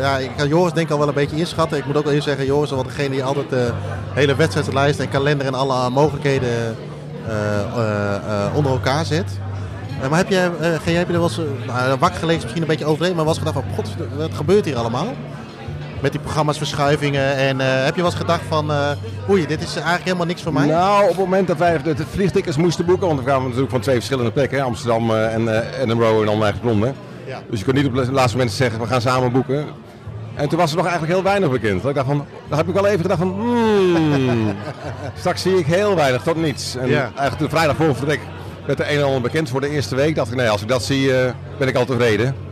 ja, 0.00 0.16
ik 0.16 0.30
kan 0.36 0.48
Joris 0.48 0.72
denk 0.72 0.86
ik 0.86 0.92
al 0.92 0.98
wel 0.98 1.08
een 1.08 1.14
beetje 1.14 1.36
inschatten. 1.36 1.78
Ik 1.78 1.86
moet 1.86 1.96
ook 1.96 2.04
wel 2.04 2.12
even 2.12 2.24
zeggen, 2.24 2.46
Joris 2.46 2.70
is 2.70 2.74
wel 2.74 2.84
degene 2.84 3.08
die 3.08 3.24
altijd 3.24 3.50
de 3.50 3.70
hele 4.12 4.36
wedstrijdlijst 4.36 5.00
en 5.00 5.08
kalender 5.08 5.46
en 5.46 5.54
alle 5.54 5.90
mogelijkheden 5.90 6.76
onder 8.54 8.72
elkaar 8.72 9.04
zet. 9.04 9.38
maar 10.10 10.18
heb 10.18 10.28
je, 10.28 10.50
heb 10.60 10.84
je 10.84 10.96
er 10.96 11.12
wel 11.12 11.22
eens, 11.22 11.40
nou, 11.66 11.98
wakker 11.98 12.18
gelegen 12.18 12.42
misschien 12.42 12.62
een 12.62 12.68
beetje 12.68 12.84
overheen, 12.84 13.16
maar 13.16 13.24
was 13.24 13.38
gedacht 13.38 13.56
van, 13.56 13.64
god, 13.74 13.88
wat 14.16 14.34
gebeurt 14.34 14.64
hier 14.64 14.76
allemaal? 14.76 15.06
Met 16.00 16.12
die 16.12 16.20
programma's 16.20 16.58
verschuivingen. 16.58 17.36
En 17.36 17.56
uh, 17.56 17.84
heb 17.84 17.94
je 17.94 18.02
wel 18.02 18.10
eens 18.10 18.20
gedacht 18.20 18.42
van, 18.48 18.70
uh, 18.70 18.90
oei, 19.30 19.46
dit 19.46 19.62
is 19.62 19.74
eigenlijk 19.74 20.04
helemaal 20.04 20.26
niks 20.26 20.42
voor 20.42 20.52
mij? 20.52 20.66
Nou, 20.66 21.02
op 21.02 21.08
het 21.08 21.18
moment 21.18 21.46
dat 21.46 21.56
wij 21.56 21.82
de 21.82 21.96
vliegtickets 22.10 22.56
moesten 22.56 22.84
boeken, 22.84 23.06
want 23.06 23.20
we 23.20 23.30
gaan 23.30 23.42
natuurlijk 23.42 23.70
van 23.70 23.80
twee 23.80 23.94
verschillende 23.94 24.30
plekken, 24.30 24.62
Amsterdam 24.62 25.10
uh, 25.10 25.34
en 25.34 25.48
Edinburgh 25.82 26.20
en 26.20 26.28
Almere 26.28 26.54
Londen. 26.62 26.94
Ja. 27.26 27.40
Dus 27.50 27.58
je 27.58 27.64
kunt 27.64 27.76
niet 27.76 27.86
op 27.86 27.94
het 27.94 28.10
laatste 28.10 28.36
moment 28.36 28.56
zeggen, 28.56 28.80
we 28.80 28.86
gaan 28.86 29.00
samen 29.00 29.32
boeken. 29.32 29.66
En 30.34 30.48
toen 30.48 30.58
was 30.58 30.70
er 30.70 30.76
nog 30.76 30.86
eigenlijk 30.86 31.14
heel 31.14 31.24
weinig 31.24 31.50
bekend. 31.50 31.84
Ik 31.84 31.94
dacht 31.94 32.06
van, 32.06 32.26
daar 32.48 32.58
heb 32.58 32.68
ik 32.68 32.74
wel 32.74 32.86
even 32.86 33.00
gedacht 33.00 33.20
van, 33.20 33.32
hmm, 33.32 34.54
straks 35.18 35.42
zie 35.42 35.58
ik 35.58 35.66
heel 35.66 35.94
weinig 35.94 36.22
tot 36.22 36.36
niets. 36.36 36.76
En 36.76 36.88
ja. 36.88 37.02
eigenlijk 37.02 37.38
de 37.38 37.48
vrijdag 37.48 37.76
voor 37.76 37.94
vertrek 37.94 38.20
werd 38.66 38.80
er 38.80 38.90
een 38.90 38.98
en 38.98 39.04
ander 39.04 39.20
bekend 39.20 39.48
voor 39.48 39.60
de 39.60 39.68
eerste 39.68 39.94
week. 39.94 40.14
dacht 40.14 40.30
ik, 40.30 40.36
nee, 40.36 40.48
als 40.48 40.62
ik 40.62 40.68
dat 40.68 40.82
zie, 40.82 41.12
ben 41.58 41.68
ik 41.68 41.76
al 41.76 41.84
tevreden. 41.84 42.47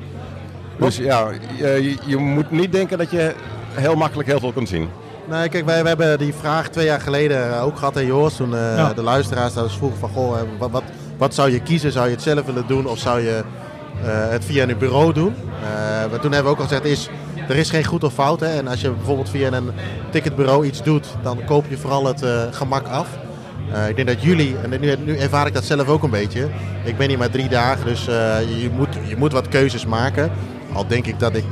Dus 0.79 0.97
ja, 0.97 1.29
je, 1.57 1.97
je, 2.05 2.17
moet 2.17 2.51
niet 2.51 2.73
denken 2.73 2.99
dat 2.99 3.11
je 3.11 3.35
heel 3.71 3.95
makkelijk 3.95 4.29
heel 4.29 4.41
veel 4.41 4.53
kunt 4.53 4.69
zien. 4.69 4.89
Nee, 5.29 5.49
kijk, 5.49 5.65
wij, 5.65 5.83
wij 5.83 5.89
hebben 5.89 6.19
die 6.19 6.35
vraag 6.35 6.69
twee 6.69 6.85
jaar 6.85 7.01
geleden 7.01 7.61
ook 7.61 7.79
gehad 7.79 7.97
aan 7.97 8.07
Joost. 8.07 8.37
Toen 8.37 8.51
uh, 8.53 8.95
de 8.95 9.03
luisteraars 9.03 9.55
daar 9.55 9.65
dus 9.65 9.77
vroegen 9.77 9.99
van, 9.99 10.09
goh, 10.09 10.37
wat, 10.59 10.71
wat, 10.71 10.83
wat, 11.17 11.35
zou 11.35 11.51
je 11.51 11.61
kiezen? 11.61 11.93
Zou 11.93 12.07
je 12.07 12.13
het 12.13 12.23
zelf 12.23 12.47
willen 12.47 12.67
doen 12.67 12.87
of 12.87 12.99
zou 12.99 13.21
je 13.21 13.43
uh, 14.05 14.31
het 14.31 14.45
via 14.45 14.69
een 14.69 14.79
bureau 14.79 15.13
doen? 15.13 15.35
Uh, 15.63 16.19
toen 16.21 16.33
hebben 16.33 16.43
we 16.43 16.49
ook 16.49 16.59
al 16.59 16.69
gezegd, 16.69 16.85
is, 16.85 17.09
er 17.49 17.57
is 17.57 17.71
geen 17.71 17.85
goed 17.85 18.05
of 18.05 18.13
fout. 18.13 18.41
Hè? 18.41 18.59
En 18.59 18.69
als 18.69 18.81
je 18.81 18.91
bijvoorbeeld 18.91 19.31
via 19.31 19.53
een 19.53 19.71
ticketbureau 20.11 20.67
iets 20.67 20.83
doet, 20.83 21.07
dan 21.23 21.45
koop 21.45 21.65
je 21.69 21.77
vooral 21.77 22.07
het 22.07 22.25
gemak 22.51 22.87
af. 22.87 23.09
ik 23.89 23.97
denk 23.97 24.09
dat 24.09 24.23
jullie, 24.23 24.57
en 24.63 24.81
nu, 24.81 24.97
nu, 25.05 25.17
ervaar 25.17 25.47
ik 25.47 25.55
dat 25.55 25.65
zelf 25.65 25.89
ook 25.89 26.03
een 26.03 26.11
beetje. 26.11 26.49
Ik 26.85 26.97
ben 26.97 27.09
hier 27.09 27.19
maar 27.19 27.31
drie 27.31 27.49
dagen, 27.49 27.87
dus 27.87 28.05
je, 28.05 28.71
moet, 28.77 28.99
je 29.09 29.17
moet 29.17 29.33
wat 29.33 29.49
keuzes 29.49 29.87
maken. 29.87 30.31
Al 30.77 30.87
denk 30.87 31.07
ik 31.07 31.19
dat, 31.19 31.37
ik 31.37 31.45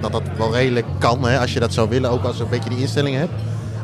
dat 0.00 0.12
dat 0.12 0.22
wel 0.36 0.52
redelijk 0.52 0.86
kan, 0.98 1.26
hè, 1.26 1.38
als 1.38 1.52
je 1.52 1.60
dat 1.60 1.72
zou 1.72 1.88
willen, 1.88 2.10
ook 2.10 2.24
als 2.24 2.36
je 2.36 2.42
een 2.42 2.48
beetje 2.48 2.70
die 2.70 2.78
instelling 2.78 3.16
hebt. 3.16 3.32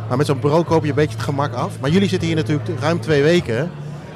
Maar 0.09 0.17
met 0.17 0.27
zo'n 0.27 0.41
bureau 0.41 0.65
koop 0.65 0.83
je 0.83 0.89
een 0.89 0.95
beetje 0.95 1.17
het 1.17 1.25
gemak 1.25 1.55
af. 1.55 1.81
Maar 1.81 1.91
jullie 1.91 2.09
zitten 2.09 2.29
hier 2.29 2.37
natuurlijk 2.37 2.81
ruim 2.81 3.01
twee 3.01 3.23
weken. 3.23 3.71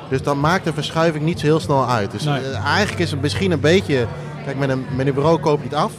Dus 0.08 0.22
dan 0.22 0.40
maakt 0.40 0.64
de 0.64 0.72
verschuiving 0.72 1.24
niet 1.24 1.40
zo 1.40 1.46
heel 1.46 1.60
snel 1.60 1.88
uit. 1.88 2.10
Dus 2.10 2.26
eh, 2.26 2.64
eigenlijk 2.64 2.98
is 2.98 3.10
het 3.10 3.20
misschien 3.20 3.50
een 3.50 3.60
beetje... 3.60 4.06
Kijk, 4.44 4.58
met 4.58 4.68
een, 4.68 4.84
met 4.96 5.06
een 5.06 5.14
bureau 5.14 5.38
koop 5.38 5.58
je 5.58 5.68
het 5.68 5.74
af. 5.74 5.92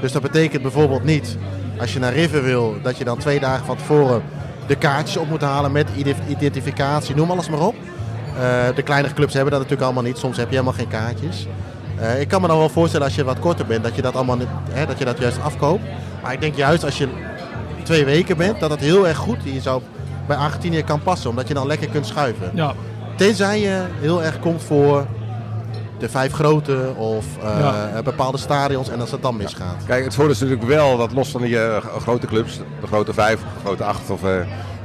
Dus 0.00 0.12
dat 0.12 0.22
betekent 0.22 0.62
bijvoorbeeld 0.62 1.04
niet, 1.04 1.36
als 1.80 1.92
je 1.92 1.98
naar 1.98 2.12
River 2.12 2.42
wil, 2.42 2.74
dat 2.82 2.98
je 2.98 3.04
dan 3.04 3.18
twee 3.18 3.40
dagen 3.40 3.66
van 3.66 3.76
tevoren 3.76 4.22
de 4.66 4.76
kaartjes 4.76 5.16
op 5.16 5.28
moet 5.28 5.40
halen 5.40 5.72
met 5.72 5.88
identificatie, 6.28 7.14
noem 7.14 7.30
alles 7.30 7.48
maar 7.48 7.60
op. 7.60 7.74
Uh, 7.74 8.40
de 8.74 8.82
kleinere 8.82 9.14
clubs 9.14 9.32
hebben 9.34 9.50
dat 9.50 9.60
natuurlijk 9.60 9.86
allemaal 9.86 10.10
niet. 10.10 10.18
Soms 10.18 10.36
heb 10.36 10.46
je 10.46 10.52
helemaal 10.52 10.72
geen 10.74 10.88
kaartjes. 10.88 11.46
Uh, 12.00 12.20
ik 12.20 12.28
kan 12.28 12.40
me 12.40 12.46
dan 12.46 12.58
wel 12.58 12.68
voorstellen 12.68 13.06
als 13.06 13.14
je 13.14 13.24
wat 13.24 13.38
korter 13.38 13.66
bent, 13.66 13.84
dat 13.84 13.94
je 13.94 14.02
dat 14.02 14.14
allemaal 14.14 14.38
hè, 14.70 14.86
dat 14.86 14.98
je 14.98 15.04
dat 15.04 15.18
juist 15.18 15.38
afkoopt. 15.42 15.82
Maar 16.22 16.32
ik 16.32 16.40
denk 16.40 16.54
juist 16.54 16.84
als 16.84 16.98
je 16.98 17.08
twee 17.82 18.04
weken 18.04 18.36
bent, 18.36 18.60
dat 18.60 18.70
het 18.70 18.80
heel 18.80 19.08
erg 19.08 19.16
goed 19.16 19.38
je 19.42 19.60
zou 19.60 19.82
bij 20.26 20.36
Argentinië 20.36 20.82
kan 20.84 21.02
passen, 21.02 21.30
omdat 21.30 21.48
je 21.48 21.54
dan 21.54 21.66
lekker 21.66 21.88
kunt 21.88 22.06
schuiven. 22.06 22.50
Ja. 22.54 22.74
Tenzij 23.16 23.60
je 23.60 23.82
heel 24.00 24.22
erg 24.22 24.38
komt 24.40 24.62
voor 24.62 25.06
de 25.98 26.08
vijf 26.08 26.32
grote 26.32 26.92
of 26.96 27.24
eh, 27.42 27.58
Ja. 27.58 28.02
bepaalde 28.02 28.38
stadions 28.38 28.88
en 28.88 29.00
als 29.00 29.10
het 29.10 29.22
dan 29.22 29.36
misgaat. 29.36 29.76
Kijk, 29.86 30.04
het 30.04 30.14
voordeel 30.14 30.32
is 30.34 30.40
natuurlijk 30.40 30.68
wel 30.68 30.96
dat 30.96 31.12
los 31.12 31.28
van 31.28 31.42
die 31.42 31.58
eh, 31.64 31.76
grote 32.00 32.26
clubs, 32.26 32.60
de 32.80 32.86
grote 32.86 33.12
vijf, 33.14 33.38
de 33.40 33.60
grote 33.64 33.84
acht, 33.84 34.10
of, 34.10 34.24
eh, 34.24 34.30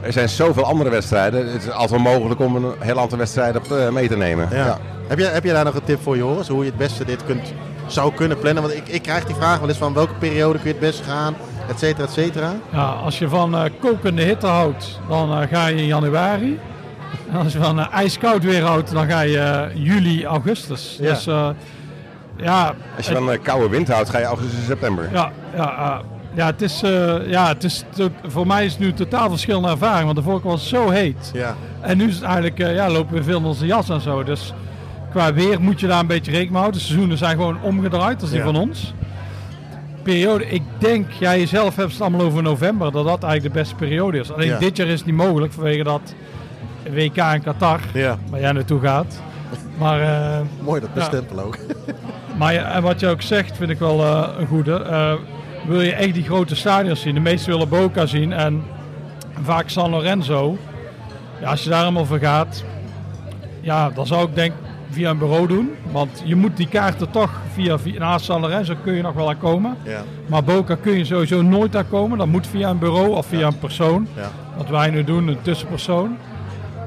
er 0.02 0.14
zijn 0.14 0.30
zoveel 0.30 0.64
andere 0.64 0.90
wedstrijden. 0.90 1.52
Het 1.52 1.64
is 1.64 1.72
altijd 1.72 2.02
wel 2.04 2.14
mogelijk 2.14 2.40
om 2.40 2.56
een 2.56 2.74
heel 2.80 3.00
aantal 3.00 3.18
wedstrijden 3.18 3.62
op, 3.64 3.72
eh, 3.72 3.90
mee 3.90 4.08
te 4.08 4.18
nemen. 4.18 4.48
Ja. 4.52 4.78
Heb, 5.08 5.20
je, 5.20 5.26
heb 5.26 5.44
je 5.44 5.52
daar 5.52 5.66
nog 5.66 5.76
een 5.76 5.84
tip 5.84 6.02
voor 6.02 6.18
Joris? 6.18 6.48
Hoe 6.48 6.64
je 6.64 6.70
het 6.70 6.80
beste 6.80 7.06
dit 7.06 7.26
kunt, 7.26 7.54
zou 7.88 8.14
kunnen 8.14 8.40
plannen? 8.40 8.64
Want 8.64 8.76
ik, 8.76 8.88
ik 8.88 9.02
krijg 9.02 9.26
die 9.26 9.36
vraag 9.36 9.60
wel 9.60 9.70
eens 9.70 9.78
van 9.78 9.94
welke 9.94 10.14
periode 10.14 10.58
kun 10.60 10.68
je 10.68 10.72
het 10.72 10.80
beste 10.80 11.04
gaan, 11.04 11.36
et 11.70 11.80
cetera, 11.80 12.04
et 12.08 12.12
cetera. 12.14 12.54
Ja, 12.72 12.86
als 12.86 13.20
je 13.20 13.30
van 13.30 13.56
eh, 13.56 13.64
kokende 13.80 14.22
hitte 14.22 14.48
houdt, 14.48 15.00
dan 15.10 15.42
eh, 15.42 15.48
ga 15.52 15.68
je 15.68 15.76
in 15.76 15.86
januari. 15.86 16.60
En 17.32 17.38
als 17.38 17.54
je 17.54 17.60
van 17.60 17.80
eh, 17.80 17.94
ijskoud 17.94 18.44
weer 18.44 18.64
houdt, 18.64 18.92
dan 18.92 19.08
ga 19.10 19.20
je 19.22 19.72
juli, 19.74 20.26
augustus. 20.26 20.98
Ja. 21.02 21.10
Dus 21.10 21.28
eh, 21.28 21.50
ja, 22.38 22.76
Als 22.98 23.08
je 23.08 23.16
van 23.16 23.42
koude 23.42 23.70
wind 23.70 23.88
houdt, 23.88 24.10
ga 24.10 24.18
je 24.20 24.26
augustus 24.26 24.60
en 24.60 24.66
september. 24.66 25.10
ja, 25.12 25.32
ja, 25.56 26.02
ja, 26.34 26.46
het 26.46 26.62
is, 26.62 26.82
eh, 26.84 27.16
ja, 27.28 27.48
het 27.48 27.64
is 27.64 27.84
voor 28.28 28.48
mij 28.48 28.66
is 28.66 28.72
het 28.72 28.82
nu 28.82 28.94
totaal 28.94 29.30
verschillende 29.30 29.68
ervaring. 29.70 30.04
Want 30.06 30.18
de 30.18 30.24
vorige 30.24 30.48
was 30.48 30.60
het 30.60 30.70
zo 30.70 30.90
heet. 30.90 31.30
Ja. 31.34 31.56
En 31.82 31.98
nu 31.98 32.08
is 32.08 32.16
het 32.16 32.24
eigenlijk, 32.24 32.58
ja, 32.58 32.90
lopen 32.90 33.16
we 33.16 33.24
veel 33.24 33.38
in 33.38 33.46
onze 33.46 33.66
jas 33.66 33.90
en 33.90 34.02
zo. 34.02 34.24
Dus 34.24 34.54
qua 35.16 35.34
weer 35.34 35.62
moet 35.62 35.80
je 35.80 35.88
daar 35.88 36.00
een 36.00 36.08
beetje 36.08 36.32
rekening 36.32 36.52
mee 36.52 36.60
houden. 36.62 36.80
De 36.82 36.86
seizoenen 36.88 37.18
zijn 37.18 37.36
gewoon 37.38 37.62
omgedraaid, 37.62 38.22
is 38.22 38.30
die 38.30 38.38
Ja. 38.38 38.44
van 38.46 38.56
ons. 38.56 38.94
Periode, 40.04 40.46
ik 40.50 40.62
denk, 40.78 41.12
jij 41.20 41.40
jezelf 41.40 41.76
hebt 41.76 41.92
het 41.92 42.02
allemaal 42.02 42.22
over 42.22 42.44
november, 42.44 42.92
dat 42.92 43.06
dat 43.06 43.24
eigenlijk 43.24 43.54
de 43.54 43.60
beste 43.60 43.76
periode 43.76 44.20
is. 44.20 44.32
Alleen 44.32 44.48
Ja. 44.48 44.58
dit 44.60 44.78
jaar 44.78 44.88
is 44.88 44.98
het 44.98 45.06
niet 45.06 45.16
mogelijk 45.16 45.54
vanwege 45.54 45.84
dat 45.84 46.14
WK 46.90 47.16
in 47.18 47.42
Qatar, 47.44 47.80
Ja. 47.94 48.18
waar 48.30 48.40
jij 48.40 48.52
naartoe 48.52 48.80
gaat. 48.80 49.22
Maar, 49.78 50.02
eh, 50.02 50.40
Mooi 50.64 50.80
dat 50.82 50.90
Ja. 50.94 51.00
bestempel 51.00 51.40
ook. 51.40 51.58
maar 52.40 52.54
ja, 52.54 52.72
en 52.72 52.82
wat 52.82 53.00
je 53.00 53.08
ook 53.08 53.22
zegt, 53.22 53.58
vind 53.58 53.70
ik 53.70 53.80
wel 53.80 54.02
eh, 54.02 54.28
een 54.40 54.48
goede. 54.48 54.74
Eh, 54.84 55.14
wil 55.68 55.82
je 55.82 55.94
echt 55.94 56.14
die 56.14 56.24
grote 56.24 56.56
stadions 56.56 57.02
zien? 57.02 57.14
De 57.14 57.20
meesten 57.20 57.52
willen 57.52 57.70
Boca 57.70 58.06
zien 58.06 58.34
en 58.34 58.64
vaak 59.44 59.70
San 59.70 59.90
Lorenzo. 59.90 60.58
Ja, 61.42 61.50
als 61.50 61.64
je 61.64 61.70
daar 61.70 61.82
allemaal 61.84 62.06
voor 62.06 62.20
gaat, 62.20 62.64
ja, 63.62 63.90
dan 63.90 64.08
zou 64.08 64.28
ik 64.28 64.36
denk 64.36 64.54
via 64.96 65.10
een 65.10 65.18
bureau 65.18 65.48
doen. 65.48 65.76
Want 65.92 66.22
je 66.26 66.36
moet 66.36 66.58
die 66.58 66.68
kaarten 66.68 67.12
toch 67.12 67.42
via, 67.54 67.80
via 67.80 68.00
naast 68.00 68.28
Lorenzo 68.28 68.76
kun 68.84 68.94
je 68.94 69.02
nog 69.02 69.14
wel 69.14 69.30
aan 69.30 69.38
komen. 69.38 69.78
Ja. 69.84 70.04
Maar 70.26 70.44
Boca 70.44 70.76
kun 70.76 70.98
je 70.98 71.06
sowieso 71.06 71.42
nooit 71.42 71.76
aan 71.76 71.90
komen. 71.90 72.18
Dat 72.18 72.28
moet 72.28 72.48
via 72.48 72.70
een 72.70 72.80
bureau 72.80 73.16
of 73.16 73.26
via 73.26 73.48
een 73.48 73.60
persoon. 73.60 74.08
Ja. 74.16 74.32
Wat 74.58 74.70
wij 74.70 74.90
nu 74.90 75.04
doen, 75.04 75.28
een 75.28 75.42
tussenpersoon. 75.42 76.18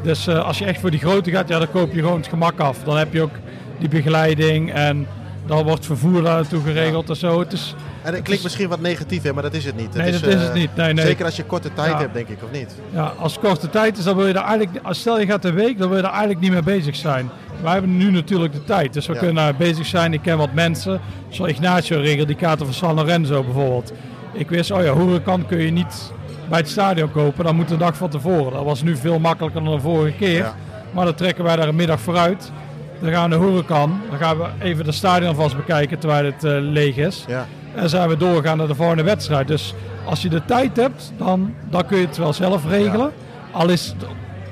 Dus 0.02 0.26
eh, 0.26 0.44
als 0.44 0.58
je 0.58 0.64
echt 0.64 0.80
voor 0.80 0.90
die 0.90 1.00
grote 1.00 1.30
gaat, 1.30 1.48
ja, 1.48 1.58
dan 1.58 1.70
koop 1.70 1.92
je 1.92 2.00
gewoon 2.00 2.16
het 2.16 2.28
gemak 2.28 2.60
af. 2.60 2.78
Dan 2.84 2.96
heb 2.96 3.12
je 3.12 3.22
ook 3.22 3.34
die 3.78 3.88
begeleiding 3.88 4.72
en 4.72 5.06
dan 5.48 5.64
wordt 5.64 5.86
vervoer 5.86 6.22
daar 6.22 6.34
naartoe 6.34 6.62
geregeld 6.62 7.08
en 7.08 7.16
zo. 7.16 7.40
Het 7.40 7.52
is, 7.52 7.74
En 8.02 8.14
het 8.14 8.22
klinkt 8.22 8.42
misschien 8.42 8.68
wat 8.68 8.80
negatief, 8.80 9.22
hè, 9.22 9.32
maar 9.32 9.42
dat 9.42 9.54
is 9.54 9.64
het 9.64 9.76
niet. 9.76 9.94
Nee, 9.94 10.12
dat 10.12 10.22
is 10.22 10.34
eh, 10.34 10.40
het 10.42 10.54
niet. 10.54 10.76
Nee, 10.76 10.92
nee. 10.92 11.04
Zeker 11.06 11.24
als 11.24 11.36
je 11.36 11.44
korte 11.44 11.72
tijd 11.74 11.90
Ja. 11.90 11.98
hebt, 11.98 12.14
denk 12.14 12.28
ik, 12.28 12.38
of 12.42 12.50
niet? 12.52 12.74
ja, 12.90 13.12
als 13.18 13.32
het 13.32 13.40
korte 13.44 13.70
tijd 13.70 13.98
is, 13.98 14.04
dan 14.04 14.16
wil 14.16 14.26
je 14.26 14.32
daar 14.32 14.44
eigenlijk, 14.44 14.86
als 14.86 15.00
stel 15.00 15.20
je 15.20 15.26
gaat 15.26 15.44
een 15.44 15.54
week, 15.54 15.78
dan 15.78 15.88
wil 15.88 15.96
je 15.96 16.02
daar 16.02 16.12
eigenlijk 16.12 16.40
niet 16.40 16.50
mee 16.50 16.62
bezig 16.62 16.96
zijn. 16.96 17.30
Wij 17.62 17.72
hebben 17.72 17.96
nu 17.96 18.10
natuurlijk 18.10 18.52
de 18.52 18.64
tijd, 18.64 18.92
dus 18.92 19.06
we 19.06 19.12
Ja. 19.12 19.18
kunnen 19.18 19.36
daar 19.36 19.54
bezig 19.56 19.86
zijn. 19.86 20.12
Ik 20.12 20.22
ken 20.22 20.38
wat 20.38 20.52
mensen, 20.52 21.00
zoals 21.28 21.50
Ignacio 21.50 22.00
regelt 22.00 22.26
die 22.26 22.36
kaarten 22.36 22.66
van 22.66 22.74
San 22.74 22.94
Lorenzo 22.94 23.42
bijvoorbeeld. 23.44 23.92
Ik 24.32 24.48
wist, 24.48 24.70
oh 24.70 24.82
ja, 24.82 24.94
Huracan 24.96 25.46
kun 25.46 25.58
je 25.58 25.70
niet 25.70 26.12
bij 26.48 26.58
het 26.58 26.68
stadion 26.68 27.10
kopen, 27.10 27.44
dan 27.44 27.56
moet 27.56 27.68
de 27.68 27.76
dag 27.76 27.96
van 27.96 28.08
tevoren. 28.10 28.52
Dat 28.52 28.64
was 28.64 28.82
nu 28.82 28.96
veel 28.96 29.18
makkelijker 29.18 29.64
dan 29.64 29.74
de 29.74 29.80
vorige 29.80 30.16
keer. 30.16 30.36
Ja. 30.38 30.54
Maar 30.92 31.04
dan 31.04 31.14
trekken 31.14 31.44
wij 31.44 31.56
daar 31.56 31.68
een 31.68 31.74
middag 31.74 32.00
vooruit. 32.00 32.52
Dan 33.00 33.10
gaan 33.12 33.30
we 33.30 33.36
naar 33.36 33.46
Huracan, 33.46 34.00
dan 34.10 34.18
gaan 34.18 34.38
we 34.38 34.44
even 34.60 34.84
de 34.84 34.92
stadion 34.92 35.34
vast 35.34 35.56
bekijken 35.56 35.98
terwijl 35.98 36.24
het 36.24 36.44
eh, 36.44 36.52
leeg 36.60 36.96
is. 36.96 37.24
Ja. 37.28 37.46
En 37.74 37.88
zijn 37.88 38.08
we 38.08 38.16
doorgaan 38.16 38.58
naar 38.58 38.66
de 38.66 38.74
volgende 38.74 39.02
wedstrijd. 39.02 39.48
Dus 39.48 39.74
als 40.04 40.22
je 40.22 40.28
de 40.28 40.44
tijd 40.44 40.76
hebt, 40.76 41.12
dan, 41.16 41.54
dan 41.70 41.86
kun 41.86 41.98
je 41.98 42.06
het 42.06 42.16
wel 42.16 42.32
zelf 42.32 42.62
regelen. 42.68 43.12
Al 43.52 43.68
is 43.68 43.94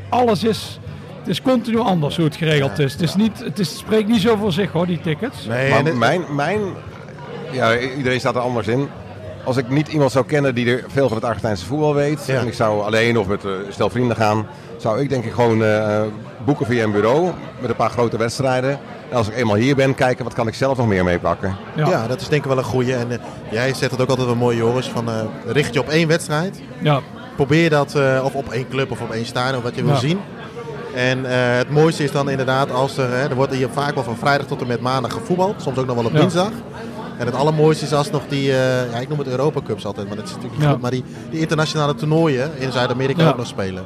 alles 0.09 0.45
is, 0.45 0.79
het 1.19 1.29
is 1.29 1.43
continu 1.43 1.79
anders 1.79 2.17
hoe 2.17 2.25
het 2.25 2.37
geregeld 2.37 2.79
is. 2.79 2.93
Het, 2.93 3.03
is 3.03 3.15
niet, 3.15 3.39
het, 3.45 3.59
is, 3.59 3.69
het 3.69 3.79
spreekt 3.79 4.09
niet 4.09 4.21
zo 4.21 4.37
voor 4.37 4.53
zich 4.53 4.73
hoor, 4.73 4.87
die 4.87 5.01
tickets. 5.01 5.47
Nee, 5.47 5.71
Maar 5.71 5.79
en 5.79 5.85
het- 5.85 5.97
mijn, 5.97 6.23
mijn, 6.35 6.61
ja, 7.53 7.79
iedereen 7.79 8.21
staat 8.21 8.35
er 8.35 8.41
anders 8.41 8.67
in. 8.67 8.89
Als 9.45 9.57
ik 9.57 9.69
niet 9.69 9.89
iemand 9.89 10.13
zou 10.13 10.25
kennen 10.27 10.55
die 10.55 10.71
er 10.71 10.85
veel 10.89 11.07
van 11.09 11.17
het 11.17 11.27
Argentijnse 11.27 11.65
voetbal 11.67 11.95
weet, 11.95 12.27
Ja. 12.27 12.41
en 12.41 12.47
ik 12.47 12.55
zou 12.55 12.83
alleen 12.85 13.19
of 13.19 13.27
met 13.27 13.45
eh, 13.45 13.51
stel 13.69 13.91
vrienden 13.91 14.17
gaan, 14.17 14.47
zou 14.77 15.01
ik 15.01 15.09
denk 15.09 15.25
ik 15.25 15.33
gewoon 15.33 15.65
eh, 15.65 16.01
boeken 16.45 16.67
via 16.67 16.85
een 16.85 16.93
bureau 16.93 17.31
met 17.61 17.71
een 17.71 17.77
paar 17.77 17.91
grote 17.91 18.17
wedstrijden. 18.19 18.71
En 19.11 19.17
als 19.17 19.29
ik 19.29 19.37
eenmaal 19.37 19.57
hier 19.57 19.77
ben, 19.77 19.95
kijken 19.95 20.25
wat 20.25 20.35
kan 20.35 20.47
ik 20.47 20.55
zelf 20.55 20.77
nog 20.77 20.87
meer 20.87 21.05
meepakken. 21.05 21.57
Ja, 21.77 21.89
ja. 21.89 22.07
dat 22.07 22.21
is 22.21 22.29
denk 22.29 22.43
ik 22.43 22.49
wel 22.49 22.59
een 22.59 22.65
goeie. 22.65 22.95
En 22.95 23.11
eh, 23.11 23.19
jij 23.51 23.75
zegt 23.75 23.91
het 23.91 24.01
ook 24.01 24.09
altijd 24.09 24.27
wel 24.27 24.37
mooi, 24.37 24.57
Joris, 24.57 24.89
van 24.89 25.09
eh, 25.09 25.15
richt 25.47 25.75
je 25.75 25.81
op 25.81 25.89
één 25.89 26.09
wedstrijd. 26.09 26.61
ja, 26.83 27.01
Probeer 27.37 27.71
dat, 27.71 27.95
eh, 27.95 28.21
of 28.25 28.35
op 28.35 28.49
één 28.53 28.69
club 28.69 28.91
of 28.91 29.01
op 29.01 29.11
één 29.13 29.27
stadion, 29.27 29.63
wat 29.63 29.75
je 29.75 29.83
wil 29.85 29.93
Ja. 29.93 29.99
zien. 29.99 30.21
En 30.95 31.27
eh, 31.27 31.57
het 31.57 31.71
mooiste 31.71 32.03
is 32.05 32.13
dan 32.13 32.31
inderdaad 32.31 32.71
als 32.73 32.97
er, 32.97 33.11
hè, 33.11 33.29
er 33.29 33.35
wordt 33.35 33.55
hier 33.55 33.69
vaak 33.73 33.95
wel 33.95 34.05
van 34.05 34.17
vrijdag 34.17 34.47
tot 34.47 34.61
en 34.61 34.67
met 34.67 34.81
maandag 34.81 35.13
gevoetbald. 35.13 35.63
Soms 35.63 35.79
ook 35.79 35.87
nog 35.87 35.97
wel 35.97 36.05
op 36.05 36.13
Ja. 36.13 36.19
dinsdag. 36.21 36.51
En 37.19 37.27
het 37.27 37.35
allermooiste 37.35 37.85
is 37.85 37.93
als 37.93 38.11
nog 38.11 38.23
die, 38.29 38.51
eh, 38.53 38.91
ja, 38.93 38.99
ik 38.99 39.09
noem 39.09 39.19
het 39.19 39.29
Europa 39.29 39.61
Cups 39.67 39.87
altijd, 39.87 40.07
maar 40.09 40.17
dat 40.17 40.25
is 40.25 40.31
natuurlijk 40.31 40.59
niet 40.59 40.67
Ja. 40.67 40.73
goed. 40.73 40.83
Maar 40.83 40.91
die, 40.91 41.05
die 41.31 41.41
internationale 41.41 41.95
toernooien 41.95 42.51
in 42.59 42.73
Zuid-Amerika 42.73 43.23
Ja. 43.23 43.29
ook 43.29 43.37
nog 43.37 43.47
spelen. 43.47 43.85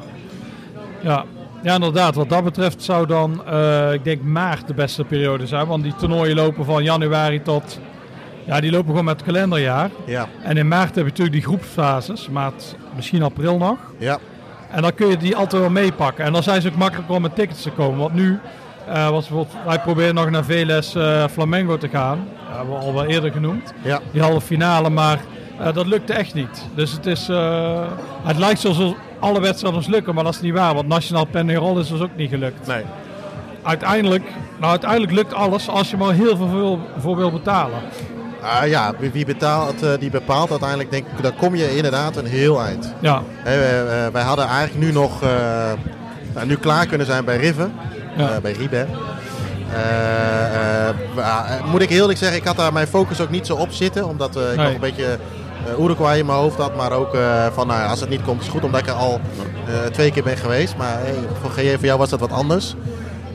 Ja. 1.01 1.25
ja, 1.63 1.73
inderdaad. 1.73 2.15
Wat 2.15 2.29
dat 2.29 2.43
betreft 2.43 2.83
zou 2.83 3.05
dan, 3.07 3.45
eh, 3.45 3.93
ik 3.93 4.03
denk 4.03 4.21
maart 4.21 4.67
de 4.67 4.73
beste 4.73 5.03
periode 5.03 5.47
zijn. 5.47 5.67
Want 5.67 5.83
die 5.83 5.95
toernooien 5.95 6.35
lopen 6.35 6.65
van 6.65 6.83
januari 6.83 7.41
tot, 7.41 7.79
ja 8.45 8.59
die 8.59 8.71
lopen 8.71 8.89
gewoon 8.89 9.05
met 9.05 9.15
het 9.15 9.25
kalenderjaar. 9.25 9.89
Ja, 10.05 10.27
En 10.43 10.57
in 10.57 10.67
maart 10.67 10.95
heb 10.95 11.03
je 11.03 11.09
natuurlijk 11.09 11.31
die 11.31 11.43
groepsfases, 11.45 12.29
maart, 12.29 12.75
misschien 12.95 13.23
april 13.23 13.57
nog. 13.57 13.77
ja, 13.97 14.17
En 14.71 14.81
dan 14.81 14.93
kun 14.93 15.07
je 15.07 15.17
die 15.17 15.35
altijd 15.35 15.61
wel 15.61 15.71
meepakken. 15.71 16.25
En 16.25 16.33
dan 16.33 16.43
zijn 16.43 16.61
ze 16.61 16.67
ook 16.67 16.75
makkelijker 16.75 17.15
om 17.15 17.21
met 17.21 17.35
tickets 17.35 17.61
te 17.61 17.71
komen. 17.71 17.99
Want 17.99 18.13
nu, 18.13 18.39
eh, 18.87 19.09
was 19.09 19.27
bijvoorbeeld, 19.27 19.65
wij 19.65 19.79
proberen 19.79 20.15
nog 20.15 20.29
naar 20.29 20.43
VLS 20.43 20.95
eh, 20.95 21.27
Flamengo 21.27 21.77
te 21.77 21.89
gaan. 21.89 22.27
Dat 22.47 22.57
hebben 22.57 22.79
we 22.79 22.85
al 22.85 22.93
wel 22.93 23.05
eerder 23.05 23.31
genoemd. 23.31 23.73
ja. 23.83 23.99
Die 24.11 24.21
halve 24.21 24.41
finale, 24.41 24.89
maar 24.89 25.19
eh, 25.59 25.73
dat 25.73 25.87
lukte 25.87 26.13
echt 26.13 26.33
niet. 26.33 26.65
Dus 26.75 26.91
het 26.91 27.05
is, 27.05 27.27
het 28.23 28.37
lijkt 28.37 28.59
zoals 28.59 28.93
alle 29.21 29.39
wedstrijden 29.41 29.79
ons 29.79 29.87
lukken, 29.89 30.15
maar 30.15 30.23
dat 30.23 30.33
is 30.33 30.41
niet 30.41 30.53
waar. 30.53 30.73
Want 30.73 30.87
Nationaal 30.87 31.25
Penarol 31.25 31.79
is 31.79 31.87
dus 31.87 32.01
ook 32.01 32.15
niet 32.15 32.29
gelukt. 32.29 32.67
Nee. 32.67 32.83
Uiteindelijk, 33.63 34.23
nou 34.59 34.71
uiteindelijk 34.71 35.11
lukt 35.11 35.33
alles 35.33 35.69
als 35.69 35.89
je 35.89 35.97
maar 35.97 36.13
heel 36.13 36.37
veel 36.37 36.47
voor, 36.47 36.79
voor 36.97 37.15
wil 37.15 37.31
betalen. 37.31 37.79
Ah, 38.41 38.67
ja, 38.67 38.93
wie 39.11 39.25
betaalt, 39.25 39.83
eh, 39.83 39.89
die 39.99 40.09
bepaalt 40.09 40.49
uiteindelijk, 40.49 40.91
denk 40.91 41.05
ik, 41.17 41.23
dan 41.23 41.35
kom 41.35 41.55
je 41.55 41.75
inderdaad 41.75 42.15
een 42.15 42.25
heel 42.25 42.61
eind. 42.61 42.93
Ja, 42.99 43.21
Hè, 43.35 43.57
wij, 43.59 44.05
eh, 44.05 44.11
wij 44.13 44.23
hadden 44.23 44.45
eigenlijk 44.45 44.85
nu 44.85 44.91
nog, 44.91 45.23
eh, 45.23 45.29
nou, 46.33 46.47
nu 46.47 46.55
klaar 46.55 46.85
kunnen 46.85 47.07
zijn 47.07 47.25
bij 47.25 47.37
Rive, 47.37 47.69
Ja. 48.17 48.29
eh, 48.29 48.37
bij 48.41 48.51
Ribe. 48.51 48.85
Eh, 49.73 50.87
eh, 50.87 50.95
wa- 51.15 51.45
eh, 51.47 51.65
moet 51.71 51.81
ik 51.81 51.89
heel 51.89 51.99
eerlijk 52.01 52.19
zeggen, 52.19 52.37
ik 52.37 52.45
had 52.47 52.57
daar 52.57 52.73
mijn 52.73 52.87
focus 52.87 53.21
ook 53.21 53.29
niet 53.29 53.45
zo 53.45 53.55
op 53.55 53.71
zitten. 53.71 54.07
Omdat 54.07 54.35
eh, 54.35 54.41
ik 54.49 54.55
Nee. 54.55 54.65
nog 54.65 54.73
een 54.73 54.79
beetje 54.79 55.17
Uruguay 55.79 56.17
in 56.19 56.25
mijn 56.25 56.37
hoofd 56.37 56.57
had. 56.57 56.75
Maar 56.75 56.91
ook 56.91 57.13
eh, 57.13 57.45
van, 57.53 57.67
nou 57.67 57.89
als 57.89 57.99
het 57.99 58.09
niet 58.09 58.21
komt 58.21 58.41
is 58.41 58.47
goed. 58.47 58.63
Omdat 58.63 58.79
ik 58.79 58.87
er 58.87 58.93
al 58.93 59.19
eh, 59.67 59.73
twee 59.91 60.11
keer 60.11 60.23
ben 60.23 60.37
geweest. 60.37 60.77
Maar 60.77 60.97
hey, 60.99 61.15
voor 61.41 61.49
GJ 61.51 61.75
voor 61.75 61.85
jou 61.85 61.97
was 61.99 62.09
dat 62.09 62.19
wat 62.19 62.31
anders. 62.31 62.75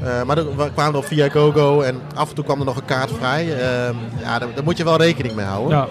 Eh, 0.03 0.23
maar 0.23 0.37
we 0.37 0.71
kwamen 0.75 0.93
nog 0.93 1.05
via 1.07 1.29
GoGo 1.29 1.81
en 1.81 2.01
af 2.15 2.29
en 2.29 2.35
toe 2.35 2.45
kwam 2.45 2.59
er 2.59 2.65
nog 2.65 2.77
een 2.77 2.85
kaart 2.85 3.11
vrij. 3.19 3.43
Eh, 3.43 3.95
ja, 4.23 4.39
daar, 4.39 4.49
daar 4.55 4.65
moet 4.65 4.77
je 4.77 4.85
wel 4.85 4.97
rekening 4.97 5.35
mee 5.35 5.47
houden. 5.47 5.77
ja, 5.79 5.87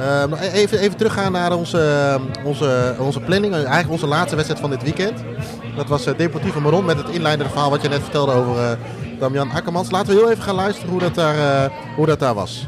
Eh, 0.00 0.28
nog 0.28 0.40
even, 0.40 0.78
even 0.78 0.96
teruggaan 0.96 1.32
naar 1.32 1.52
onze, 1.52 2.18
onze, 2.44 2.94
onze 2.98 3.20
planning. 3.20 3.54
Eigenlijk 3.54 3.90
onze 3.90 4.06
laatste 4.06 4.34
wedstrijd 4.34 4.60
van 4.60 4.70
dit 4.70 4.82
weekend. 4.82 5.20
Dat 5.76 5.86
was 5.88 6.04
Deportivo 6.04 6.60
Maron 6.60 6.84
met 6.84 6.96
het 6.96 7.08
inleidende 7.08 7.50
verhaal 7.52 7.70
wat 7.70 7.82
je 7.82 7.88
net 7.88 8.00
vertelde 8.02 8.32
over 8.32 8.56
eh 8.62 8.70
Damian 9.18 9.50
Akkermans. 9.50 9.90
Laten 9.90 10.14
we 10.14 10.20
heel 10.20 10.30
even 10.30 10.42
gaan 10.42 10.54
luisteren 10.54 10.90
hoe 10.90 11.00
dat 11.00 11.14
daar, 11.14 11.64
eh, 11.64 11.70
hoe 11.96 12.06
dat 12.06 12.18
daar 12.18 12.34
was. 12.34 12.66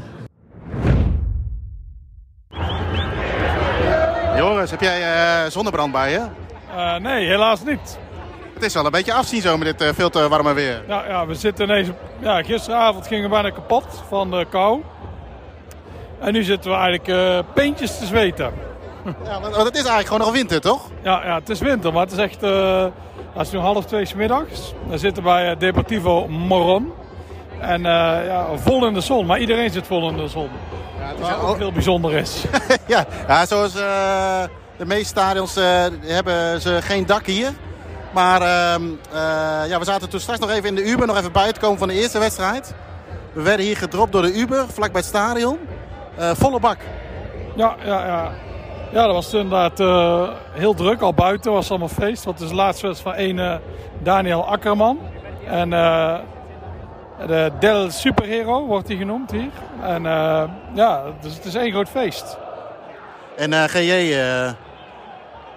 Heb 4.70 4.80
jij 4.80 5.02
eh, 5.02 5.50
zonnebrand 5.50 5.92
bij 5.92 6.10
je? 6.10 6.22
Eh, 6.76 6.96
nee, 6.96 7.26
helaas 7.26 7.64
niet. 7.64 7.98
Het 8.54 8.62
is 8.62 8.74
wel 8.74 8.84
een 8.84 8.90
beetje 8.90 9.12
afzien 9.12 9.40
zo 9.40 9.56
met 9.56 9.66
dit 9.66 9.88
eh, 9.88 9.94
veel 9.94 10.10
te 10.10 10.28
warme 10.28 10.52
weer. 10.52 10.82
Ja, 10.88 11.04
ja, 11.08 11.26
we 11.26 11.34
zitten 11.34 11.64
ineens... 11.64 11.88
Ja, 12.18 12.42
gisteravond 12.42 13.06
gingen 13.06 13.22
we 13.22 13.28
bijna 13.28 13.50
kapot 13.50 14.02
van 14.08 14.30
de 14.30 14.46
kou. 14.50 14.82
En 16.20 16.32
nu 16.32 16.42
zitten 16.42 16.70
we 16.70 16.76
eigenlijk 16.76 17.44
peentjes 17.54 17.98
te 17.98 18.06
zweten. 18.06 18.52
Ja, 19.24 19.40
want, 19.40 19.56
het 19.56 19.74
is 19.74 19.84
eigenlijk 19.84 20.06
gewoon 20.06 20.20
nog 20.20 20.32
winter, 20.32 20.60
toch? 20.60 20.90
Ja, 21.02 21.24
ja, 21.24 21.34
het 21.34 21.48
is 21.48 21.60
winter, 21.60 21.92
maar 21.92 22.02
het 22.02 22.12
is 22.12 22.18
echt... 22.18 22.42
eh 22.42 22.86
het 23.32 23.46
is 23.46 23.52
nu 23.52 23.58
half 23.58 23.84
twee 23.84 24.04
's 24.04 24.14
middags. 24.14 24.74
We 24.88 24.98
zitten 24.98 25.22
bij 25.22 25.56
Deportivo 25.56 26.28
Moron. 26.28 26.92
En 27.60 27.82
ja, 27.82 28.46
vol 28.54 28.86
in 28.86 28.94
de 28.94 29.00
zon, 29.00 29.26
maar 29.26 29.38
iedereen 29.38 29.70
zit 29.70 29.86
vol 29.86 30.08
in 30.08 30.16
de 30.16 30.28
zon. 30.28 30.48
Het 31.06 31.20
Wat 31.20 31.40
ook 31.40 31.56
heel 31.56 31.72
bijzonder 31.72 32.12
is. 32.12 32.44
ja, 32.86 33.06
ja, 33.28 33.46
zoals 33.46 33.74
eh, 33.74 34.42
de 34.76 34.86
meeste 34.86 35.06
stadions 35.06 35.56
eh, 35.56 35.84
hebben 36.00 36.60
ze 36.60 36.82
geen 36.82 37.06
dak 37.06 37.26
hier. 37.26 37.52
Maar 38.12 38.40
ehm, 38.40 38.82
eh, 39.12 39.68
ja, 39.68 39.78
we 39.78 39.84
zaten 39.84 40.08
toen 40.08 40.20
straks 40.20 40.38
nog 40.38 40.50
even 40.50 40.68
in 40.68 40.74
de 40.74 40.84
Uber, 40.84 41.06
nog 41.06 41.16
even 41.16 41.32
buiten 41.32 41.62
komen 41.62 41.78
van 41.78 41.88
de 41.88 41.94
eerste 41.94 42.18
wedstrijd. 42.18 42.74
We 43.32 43.42
werden 43.42 43.66
hier 43.66 43.76
gedropt 43.76 44.12
door 44.12 44.22
de 44.22 44.34
Uber, 44.34 44.64
vlakbij 44.68 45.00
het 45.00 45.08
stadion. 45.08 45.58
Volle 46.18 46.60
bak. 46.60 46.78
Ja, 47.56 47.76
ja, 47.84 48.06
ja. 48.06 48.30
Ja, 48.92 49.04
dat 49.04 49.14
was 49.14 49.34
inderdaad 49.34 49.80
uh, 49.80 50.28
heel 50.52 50.74
druk. 50.74 51.00
Al 51.00 51.14
buiten 51.14 51.52
was 51.52 51.70
allemaal 51.70 51.88
feest. 51.88 52.24
Want 52.24 52.38
het 52.38 52.44
is 52.48 52.54
de 52.54 52.62
laatste 52.62 52.86
wedstrijd 52.86 53.16
van 53.16 53.24
een 53.24 53.60
Daniel 54.02 54.46
Akkerman. 54.46 54.98
En 55.46 55.72
de 57.26 57.52
Del 57.58 57.90
Superhero 57.90 58.66
wordt 58.66 58.88
hij 58.88 58.96
genoemd 58.96 59.30
hier. 59.30 59.50
En 59.82 60.02
ja, 60.74 61.02
dus 61.20 61.34
het 61.34 61.44
is 61.44 61.54
één 61.54 61.72
groot 61.72 61.88
feest. 61.88 62.36
En 63.36 63.68
GJ, 63.68 64.18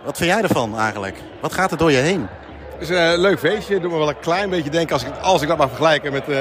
wat 0.04 0.18
vind 0.18 0.32
jij 0.32 0.42
ervan 0.42 0.78
eigenlijk? 0.78 1.18
Wat 1.42 1.54
gaat 1.54 1.72
er 1.72 1.78
door 1.78 1.92
je 1.92 1.98
heen? 1.98 2.28
Het 2.80 2.90
is 2.90 2.98
een 2.98 3.20
leuk 3.20 3.40
feestje. 3.40 3.80
Doe 3.80 3.92
me 3.92 3.98
wel 3.98 4.10
een 4.10 4.20
klein 4.20 4.50
beetje 4.50 4.70
denken 4.70 4.94
als 4.94 5.04
ik, 5.04 5.12
als 5.22 5.42
ik 5.42 5.48
dat 5.48 5.58
mag 5.58 5.68
vergelijken 5.68 6.12
met 6.12 6.30
uh, 6.30 6.38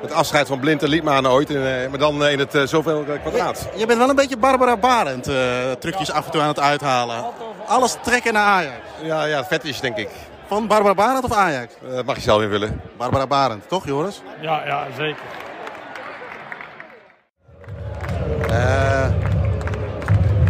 het 0.00 0.12
afscheid 0.12 0.46
van 0.46 0.60
Blind 0.60 0.82
en 0.82 0.88
Liedmanen 0.88 1.30
ooit. 1.30 1.50
uh, 1.50 1.62
maar 1.90 1.98
dan 1.98 2.26
in 2.26 2.38
het 2.38 2.54
uh, 2.54 2.66
zoveel 2.66 3.04
kwadraat. 3.22 3.68
Je, 3.72 3.78
je, 3.78 3.86
bent 3.86 3.98
wel 3.98 4.08
een 4.08 4.16
beetje 4.16 4.36
Barbara 4.36 4.76
Barend 4.76 5.30
trucjes 5.78 6.10
af 6.10 6.24
en 6.24 6.30
toe 6.30 6.40
aan 6.40 6.48
het 6.48 6.60
uithalen. 6.60 7.24
Alles 7.66 7.96
trekken 8.02 8.32
naar 8.32 8.44
Ajax. 8.44 8.76
Ja, 9.02 9.24
ja, 9.24 9.44
vet 9.44 9.64
is 9.64 9.80
denk 9.80 9.96
ik. 9.96 10.08
Van 10.54 10.66
Barbara 10.66 10.94
Barend 10.94 11.24
of 11.24 11.32
Ajax? 11.32 11.74
dat 11.94 12.04
mag 12.04 12.14
je 12.16 12.20
zelf 12.20 12.42
invullen. 12.42 12.80
Barbara 12.96 13.26
Barend, 13.26 13.68
toch 13.68 13.86
Joris? 13.86 14.22
Ja, 14.40 14.62
ja 14.66 14.86
zeker. 14.96 15.22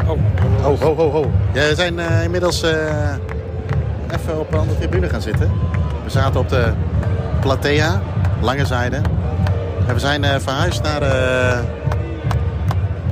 Oh. 0.07 0.17
Oh, 0.67 0.81
ho, 0.81 0.95
ho, 0.95 1.11
ho. 1.11 1.31
Ja, 1.53 1.69
we 1.69 1.75
zijn 1.75 1.99
inmiddels 1.99 2.63
even 4.11 4.39
op 4.39 4.53
een 4.53 4.59
andere 4.59 4.79
tribune 4.79 5.09
gaan 5.09 5.21
zitten. 5.21 5.53
We 6.05 6.11
zaten 6.11 6.41
op 6.41 6.49
de 6.49 6.73
Platea, 7.41 8.03
lange 8.41 8.67
zijde. 8.67 8.97
En 9.87 9.95
we 9.95 10.01
zijn 10.01 10.23
uh, 10.23 10.35
verhuisd 10.39 10.83
naar 10.83 11.01
de, 11.01 11.61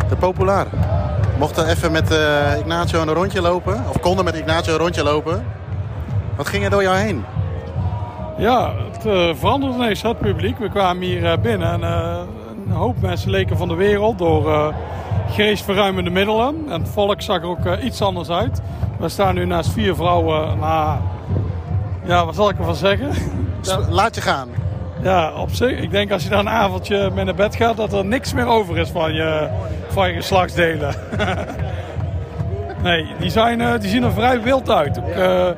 de 0.08 0.16
Populaar. 0.16 0.66
Mochten 1.38 1.68
even 1.68 1.92
met 1.92 2.12
uh, 2.12 2.58
Ignacio 2.58 3.00
een 3.00 3.12
rondje 3.12 3.40
lopen. 3.40 3.84
Of 3.88 4.00
konden 4.00 4.24
met 4.24 4.34
Ignacio 4.34 4.72
een 4.72 4.78
rondje 4.78 5.02
lopen. 5.02 5.60
Wat 6.42 6.50
ging 6.50 6.64
er 6.64 6.70
door 6.70 6.82
jou 6.82 6.96
heen? 6.96 7.24
Ja, 8.38 8.72
het 8.92 9.06
uh, 9.06 9.34
veranderde 9.34 9.76
ineens 9.76 10.02
het 10.02 10.18
publiek. 10.18 10.58
We 10.58 10.68
kwamen 10.68 11.02
hier 11.02 11.40
binnen 11.40 11.72
en 11.72 11.82
een 12.66 12.72
hoop 12.72 13.00
mensen 13.00 13.30
leken 13.30 13.56
van 13.56 13.68
de 13.68 13.74
wereld 13.74 14.18
door 14.18 14.74
geestverruimende 15.30 16.10
middelen. 16.10 16.54
En 16.68 16.80
het 16.80 16.88
volk 16.88 17.22
zag 17.22 17.42
er 17.42 17.48
ook 17.48 17.76
iets 17.82 18.02
anders 18.02 18.30
uit. 18.30 18.60
We 18.98 19.08
staan 19.08 19.34
nu 19.34 19.44
naast 19.44 19.72
vier 19.72 19.94
vrouwen. 19.94 20.58
Nou, 20.58 20.98
ja, 22.04 22.24
wat 22.24 22.34
zal 22.34 22.48
ik 22.48 22.58
ervan 22.58 22.74
zeggen? 22.74 23.10
Laat 23.90 24.14
je 24.14 24.20
gaan. 24.20 24.48
Ja, 25.02 25.32
op 25.32 25.50
zich. 25.50 25.80
Ik 25.80 25.90
denk 25.90 26.12
als 26.12 26.22
je 26.22 26.28
dan 26.28 26.38
een 26.38 26.52
avondje 26.52 27.10
mee 27.14 27.24
naar 27.24 27.34
bed 27.34 27.56
gaat, 27.56 27.76
dat 27.76 27.92
er 27.92 28.04
niks 28.04 28.32
meer 28.32 28.46
over 28.46 28.78
is 28.78 28.88
van 28.88 29.14
je, 29.14 29.48
van 29.88 30.08
je 30.08 30.14
geslachtsdelen. 30.14 30.94
nee, 32.82 33.06
die, 33.18 33.30
zijn, 33.30 33.60
eh, 33.60 33.80
die 33.80 33.90
zien 33.90 34.02
er 34.02 34.12
vrij 34.12 34.40
wild 34.40 34.70
uit. 34.70 34.98
Ook, 34.98 35.54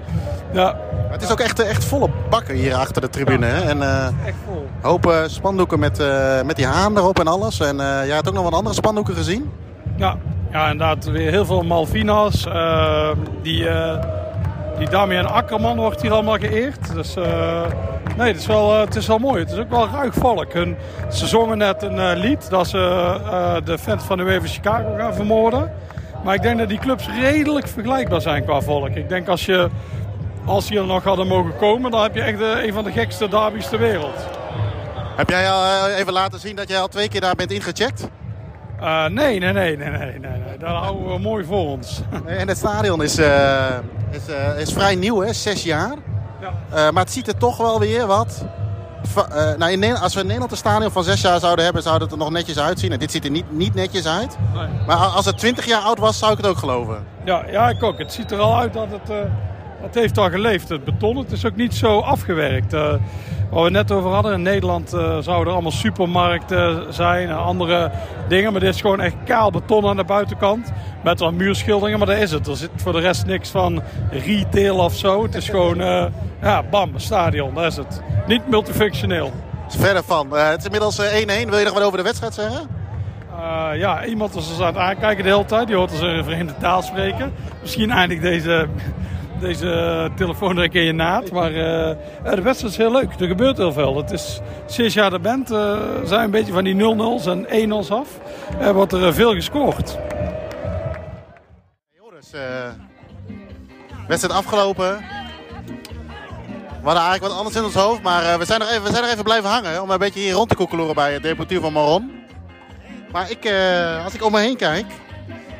ja. 0.54 0.76
Het 1.10 1.22
is 1.22 1.32
ook 1.32 1.40
echt, 1.40 1.58
echt 1.58 1.84
volle 1.84 2.08
bakken 2.30 2.54
hier 2.54 2.74
achter 2.74 3.00
de 3.00 3.08
tribune. 3.08 3.46
Hè? 3.46 3.68
En, 3.68 3.78
uh, 3.78 4.06
echt 4.06 4.36
vol. 4.46 4.66
Hopen 4.80 5.30
spandoeken 5.30 5.78
met, 5.78 6.02
met 6.44 6.56
die 6.56 6.66
haan 6.66 6.96
erop 6.96 7.20
en 7.20 7.26
alles. 7.26 7.60
En 7.60 7.76
jij 7.76 8.14
hebt 8.14 8.28
ook 8.28 8.34
nog 8.34 8.44
wat 8.44 8.54
andere 8.54 8.74
spandoeken 8.74 9.14
gezien? 9.14 9.50
Ja, 9.96 10.16
ja, 10.54 10.70
inderdaad, 10.70 11.04
weer 11.04 11.30
heel 11.30 11.44
veel 11.44 11.62
Malvina's. 11.62 12.46
Uh, 12.46 13.08
die, 13.42 13.64
uh, 13.64 13.98
die 14.78 14.88
Damian 14.88 15.26
Akkerman 15.26 15.76
wordt 15.76 16.02
hier 16.02 16.12
allemaal 16.12 16.38
geëerd. 16.38 16.94
Dus 16.94 17.16
uh, 17.16 17.60
nee, 18.16 18.28
het 18.28 18.36
is, 18.36 18.46
wel, 18.46 18.80
het 18.80 18.96
is 18.96 19.06
wel 19.06 19.18
mooi. 19.18 19.40
Het 19.40 19.52
is 19.52 19.58
ook 19.58 19.70
wel 19.70 19.88
ruig 19.88 20.14
volk. 20.14 20.52
Hun, 20.52 20.76
ze 21.10 21.26
zongen 21.26 21.58
net 21.58 21.82
een 21.82 22.16
lied 22.16 22.50
dat 22.50 22.66
ze 22.66 22.78
de 23.64 23.78
fans 23.78 24.04
van 24.04 24.16
de 24.16 24.22
UEFA 24.22 24.46
Chicago 24.46 24.94
gaan 24.96 25.14
vermoorden. 25.14 25.72
Maar 26.24 26.34
ik 26.34 26.42
denk 26.42 26.58
dat 26.58 26.68
die 26.68 26.78
clubs 26.78 27.08
redelijk 27.20 27.68
vergelijkbaar 27.68 28.20
zijn 28.20 28.44
qua 28.44 28.60
volk. 28.60 28.94
Ik 28.94 29.08
denk 29.08 29.28
als 29.28 29.46
je 29.46 29.68
als 30.44 30.66
die 30.66 30.78
er 30.78 30.86
nog 30.86 31.04
hadden 31.04 31.26
mogen 31.26 31.56
komen, 31.56 31.90
dan 31.90 32.02
heb 32.02 32.14
je 32.14 32.22
echt 32.22 32.40
een 32.40 32.72
van 32.72 32.84
de 32.84 32.92
gekste 32.92 33.28
derbies 33.28 33.68
ter 33.68 33.78
wereld. 33.78 34.16
Heb 35.16 35.30
jij 35.30 35.50
al 35.50 35.88
even 35.88 36.12
laten 36.12 36.40
zien 36.40 36.56
dat 36.56 36.68
jij 36.68 36.80
al 36.80 36.88
twee 36.88 37.08
keer 37.08 37.20
daar 37.20 37.34
bent 37.34 37.52
ingecheckt? 37.52 38.08
Uh, 38.80 39.06
nee, 39.06 39.38
nee, 39.38 39.52
nee, 39.52 39.76
nee, 39.76 39.90
nee, 39.90 40.18
nee, 40.18 40.58
Dat 40.58 40.68
houden 40.68 41.12
we 41.12 41.18
mooi 41.18 41.44
voor 41.44 41.66
ons. 41.66 42.00
en 42.26 42.48
het 42.48 42.56
stadion 42.56 43.02
is, 43.02 43.18
uh, 43.18 43.64
is, 44.10 44.28
uh, 44.28 44.60
is 44.60 44.72
vrij 44.72 44.94
nieuw, 44.94 45.20
hè? 45.20 45.32
zes 45.32 45.62
jaar. 45.62 45.94
Ja. 46.70 46.90
maar 46.90 47.02
het 47.02 47.12
ziet 47.12 47.28
er 47.28 47.36
toch 47.36 47.56
wel 47.56 47.78
weer 47.78 48.06
wat... 48.06 48.44
nou, 49.58 49.70
in 49.72 49.96
als 49.96 50.14
we 50.14 50.20
in 50.20 50.26
Nederland 50.26 50.52
een 50.52 50.56
stadion 50.56 50.90
van 50.90 51.04
zes 51.04 51.20
jaar 51.20 51.40
zouden 51.40 51.64
hebben, 51.64 51.82
zou 51.82 52.02
het 52.02 52.12
er 52.12 52.18
nog 52.18 52.30
netjes 52.30 52.58
uitzien. 52.58 52.92
En 52.92 52.98
dit 52.98 53.10
ziet 53.10 53.24
er 53.24 53.30
niet, 53.30 53.52
niet 53.52 53.74
netjes 53.74 54.06
uit. 54.06 54.36
Nee. 54.54 54.68
Maar 54.86 54.96
als 54.96 55.24
het 55.24 55.38
20 55.38 55.66
jaar 55.66 55.80
oud 55.80 55.98
was, 55.98 56.18
zou 56.18 56.32
ik 56.32 56.36
het 56.36 56.46
ook 56.46 56.58
geloven. 56.58 57.06
Ja, 57.24 57.44
ja 57.50 57.68
ik 57.68 57.82
ook. 57.82 57.98
Het 57.98 58.12
ziet 58.12 58.30
er 58.30 58.38
al 58.38 58.58
uit 58.58 58.72
dat 58.72 58.88
het... 58.90 59.26
Het 59.84 59.94
heeft 59.94 60.18
al 60.18 60.30
geleefd, 60.30 60.68
het 60.68 60.84
beton. 60.84 61.16
Het 61.16 61.32
is 61.32 61.44
ook 61.44 61.56
niet 61.56 61.74
zo 61.74 61.98
afgewerkt. 61.98 62.72
Waar 63.54 63.64
we 63.64 63.70
net 63.70 63.90
over 63.92 64.10
hadden, 64.10 64.32
in 64.32 64.42
Nederland 64.42 64.94
uh, 64.94 65.00
zouden 65.00 65.46
er 65.46 65.52
allemaal 65.52 65.70
supermarkten 65.70 66.94
zijn 66.94 67.28
en 67.28 67.36
andere 67.36 67.90
dingen. 68.28 68.52
Maar 68.52 68.60
dit 68.60 68.74
is 68.74 68.80
gewoon 68.80 69.00
echt 69.00 69.14
kaal 69.24 69.50
beton 69.50 69.86
aan 69.86 69.96
de 69.96 70.04
buitenkant. 70.04 70.72
Met 71.04 71.18
wat 71.18 71.32
muurschilderingen, 71.32 71.98
maar 71.98 72.08
dat 72.08 72.16
is 72.16 72.30
het. 72.30 72.46
Er 72.46 72.56
zit 72.56 72.70
voor 72.76 72.92
de 72.92 73.00
rest 73.00 73.26
niks 73.26 73.50
van 73.50 73.82
retail 74.10 74.76
of 74.76 74.94
zo. 74.94 75.22
Het 75.22 75.34
is 75.34 75.48
gewoon, 75.48 75.80
uh, 75.80 76.06
ja, 76.42 76.62
bam, 76.62 76.92
stadion, 76.96 77.54
dat 77.54 77.64
is 77.64 77.76
het. 77.76 78.02
Niet 78.26 78.48
multifunctioneel. 78.48 79.32
Verder 79.68 80.04
van. 80.04 80.28
Uh, 80.32 80.48
het 80.48 80.58
is 80.58 80.64
inmiddels 80.64 81.00
1-1. 81.00 81.04
Wil 81.48 81.58
je 81.58 81.64
nog 81.64 81.74
wat 81.74 81.82
over 81.82 81.98
de 81.98 82.04
wedstrijd 82.04 82.34
zeggen? 82.34 82.68
Uh, 83.30 83.68
ja, 83.78 84.04
iemand 84.04 84.34
was 84.34 84.50
ons 84.50 84.60
aan 84.60 84.66
het 84.66 84.76
aankijken 84.76 85.24
de 85.24 85.30
hele 85.30 85.44
tijd. 85.44 85.66
Die 85.66 85.76
hoort 85.76 85.92
ons 85.92 86.00
een 86.00 86.24
vreemde 86.24 86.54
taal 86.60 86.82
spreken. 86.82 87.32
Misschien 87.60 87.90
eindigt 87.90 88.22
deze 88.22 88.68
deze 89.40 90.10
telefoon 90.16 90.56
er 90.56 90.64
een 90.64 90.70
keer 90.70 90.94
naad. 90.94 91.30
Maar 91.30 91.50
uh, 91.50 91.56
de 92.34 92.42
wedstrijd 92.42 92.72
is 92.72 92.76
heel 92.76 92.92
leuk. 92.92 93.20
Er 93.20 93.26
gebeurt 93.26 93.56
heel 93.56 93.72
veel. 93.72 93.96
Het 93.96 94.10
is 94.10 94.40
sinds 94.66 94.94
jaar 94.94 95.10
de 95.10 95.18
band 95.18 95.50
uh, 95.50 95.78
zijn 96.04 96.24
een 96.24 96.30
beetje 96.30 96.52
van 96.52 96.64
die 96.64 96.74
0-0's 96.74 97.26
en 97.26 97.46
1-0's 97.70 97.90
af. 97.90 98.08
En 98.58 98.74
wordt 98.74 98.92
er 98.92 99.14
veel 99.14 99.34
gescoord. 99.34 99.98
Joris, 101.90 102.30
wedstrijd 104.08 104.38
afgelopen. 104.38 105.04
We 106.80 106.90
hadden 106.90 107.02
eigenlijk 107.02 107.22
wat 107.22 107.38
anders 107.38 107.56
in 107.56 107.64
ons 107.64 107.74
hoofd, 107.74 108.02
maar 108.02 108.38
we 108.38 108.44
zijn 108.44 108.60
er 108.60 108.68
even, 108.68 108.82
we 108.82 108.90
zijn 108.90 109.04
er 109.04 109.10
even 109.10 109.24
blijven 109.24 109.50
hangen 109.50 109.82
om 109.82 109.90
een 109.90 109.98
beetje 109.98 110.20
hier 110.20 110.32
rond 110.32 110.48
te 110.48 110.54
koekeloeren 110.54 110.94
bij 110.94 111.12
het 111.12 111.22
Deportief 111.22 111.60
van 111.60 111.72
Maron. 111.72 112.12
Maar 113.12 113.30
ik, 113.30 113.52
als 114.04 114.14
ik 114.14 114.24
om 114.24 114.32
me 114.32 114.40
heen 114.40 114.56
kijk, 114.56 114.86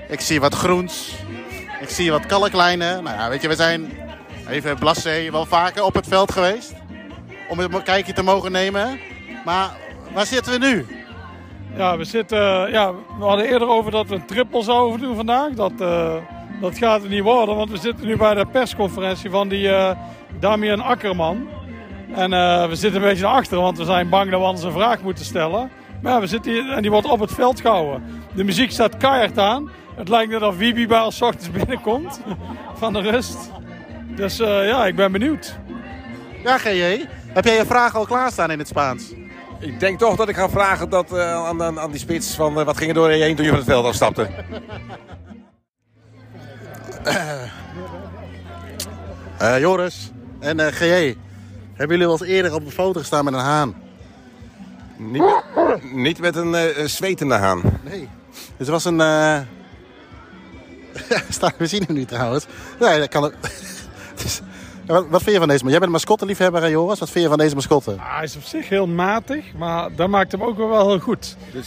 ik 0.09 0.21
zie 0.21 0.41
wat 0.41 0.55
groens, 0.55 1.13
ik 1.81 1.89
zie 1.89 2.11
wat 2.11 2.27
kalklijnen. 2.27 3.03
Nou 3.05 3.17
ja, 3.17 3.29
weet 3.29 3.43
je, 3.43 3.49
we 3.49 3.55
zijn 3.55 3.93
even 4.49 4.79
Blassé 4.79 5.31
wel 5.31 5.47
vaker 5.47 5.85
op 5.85 5.95
het 5.95 6.09
veld 6.09 6.33
geweest. 6.33 6.75
Om 7.49 7.59
een 7.59 7.83
kijkje 7.83 8.13
te 8.13 8.23
mogen 8.23 8.53
nemen. 8.53 9.01
Maar 9.45 9.71
waar 10.13 10.27
zitten 10.27 10.53
we 10.53 10.67
nu? 10.67 10.87
Ja, 11.77 11.97
we, 11.97 12.05
zitten, 12.05 12.71
ja, 12.71 12.93
we 13.19 13.25
hadden 13.25 13.47
eerder 13.47 13.69
over 13.69 13.91
dat 13.91 14.09
we 14.09 14.15
een 14.15 14.27
triple 14.27 14.63
zouden 14.63 15.01
doen 15.01 15.17
vandaag. 15.17 15.53
Dat, 15.53 15.73
uh, 15.79 16.15
dat 16.61 16.79
gaat 16.79 17.03
er 17.03 17.09
niet 17.09 17.23
worden, 17.23 17.57
want 17.57 17.71
we 17.71 17.77
zitten 17.77 18.07
nu 18.07 18.17
bij 18.17 18.35
de 18.35 18.47
persconferentie 18.47 19.31
van 19.31 19.49
die 19.49 19.67
uh, 19.69 19.91
Damian 20.41 20.81
Akkerman. 20.81 21.49
En 22.15 22.31
we 22.69 22.75
zitten 22.75 23.03
een 23.03 23.09
beetje 23.09 23.23
naar 23.23 23.47
want 23.51 23.79
we 23.79 23.85
zijn 23.85 24.09
bang 24.09 24.31
dat 24.31 24.41
we 24.41 24.47
anders 24.47 24.65
een 24.65 24.73
vraag 24.73 25.03
moeten 25.03 25.25
stellen. 25.25 25.71
Maar 26.03 26.21
we 26.21 26.27
zitten 26.27 26.71
en 26.71 26.83
die 26.83 26.91
wordt 26.91 27.11
op 27.11 27.21
het 27.21 27.33
veld 27.33 27.61
gehouden. 27.61 28.23
De 28.35 28.45
muziek 28.45 28.71
staat 28.71 28.97
keihard 28.97 29.39
aan. 29.39 29.71
Het 29.95 30.09
lijkt 30.09 30.33
net 30.33 30.43
of 30.43 30.57
Wibi 30.57 30.87
bij 30.87 31.01
ons 31.01 31.23
ochtends 31.23 31.51
binnenkomt 31.51 32.21
van 32.75 32.93
de 32.93 33.01
rust. 33.01 33.37
Dus 34.17 34.41
uh, 34.41 34.69
ja, 34.69 34.87
ik 34.87 34.97
ben 34.97 35.13
benieuwd. 35.13 35.57
Ja, 36.43 36.59
GJ. 36.59 37.07
Heb 37.27 37.45
jij 37.45 37.57
je 37.57 37.67
vraag 37.67 37.95
al 37.97 38.07
klaarstaan 38.07 38.51
in 38.51 38.59
het 38.59 38.69
Spaans? 38.69 39.13
Ik 39.59 39.81
denk 39.81 39.99
toch 39.99 40.17
dat 40.17 40.29
ik 40.29 40.37
ga 40.37 40.49
vragen 40.49 40.89
dat, 40.89 41.13
uh, 41.13 41.35
aan, 41.35 41.63
aan, 41.63 41.81
aan, 41.81 41.91
die 41.91 42.01
spits 42.01 42.35
van 42.35 42.59
uh, 42.59 42.65
wat 42.65 42.77
ging 42.77 42.89
er 42.89 42.95
door 42.95 43.13
je 43.13 43.23
heen 43.23 43.37
toen 43.37 43.45
je 43.45 43.51
van 43.51 43.59
het 43.59 43.69
veld 43.69 43.87
afstapte. 43.87 44.29
Joris 49.61 50.11
en 50.41 50.73
GJ, 50.73 51.17
hebben 51.75 51.97
jullie 51.97 52.07
wel 52.07 52.11
eens 52.21 52.29
eerder 52.29 52.55
op 52.55 52.65
een 52.65 52.71
foto 52.71 53.01
gestaan 53.01 53.25
met 53.25 53.35
een 53.35 53.41
haan? 53.41 53.75
Niet, 54.97 55.43
niet 55.93 56.21
met 56.21 56.37
een 56.37 56.89
zwetende 56.89 57.35
haan. 57.35 57.63
Nee. 57.83 58.09
Het 58.57 58.69
was 58.69 58.85
een, 58.85 59.01
we 61.59 61.67
zien 61.67 61.83
hem 61.87 61.95
nu 61.97 62.05
trouwens. 62.05 62.47
Nee, 62.81 62.99
dat 62.99 63.09
kan 63.09 63.33
Wat, 64.87 65.07
wat 65.09 65.23
vind 65.23 65.33
je 65.33 65.39
van 65.39 65.49
deze? 65.49 65.65
Jij 65.69 65.79
bent 65.79 65.91
mascotteliefhebber, 65.93 66.63
hè, 66.63 66.69
Joris. 66.69 66.99
Wat 66.99 67.11
vind 67.11 67.23
je 67.25 67.29
van 67.31 67.39
deze 67.39 67.55
mascotte? 67.55 67.91
Ah, 67.99 68.15
hij 68.15 68.25
is 68.25 68.37
op 68.37 68.43
zich 68.43 68.69
heel 68.69 68.87
matig, 68.87 69.45
maar 69.57 69.89
dat 69.97 70.09
maakt 70.09 70.33
hem 70.33 70.43
ook 70.43 70.57
wel 70.57 70.89
heel 70.89 70.99
goed. 70.99 71.37
Dus 71.53 71.67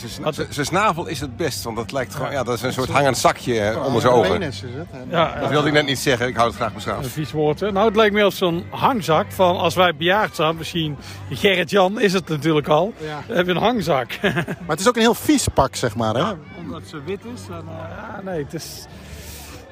zijn- 0.50 0.66
snavel 0.66 1.08
is 1.08 1.20
het 1.20 1.38
best, 1.38 1.64
want 1.64 1.76
dat 1.78 1.92
lijkt 1.92 2.16
gewoon, 2.16 2.32
ja, 2.32 2.44
dat 2.44 2.56
is 2.56 2.62
een 2.62 2.74
soort 2.74 2.90
hangend 2.90 3.18
zakje 3.18 3.60
eh, 3.60 3.86
onder 3.86 4.02
zijn 4.02 4.14
ogen. 4.14 4.32
Penis 4.32 4.64
is 4.64 4.74
het. 4.74 4.88
En- 4.92 5.08
Ja, 5.10 5.40
Dat 5.40 5.50
wilde 5.50 5.68
ik 5.68 5.74
net 5.74 5.86
niet 5.86 6.00
zeggen, 6.00 6.28
ik 6.28 6.36
hou 6.36 6.48
het 6.48 6.56
graag 6.56 6.68
Een 6.70 6.74
beschaafd. 6.76 7.08
vies 7.08 7.32
woord. 7.32 7.60
hè. 7.60 7.72
Nou, 7.72 7.86
het 7.88 7.96
lijkt 7.96 8.14
meer 8.14 8.26
op 8.26 8.34
zo'n 8.34 8.64
hangzak 8.70 9.32
van 9.32 9.58
als 9.58 9.76
wij 9.76 9.96
bejaard 9.96 10.36
zijn. 10.36 10.56
Misschien 10.58 10.98
Gerrit-Jan 11.30 12.00
is 12.00 12.14
het 12.14 12.28
natuurlijk 12.30 12.68
al. 12.68 12.94
Ja. 12.98 13.22
Dan 13.28 13.38
heb 13.38 13.46
je 13.46 13.52
een 13.52 13.58
hangzak. 13.58 14.08
Maar 14.22 14.46
het 14.68 14.80
is 14.80 14.88
ook 14.88 14.96
een 14.96 15.02
heel 15.02 15.14
vies 15.14 15.48
pak, 15.54 15.76
zeg 15.76 15.96
maar. 15.96 16.16
Hè? 16.16 16.32
Omdat 16.60 16.82
ze 16.90 17.02
wit 17.06 17.20
is. 17.36 17.42
En, 17.50 17.54
eh, 17.68 17.96
ja, 17.98 18.22
nee, 18.24 18.44
het 18.44 18.54
is... 18.54 18.86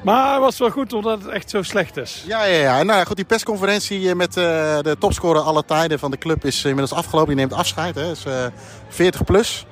Maar 0.03 0.29
hij 0.29 0.39
was 0.39 0.57
wel 0.57 0.69
goed 0.69 0.93
omdat 0.93 1.19
het 1.23 1.31
echt 1.31 1.49
zo 1.49 1.61
slecht 1.61 1.97
is. 1.97 2.23
Ja, 2.27 2.43
ja, 2.43 2.59
ja. 2.61 2.79
En 2.79 2.85
nou, 2.85 2.99
ja, 2.99 3.05
goed, 3.05 3.15
die 3.15 3.25
persconferentie 3.25 4.09
eh, 4.09 4.15
met 4.15 4.37
eh, 4.37 4.43
de 4.81 4.95
topscorer 4.99 5.41
alle 5.41 5.65
tijden 5.65 5.99
van 5.99 6.11
de 6.11 6.17
club 6.17 6.45
is 6.45 6.63
inmiddels 6.63 6.93
afgelopen. 6.93 7.27
Die 7.27 7.45
neemt 7.45 7.53
afscheid. 7.59 7.95
Hè. 7.95 8.11
Is, 8.11 8.25
eh 8.25 8.45
40 8.89 9.23
plus. 9.23 9.65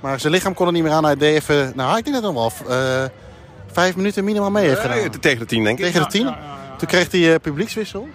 Maar 0.00 0.20
zijn 0.20 0.32
lichaam 0.32 0.54
kon 0.54 0.66
er 0.66 0.72
niet 0.72 0.82
meer 0.82 0.92
aan. 0.92 1.04
Hij 1.04 1.16
deed 1.16 1.34
even, 1.34 1.72
nou, 1.74 1.96
ik 1.98 2.04
denk 2.04 2.16
dat 2.16 2.24
hij 2.24 2.32
nog 2.32 2.58
wel 2.66 2.76
eh, 2.76 3.08
vijf 3.72 3.96
minuten 3.96 4.24
minimaal 4.24 4.50
mee 4.50 4.68
heeft 4.68 4.80
gedaan. 4.80 4.98
Eh, 4.98 5.08
Tegen 5.20 5.38
de 5.38 5.46
tien, 5.46 5.64
denk 5.64 5.78
ik. 5.78 5.84
Tegen 5.84 6.00
de 6.02 6.06
tien. 6.08 6.34
Toen 6.78 6.88
kreeg 6.88 7.10
hij 7.10 7.32
eh, 7.34 7.40
publiekswissel. 7.40 8.08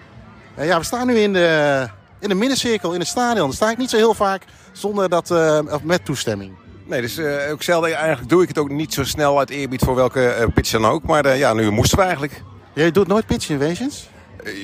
Eh, 0.55 0.65
ja, 0.65 0.77
we 0.77 0.83
staan 0.85 1.07
nu 1.07 1.17
in 1.17 1.33
de, 1.33 1.87
in 2.19 2.29
de 2.29 2.35
middencirkel 2.35 2.93
in 2.93 2.99
het 2.99 3.07
stadion. 3.07 3.45
Daar 3.45 3.55
sta 3.55 3.69
ik 3.71 3.77
niet 3.77 3.89
zo 3.89 3.97
heel 3.97 4.13
vaak 4.13 4.43
zonder 4.71 5.09
dat, 5.09 5.31
eh, 5.31 5.59
of 5.71 5.83
met 5.83 6.05
toestemming. 6.05 6.55
Nee, 6.88 7.01
dus 7.01 7.18
eh, 7.18 7.51
ook 7.51 7.64
zelden, 7.64 7.93
eigenlijk 7.93 8.30
doe 8.30 8.41
ik 8.41 8.47
het 8.47 8.57
ook 8.57 8.69
niet 8.69 8.93
zo 8.93 9.03
snel 9.03 9.39
uit 9.39 9.49
eerbied 9.49 9.84
voor 9.84 9.95
welke 9.95 10.27
eh, 10.27 10.47
pitch 10.53 10.72
dan 10.72 10.85
ook. 10.85 11.03
Maar 11.03 11.26
eh, 11.26 11.38
ja, 11.38 11.53
nu 11.53 11.72
moesten 11.72 11.97
we 11.97 12.03
eigenlijk. 12.03 12.43
Jij 12.73 12.91
doet 12.91 13.07
nooit 13.07 13.26
pitch 13.26 13.49
invasions? 13.49 14.09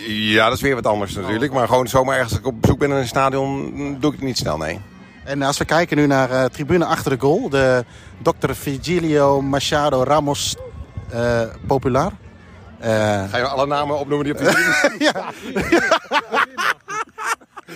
Ja, 0.08 0.45
dat 0.45 0.56
is 0.56 0.62
weer 0.62 0.76
wat 0.76 0.88
anders 0.88 1.14
natuurlijk. 1.14 1.54
Maar 1.54 1.68
gewoon 1.68 1.88
zomaar 1.88 2.16
ergens 2.16 2.32
als 2.32 2.41
ik 2.41 2.48
op 2.48 2.62
bezoek 2.62 2.80
ben 2.80 2.90
in 2.90 2.95
een 2.95 3.08
stadion, 3.08 3.72
mm, 3.74 4.00
doe 4.00 4.12
ik 4.12 4.18
het 4.18 4.28
niet 4.28 4.38
snel, 4.38 4.58
nee. 4.58 4.80
En 5.24 5.41
als 5.41 5.58
we 5.58 5.66
kijken 5.66 5.98
nu 5.98 6.08
naar 6.08 6.50
tribune 6.50 6.86
achter 6.86 7.12
de 7.12 7.20
goal. 7.20 7.50
De 7.50 7.86
Dr. 8.22 8.54
Virgilio 8.54 9.41
Machado 9.41 10.04
Ramos 10.04 10.56
Popular. 11.68 12.12
Ga 12.80 13.38
je 13.38 13.48
alle 13.48 13.66
namen 13.66 14.00
opnoemen 14.00 14.26
die 14.26 14.34
op 14.34 14.40
de 14.40 14.95
ja. 15.14 15.32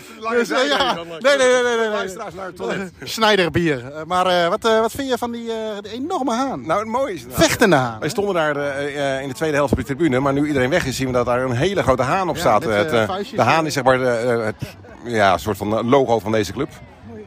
Lange 0.19 0.37
Dus, 0.37 0.49
eh, 0.49 0.67
ja. 0.67 0.93
Nee, 0.93 1.03
nee, 1.19 1.37
nee, 1.37 1.37
nee, 1.37 1.63
nee, 1.63 1.77
nee. 1.77 1.89
Luisteraars 1.89 2.33
naar 2.33 2.45
het 2.45 2.55
toilet. 2.55 2.91
Schneiderbier. 3.03 3.91
Eh, 3.93 4.03
maar 4.03 4.25
eh, 4.25 4.47
wat, 4.47 4.61
wat 4.61 4.91
vind 4.91 5.09
je 5.09 5.17
van 5.17 5.31
die 5.31 5.51
die 5.81 5.91
enorme 5.91 6.31
haan? 6.31 6.65
Nou, 6.65 6.79
het 6.79 6.89
mooie 6.89 7.13
is... 7.13 7.21
nou, 7.21 7.33
Vechtende 7.33 7.75
haan. 7.75 7.99
Wij 7.99 8.09
stonden 8.09 8.33
daar 8.33 8.81
in 9.21 9.27
de 9.27 9.33
tweede 9.33 9.55
helft 9.55 9.71
op 9.71 9.77
de 9.77 9.83
tribune, 9.83 10.19
maar 10.19 10.33
nu 10.33 10.47
iedereen 10.47 10.69
weg 10.69 10.85
is, 10.85 10.95
zien 10.95 11.07
we 11.07 11.13
dat 11.13 11.25
daar 11.25 11.41
een 11.41 11.51
hele 11.51 11.83
grote 11.83 12.03
haan 12.03 12.29
op 12.29 12.35
Ja, 12.35 12.41
staat. 12.41 12.63
Het, 12.63 12.89
de 13.35 13.41
haan 13.41 13.65
is 13.65 13.73
zeg 13.73 13.83
maar 13.83 13.99
het 13.99 14.55
ja, 15.03 15.33
een 15.33 15.39
soort 15.39 15.57
van 15.57 15.89
logo 15.89 16.19
van 16.19 16.31
deze 16.31 16.51
club. 16.51 16.69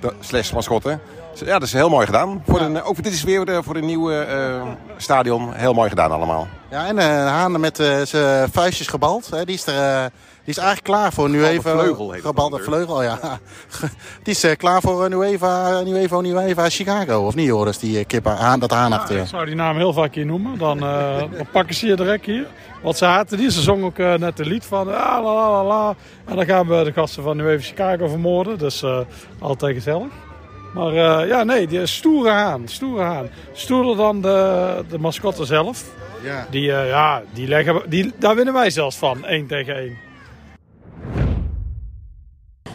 De, 0.01 0.13
slash 0.21 0.53
mascotte. 0.53 0.99
Dus, 1.31 1.41
Ja, 1.41 1.53
dat 1.53 1.63
is 1.63 1.73
heel 1.73 1.89
mooi 1.89 2.07
gedaan. 2.07 2.43
Voor 2.47 2.61
een, 2.61 2.83
ook 2.83 3.03
dit 3.03 3.13
is 3.13 3.23
weer 3.23 3.45
de, 3.45 3.63
voor 3.63 3.77
een 3.77 3.87
nieuwe 3.87 4.27
stadion 4.97 5.53
heel 5.53 5.73
mooi 5.73 5.89
gedaan 5.89 6.11
allemaal. 6.11 6.49
Ja, 6.71 6.87
en 6.87 6.99
een 6.99 7.27
haan 7.27 7.61
met 7.61 7.79
eh, 7.79 8.01
zijn 8.05 8.51
vuistjes 8.51 8.87
gebald. 8.87 9.31
Hè, 9.31 9.45
die, 9.45 9.55
is 9.55 9.67
er, 9.67 10.11
is 10.45 10.57
eigenlijk 10.57 10.87
klaar 10.87 11.13
voor 11.13 11.31
Nuevo. 11.31 11.79
vleugel 11.79 12.13
heet 12.13 12.23
Gebalde 12.23 12.59
vleugel, 12.59 13.03
ja. 13.03 13.19
Die 14.25 14.35
is 14.35 14.45
eh, 14.45 14.57
klaar 14.57 14.81
voor 14.81 15.05
uh, 15.05 15.11
Nueva, 15.11 15.81
Nuevo, 15.81 16.21
Nueva 16.21 16.69
Chicago. 16.69 17.27
Of 17.27 17.35
niet, 17.35 17.47
Joris? 17.47 17.79
Die 17.79 17.99
uh, 17.99 18.05
kip, 18.07 18.25
haan, 18.25 18.61
dat 18.61 18.73
achter. 18.73 19.19
Ik 19.19 19.27
zou 19.27 19.47
die 19.47 19.55
naam 19.55 19.77
heel 19.77 19.93
vaak 19.93 20.15
hier 20.15 20.27
noemen. 20.27 20.59
Dan, 20.59 20.83
eh, 20.83 21.19
dan 21.37 21.47
pakken 21.53 21.75
ze 21.75 21.87
je 21.87 21.97
direct 21.97 22.27
hier. 22.27 22.47
Want 22.83 22.97
ze 22.97 23.05
haten 23.05 23.39
die. 23.39 23.51
Ze 23.51 23.61
zong 23.61 23.85
ook 23.85 23.99
eh, 23.99 24.15
net 24.15 24.39
een 24.39 24.47
lied 24.47 24.65
van 24.65 24.89
ah, 24.89 25.23
la, 25.25 25.35
la, 25.35 25.51
la, 25.51 25.65
la. 25.65 25.95
En 26.25 26.37
dan 26.37 26.45
gaan 26.47 26.67
we 26.67 26.85
de 26.85 26.93
gasten 26.93 27.23
van 27.23 27.37
New 27.37 27.49
Even 27.49 27.65
Chicago 27.65 28.09
vermoorden. 28.09 28.59
Dus 28.59 28.83
eh, 28.83 29.01
altijd 29.39 29.75
gezellig. 29.75 30.09
Maar 30.75 30.93
eh, 30.93 31.29
ja, 31.29 31.45
nee, 31.45 31.67
die 31.67 31.87
stoere 31.87 32.31
haan. 32.31 32.69
Stoere 32.69 33.03
haan. 33.03 33.29
Stoerder 33.53 33.97
dan 33.97 34.21
de, 34.21 34.85
de 34.89 34.99
mascotte 34.99 35.45
zelf. 35.45 35.85
Ja. 36.23 36.47
Die, 36.51 36.73
eh, 36.73 36.89
ja, 36.89 37.23
die 37.33 37.49
leggen, 37.49 37.83
die, 37.87 38.13
daar 38.19 38.35
winnen 38.35 38.55
wij 38.55 38.71
zelfs 38.71 38.97
van. 38.97 39.25
1 39.25 39.47
tegen 39.47 39.77
1. 39.77 39.99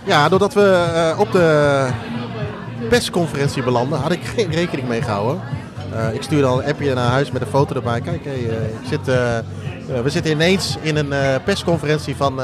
Ja, 0.05 0.29
doordat 0.29 0.53
we 0.53 0.87
eh, 0.95 1.19
op 1.19 1.31
de 1.31 1.87
persconferentie 2.89 3.63
belanden, 3.63 3.99
had 3.99 4.11
ik 4.11 4.23
geen 4.35 4.51
rekening 4.51 4.87
mee 4.87 5.01
gehouden. 5.01 5.41
Eh, 5.93 6.13
ik 6.13 6.21
stuurde 6.21 6.47
al 6.47 6.61
een 6.63 6.69
appje 6.69 6.93
naar 6.93 7.09
huis 7.09 7.31
met 7.31 7.41
een 7.41 7.47
foto 7.47 7.75
erbij. 7.75 8.01
Kijk, 8.01 8.25
eh, 8.25 8.33
ik 8.33 8.87
zit, 8.89 9.05
we 10.03 10.09
zitten 10.09 10.31
ineens 10.31 10.77
in 10.81 10.95
een 10.95 11.41
persconferentie 11.43 12.15
van, 12.15 12.39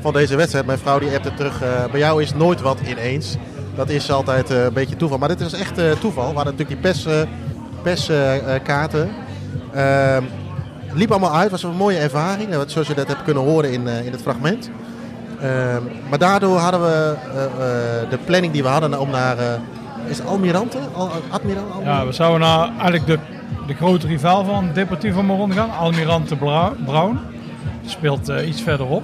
van 0.00 0.12
deze 0.12 0.36
wedstrijd. 0.36 0.66
Mijn 0.66 0.78
vrouw 0.78 0.98
die 0.98 1.14
appte 1.14 1.34
terug, 1.34 1.58
bij 1.90 2.00
jou 2.00 2.22
is 2.22 2.34
nooit 2.34 2.60
wat 2.60 2.78
ineens. 2.86 3.36
Dat 3.74 3.88
is 3.88 4.10
altijd 4.10 4.50
een 4.50 4.72
beetje 4.72 4.96
toeval. 4.96 5.18
Maar 5.18 5.28
dit 5.28 5.40
is 5.40 5.52
echt 5.52 6.00
toeval. 6.00 6.28
We 6.28 6.36
hadden 6.36 6.56
natuurlijk 6.56 6.68
die 6.68 6.92
perskaarten. 6.92 7.28
Pers, 7.82 8.08
eh, 8.08 8.56
eh. 8.56 10.16
Ehm, 10.16 10.24
liep 10.92 11.10
allemaal 11.10 11.34
uit, 11.34 11.50
was 11.50 11.62
een 11.62 11.76
mooie 11.76 11.98
ervaring. 11.98 12.54
Zoals 12.66 12.88
je 12.88 12.94
dat 12.94 13.08
hebt 13.08 13.22
kunnen 13.22 13.42
horen 13.42 13.72
in, 13.72 13.86
in 13.86 14.12
het 14.12 14.22
fragment. 14.22 14.70
Ehm, 15.42 15.82
maar 16.08 16.18
daardoor 16.18 16.58
hadden 16.58 16.80
we 16.80 17.14
eh, 17.34 17.44
eh, 17.44 18.10
de 18.10 18.18
planning 18.24 18.52
die 18.52 18.62
we 18.62 18.68
hadden 18.68 19.00
om 19.00 19.10
naar... 19.10 19.38
eh, 19.38 19.44
is 20.08 20.18
het 20.18 20.26
Almirante? 20.26 20.78
Al, 20.94 21.10
Admiral? 21.30 21.80
Ja, 21.84 22.06
we 22.06 22.12
zouden 22.12 22.40
naar 22.40 22.68
eigenlijk 22.68 23.06
de, 23.06 23.18
de 23.66 23.74
grote 23.74 24.06
rivaal 24.06 24.44
van 24.44 24.70
Deportivo 24.74 25.22
Morón 25.22 25.52
gaan. 25.52 25.70
Almirante 25.78 26.36
Brown. 26.84 27.18
Die 27.80 27.90
speelt 27.90 28.28
eh, 28.28 28.48
iets 28.48 28.62
verderop. 28.62 29.02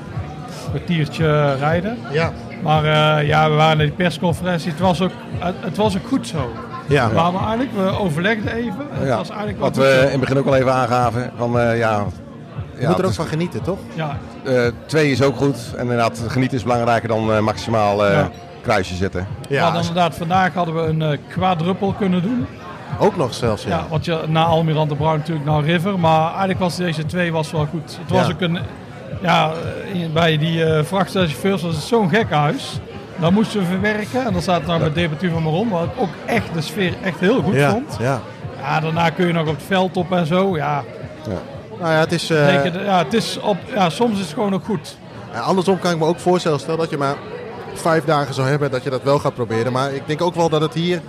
Een 0.64 0.70
kwartiertje 0.70 1.54
rijden. 1.54 1.98
Ja. 2.12 2.32
Maar 2.62 2.84
eh, 2.84 3.26
ja, 3.26 3.50
we 3.50 3.54
waren 3.56 3.76
naar 3.76 3.86
die 3.86 3.94
persconferentie. 3.96 4.70
Het 4.70 4.80
was 4.80 5.00
ook, 5.02 5.10
het, 5.38 5.54
het 5.60 5.76
was 5.76 5.96
ook 5.96 6.06
goed 6.06 6.26
zo. 6.26 6.50
Ja. 6.88 7.10
We, 7.10 7.16
eigenlijk, 7.18 7.70
we 7.76 7.98
overlegden 7.98 8.52
even. 8.54 8.86
Het 8.90 9.08
Ja, 9.08 9.16
was 9.16 9.28
eigenlijk 9.28 9.60
Wat 9.60 9.76
we 9.76 10.00
in 10.04 10.10
het 10.10 10.20
begin 10.20 10.38
ook 10.38 10.46
al 10.46 10.56
even 10.56 10.72
aangaven. 10.74 11.30
Van, 11.36 11.58
eh, 11.60 11.78
ja, 11.78 12.04
Je 12.76 12.82
ja, 12.82 12.88
moet 12.88 12.96
er 12.98 13.02
ook 13.04 13.10
het 13.10 13.16
van 13.20 13.26
genieten, 13.26 13.62
toch? 13.62 13.78
Ja, 13.94 14.18
is- 14.44 14.52
eh, 14.52 14.70
twee 14.86 15.10
is 15.10 15.22
ook 15.22 15.36
goed. 15.36 15.56
En 15.76 15.82
inderdaad, 15.82 16.22
genieten 16.28 16.56
is 16.56 16.62
belangrijker 16.62 17.08
dan 17.08 17.32
eh, 17.32 17.38
maximaal 17.40 18.06
eh 18.06 18.12
Ja. 18.12 18.30
kruisje 18.62 18.94
zetten. 18.94 19.26
hadden 19.60 19.80
inderdaad, 19.80 20.14
vandaag 20.16 20.54
hadden 20.54 20.74
we 20.74 20.80
een 20.80 21.02
eh 21.02 21.18
quadruppel 21.28 21.92
kunnen 21.92 22.22
doen. 22.22 22.46
ook 22.98 23.16
nog 23.16 23.34
zelfs, 23.34 23.62
ja. 23.64 23.68
Ja. 23.70 23.86
want 23.90 24.04
je, 24.04 24.20
na 24.28 24.44
Almirante 24.44 24.94
Brown 24.94 25.16
natuurlijk 25.16 25.46
naar 25.46 25.62
River. 25.64 25.98
Maar 25.98 26.28
eigenlijk 26.28 26.58
was 26.58 26.76
deze 26.76 27.06
twee 27.06 27.32
was 27.32 27.50
wel 27.50 27.66
goed. 27.70 27.98
Het 28.00 28.10
was 28.10 28.26
Ja. 28.26 28.32
ook 28.32 28.40
een... 28.40 28.58
Ja, 29.22 29.50
bij 30.12 30.38
die 30.38 30.64
eh 30.64 30.84
vrachtwagenchauffeurs 30.84 31.62
was 31.62 31.74
het 31.74 31.84
zo'n 31.84 32.08
gek 32.08 32.30
huis. 32.30 32.80
Dan 33.20 33.32
moesten 33.32 33.60
we 33.60 33.66
verwerken. 33.66 34.24
En 34.26 34.32
dan 34.32 34.42
staat 34.42 34.66
nou 34.66 34.80
met 34.80 34.94
Deportivo 34.94 35.40
Maron. 35.40 35.68
Wat 35.68 35.82
ik 35.84 35.90
ook 36.00 36.08
echt 36.26 36.54
de 36.54 36.60
sfeer 36.60 36.92
echt 37.02 37.20
heel 37.20 37.42
goed 37.42 37.54
ja. 37.54 37.70
vond. 37.70 37.96
ja. 38.00 38.20
Ja, 38.60 38.80
daarna 38.80 39.10
kun 39.10 39.26
je 39.26 39.32
nog 39.32 39.46
op 39.48 39.54
het 39.54 39.64
veld 39.66 39.96
op 39.96 40.12
en 40.12 40.26
zo. 40.26 40.56
Ja, 40.56 40.82
Nou 41.80 41.92
ja, 41.92 41.98
het 41.98 42.12
is... 42.12 42.30
eh, 42.30 42.46
ja, 42.84 42.98
het 43.04 43.14
is 43.14 43.38
op, 43.40 43.56
ja, 43.74 43.90
soms 43.90 44.14
is 44.18 44.24
het 44.24 44.34
gewoon 44.34 44.54
ook 44.54 44.64
goed. 44.64 44.96
Ja, 45.32 45.40
andersom 45.40 45.78
kan 45.78 45.90
ik 45.92 45.98
me 45.98 46.04
ook 46.04 46.18
voorstellen, 46.20 46.60
stel 46.60 46.76
dat 46.76 46.90
je 46.90 46.96
maar 46.96 47.14
vijf 47.74 48.04
dagen 48.04 48.34
zou 48.34 48.48
hebben, 48.48 48.70
dat 48.70 48.82
je 48.82 48.90
dat 48.90 49.02
wel 49.02 49.18
gaat 49.18 49.34
proberen. 49.34 49.72
Maar 49.72 49.92
ik 49.92 50.02
denk 50.06 50.22
ook 50.22 50.34
wel 50.34 50.48
dat 50.48 50.60
het 50.60 50.74
hier 50.74 51.00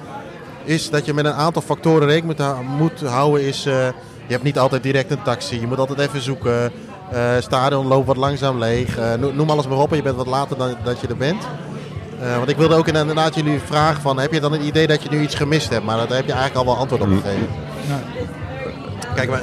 is 0.64 0.90
dat 0.90 1.06
je 1.06 1.14
met 1.14 1.26
een 1.26 1.34
aantal 1.34 1.62
factoren 1.62 2.08
rekening 2.08 2.26
moet, 2.38 2.48
hou- 2.48 2.64
moet 2.64 3.02
houden. 3.02 3.42
Is, 3.48 3.66
eh, 3.66 3.74
je 4.28 4.34
hebt 4.34 4.44
niet 4.44 4.60
altijd 4.60 4.84
direct 4.84 5.12
een 5.12 5.22
taxi, 5.22 5.60
je 5.60 5.68
moet 5.68 5.80
altijd 5.80 6.00
even 6.00 6.22
zoeken. 6.22 6.72
Eh 7.12 7.22
stadion 7.40 7.88
loopt 7.88 8.08
wat 8.08 8.18
langzaam 8.18 8.60
leeg. 8.60 8.98
No- 9.20 9.32
noem 9.34 9.50
alles 9.50 9.68
maar 9.68 9.78
op 9.78 9.90
en 9.92 9.96
je 9.98 10.04
bent 10.04 10.16
wat 10.16 10.28
later 10.28 10.58
dan 10.58 10.76
dat 10.84 11.00
je 11.00 11.08
er 11.08 11.18
bent. 11.18 11.44
Eh, 12.22 12.36
want 12.38 12.50
ik 12.50 12.58
wilde 12.58 12.76
ook 12.76 12.88
inderdaad 12.88 13.36
jullie 13.36 13.60
vragen 13.66 14.02
van, 14.02 14.20
heb 14.20 14.34
je 14.34 14.40
dan 14.40 14.52
het 14.52 14.62
idee 14.62 14.88
dat 14.88 15.04
je 15.04 15.10
nu 15.10 15.22
iets 15.22 15.36
gemist 15.36 15.70
hebt? 15.70 15.86
Maar 15.86 15.98
daar 15.98 16.18
heb 16.18 16.26
je 16.26 16.32
eigenlijk 16.34 16.56
al 16.56 16.66
wel 16.74 16.78
antwoord 16.82 17.02
op 17.02 17.08
gegeven. 17.08 17.48
Kijk, 19.16 19.30
maar, 19.30 19.42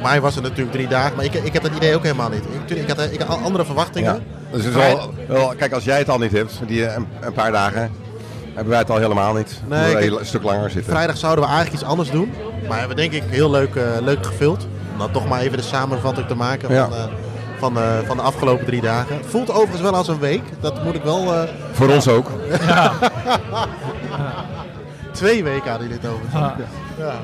voor 0.00 0.08
mij 0.08 0.20
was 0.20 0.34
het 0.34 0.44
natuurlijk 0.44 0.72
drie 0.72 0.88
dagen, 0.88 1.16
maar 1.16 1.24
ik, 1.24 1.34
ik 1.34 1.52
heb 1.52 1.62
dat 1.62 1.72
idee 1.76 1.94
ook 1.94 2.02
helemaal 2.02 2.28
niet. 2.28 2.42
Ik, 2.66 2.76
ik, 2.76 2.88
had, 2.88 3.00
ik 3.12 3.20
had 3.20 3.42
andere 3.42 3.64
verwachtingen. 3.64 4.14
Ja. 4.14 4.18
Dus 4.50 4.64
het 4.64 4.74
is 4.76 4.82
wel, 4.82 5.14
wel, 5.28 5.54
kijk, 5.56 5.72
als 5.72 5.84
jij 5.84 5.98
het 5.98 6.08
al 6.08 6.18
niet 6.18 6.32
hebt, 6.32 6.60
die, 6.66 6.86
eh, 6.86 6.94
een, 6.96 7.06
een 7.20 7.32
paar 7.32 7.52
dagen, 7.52 7.90
hebben 8.46 8.68
wij 8.68 8.78
het 8.78 8.90
al 8.90 8.96
helemaal 8.96 9.34
niet. 9.34 9.60
Nee, 9.68 9.92
kijk, 9.92 10.18
een 10.18 10.26
stuk 10.26 10.42
langer 10.42 10.70
zitten. 10.70 10.92
Vrijdag 10.92 11.16
zouden 11.16 11.44
we 11.44 11.50
eigenlijk 11.50 11.80
iets 11.80 11.90
anders 11.90 12.10
doen. 12.10 12.32
Maar 12.68 12.78
hebben 12.78 12.96
we 12.96 13.02
denk 13.08 13.12
ik 13.12 13.22
heel 13.30 13.50
leuk, 13.50 13.74
eh, 13.74 13.82
leuk 14.00 14.26
gevuld. 14.26 14.66
Om 14.92 14.98
dan 14.98 15.10
toch 15.10 15.28
maar 15.28 15.40
even 15.40 15.56
de 15.56 15.62
samenvatting 15.62 16.26
te 16.26 16.34
maken 16.34 16.74
Ja. 16.74 16.84
van, 16.88 16.96
eh, 16.96 17.04
van, 17.58 17.76
eh, 17.78 17.98
van 18.06 18.16
de 18.16 18.22
afgelopen 18.22 18.66
drie 18.66 18.80
dagen. 18.80 19.16
Het 19.16 19.26
voelt 19.26 19.50
overigens 19.50 19.80
wel 19.80 19.94
als 19.94 20.08
een 20.08 20.18
week. 20.18 20.42
Dat 20.60 20.84
moet 20.84 20.94
ik 20.94 21.02
wel... 21.02 21.34
eh, 21.34 21.42
Voor 21.72 21.88
ons 21.88 22.08
ook. 22.08 22.30
twee 25.12 25.44
weken 25.44 25.70
hadden 25.70 25.88
jullie 25.88 26.02
het 26.02 26.12
over. 26.12 26.56
Ja. 26.98 27.14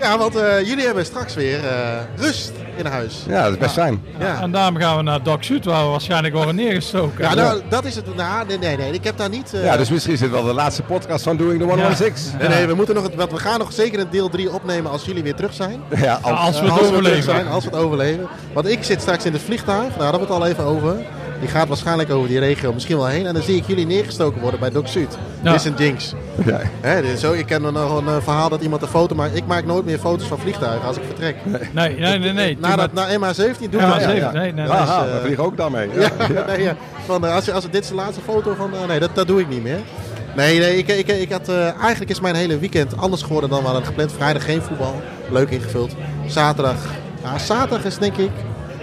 Ja. 0.00 0.18
Want 0.18 0.36
eh, 0.36 0.66
jullie 0.66 0.84
hebben 0.84 1.04
straks 1.04 1.34
weer 1.34 1.64
eh, 1.66 1.72
rust 2.16 2.52
in 2.76 2.86
huis. 2.86 3.24
Ja, 3.28 3.42
dat 3.42 3.52
is 3.52 3.58
best 3.58 3.72
fijn. 3.72 4.02
Ja. 4.18 4.40
En 4.40 4.50
daarom 4.50 4.76
gaan 4.76 4.96
we 4.96 5.02
naar 5.02 5.22
Doc 5.22 5.36
Shoot, 5.40 5.64
waar 5.64 5.84
we 5.84 5.90
waarschijnlijk 5.90 6.34
worden 6.34 6.54
neergestoken. 6.54 7.24
Ja, 7.24 7.34
nou, 7.34 7.60
dat 7.68 7.84
is 7.84 7.96
het. 7.96 8.16
Nou, 8.16 8.46
nee, 8.46 8.58
nee, 8.58 8.76
nee. 8.76 8.92
Ik 8.92 9.04
heb 9.04 9.16
daar 9.16 9.28
niet... 9.28 9.54
eh, 9.54 9.64
Ja, 9.64 9.76
dus 9.76 9.90
misschien 9.90 10.12
is 10.12 10.20
dit 10.20 10.30
wel 10.30 10.44
de 10.44 10.52
laatste 10.52 10.82
podcast 10.82 11.24
van 11.24 11.36
Doing 11.36 11.58
the 11.60 11.64
116. 11.66 12.38
Nee, 12.38 12.48
nee, 12.48 12.66
we, 12.66 12.74
moeten 12.74 12.94
nog, 12.94 13.04
het- 13.04 13.14
want 13.14 13.30
we 13.32 13.38
gaan 13.38 13.58
nog 13.58 13.72
zeker 13.72 14.00
een 14.00 14.10
deel 14.10 14.28
3 14.28 14.50
opnemen 14.52 14.90
als 14.90 15.04
jullie 15.04 15.22
weer 15.22 15.34
terug 15.34 15.54
zijn. 15.54 15.80
Ja, 15.96 16.18
als- 16.22 16.38
als 16.38 16.60
we 16.60 16.64
het 16.64 16.70
als 16.70 16.80
we 16.80 16.86
terug 16.86 16.90
overleven. 16.98 17.22
zijn, 17.22 17.48
als 17.48 17.64
we 17.64 17.70
het 17.70 17.78
overleven. 17.78 18.28
Want 18.52 18.68
ik 18.68 18.84
zit 18.84 19.00
straks 19.00 19.24
in 19.24 19.32
het 19.32 19.42
vliegtuig, 19.42 19.92
daar 19.94 20.02
hadden 20.10 20.20
we 20.20 20.26
het 20.32 20.42
al 20.42 20.46
even 20.46 20.64
over. 20.64 20.96
Die 21.40 21.48
gaat 21.48 21.68
waarschijnlijk 21.68 22.10
over 22.10 22.28
die 22.28 22.38
regio 22.38 22.72
misschien 22.72 22.96
wel 22.96 23.06
heen. 23.06 23.26
En 23.26 23.34
dan 23.34 23.42
zie 23.42 23.56
ik 23.56 23.64
jullie 23.66 23.86
neergestoken 23.86 24.40
worden 24.40 24.60
bij 24.60 24.70
Doc 24.70 24.88
Zuid. 24.92 25.18
Ja. 25.42 25.50
Dit 25.52 25.60
is 25.60 25.66
een 25.66 25.74
jinx. 25.78 26.14
ja. 26.44 26.60
Hè, 26.80 27.02
dit 27.02 27.10
is 27.10 27.20
zo, 27.20 27.32
ik 27.32 27.46
ken 27.46 27.62
nog 27.62 27.98
een 27.98 28.06
eh, 28.08 28.16
verhaal 28.22 28.48
dat 28.48 28.62
iemand 28.62 28.82
een 28.82 28.88
foto 28.88 29.14
maakt. 29.14 29.36
Ik 29.36 29.46
maak 29.46 29.64
nooit 29.64 29.84
meer 29.84 29.98
foto's 29.98 30.26
van 30.26 30.38
vliegtuigen 30.38 30.86
als 30.86 30.96
ik 30.96 31.02
vertrek. 31.06 31.36
Nee, 31.72 31.96
nee, 31.98 32.18
nee. 32.18 32.32
nee. 32.32 32.56
Na, 32.60 32.76
dat, 32.76 32.92
na 32.92 33.06
MH17 33.08 33.58
doe 33.58 33.66
ik 33.68 33.80
Ja, 33.80 33.92
dat. 33.94 34.02
zeker. 34.02 34.32
Nee, 34.32 34.52
nee. 34.52 34.68
Aha, 34.68 35.02
Dus, 35.02 35.08
eh, 35.10 35.14
we 35.16 35.20
vliegen 35.24 35.44
ook 35.44 35.56
daarmee. 35.56 35.88
Ja, 35.98 36.10
nee, 36.46 36.62
ja. 36.62 36.76
Van, 37.06 37.26
eh, 37.26 37.34
als, 37.34 37.44
je- 37.44 37.52
als, 37.52 37.64
dit 37.70 37.82
is 37.82 37.88
de 37.88 37.94
laatste 37.94 38.20
foto 38.22 38.54
van. 38.56 38.72
eh, 38.74 38.86
nee, 38.88 38.98
dat, 39.00 39.10
dat 39.14 39.26
doe 39.26 39.40
ik 39.40 39.48
niet 39.48 39.62
meer. 39.62 39.78
Nee, 40.36 40.58
nee 40.58 40.76
ik, 40.76 40.88
ik, 40.88 41.08
ik 41.08 41.32
had, 41.32 41.48
eh, 41.48 41.80
eigenlijk 41.80 42.10
is 42.10 42.20
mijn 42.20 42.34
hele 42.34 42.58
weekend 42.58 42.96
anders 42.96 43.22
geworden 43.22 43.50
dan 43.50 43.58
we 43.60 43.64
hadden 43.66 43.84
gepland. 43.84 44.12
Vrijdag 44.12 44.44
geen 44.44 44.62
voetbal. 44.62 45.00
Leuk 45.30 45.50
ingevuld. 45.50 45.94
Zaterdag. 46.26 46.76
Ja, 47.22 47.38
zaterdag 47.38 47.84
is 47.84 47.98
denk 47.98 48.16
ik. 48.16 48.30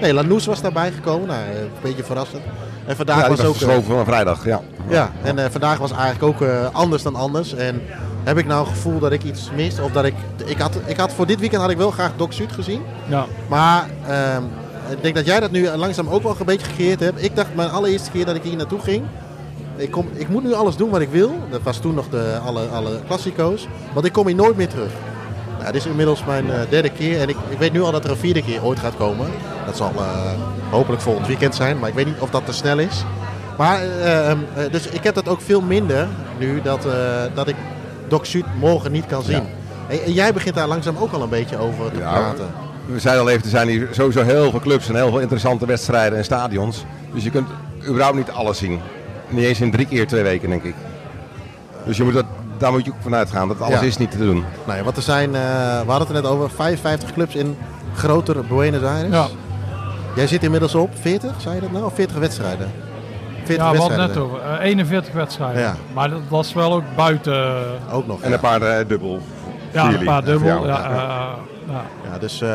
Nee, 0.01 0.13
Lanous 0.13 0.45
was 0.45 0.61
daarbij 0.61 0.91
gekomen. 0.91 1.27
Nou, 1.27 1.39
eh, 1.41 1.59
een 1.61 1.69
beetje 1.81 2.03
verrassend. 2.03 2.41
En 2.85 2.95
vandaag 2.95 3.21
Ja, 3.21 3.29
was 3.29 3.37
was 3.37 3.47
ook. 3.47 3.53
eh, 3.53 3.59
verschoven 3.61 3.95
van 3.95 4.05
vrijdag. 4.05 4.45
Ja. 4.45 4.61
ja, 4.89 5.11
en 5.23 5.39
eh, 5.39 5.45
vandaag 5.51 5.77
was 5.77 5.91
eigenlijk 5.91 6.23
ook 6.23 6.41
eh, 6.41 6.65
anders 6.71 7.03
dan 7.03 7.15
anders. 7.15 7.53
En 7.53 7.81
heb 8.23 8.37
ik 8.37 8.45
nou 8.45 8.59
het 8.65 8.69
gevoel 8.75 8.99
dat 8.99 9.11
ik 9.11 9.23
iets 9.23 9.49
mis? 9.55 9.79
Of 9.79 9.91
dat 9.91 10.05
ik. 10.05 10.13
Ik 10.45 10.57
had, 10.57 10.75
ik 10.85 10.97
had 10.97 11.13
voor 11.13 11.25
dit 11.25 11.39
weekend 11.39 11.61
had 11.61 11.71
ik 11.71 11.77
wel 11.77 11.91
graag 11.91 12.11
Doc 12.15 12.35
Zuid 12.35 12.51
gezien. 12.51 12.81
Ja. 13.07 13.25
Maar 13.47 13.87
ehm, 14.07 14.43
ik 14.89 15.01
denk 15.01 15.15
dat 15.15 15.25
jij 15.25 15.39
dat 15.39 15.51
nu 15.51 15.69
langzaam 15.69 16.07
ook 16.09 16.23
wel 16.23 16.35
een 16.39 16.45
beetje 16.45 16.65
gecreëerd 16.67 16.99
hebt. 16.99 17.23
Ik 17.23 17.35
dacht 17.35 17.55
mijn 17.55 17.69
allereerste 17.69 18.11
keer 18.11 18.25
dat 18.25 18.35
ik 18.35 18.43
hier 18.43 18.55
naartoe 18.55 18.79
ging. 18.79 19.03
Ik, 19.75 19.91
kom, 19.91 20.07
ik 20.13 20.29
moet 20.29 20.43
nu 20.43 20.53
alles 20.53 20.75
doen 20.75 20.89
wat 20.89 21.01
ik 21.01 21.09
wil. 21.09 21.31
Dat 21.49 21.61
was 21.63 21.77
toen 21.77 21.93
nog 21.93 22.09
de, 22.09 22.39
alle, 22.45 22.65
alle 22.67 22.99
klassico's. 23.07 23.67
Want 23.93 24.05
ik 24.05 24.13
kom 24.13 24.27
hier 24.27 24.35
nooit 24.35 24.57
meer 24.57 24.67
terug. 24.67 24.91
Nou, 25.59 25.71
dit 25.71 25.81
is 25.81 25.85
inmiddels 25.87 26.23
mijn 26.25 26.45
derde 26.69 26.89
keer. 26.89 27.21
En 27.21 27.29
ik, 27.29 27.35
ik 27.49 27.57
weet 27.57 27.71
nu 27.73 27.81
al 27.81 27.91
dat 27.91 28.03
er 28.03 28.09
een 28.11 28.17
vierde 28.17 28.41
keer 28.43 28.63
ooit 28.63 28.79
gaat 28.79 28.95
komen. 28.97 29.27
Dat 29.67 29.77
zal 29.77 29.91
eh, 29.97 30.31
hopelijk 30.69 31.01
volgend 31.01 31.27
weekend 31.27 31.55
zijn. 31.55 31.79
Maar 31.79 31.89
ik 31.89 31.95
weet 31.95 32.05
niet 32.05 32.19
of 32.19 32.29
dat 32.29 32.45
te 32.45 32.53
snel 32.53 32.79
is. 32.79 33.03
Maar, 33.57 33.81
eh, 33.81 34.29
ehm, 34.29 34.37
eh, 34.55 34.71
dus 34.71 34.87
ik 34.87 35.03
heb 35.03 35.15
dat 35.15 35.27
ook 35.27 35.41
veel 35.41 35.61
minder 35.61 36.07
nu 36.39 36.61
dat, 36.61 36.85
eh, 36.85 36.91
dat 37.33 37.47
ik 37.47 37.55
Doc 38.07 38.25
Zuid 38.25 38.45
morgen 38.59 38.91
niet 38.91 39.05
kan 39.05 39.23
zien. 39.23 39.43
Ja. 39.89 39.95
En, 40.05 40.13
jij 40.13 40.33
begint 40.33 40.55
daar 40.55 40.67
langzaam 40.67 40.97
ook 40.97 41.11
al 41.11 41.21
een 41.21 41.29
beetje 41.29 41.57
over 41.57 41.91
te 41.91 41.99
Ja, 41.99 42.11
praten. 42.11 42.45
We 42.85 42.99
zeiden 42.99 43.23
al 43.23 43.29
even, 43.29 43.43
er 43.43 43.49
zijn 43.49 43.67
hier 43.67 43.87
sowieso 43.91 44.23
heel 44.23 44.49
veel 44.51 44.59
clubs 44.59 44.89
en 44.89 44.95
heel 44.95 45.09
veel 45.09 45.19
interessante 45.19 45.65
wedstrijden 45.65 46.17
en 46.17 46.23
stadions. 46.23 46.85
Dus 47.13 47.23
je 47.23 47.29
kunt 47.29 47.47
überhaupt 47.87 48.17
niet 48.17 48.31
alles 48.31 48.57
zien. 48.57 48.79
Niet 49.29 49.45
eens 49.45 49.61
in 49.61 49.71
drie 49.71 49.85
keer 49.85 50.07
twee 50.07 50.23
weken, 50.23 50.49
denk 50.49 50.63
ik. 50.63 50.75
Dus 51.85 51.97
je 51.97 52.03
moet 52.03 52.13
dat, 52.13 52.25
daar 52.57 52.71
moet 52.71 52.85
je 52.85 52.91
ook 52.91 52.97
vanuit 53.01 53.31
gaan, 53.31 53.47
dat 53.47 53.61
alles 53.61 53.79
Ja. 53.79 53.85
is 53.85 53.97
niet 53.97 54.11
te 54.11 54.17
doen. 54.17 54.43
Nee, 54.67 54.83
want 54.83 54.97
er 54.97 55.03
zijn, 55.03 55.35
eh, 55.35 55.41
we 55.81 55.91
hadden 55.91 56.07
het 56.07 56.09
er 56.09 56.13
net 56.21 56.25
over, 56.31 56.49
55 56.49 57.13
clubs 57.13 57.35
in 57.35 57.57
grotere 57.95 58.41
Buenos 58.41 58.83
Aires. 58.83 59.13
Ja. 59.13 59.27
Jij 60.17 60.27
zit 60.27 60.43
inmiddels 60.43 60.75
op 60.75 60.89
40, 60.99 61.41
zei 61.41 61.55
je 61.55 61.61
dat 61.61 61.71
nou? 61.71 61.85
Of 61.85 61.93
40 61.93 62.17
wedstrijden? 62.17 62.71
40 63.43 63.55
Ja, 63.73 63.87
het 63.87 63.97
net 63.97 64.17
over. 64.17 64.39
Eh, 64.41 64.65
41 64.65 65.13
wedstrijden. 65.13 65.61
Ja. 65.61 65.75
Maar 65.93 66.09
dat 66.09 66.19
was 66.29 66.53
wel 66.53 66.73
ook 66.73 66.83
buiten. 66.95 67.33
eh, 67.33 67.95
Ook 67.95 68.07
nog. 68.07 68.21
En 68.21 68.27
ja. 68.29 68.33
een 68.35 68.39
paar 68.41 68.61
eh, 68.61 68.87
dubbel. 68.87 69.19
Ja, 69.73 69.87
een 69.93 70.03
paar 70.05 70.23
dubbel. 70.23 70.47
Ja, 70.47 70.77
Ja, 70.77 70.89
ja. 70.89 70.93
eh, 70.93 71.29
ja. 71.73 71.81
Ja, 72.11 72.17
dus, 72.19 72.41
eh, 72.41 72.49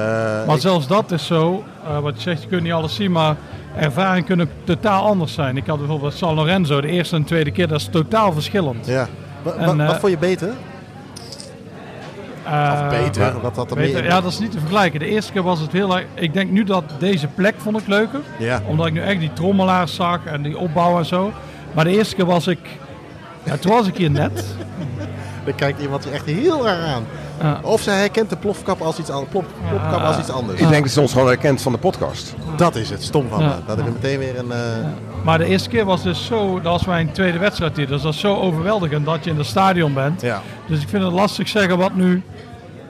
Maar 0.46 0.54
ik- 0.54 0.60
zelfs 0.60 0.86
dat 0.86 1.10
is 1.10 1.26
zo. 1.26 1.64
eh, 1.86 1.98
wat 1.98 2.14
je 2.14 2.20
zegt, 2.20 2.42
je 2.42 2.48
kunt 2.48 2.62
niet 2.62 2.72
alles 2.72 2.94
zien, 2.94 3.12
maar 3.12 3.36
ervaringen 3.76 4.24
kunnen 4.24 4.50
totaal 4.64 5.04
anders 5.06 5.32
zijn. 5.34 5.56
Ik 5.56 5.66
had 5.66 5.78
bijvoorbeeld 5.78 6.14
San 6.14 6.34
Lorenzo, 6.34 6.80
de 6.80 6.88
eerste 6.88 7.16
en 7.16 7.24
tweede 7.24 7.50
keer, 7.50 7.68
dat 7.68 7.80
is 7.80 7.88
totaal 7.90 8.32
verschillend. 8.32 8.86
ja. 8.86 9.08
En, 9.58 9.80
eh, 9.80 9.86
wat 9.86 9.98
vond 9.98 10.12
je 10.12 10.18
beter? 10.18 10.48
Eh, 12.44 12.72
Of 12.84 12.88
beter? 12.88 13.34
dat 13.42 13.56
had 13.56 13.70
er 13.70 13.76
beter, 13.76 14.00
meer. 14.00 14.10
Ja, 14.10 14.20
dat 14.20 14.32
is 14.32 14.38
niet 14.38 14.50
te 14.50 14.58
vergelijken. 14.58 15.00
De 15.00 15.06
eerste 15.06 15.32
keer 15.32 15.42
was 15.42 15.60
het 15.60 15.72
heel 15.72 15.96
erg. 15.96 16.04
Ik 16.14 16.32
denk 16.32 16.50
nu 16.50 16.64
dat 16.64 16.84
deze 16.98 17.26
plek 17.26 17.54
vond 17.58 17.80
ik 17.80 17.86
leuker. 17.86 18.20
Ja. 18.38 18.60
Omdat 18.66 18.86
ik 18.86 18.92
nu 18.92 19.00
echt 19.00 19.20
die 19.20 19.32
trommelaars 19.32 19.94
zag 19.94 20.24
en 20.24 20.42
die 20.42 20.58
opbouw 20.58 20.98
en 20.98 21.04
zo. 21.06 21.32
Maar 21.72 21.84
de 21.84 21.90
eerste 21.90 22.14
keer 22.14 22.24
was 22.26 22.46
ik. 22.46 22.58
Ja, 23.42 23.56
toen 23.56 23.72
was 23.72 23.86
ik 23.86 23.96
hier 23.96 24.10
net. 24.10 24.44
Dan 25.44 25.54
kijkt 25.62 25.80
iemand 25.80 26.04
je 26.04 26.10
echt 26.10 26.26
heel 26.26 26.64
raar 26.64 26.86
aan. 26.86 27.04
Ja. 27.42 27.58
Of 27.62 27.80
zij 27.80 27.98
herkent 27.98 28.30
de 28.30 28.36
plofkap 28.36 28.80
als 28.80 28.98
iets, 28.98 29.10
an- 29.10 29.28
plop, 29.28 29.44
plopkap 29.68 29.98
Ja. 30.00 30.06
als 30.06 30.18
iets 30.18 30.30
anders. 30.30 30.60
Ik 30.60 30.68
denk 30.68 30.82
dat 30.82 30.92
ze 30.92 31.00
ons 31.00 31.12
gewoon 31.12 31.26
herkent 31.26 31.62
van 31.62 31.72
de 31.72 31.78
podcast. 31.78 32.34
Dat 32.56 32.76
is 32.76 32.90
het, 32.90 33.02
stom 33.02 33.28
van 33.28 33.40
Ja. 33.42 33.46
me. 33.48 33.54
Dat 33.66 33.78
ik 33.78 33.86
er 33.86 33.92
meteen 33.92 34.18
weer 34.18 34.38
een... 34.38 34.52
eh, 34.52 34.58
Maar 35.24 35.38
de 35.38 35.44
eerste 35.44 35.68
keer 35.68 35.84
was 35.84 36.02
dus 36.02 36.24
zo. 36.26 36.54
Dat 36.60 36.72
was 36.72 36.84
mijn 36.84 37.12
tweede 37.12 37.38
wedstrijd 37.38 37.76
hier. 37.76 37.86
Dus 37.86 38.02
dat 38.02 38.12
is 38.14 38.20
zo 38.20 38.36
overweldigend 38.36 39.04
dat 39.06 39.24
je 39.24 39.30
in 39.30 39.36
het 39.36 39.46
stadion 39.46 39.94
bent. 39.94 40.20
ja. 40.20 40.40
Dus 40.66 40.82
ik 40.82 40.88
vind 40.88 41.02
het 41.02 41.12
lastig 41.12 41.48
zeggen 41.48 41.78
wat 41.78 41.94
nu. 41.94 42.22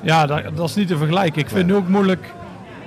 Ja, 0.01 0.27
dat, 0.27 0.43
dat 0.55 0.69
is 0.69 0.75
niet 0.75 0.89
te 0.89 0.97
vergelijken. 0.97 1.41
Ik 1.41 1.49
vind 1.49 1.67
nu 1.67 1.75
ook 1.75 1.89
moeilijk. 1.89 2.33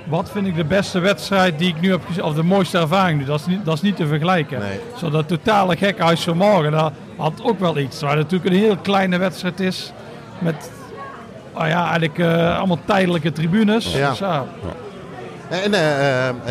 Wat 0.08 0.30
vind 0.30 0.46
ik 0.46 0.56
de 0.56 0.64
beste 0.64 0.98
wedstrijd 0.98 1.58
die 1.58 1.68
ik 1.68 1.80
nu 1.80 1.90
heb 1.90 2.00
gezien? 2.06 2.22
Of 2.24 2.34
de 2.34 2.42
mooiste 2.42 2.78
ervaring 2.78 3.18
nu? 3.18 3.24
Dat 3.24 3.40
is 3.40 3.46
niet, 3.46 3.64
dat 3.64 3.74
is 3.74 3.80
niet 3.82 3.96
te 3.96 4.06
vergelijken. 4.06 4.58
Nee. 4.58 4.80
Zo 4.96 5.10
dat 5.10 5.28
totale 5.28 5.76
gekhuis 5.76 6.20
van 6.22 6.36
morgen, 6.36 6.72
dat 6.72 6.92
had 7.16 7.32
ook 7.42 7.60
wel 7.60 7.78
iets. 7.78 8.00
Waar 8.00 8.10
het 8.16 8.30
natuurlijk 8.30 8.50
een 8.50 8.60
heel 8.60 8.76
kleine 8.76 9.18
wedstrijd 9.18 9.60
is. 9.60 9.92
Met 10.38 10.70
ah 11.56 11.68
ja, 11.68 11.82
eigenlijk 11.82 12.18
eh, 12.18 12.58
allemaal 12.58 12.78
tijdelijke 12.84 13.32
tribunes. 13.32 13.92
Ja. 13.92 14.08
Dus 14.10 14.18
ja, 14.18 14.44
En, 15.48 15.70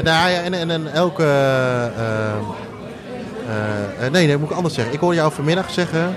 nou 0.03 0.29
ja, 0.31 0.41
en, 0.43 0.53
en, 0.53 0.69
en 0.69 0.93
elke. 0.93 1.23
eh, 3.99 4.09
nee, 4.11 4.27
dat 4.27 4.39
moet 4.39 4.49
ik 4.49 4.55
anders 4.55 4.73
zeggen. 4.75 4.93
Ik 4.93 4.99
hoorde 4.99 5.15
jou 5.15 5.31
vanmiddag 5.31 5.71
zeggen. 5.71 6.15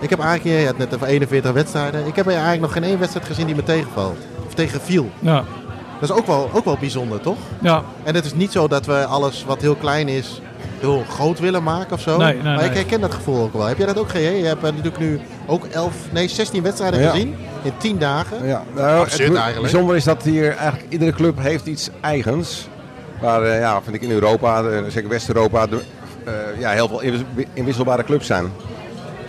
Ik 0.00 0.10
heb 0.10 0.20
eigenlijk, 0.20 0.60
je 0.60 0.66
had 0.66 0.78
net 0.78 0.94
over 0.94 1.06
41 1.06 1.52
wedstrijden. 1.52 2.06
Ik 2.06 2.16
heb 2.16 2.26
eigenlijk 2.28 2.60
nog 2.60 2.72
geen 2.72 2.84
één 2.84 2.98
wedstrijd 2.98 3.26
gezien 3.26 3.46
die 3.46 3.54
me 3.54 3.62
tegenvalt. 3.62 4.18
Of 4.46 4.54
tegenviel. 4.54 5.10
ja, 5.18 5.44
Dat 6.00 6.10
is 6.10 6.16
ook 6.16 6.26
wel, 6.26 6.50
ook 6.52 6.64
wel 6.64 6.76
bijzonder, 6.80 7.20
toch? 7.20 7.38
ja. 7.60 7.82
En 8.02 8.14
het 8.14 8.24
is 8.24 8.34
niet 8.34 8.52
zo 8.52 8.68
dat 8.68 8.86
we 8.86 9.04
alles 9.04 9.44
wat 9.44 9.60
heel 9.60 9.74
klein 9.74 10.08
is, 10.08 10.40
heel 10.80 11.04
groot 11.08 11.38
willen 11.38 11.62
maken 11.62 11.92
of 11.92 12.00
zo. 12.00 12.16
Nee, 12.16 12.34
nee, 12.34 12.42
maar 12.42 12.64
ik 12.64 12.74
herken 12.74 13.00
dat 13.00 13.14
gevoel 13.14 13.42
ook 13.42 13.52
wel. 13.52 13.66
Heb 13.66 13.76
jij 13.78 13.86
dat 13.86 13.98
ook, 13.98 14.08
GJ? 14.10 14.18
Je 14.18 14.44
hebt 14.44 14.62
eh, 14.64 14.70
natuurlijk 14.70 14.98
nu 14.98 15.20
ook 15.46 15.64
11, 15.64 15.92
nee, 16.12 16.28
16 16.28 16.62
wedstrijden 16.62 17.00
Ja. 17.00 17.10
gezien 17.10 17.36
in 17.62 17.72
10 17.76 17.98
dagen. 17.98 18.46
Ja, 18.46 18.62
nou, 18.74 19.00
Absurd 19.00 19.28
het 19.28 19.36
eigenlijk. 19.36 19.60
bijzonder 19.72 19.96
is 19.96 20.04
dat 20.04 20.22
hier 20.22 20.56
eigenlijk 20.56 20.92
iedere 20.92 21.12
club 21.12 21.38
heeft 21.42 21.66
iets 21.66 21.88
eigens. 22.00 22.68
Waar, 23.20 23.42
eh, 23.42 23.58
ja, 23.60 23.82
vind 23.82 23.96
ik 23.96 24.02
in 24.02 24.10
Europa, 24.10 24.62
eh, 24.62 24.78
zeker 24.88 25.08
West-Europa, 25.08 25.66
eh, 26.24 26.32
ja, 26.58 26.70
heel 26.70 26.88
veel 26.88 27.00
inwis- 27.00 27.44
inwisselbare 27.54 28.04
clubs 28.04 28.26
zijn. 28.26 28.52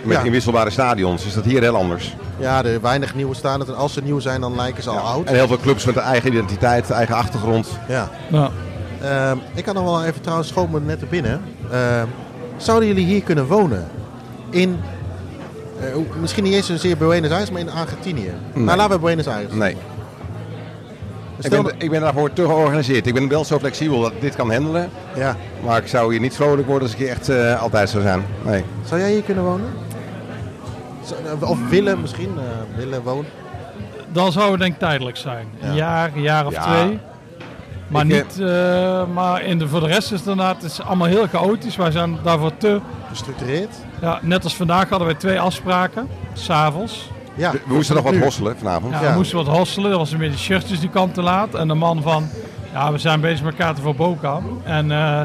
Met 0.02 0.16
Ja. 0.16 0.22
inwisselbare 0.22 0.70
stadions 0.70 1.26
is 1.26 1.34
dat 1.34 1.44
hier 1.44 1.60
heel 1.62 1.76
anders. 1.76 2.16
Ja, 2.38 2.64
er 2.64 2.80
weinig 2.80 3.14
nieuwe 3.14 3.34
staan. 3.34 3.66
En 3.66 3.76
als 3.76 3.92
ze 3.92 4.00
nieuw 4.02 4.18
zijn, 4.18 4.40
dan 4.40 4.56
lijken 4.56 4.82
ze 4.82 4.90
al 4.90 4.98
oud. 4.98 5.26
En 5.26 5.34
heel 5.34 5.46
veel 5.46 5.58
clubs 5.58 5.84
met 5.84 5.96
een 5.96 6.02
eigen 6.02 6.30
identiteit, 6.30 6.90
eigen 6.90 7.14
achtergrond. 7.14 7.68
Ja. 7.88 8.08
ja. 8.30 8.50
Ehm, 9.02 9.36
ik 9.54 9.64
kan 9.64 9.74
nog 9.74 9.84
wel 9.84 10.04
even 10.04 10.20
trouwens 10.20 10.48
schoon 10.48 10.70
me 10.70 10.80
net 10.80 10.98
te 10.98 11.06
binnen. 11.06 11.40
Ehm, 11.70 12.06
zouden 12.56 12.88
jullie 12.88 13.04
hier 13.04 13.22
kunnen 13.22 13.46
wonen? 13.46 13.88
In, 14.50 14.80
eh, 15.80 15.86
misschien 16.20 16.44
niet 16.44 16.52
eens 16.54 16.66
zozeer 16.66 16.96
Buenos 16.96 17.30
Aires, 17.30 17.50
maar 17.50 17.60
in 17.60 17.70
Argentinië. 17.70 18.32
Nou, 18.52 18.76
laten 18.76 18.90
we 18.96 18.98
Buenos 18.98 19.26
Aires. 19.28 19.52
Nee. 19.52 19.76
Ik 21.38 21.48
Stel 21.48 21.62
ben, 21.62 21.74
ik 21.78 21.90
ben 21.90 22.00
daarvoor 22.00 22.32
te 22.32 22.44
georganiseerd. 22.44 23.06
Ik 23.06 23.14
ben 23.14 23.28
wel 23.28 23.44
zo 23.44 23.58
flexibel 23.58 24.00
dat 24.00 24.12
ik 24.12 24.20
dit 24.20 24.36
kan 24.36 24.52
handelen. 24.52 24.90
ja. 25.14 25.36
Maar 25.64 25.78
ik 25.78 25.86
zou 25.88 26.10
hier 26.12 26.20
niet 26.20 26.34
vrolijk 26.34 26.66
worden 26.68 26.82
als 26.88 26.92
ik 26.92 26.98
hier 26.98 27.08
echt 27.08 27.28
eh, 27.28 27.62
altijd 27.62 27.90
zou 27.90 28.02
zijn. 28.02 28.24
Nee. 28.44 28.64
Zou 28.84 29.00
jij 29.00 29.10
hier 29.12 29.22
kunnen 29.22 29.44
wonen? 29.44 29.66
Eh, 31.40 31.50
Of 31.50 31.58
willen 31.68 32.00
misschien, 32.00 32.30
eh, 32.38 32.76
willen 32.78 33.02
wonen? 33.02 33.30
Dan 34.12 34.32
zou 34.32 34.50
het 34.50 34.60
denk 34.60 34.72
ik 34.72 34.78
tijdelijk 34.78 35.16
zijn. 35.16 35.46
Een 35.60 35.68
Ja. 35.70 35.76
jaar, 35.76 36.10
een 36.14 36.22
jaar 36.22 36.46
of 36.46 36.52
Ja. 36.52 36.62
twee. 36.62 36.98
Maar, 37.92 38.06
Ik, 38.06 38.10
eh, 38.12 38.16
niet, 38.16 38.40
eh, 38.40 39.02
maar 39.14 39.42
in 39.42 39.58
de, 39.58 39.68
voor 39.68 39.80
de 39.80 39.86
rest 39.86 40.12
is 40.12 40.18
het 40.18 40.28
inderdaad 40.28 40.62
het 40.62 40.70
is 40.70 40.80
allemaal 40.82 41.06
heel 41.08 41.26
chaotisch. 41.26 41.76
Wij 41.76 41.90
zijn 41.90 42.18
daarvoor 42.22 42.56
te... 42.56 42.80
Gestructureerd? 43.08 43.74
Ja, 44.00 44.18
net 44.22 44.44
als 44.44 44.56
vandaag 44.56 44.88
hadden 44.88 45.06
wij 45.06 45.16
twee 45.16 45.40
afspraken, 45.40 46.08
s'avonds. 46.32 47.10
Ja. 47.34 47.50
We 47.52 47.58
moesten 47.66 47.94
nog 47.94 48.04
wat 48.04 48.16
hosselen 48.16 48.58
vanavond. 48.58 48.92
Ja, 48.94 49.02
Ja. 49.02 49.10
We 49.10 49.16
moesten 49.16 49.36
wat 49.36 49.46
hostelen, 49.46 49.90
er 49.90 49.98
was 49.98 50.12
een 50.12 50.18
beetje 50.18 50.38
shirtjes 50.38 50.80
die 50.80 50.88
kant 50.90 51.14
te 51.14 51.22
laat. 51.22 51.54
En 51.54 51.68
de 51.68 51.74
man 51.74 52.02
van, 52.02 52.28
ja, 52.72 52.92
we 52.92 52.98
zijn 52.98 53.20
bezig 53.20 53.44
met 53.44 53.54
kaarten 53.54 53.82
voor 53.82 53.94
Boca. 53.94 54.40
En, 54.62 54.90
eh, 54.90 55.20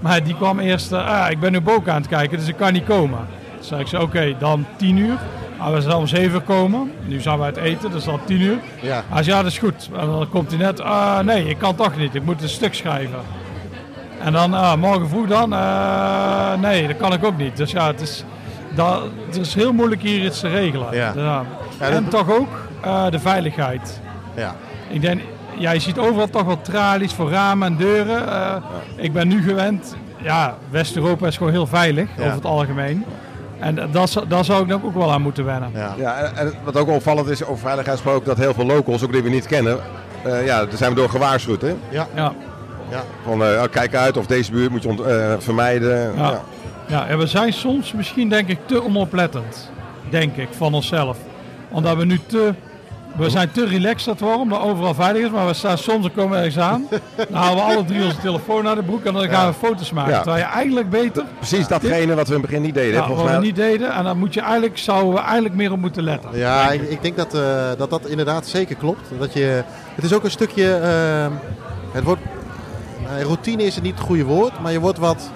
maar 0.00 0.24
die 0.24 0.34
kwam 0.36 0.58
eerst, 0.58 0.92
eh, 0.92 1.22
ah, 1.22 1.30
ik 1.30 1.40
ben 1.40 1.52
nu 1.52 1.60
Boca 1.60 1.92
aan 1.92 2.00
het 2.00 2.10
kijken, 2.10 2.38
dus 2.38 2.48
ik 2.48 2.56
kan 2.56 2.72
niet 2.72 2.84
komen. 2.84 3.18
Dus 3.58 3.66
zei 3.68 3.80
ik 3.80 3.86
zo, 3.86 4.00
oké, 4.00 4.36
dan 4.38 4.66
10 4.76 4.96
uur. 4.96 5.18
Ah, 5.58 5.84
we 5.84 5.96
om 5.96 6.06
7 6.06 6.32
uur 6.34 6.40
komen. 6.40 6.90
Nu 7.04 7.20
zijn 7.20 7.38
we 7.38 7.44
uit 7.44 7.56
eten, 7.56 7.90
dus 7.90 8.04
dan 8.04 8.20
10 8.24 8.40
uur. 8.40 8.58
Ja. 8.80 9.02
Hij 9.08 9.22
zei, 9.22 9.36
ja, 9.36 9.42
dat 9.42 9.52
is 9.52 9.58
goed. 9.58 9.90
En 9.98 10.06
dan 10.06 10.28
komt 10.28 10.50
hij 10.50 10.58
net, 10.60 10.80
ah, 10.80 11.18
nee, 11.20 11.48
ik 11.48 11.58
kan 11.58 11.74
toch 11.74 11.96
niet, 11.96 12.14
ik 12.14 12.24
moet 12.24 12.42
een 12.42 12.48
stuk 12.48 12.74
schrijven. 12.74 13.18
En 14.20 14.32
dan, 14.32 14.54
ah, 14.54 14.76
morgen 14.76 15.08
vroeg 15.08 15.26
dan, 15.26 15.52
eh, 15.52 16.52
nee, 16.60 16.86
dat 16.86 16.96
kan 16.96 17.12
ik 17.12 17.24
ook 17.24 17.36
niet. 17.36 17.56
Dus 17.56 17.70
ja, 17.70 17.86
het 17.86 18.00
is, 18.00 18.24
dat, 18.74 19.02
het 19.26 19.36
is 19.36 19.54
heel 19.54 19.72
moeilijk 19.72 20.02
hier 20.02 20.24
iets 20.24 20.40
te 20.40 20.48
regelen. 20.48 20.94
Ja. 20.94 21.42
En 21.78 22.02
dat- 22.02 22.10
toch 22.10 22.30
ook 22.38 22.48
eh, 22.82 23.10
de 23.10 23.18
veiligheid. 23.18 24.00
Ja. 24.34 24.54
Ik 24.88 25.00
denk, 25.00 25.20
ja, 25.58 25.70
je 25.70 25.80
ziet 25.80 25.98
overal 25.98 26.30
toch 26.30 26.44
wel 26.44 26.60
tralies 26.60 27.12
voor 27.12 27.30
ramen 27.30 27.68
en 27.68 27.76
deuren. 27.76 28.28
Eh, 28.32 28.54
Ik 28.96 29.12
ben 29.12 29.28
nu 29.28 29.42
gewend, 29.42 29.96
ja, 30.22 30.56
West-Europa 30.70 31.26
is 31.26 31.36
gewoon 31.36 31.52
heel 31.52 31.66
veilig 31.66 32.08
over 32.18 32.32
het 32.32 32.44
algemeen. 32.44 33.04
En 33.58 33.88
dat, 33.92 34.10
zou- 34.10 34.28
daar 34.28 34.44
zou 34.44 34.62
ik 34.62 34.68
dan 34.68 34.82
ook 34.84 34.94
wel 34.94 35.12
aan 35.12 35.22
moeten 35.22 35.44
wennen. 35.44 35.70
Ja. 35.74 35.94
Ja, 35.96 36.32
en, 36.34 36.52
wat 36.64 36.76
ook 36.76 36.88
opvallend 36.88 37.28
is 37.28 37.44
over 37.44 37.58
veiligheid 37.58 37.96
gesproken, 38.00 38.26
dat 38.26 38.36
heel 38.36 38.54
veel 38.54 38.66
locals, 38.66 39.04
ook 39.04 39.12
die 39.12 39.22
we 39.22 39.28
niet 39.28 39.46
kennen, 39.46 39.78
eh, 40.24 40.46
ja, 40.46 40.64
daar 40.64 40.76
zijn 40.76 40.90
we 40.90 40.96
door 40.96 41.08
gewaarschuwd. 41.10 41.62
Hè? 41.62 41.74
Ja, 41.88 42.06
Ja. 42.14 42.32
Van 43.24 43.44
eh, 43.44 43.62
kijk 43.70 43.94
uit 43.94 44.16
of 44.16 44.26
deze 44.26 44.50
buurt 44.52 44.70
moet 44.70 44.82
je 44.82 45.04
eh, 45.04 45.34
vermijden. 45.38 46.12
Ja. 46.16 46.30
Ja. 46.30 46.40
ja, 46.86 47.06
en 47.06 47.18
we 47.18 47.26
zijn 47.26 47.52
soms 47.52 47.92
misschien 47.92 48.28
denk 48.28 48.48
ik 48.48 48.58
te 48.66 48.84
onoplettend, 48.84 49.70
denk 50.10 50.36
ik, 50.36 50.48
van 50.50 50.74
onszelf. 50.74 51.16
Omdat 51.70 51.96
we 51.96 52.04
nu 52.04 52.20
te, 52.26 52.54
we 53.16 53.30
zijn 53.30 53.50
te 53.50 53.66
relaxed 53.66 54.06
het 54.06 54.20
worden, 54.20 54.40
omdat 54.40 54.60
overal 54.60 54.94
veilig 54.94 55.22
is. 55.22 55.30
Maar 55.30 55.46
we 55.46 55.54
staan 55.54 55.78
soms, 55.78 56.02
dan 56.02 56.12
komen 56.14 56.30
we 56.30 56.36
ergens 56.36 56.58
aan, 56.58 56.88
dan 57.16 57.26
halen 57.40 57.56
we 57.56 57.72
alle 57.72 57.84
drie 57.84 58.04
onze 58.04 58.18
telefoon 58.18 58.64
naar 58.64 58.74
de 58.74 58.82
broek 58.82 59.04
en 59.04 59.12
dan 59.12 59.28
gaan 59.28 59.48
we 59.48 59.54
foto's 59.54 59.92
maken. 59.92 60.12
Ja. 60.12 60.20
Terwijl 60.22 60.44
je 60.44 60.50
eigenlijk 60.50 60.90
beter 60.90 61.24
Precies 61.38 61.68
datgene 61.68 62.14
wat 62.14 62.28
we 62.28 62.34
in 62.34 62.40
het 62.40 62.48
begin 62.50 62.62
niet 62.62 62.74
deden. 62.74 62.94
Ja, 62.94 63.08
wat 63.08 63.30
we 63.30 63.38
niet 63.38 63.56
deden. 63.56 63.92
En 63.92 64.04
dan 64.04 64.18
moet 64.18 64.34
je 64.34 64.40
eigenlijk, 64.40 64.78
zouden 64.78 65.12
we 65.12 65.20
eigenlijk 65.20 65.54
meer 65.54 65.72
op 65.72 65.78
moeten 65.78 66.02
letten. 66.02 66.30
Ja, 66.32 66.70
ik, 66.70 66.82
ik 66.82 67.02
denk 67.02 67.16
dat, 67.16 67.34
eh, 67.34 67.70
dat 67.78 67.90
dat 67.90 68.06
inderdaad 68.06 68.46
zeker 68.46 68.76
klopt. 68.76 69.08
Dat 69.18 69.32
je, 69.32 69.62
het 69.94 70.04
is 70.04 70.12
ook 70.12 70.24
een 70.24 70.30
stukje. 70.30 70.74
ehm, 70.74 71.32
het 71.92 72.04
wordt, 72.04 72.22
eh, 73.16 73.22
routine 73.22 73.62
is 73.62 73.74
het 73.74 73.84
niet 73.84 73.94
het 73.94 74.04
goede 74.04 74.24
woord, 74.24 74.60
maar 74.60 74.72
je 74.72 74.80
wordt 74.80 74.98
wat, 74.98 75.30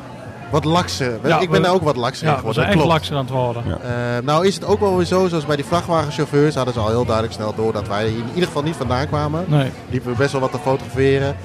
wat 0.50 0.64
lakser. 0.64 1.18
Ja, 1.24 1.40
ik 1.40 1.50
ben 1.50 1.60
we- 1.60 1.66
daar 1.66 1.74
ook 1.74 1.82
wat 1.82 1.96
lakser 1.96 2.22
in 2.22 2.28
Ja, 2.28 2.34
we 2.34 2.38
geworden. 2.38 2.62
zijn 2.64 2.76
echt 2.78 2.86
lakser 2.88 3.14
aan 3.16 3.20
het 3.24 3.30
worden. 3.30 3.62
Ja. 3.66 3.76
Eh, 4.16 4.22
nou 4.24 4.46
is 4.46 4.54
het 4.54 4.64
ook 4.64 4.80
wel 4.80 4.96
weer 4.96 5.06
zo, 5.06 5.28
zoals 5.28 5.46
bij 5.46 5.56
die 5.56 5.64
vrachtwagenchauffeurs 5.64 6.54
hadden 6.54 6.74
ze 6.74 6.80
al 6.80 6.88
heel 6.88 7.04
duidelijk 7.04 7.34
snel 7.34 7.54
door 7.54 7.72
dat 7.72 7.88
wij 7.88 8.08
hier 8.08 8.18
in 8.18 8.28
ieder 8.28 8.46
geval 8.46 8.62
niet 8.62 8.76
vandaan 8.76 9.06
kwamen. 9.08 9.44
Nee, 9.48 9.70
Liepen 9.90 10.10
we 10.10 10.16
best 10.16 10.32
wel 10.32 10.40
wat 10.40 10.52
te 10.52 10.58
fotograferen. 10.58 11.36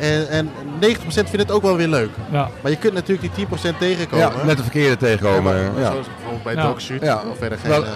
En, 0.00 0.28
en 0.28 0.50
90% 0.80 1.28
vindt 1.28 1.30
het 1.46 1.50
ook 1.50 1.62
wel 1.62 1.76
weer 1.76 1.88
leuk. 1.88 2.10
ja. 2.30 2.48
Maar 2.62 2.70
je 2.70 2.76
kunt 2.78 2.94
natuurlijk 2.94 3.34
die 3.34 3.46
10% 3.46 3.78
tegenkomen. 3.78 4.26
Ja, 4.26 4.44
net 4.44 4.56
de 4.56 4.62
verkeerde 4.62 4.96
tegenkomen. 4.96 5.56
Ja, 5.56 5.60
Ja, 5.80 5.90
Zoals 5.90 6.06
bijvoorbeeld 6.06 6.42
bij 6.42 6.54
Ja. 6.54 6.62
Dogshoot. 6.66 7.00
Ja. 7.02 7.22
Of 7.30 7.38
verder 7.38 7.58
geen... 7.58 7.70
Wel- 7.70 7.84
eh, 7.84 7.90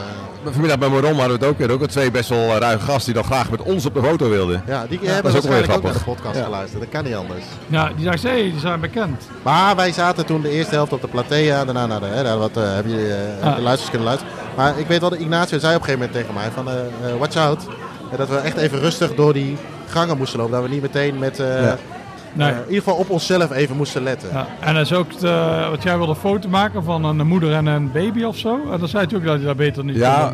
Vanmiddag 0.53 0.79
bij 0.79 0.89
Moron 0.89 1.11
hadden 1.19 1.27
we 1.27 1.33
het 1.33 1.45
ook 1.45 1.59
weer. 1.59 1.71
Ook 1.71 1.81
al 1.81 1.87
twee 1.87 2.11
best 2.11 2.29
wel 2.29 2.39
eh, 2.51 2.57
ruige 2.57 2.85
gasten 2.85 3.13
die 3.13 3.23
dan 3.23 3.33
graag 3.33 3.51
met 3.51 3.63
ons 3.63 3.87
op 3.87 3.95
de 3.95 4.03
foto 4.03 4.29
wilden. 4.29 4.63
ja, 4.67 4.87
die 4.87 4.99
dat 4.99 5.09
hebben 5.09 5.33
is 5.33 5.37
ook 5.39 5.43
wel 5.45 5.53
waarschijnlijk 5.53 5.73
ook 5.73 5.83
naar 5.83 5.93
de 5.93 6.11
podcast 6.11 6.37
Ja. 6.39 6.45
geluisterd. 6.45 6.81
Dat 6.83 6.91
kan 6.91 7.05
niet 7.05 7.15
anders. 7.15 7.45
ja 7.67 7.91
die 7.97 8.05
dacht, 8.05 8.23
hé, 8.23 8.35
die 8.35 8.59
zijn 8.61 8.81
bekend. 8.81 9.23
Maar 9.43 9.77
wij 9.77 9.93
zaten 9.93 10.27
toen 10.27 10.41
de 10.41 10.51
eerste 10.51 10.75
helft 10.75 10.93
op 10.93 11.01
de 11.01 11.09
platea. 11.09 11.65
Daarna 11.65 11.87
naar 11.87 12.01
de, 12.01 12.07
hè, 12.07 12.23
daar 12.23 12.39
wat, 12.39 12.57
eh, 12.57 12.79
eh, 12.79 13.41
Ja. 13.43 13.55
de 13.55 13.61
luisters 13.61 13.91
kunnen 13.91 14.07
luisteren. 14.09 14.35
Maar 14.57 14.79
ik 14.79 14.87
weet 14.87 15.01
wel, 15.01 15.11
dat 15.11 15.19
Ignacio 15.19 15.59
zei 15.59 15.75
op 15.75 15.81
een 15.81 15.87
gegeven 15.87 16.09
moment 16.11 16.13
tegen 16.29 16.35
mij 16.35 16.51
van... 16.55 16.69
eh, 16.69 17.11
eh, 17.13 17.19
watch 17.19 17.37
out. 17.37 17.61
Dat 18.17 18.29
we 18.29 18.37
echt 18.37 18.57
even 18.57 18.79
rustig 18.81 19.15
door 19.15 19.33
die 19.33 19.57
gangen 19.89 20.17
moesten 20.17 20.39
lopen. 20.39 20.53
Dat 20.55 20.63
we 20.63 20.69
niet 20.69 20.83
meteen 20.83 21.19
met... 21.19 21.41
eh, 21.41 21.63
Ja. 21.63 21.79
Nee. 22.35 22.51
eh, 22.51 22.57
in 22.57 22.63
ieder 22.67 22.83
geval 22.83 22.95
op 22.99 23.11
onszelf 23.11 23.51
even 23.53 23.77
moesten 23.77 24.03
letten. 24.03 24.29
Ja. 24.33 24.47
En 24.61 24.75
dat 24.75 24.83
is 24.83 24.93
ook, 24.93 25.19
de, 25.19 25.67
wat 25.71 25.83
jij 25.83 25.97
wilde 25.97 26.13
een 26.13 26.19
foto 26.19 26.49
maken 26.49 26.85
van 26.85 27.05
een 27.05 27.27
moeder 27.27 27.53
en 27.53 27.67
een 27.67 27.93
baby 27.93 28.23
of 28.23 28.37
zo. 28.37 28.61
En 28.73 28.79
dan 28.79 28.89
zei 28.89 29.07
hij 29.09 29.17
ook 29.19 29.25
dat 29.25 29.41
je 29.41 29.47
dat 29.47 29.57
beter 29.57 29.85
niet 29.85 29.95
kon 29.95 30.03
Ja, 30.03 30.29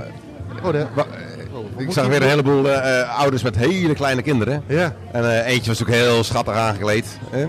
doen. 0.63 0.75
Oh, 0.75 1.81
ik 1.81 1.93
zag 1.93 2.07
weer 2.07 2.23
een 2.23 2.29
heleboel 2.29 2.69
eh, 2.71 3.01
eh, 3.01 3.19
ouders 3.19 3.43
met 3.43 3.57
hele 3.57 3.95
kleine 3.95 4.23
kinderen. 4.23 4.63
Ja. 4.67 4.93
En 5.13 5.25
eh, 5.31 5.47
eentje 5.47 5.69
was 5.71 5.79
natuurlijk 5.79 6.07
heel 6.09 6.25
schattig 6.25 6.55
aangekleed. 6.55 7.19
Hè? 7.31 7.47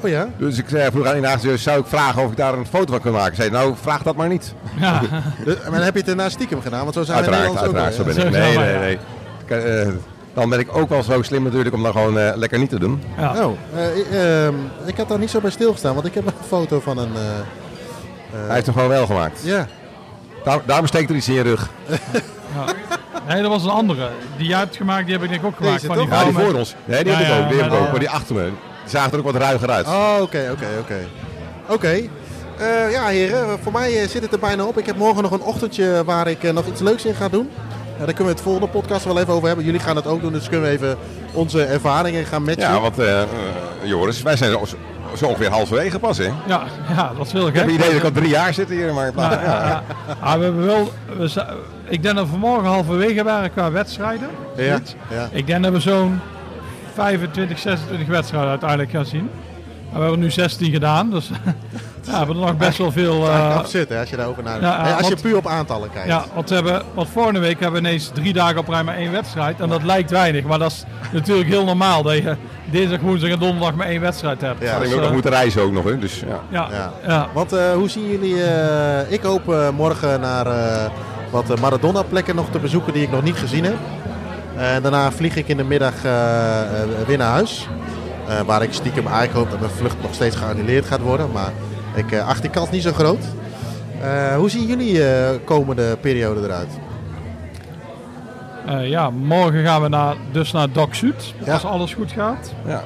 Oh 0.00 0.10
ja? 0.10 0.28
Dus 0.36 0.58
ik 0.58 0.64
zei 0.68 0.90
vroeg 0.90 1.06
aan 1.06 1.14
Ignacio, 1.16 1.56
zou 1.56 1.80
ik 1.80 1.86
vragen 1.86 2.22
of 2.22 2.30
ik 2.30 2.36
daar 2.36 2.54
een 2.54 2.66
foto 2.66 2.92
van 2.92 3.00
kan 3.00 3.12
maken? 3.12 3.30
Ik 3.30 3.36
zei, 3.36 3.50
nou 3.50 3.74
vraag 3.80 4.02
dat 4.02 4.16
maar 4.16 4.28
niet. 4.28 4.54
Ja. 4.80 5.00
Dus- 5.44 5.56
maar 5.70 5.82
heb 5.82 5.92
je 5.92 5.98
het 5.98 6.06
daarna 6.06 6.28
stiekem 6.28 6.60
gedaan? 6.60 6.82
Want 6.82 6.94
zo 6.94 7.02
zijn 7.02 7.24
we 7.24 7.30
Uiteraard, 7.30 7.54
Nederlands 7.54 7.78
ook 7.78 7.82
uiteraard, 7.84 8.16
zo 8.16 8.22
ben 8.22 8.26
ik. 8.26 8.56
Nee, 8.56 8.58
nee, 8.58 8.78
nee. 8.78 8.98
Ik, 9.44 9.50
eh, 9.50 9.92
dan 10.34 10.48
ben 10.48 10.58
ik 10.58 10.76
ook 10.76 10.88
wel 10.88 11.02
zo 11.02 11.22
slim 11.22 11.42
natuurlijk 11.42 11.74
om 11.74 11.82
dan 11.82 11.92
gewoon 11.92 12.18
eh, 12.18 12.36
lekker 12.36 12.58
niet 12.58 12.70
te 12.70 12.78
doen. 12.78 13.02
Ja. 13.18 13.44
Oh, 13.46 13.56
eh, 13.74 13.96
ik- 13.96 14.10
ehm, 14.10 14.54
ik 14.86 14.96
had 14.96 15.08
daar 15.08 15.18
niet 15.18 15.30
zo 15.30 15.40
bij 15.40 15.50
stilgestaan, 15.50 15.94
want 15.94 16.06
ik 16.06 16.14
heb 16.14 16.26
een 16.26 16.32
foto 16.46 16.80
van 16.80 16.98
een... 16.98 17.14
eh, 17.14 17.20
Hij 18.46 18.54
heeft 18.54 18.66
hem 18.66 18.74
gewoon 18.74 18.88
wel 18.90 19.06
gemaakt. 19.06 19.40
ja, 19.42 19.66
Daar, 20.44 20.60
daarom 20.66 20.86
steekt 20.86 21.10
er 21.10 21.16
iets 21.16 21.28
in 21.28 21.34
je 21.34 21.42
rug. 21.42 21.70
Nee, 23.28 23.42
dat 23.42 23.50
was 23.50 23.62
een 23.64 23.70
andere. 23.70 24.08
Die 24.36 24.46
jij 24.48 24.58
hebt 24.58 24.76
gemaakt, 24.76 25.04
die 25.04 25.14
heb 25.14 25.22
ik 25.22 25.28
denk 25.28 25.40
ik 25.40 25.46
ook 25.46 25.56
gemaakt. 25.56 25.74
Deze 25.74 25.86
van 25.86 25.96
die 25.96 26.08
toch? 26.08 26.18
Ja, 26.18 26.24
die 26.24 26.32
met- 26.32 26.44
voor 26.44 26.54
ons. 26.54 26.74
Nee, 26.84 27.04
die 27.04 27.12
Ja, 27.12 27.18
heb 27.18 27.26
ik 27.26 27.32
ja, 27.34 27.42
ook. 27.42 27.48
Die 27.48 27.56
heb 27.56 27.66
ik 27.66 27.70
maar 27.70 27.78
ook. 27.78 27.82
dan- 27.84 27.90
Maar 27.90 28.00
die 28.00 28.10
achter 28.10 28.34
me, 28.34 28.42
die 28.42 28.90
zagen 28.90 29.12
er 29.12 29.18
ook 29.18 29.24
wat 29.24 29.34
ruiger 29.34 29.70
uit. 29.70 29.86
Oh, 29.86 30.16
oké, 30.20 30.48
oké, 30.52 30.66
oké. 30.80 30.96
Oké. 31.68 31.88
Eh, 32.58 32.90
ja, 32.92 33.06
heren, 33.06 33.58
voor 33.62 33.72
mij 33.72 34.02
eh, 34.02 34.08
zit 34.08 34.22
het 34.22 34.32
er 34.32 34.38
bijna 34.38 34.64
op. 34.64 34.78
Ik 34.78 34.86
heb 34.86 34.96
morgen 34.96 35.22
nog 35.22 35.30
een 35.32 35.40
ochtendje 35.42 36.02
waar 36.04 36.26
ik 36.28 36.42
eh, 36.44 36.52
nog 36.52 36.66
iets 36.66 36.80
leuks 36.80 37.04
in 37.04 37.14
ga 37.14 37.28
doen. 37.28 37.50
Ja, 37.98 38.04
daar 38.04 38.14
kunnen 38.14 38.24
we 38.24 38.30
het 38.30 38.40
volgende 38.40 38.68
podcast 38.68 39.04
wel 39.04 39.18
even 39.18 39.32
over 39.32 39.46
hebben. 39.46 39.64
Jullie 39.64 39.80
gaan 39.80 39.96
het 39.96 40.06
ook 40.06 40.20
doen, 40.20 40.32
dus 40.32 40.48
kunnen 40.48 40.68
we 40.68 40.74
even 40.74 40.96
onze 41.32 41.64
ervaringen 41.64 42.24
gaan 42.24 42.42
matchen. 42.42 42.72
Ja, 42.72 42.80
want 42.80 42.98
eh, 42.98 43.22
Joris, 43.82 44.22
wij 44.22 44.36
zijn 44.36 44.50
zo, 44.50 44.64
zo 45.16 45.26
ongeveer 45.26 45.50
halverwege 45.50 45.98
pas, 45.98 46.18
hè? 46.18 46.24
Ik 46.24 46.32
Ja, 46.46 46.62
ja, 46.96 47.12
dat 47.16 47.26
is 47.26 47.32
heel 47.32 47.44
gek. 47.44 47.54
heb 47.54 47.64
het 47.64 47.74
idee 47.74 47.86
dat 47.88 47.96
ik 47.96 48.04
al 48.04 48.10
drie 48.12 48.28
jaar 48.28 48.54
zit 48.54 48.68
hier, 48.68 48.94
maar... 48.94 49.12
Ja, 49.16 49.30
Ja, 49.30 49.42
ja, 49.42 49.66
ja. 49.66 49.82
Ah, 50.20 50.36
we 50.38 50.44
hebben 50.44 50.66
wel, 50.66 50.92
we 51.18 51.44
ik 51.88 52.02
denk 52.02 52.14
dat 52.14 52.24
we 52.24 52.30
vanmorgen 52.30 52.68
halverwege 52.68 53.24
waren 53.24 53.52
qua 53.52 53.70
wedstrijden. 53.70 54.28
ja, 54.56 54.80
ja. 55.10 55.28
Ik 55.32 55.46
denk 55.46 55.62
dat 55.62 55.72
we 55.72 55.80
zo'n 55.80 56.20
25, 56.94 57.58
26 57.58 58.08
wedstrijden 58.08 58.50
uiteindelijk 58.50 58.90
gaan 58.90 59.06
zien. 59.06 59.30
En 59.94 60.00
we 60.00 60.06
hebben 60.06 60.18
er 60.20 60.24
nu 60.24 60.30
16 60.30 60.70
gedaan, 60.72 61.10
dus 61.10 61.28
ja, 61.34 62.10
we 62.10 62.16
hebben 62.16 62.36
er 62.36 62.42
nog 62.42 62.56
best 62.56 62.78
wel 62.78 62.92
veel. 62.92 63.28
Absurd, 63.30 63.88
hè, 63.88 64.00
als 64.00 64.10
je 64.10 64.16
daarover 64.16 64.42
nadenkt. 64.42 64.66
Ja, 64.66 64.96
als 64.96 65.08
je 65.08 65.16
puur 65.16 65.36
op 65.36 65.46
aantallen 65.46 65.90
kijkt. 65.92 66.08
ja, 66.08 66.24
want, 66.34 66.48
we 66.48 66.54
hebben, 66.54 66.82
want 66.94 67.08
vorige 67.08 67.38
week 67.38 67.60
hebben 67.60 67.82
we 67.82 67.88
ineens 67.88 68.10
drie 68.14 68.32
dagen 68.32 68.58
op 68.58 68.68
rij 68.68 68.82
maar 68.82 68.96
één 68.96 69.12
wedstrijd. 69.12 69.60
En 69.60 69.68
dat 69.68 69.82
lijkt 69.82 70.10
weinig, 70.10 70.44
maar 70.44 70.58
dat 70.58 70.70
is 70.70 70.84
natuurlijk 71.12 71.48
heel 71.48 71.64
normaal 71.64 72.02
dat 72.02 72.14
je 72.16 72.36
dinsdag, 72.70 73.00
woensdag 73.00 73.30
en 73.30 73.38
donderdag 73.38 73.74
maar 73.74 73.86
één 73.86 74.00
wedstrijd 74.00 74.40
hebt. 74.40 74.62
Ja, 74.62 74.74
ik 74.74 74.80
Dus, 74.80 74.88
moet 74.88 74.96
nog 74.98 75.06
eh, 75.06 75.12
moeten 75.12 75.30
reizen 75.30 75.62
ook 75.62 75.72
nog, 75.72 75.84
hè? 75.84 75.98
Dus 75.98 76.20
ja. 76.20 76.40
ja, 76.48 76.68
Ja. 76.70 76.92
ja. 77.06 77.28
Want 77.32 77.52
eh, 77.52 77.72
hoe 77.72 77.88
zien 77.88 78.10
jullie... 78.10 78.42
eh, 78.44 79.12
ik 79.12 79.22
hoop 79.22 79.52
eh, 79.52 79.68
morgen 79.70 80.20
naar 80.20 80.46
eh, 80.46 80.84
wat 81.30 81.60
Maradona-plekken 81.60 82.34
nog 82.34 82.50
te 82.50 82.58
bezoeken 82.58 82.92
die 82.92 83.02
ik 83.02 83.10
nog 83.10 83.22
niet 83.22 83.36
gezien 83.36 83.64
heb. 83.64 83.76
En 84.56 84.82
daarna 84.82 85.12
vlieg 85.12 85.36
ik 85.36 85.48
in 85.48 85.56
de 85.56 85.64
middag 85.64 85.94
weer 87.06 87.18
naar 87.18 87.30
huis. 87.30 87.68
Eh, 88.28 88.40
waar 88.40 88.62
ik 88.62 88.72
stiekem 88.72 89.06
eigenlijk 89.06 89.36
hoop 89.36 89.50
dat 89.50 89.60
mijn 89.60 89.72
vlucht 89.72 89.96
nog 90.02 90.14
steeds 90.14 90.36
geannuleerd 90.36 90.84
gaat 90.86 91.00
worden. 91.00 91.32
Maar 91.32 91.52
ik 91.94 92.12
eh, 92.12 92.28
acht 92.28 92.42
die 92.42 92.50
kans 92.50 92.70
niet 92.70 92.82
zo 92.82 92.92
groot. 92.92 93.24
Eh, 94.02 94.36
hoe 94.36 94.50
zien 94.50 94.66
jullie 94.66 95.00
komende 95.44 95.96
periode 96.00 96.40
eruit? 96.40 96.68
Ja, 98.82 99.10
morgen 99.10 99.64
gaan 99.64 99.82
we 99.82 99.88
naar, 99.88 100.14
dus 100.32 100.52
naar 100.52 100.72
Doc 100.72 100.88
Zuid, 100.90 101.34
Ja. 101.44 101.52
als 101.52 101.64
alles 101.64 101.94
goed 101.94 102.12
gaat. 102.12 102.52
ja. 102.66 102.82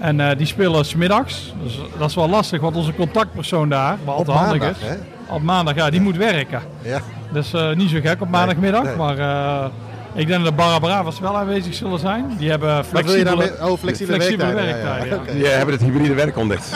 En 0.00 0.36
die 0.36 0.46
spelen 0.46 0.84
smiddags. 0.84 1.54
Dus 1.62 1.80
dat 1.98 2.08
is 2.08 2.14
wel 2.14 2.28
lastig, 2.28 2.60
want 2.60 2.76
onze 2.76 2.94
contactpersoon 2.94 3.68
daar, 3.68 3.96
wat 4.04 4.14
altijd 4.16 4.38
handig 4.38 4.70
is, 4.70 4.76
hè? 4.88 4.94
op 5.34 5.42
maandag, 5.42 5.74
ja, 5.74 5.90
die 5.90 6.00
moet 6.00 6.16
werken. 6.16 6.62
Ja. 6.82 7.00
Dus 7.32 7.54
niet 7.74 7.90
zo 7.90 7.98
gek 8.02 8.20
op 8.20 8.28
maandagmiddag, 8.28 8.82
nee. 8.82 8.96
maar 8.96 9.16
ik 10.14 10.26
denk 10.26 10.44
dat 10.44 10.50
de 10.50 10.62
Barabravas 10.62 11.20
wel 11.20 11.36
aanwezig 11.36 11.74
zullen 11.74 11.98
zijn. 11.98 12.34
Die 12.38 12.50
hebben 12.50 12.76
Wat 12.76 12.86
wil 12.90 13.14
je 13.14 13.26
flexibele? 13.26 13.70
Oh, 13.70 13.78
flexibele, 13.78 14.16
flexibele 14.20 14.52
werktijden. 14.54 15.20
Ja. 15.26 15.32
Die 15.32 15.48
eh, 15.48 15.56
hebben 15.56 15.74
het 15.74 15.84
hybride 15.84 16.14
werk 16.14 16.36
ontdekt. 16.36 16.70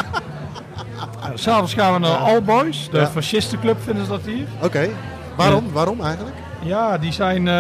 Eh, 1.23 1.29
S'avonds 1.35 1.75
gaan 1.75 1.93
we 1.93 1.99
naar 1.99 2.17
All 2.17 2.43
Boys, 2.43 2.89
de 2.91 2.99
Ja. 2.99 3.07
fascistenclub 3.07 3.77
vinden 3.85 4.05
ze 4.05 4.11
dat 4.11 4.21
hier. 4.25 4.47
Oké. 4.63 4.89
Waarom? 5.37 5.73
Waarom 5.73 6.01
eigenlijk? 6.01 6.37
Ja, 6.65 6.99
die 6.99 7.13
zijn, 7.13 7.49
eh, 7.49 7.55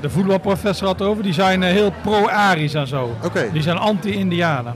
de 0.00 0.10
voetbalprofessor 0.10 0.86
had 0.86 0.98
het 0.98 1.08
over, 1.08 1.22
die 1.22 1.32
zijn 1.32 1.62
eh, 1.62 1.70
heel 1.70 1.92
pro-Arisch 2.02 2.74
en 2.74 2.86
zo. 2.86 3.16
Oké. 3.24 3.48
Die 3.52 3.62
zijn 3.62 3.78
anti-Indianen. 3.78 4.74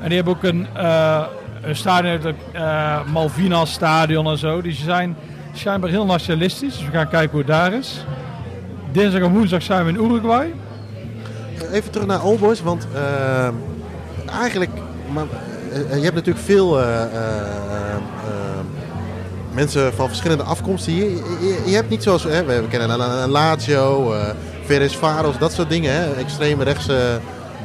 En 0.00 0.06
die 0.08 0.16
hebben 0.16 0.34
ook 0.34 0.42
een, 0.42 0.66
eh, 0.74 1.22
een 1.62 1.76
stadion, 1.76 2.12
het 2.12 2.34
eh 2.52 2.98
Malvinas 3.12 3.72
stadion 3.72 4.26
en 4.26 4.38
zo. 4.38 4.60
Die 4.60 4.72
zijn 4.72 5.16
schijnbaar 5.52 5.90
heel 5.90 6.04
nationalistisch, 6.06 6.76
dus 6.76 6.86
we 6.86 6.92
gaan 6.92 7.08
kijken 7.08 7.30
hoe 7.30 7.38
het 7.38 7.48
daar 7.48 7.72
is. 7.72 8.04
Dinsdag 8.96 9.22
en 9.22 9.32
woensdag 9.32 9.62
zijn 9.62 9.84
we 9.84 9.90
in 9.90 10.04
Uruguay. 10.04 10.54
Even 11.72 11.90
terug 11.90 12.06
naar 12.06 12.18
All 12.18 12.36
Boys, 12.38 12.62
want 12.62 12.86
eh, 12.94 13.48
eigenlijk, 14.40 14.70
maar, 15.12 15.24
eh, 15.72 15.96
je 15.96 16.02
hebt 16.02 16.14
natuurlijk 16.14 16.44
veel 16.44 16.80
eh, 16.80 17.02
eh, 17.02 17.04
eh, 17.04 17.96
mensen 19.52 19.94
van 19.94 20.08
verschillende 20.08 20.42
afkomsten 20.42 20.92
hier. 20.92 21.10
Je, 21.66 21.74
hebt 21.74 21.88
niet 21.88 22.02
zoals, 22.02 22.22
hè, 22.24 22.44
we, 22.44 22.62
kennen 22.68 23.00
een, 23.00 23.28
Lazio, 23.30 24.12
eh 24.12 24.28
Veres 24.64 24.96
Varos, 24.96 25.38
dat 25.38 25.52
soort 25.52 25.68
dingen, 25.70 25.92
hè, 25.92 26.12
extreme 26.12 26.64
rechtse 26.64 27.20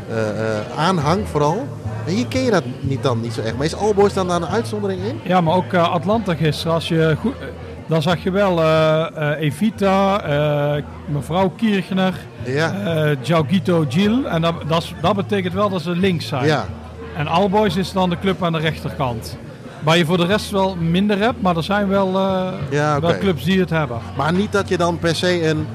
eh, 0.09 0.29
eh, 0.29 0.77
aanhang 0.77 1.27
vooral. 1.27 1.67
En 2.05 2.13
hier 2.13 2.27
ken 2.27 2.41
je 2.41 2.51
dat 2.51 2.63
niet 2.79 3.03
dan 3.03 3.21
niet 3.21 3.33
zo 3.33 3.41
echt. 3.41 3.55
Maar 3.57 3.65
is 3.65 3.75
All 3.75 3.93
Boys 3.93 4.13
dan 4.13 4.27
daar 4.27 4.41
een 4.41 4.47
uitzondering 4.47 5.01
in? 5.03 5.19
Ja, 5.23 5.41
maar 5.41 5.55
ook 5.55 5.73
eh, 5.73 5.91
Atlanta 5.91 6.35
gisteren. 6.35 6.73
Als 6.73 6.87
je 6.87 7.15
goed, 7.19 7.33
eh, 7.39 7.47
dan 7.91 8.01
zag 8.01 8.23
je 8.23 8.31
wel 8.31 8.61
eh, 8.61 9.05
eh, 9.15 9.41
Evita, 9.41 10.21
eh, 10.21 10.83
mevrouw 11.05 11.49
Kirchner, 11.49 12.13
Ja, 12.43 13.15
Gil. 13.89 14.25
En 14.27 14.41
dat, 14.41 14.53
dat, 15.01 15.15
betekent 15.15 15.53
wel 15.53 15.69
dat 15.69 15.81
ze 15.81 15.89
links 15.89 16.27
zijn. 16.27 16.45
ja. 16.45 16.65
En 17.15 17.27
Alboys 17.27 17.75
is 17.75 17.91
dan 17.91 18.09
de 18.09 18.19
club 18.19 18.43
aan 18.43 18.51
de 18.51 18.59
rechterkant. 18.59 19.37
Waar 19.83 19.97
je 19.97 20.05
voor 20.05 20.17
de 20.17 20.25
rest 20.25 20.51
wel 20.51 20.75
minder 20.75 21.17
hebt, 21.17 21.41
maar 21.41 21.57
er 21.57 21.63
zijn 21.63 21.87
wel, 21.87 22.19
Ja, 22.69 22.99
wel 22.99 23.17
clubs 23.17 23.43
die 23.43 23.59
het 23.59 23.69
hebben. 23.69 23.97
Maar 24.17 24.33
niet 24.33 24.51
dat 24.51 24.69
je 24.69 24.77
dan 24.77 24.99
per 24.99 25.15
se 25.15 25.47
een 25.47 25.67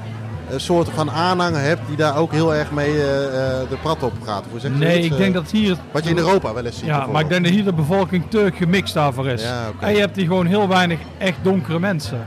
een 0.49 0.59
soort 0.59 0.89
van 0.93 1.11
aanhang 1.11 1.55
hebt 1.55 1.81
die 1.87 1.95
daar 1.95 2.17
ook 2.17 2.31
heel 2.31 2.55
erg 2.55 2.71
mee 2.71 2.91
eh, 3.01 3.25
eh, 3.25 3.69
de 3.69 3.77
prat 3.81 4.03
op 4.03 4.13
gaat? 4.25 4.43
Nee, 4.77 4.99
ik 5.03 5.11
Eh, 5.11 5.17
denk 5.17 5.33
dat 5.33 5.51
hier... 5.51 5.75
Wat 5.91 6.03
je 6.03 6.09
in 6.09 6.17
Europa 6.17 6.53
wel 6.53 6.65
eens 6.65 6.77
ziet. 6.77 6.85
Ja, 6.85 7.05
maar 7.05 7.21
ik 7.21 7.29
denk 7.29 7.43
dat 7.43 7.53
hier 7.53 7.63
de 7.63 7.73
bevolking 7.73 8.23
te 8.29 8.51
gemixt 8.55 8.93
daarvoor 8.93 9.27
is. 9.27 9.43
Ja. 9.43 9.71
En 9.79 9.93
je 9.93 9.99
hebt 9.99 10.15
hier 10.15 10.25
gewoon 10.25 10.45
heel 10.45 10.67
weinig 10.67 10.99
echt 11.17 11.37
donkere 11.41 11.79
mensen. 11.79 12.25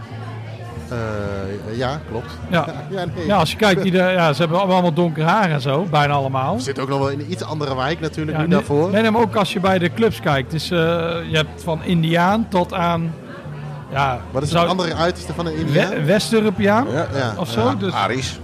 Ja, 1.75 2.01
klopt. 2.11 2.31
Ja. 2.51 2.67
ja, 2.91 3.05
nee. 3.15 3.27
Ja, 3.27 3.37
als 3.37 3.51
je 3.51 3.57
kijkt, 3.57 3.83
die 3.83 3.93
de, 3.93 3.99
ja, 3.99 4.33
ze 4.33 4.41
hebben 4.41 4.61
allemaal 4.61 4.93
donker 4.93 5.25
haar 5.25 5.51
en 5.51 5.61
zo, 5.61 5.87
bijna 5.91 6.13
allemaal. 6.13 6.55
Je 6.57 6.63
zit 6.63 6.79
ook 6.79 6.89
nog 6.89 6.99
wel 6.99 7.09
in 7.11 7.21
een 7.21 7.31
iets 7.33 7.45
andere 7.45 7.77
wijk 7.77 8.01
natuurlijk 8.01 8.37
Ja, 8.37 8.43
nu 8.43 8.49
daarvoor. 8.49 8.91
Nee, 8.91 9.11
maar 9.11 9.21
ook 9.23 9.37
als 9.37 9.53
je 9.53 9.61
bij 9.61 9.79
de 9.79 9.93
clubs 9.95 10.21
kijkt. 10.21 10.51
Dus, 10.51 10.69
je 10.69 11.31
hebt 11.33 11.63
van 11.63 11.85
Indiaan 11.85 12.47
tot 12.49 12.73
aan... 12.75 13.13
Ja, 13.93 14.21
Wat 14.31 14.43
is 14.43 14.49
zou- 14.51 14.61
het 14.63 14.71
andere 14.71 14.95
uiterste 14.95 15.35
van 15.35 15.47
een 15.47 15.57
Indiaan? 15.57 15.91
We- 15.91 16.05
West-Europeaan 16.05 16.87
Ja. 16.91 17.07
Ja, 17.15 17.35
of 17.37 17.49
zo. 17.51 17.61
ja. 17.61 17.75
Dus 17.75 17.93
Aries. 17.93 18.41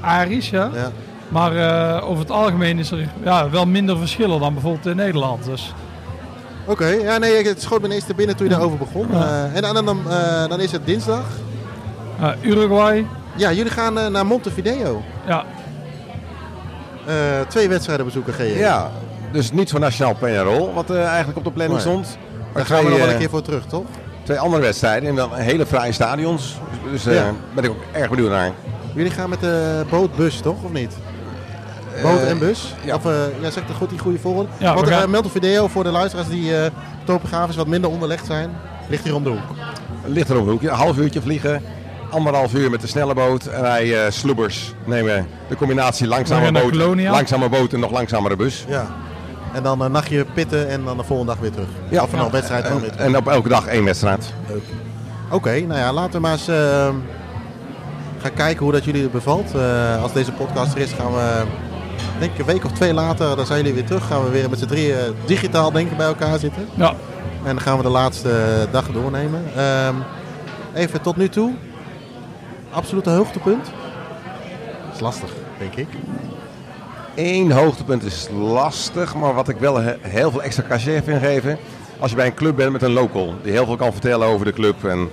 Arisch, 0.00 0.50
ja. 0.50 0.70
Ja. 0.74 0.90
Maar 1.28 1.56
eh, 1.56 2.08
over 2.08 2.18
het 2.22 2.30
algemeen 2.30 2.78
is 2.78 2.90
er 2.90 3.08
ja, 3.24 3.50
wel 3.50 3.66
minder 3.66 3.98
verschillen 3.98 4.40
dan 4.40 4.52
bijvoorbeeld 4.52 4.86
in 4.86 4.96
Nederland. 4.96 5.44
Dus 5.44 5.74
Oké, 6.66 6.86
ja, 6.86 7.18
nee, 7.18 7.46
het 7.46 7.62
schoot 7.62 7.80
me 7.80 7.86
ineens 7.86 8.04
te 8.04 8.14
binnen 8.14 8.36
toen 8.36 8.46
je 8.46 8.52
daarover 8.52 8.78
begon. 8.78 9.06
Ja. 9.12 9.18
Eh, 9.18 9.56
en 9.56 9.62
dan, 9.74 9.84
dan, 9.84 10.10
eh, 10.10 10.48
dan 10.48 10.60
is 10.60 10.72
het 10.72 10.86
dinsdag. 10.86 11.24
eh, 12.20 12.28
Uruguay, 12.40 13.06
Ja, 13.36 13.52
jullie 13.52 13.72
gaan 13.72 13.98
eh, 13.98 14.06
naar 14.06 14.26
Montevideo. 14.26 15.02
ja, 15.26 15.44
Eh, 17.06 17.14
twee 17.48 17.68
wedstrijden 17.68 18.04
bezoeken 18.06 18.34
ga 18.34 18.42
je. 18.42 18.56
Ja, 18.58 18.90
dus 19.32 19.52
niet 19.52 19.70
voor 19.70 19.80
Nationaal 19.80 20.14
Peñarol, 20.14 20.74
wat 20.74 20.90
eh, 20.90 21.04
eigenlijk 21.06 21.38
op 21.38 21.44
de 21.44 21.50
planning 21.50 21.84
Nee. 21.84 21.88
stond. 21.94 22.18
Daar 22.54 22.66
gaan 22.66 22.84
we 22.84 22.88
nog 22.90 22.98
wel 22.98 23.06
een 23.06 23.12
eh, 23.12 23.18
keer 23.18 23.30
voor 23.30 23.42
terug, 23.42 23.66
toch? 23.66 23.84
Twee 24.30 24.42
andere 24.42 24.62
wedstrijden 24.62 25.08
in 25.08 25.14
wel 25.14 25.32
hele 25.34 25.66
fraaie 25.66 25.92
stadions. 25.92 26.56
Dus 26.90 27.02
daar 27.02 27.14
Ja. 27.14 27.32
ben 27.54 27.64
ik 27.64 27.70
ook 27.70 27.82
erg 27.92 28.10
benieuwd 28.10 28.30
naar. 28.30 28.50
Jullie 28.94 29.10
gaan 29.10 29.28
met 29.28 29.40
de 29.40 29.84
bootbus, 29.90 30.40
toch? 30.40 30.62
Of 30.64 30.72
niet? 30.72 30.96
Boot 32.02 32.20
en 32.22 32.38
bus? 32.38 32.74
ja. 32.84 32.94
Of, 32.94 33.04
eh 33.06 33.12
ja, 33.40 33.50
zeg 33.50 33.66
het 33.66 33.76
goed, 33.76 33.90
die 33.90 33.98
goede 33.98 34.18
volgorde. 34.18 34.48
Ja, 34.58 34.74
Want 34.74 34.88
gaan- 34.88 35.02
eh, 35.02 35.08
Montevideo, 35.08 35.68
voor 35.68 35.84
de 35.84 35.90
luisteraars 35.90 36.28
die 36.28 36.56
eh 36.56 36.70
topografisch 37.04 37.56
wat 37.56 37.66
minder 37.66 37.90
onderlegd 37.90 38.26
zijn, 38.26 38.50
ligt 38.88 39.04
hier 39.04 39.14
om 39.14 39.22
de 39.22 39.30
hoek. 39.30 39.40
Ligt 40.04 40.28
er 40.28 40.36
op 40.36 40.42
een 40.42 40.50
hoekje, 40.50 40.68
een 40.68 40.74
half 40.74 40.96
uurtje 40.98 41.20
vliegen. 41.22 41.62
Anderhalf 42.10 42.54
uur 42.54 42.70
met 42.70 42.80
de 42.80 42.86
snelle 42.86 43.14
boot. 43.14 43.46
En 43.46 43.62
wij 43.62 44.04
eh 44.04 44.10
sloebers 44.10 44.74
nemen 44.84 45.26
de 45.48 45.56
combinatie 45.56 46.06
langzame 46.06 46.52
boot, 46.52 46.74
langzame 46.96 47.48
boot 47.48 47.72
en 47.72 47.80
nog 47.80 47.90
langzamere 47.90 48.36
bus. 48.36 48.64
Ja. 48.68 48.86
En 49.54 49.62
dan 49.62 49.80
een 49.80 49.92
nachtje 49.92 50.24
pitten 50.34 50.68
en 50.68 50.84
dan 50.84 50.96
de 50.96 51.02
volgende 51.04 51.32
dag 51.32 51.40
weer 51.40 51.50
terug. 51.50 51.68
Ja. 51.88 52.02
Of 52.02 52.12
een 52.12 52.30
wedstrijd 52.30 52.62
dan 52.62 52.72
En, 52.72 52.80
weer 52.80 52.90
terug. 52.90 53.06
en 53.06 53.16
op 53.16 53.28
elke 53.28 53.48
dag 53.48 53.66
één 53.66 53.84
wedstrijd. 53.84 54.32
Leuk. 54.48 54.62
Oké, 55.30 55.60
nou 55.60 55.80
ja, 55.80 55.92
laten 55.92 56.12
we 56.12 56.18
maar 56.20 56.32
eens 56.32 56.48
eh, 56.48 56.88
gaan 58.20 58.32
kijken 58.34 58.62
hoe 58.62 58.72
dat 58.72 58.84
jullie 58.84 59.02
het 59.02 59.12
bevalt. 59.12 59.54
Eh, 59.54 60.02
als 60.02 60.12
deze 60.12 60.32
podcast 60.32 60.74
er 60.74 60.80
is, 60.80 60.92
gaan 60.92 61.12
we, 61.12 61.42
denk 62.18 62.32
ik 62.32 62.38
een 62.38 62.44
week 62.44 62.64
of 62.64 62.72
twee 62.72 62.94
later, 62.94 63.36
dan 63.36 63.46
zijn 63.46 63.58
jullie 63.58 63.74
weer 63.74 63.84
terug. 63.86 64.06
Gaan 64.06 64.24
we 64.24 64.30
weer 64.30 64.50
met 64.50 64.58
z'n 64.58 64.66
drieën 64.66 64.96
digitaal 65.26 65.72
denk 65.72 65.90
ik 65.90 65.96
bij 65.96 66.06
elkaar 66.06 66.38
zitten. 66.38 66.66
ja. 66.74 66.94
En 67.44 67.54
dan 67.54 67.60
gaan 67.60 67.76
we 67.76 67.82
de 67.82 67.88
laatste 67.88 68.66
dag 68.70 68.86
doornemen. 68.92 69.42
Ehm, 69.56 69.94
even 70.74 71.00
tot 71.00 71.16
nu 71.16 71.28
toe. 71.28 71.52
Absolute 72.70 73.10
hoogtepunt. 73.10 73.64
Dat 74.86 74.94
is 74.94 75.00
lastig, 75.00 75.30
denk 75.58 75.74
ik. 75.74 75.88
Eén 77.14 77.50
hoogtepunt 77.52 78.02
is 78.04 78.28
lastig, 78.38 79.14
maar 79.14 79.34
wat 79.34 79.48
ik 79.48 79.56
wel 79.56 79.76
he- 79.80 79.96
heel 80.00 80.30
veel 80.30 80.42
extra 80.42 80.64
cachet 80.68 81.04
vind 81.04 81.22
geven. 81.22 81.58
Als 81.98 82.10
je 82.10 82.16
bij 82.16 82.26
een 82.26 82.34
club 82.34 82.56
bent 82.56 82.72
met 82.72 82.82
een 82.82 82.92
local, 82.92 83.34
die 83.42 83.52
heel 83.52 83.64
veel 83.66 83.76
kan 83.76 83.92
vertellen 83.92 84.26
over 84.28 84.46
de 84.46 84.52
club. 84.52 84.84
En 84.84 85.10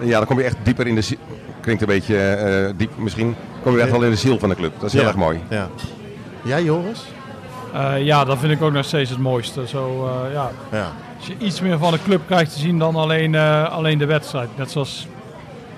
ja, 0.00 0.16
dan 0.18 0.26
kom 0.26 0.38
je 0.38 0.44
echt 0.44 0.56
dieper 0.62 0.86
in 0.86 0.94
de 0.94 1.00
ziel. 1.00 1.18
Klinkt 1.60 1.82
een 1.82 1.88
beetje 1.88 2.16
eh, 2.18 2.70
diep 2.76 2.90
misschien. 2.98 3.34
Kom 3.62 3.74
je 3.74 3.80
echt 3.80 3.90
wel 3.90 4.02
in 4.02 4.10
de 4.10 4.16
ziel 4.16 4.38
van 4.38 4.48
de 4.48 4.54
club. 4.54 4.72
Dat 4.74 4.84
is 4.86 4.92
heel 4.92 5.02
Ja. 5.02 5.08
erg 5.08 5.16
mooi. 5.16 5.40
Ja. 5.48 5.68
Jij, 6.42 6.62
Joris? 6.62 7.04
Eh, 7.74 8.04
ja, 8.04 8.24
dat 8.24 8.38
vind 8.38 8.52
ik 8.52 8.62
ook 8.62 8.72
nog 8.72 8.84
steeds 8.84 9.10
het 9.10 9.18
mooiste. 9.18 9.66
Zo, 9.68 10.06
eh, 10.26 10.32
ja. 10.32 10.50
Ja. 10.72 10.92
Als 11.18 11.26
je 11.26 11.34
iets 11.38 11.60
meer 11.60 11.78
van 11.78 11.92
de 11.92 11.98
club 12.04 12.20
krijgt 12.26 12.52
te 12.52 12.58
zien 12.58 12.78
dan 12.78 12.96
alleen, 12.96 13.34
eh, 13.34 13.72
alleen 13.72 13.98
de 13.98 14.06
wedstrijd. 14.06 14.48
Net 14.56 14.70
zoals 14.70 15.06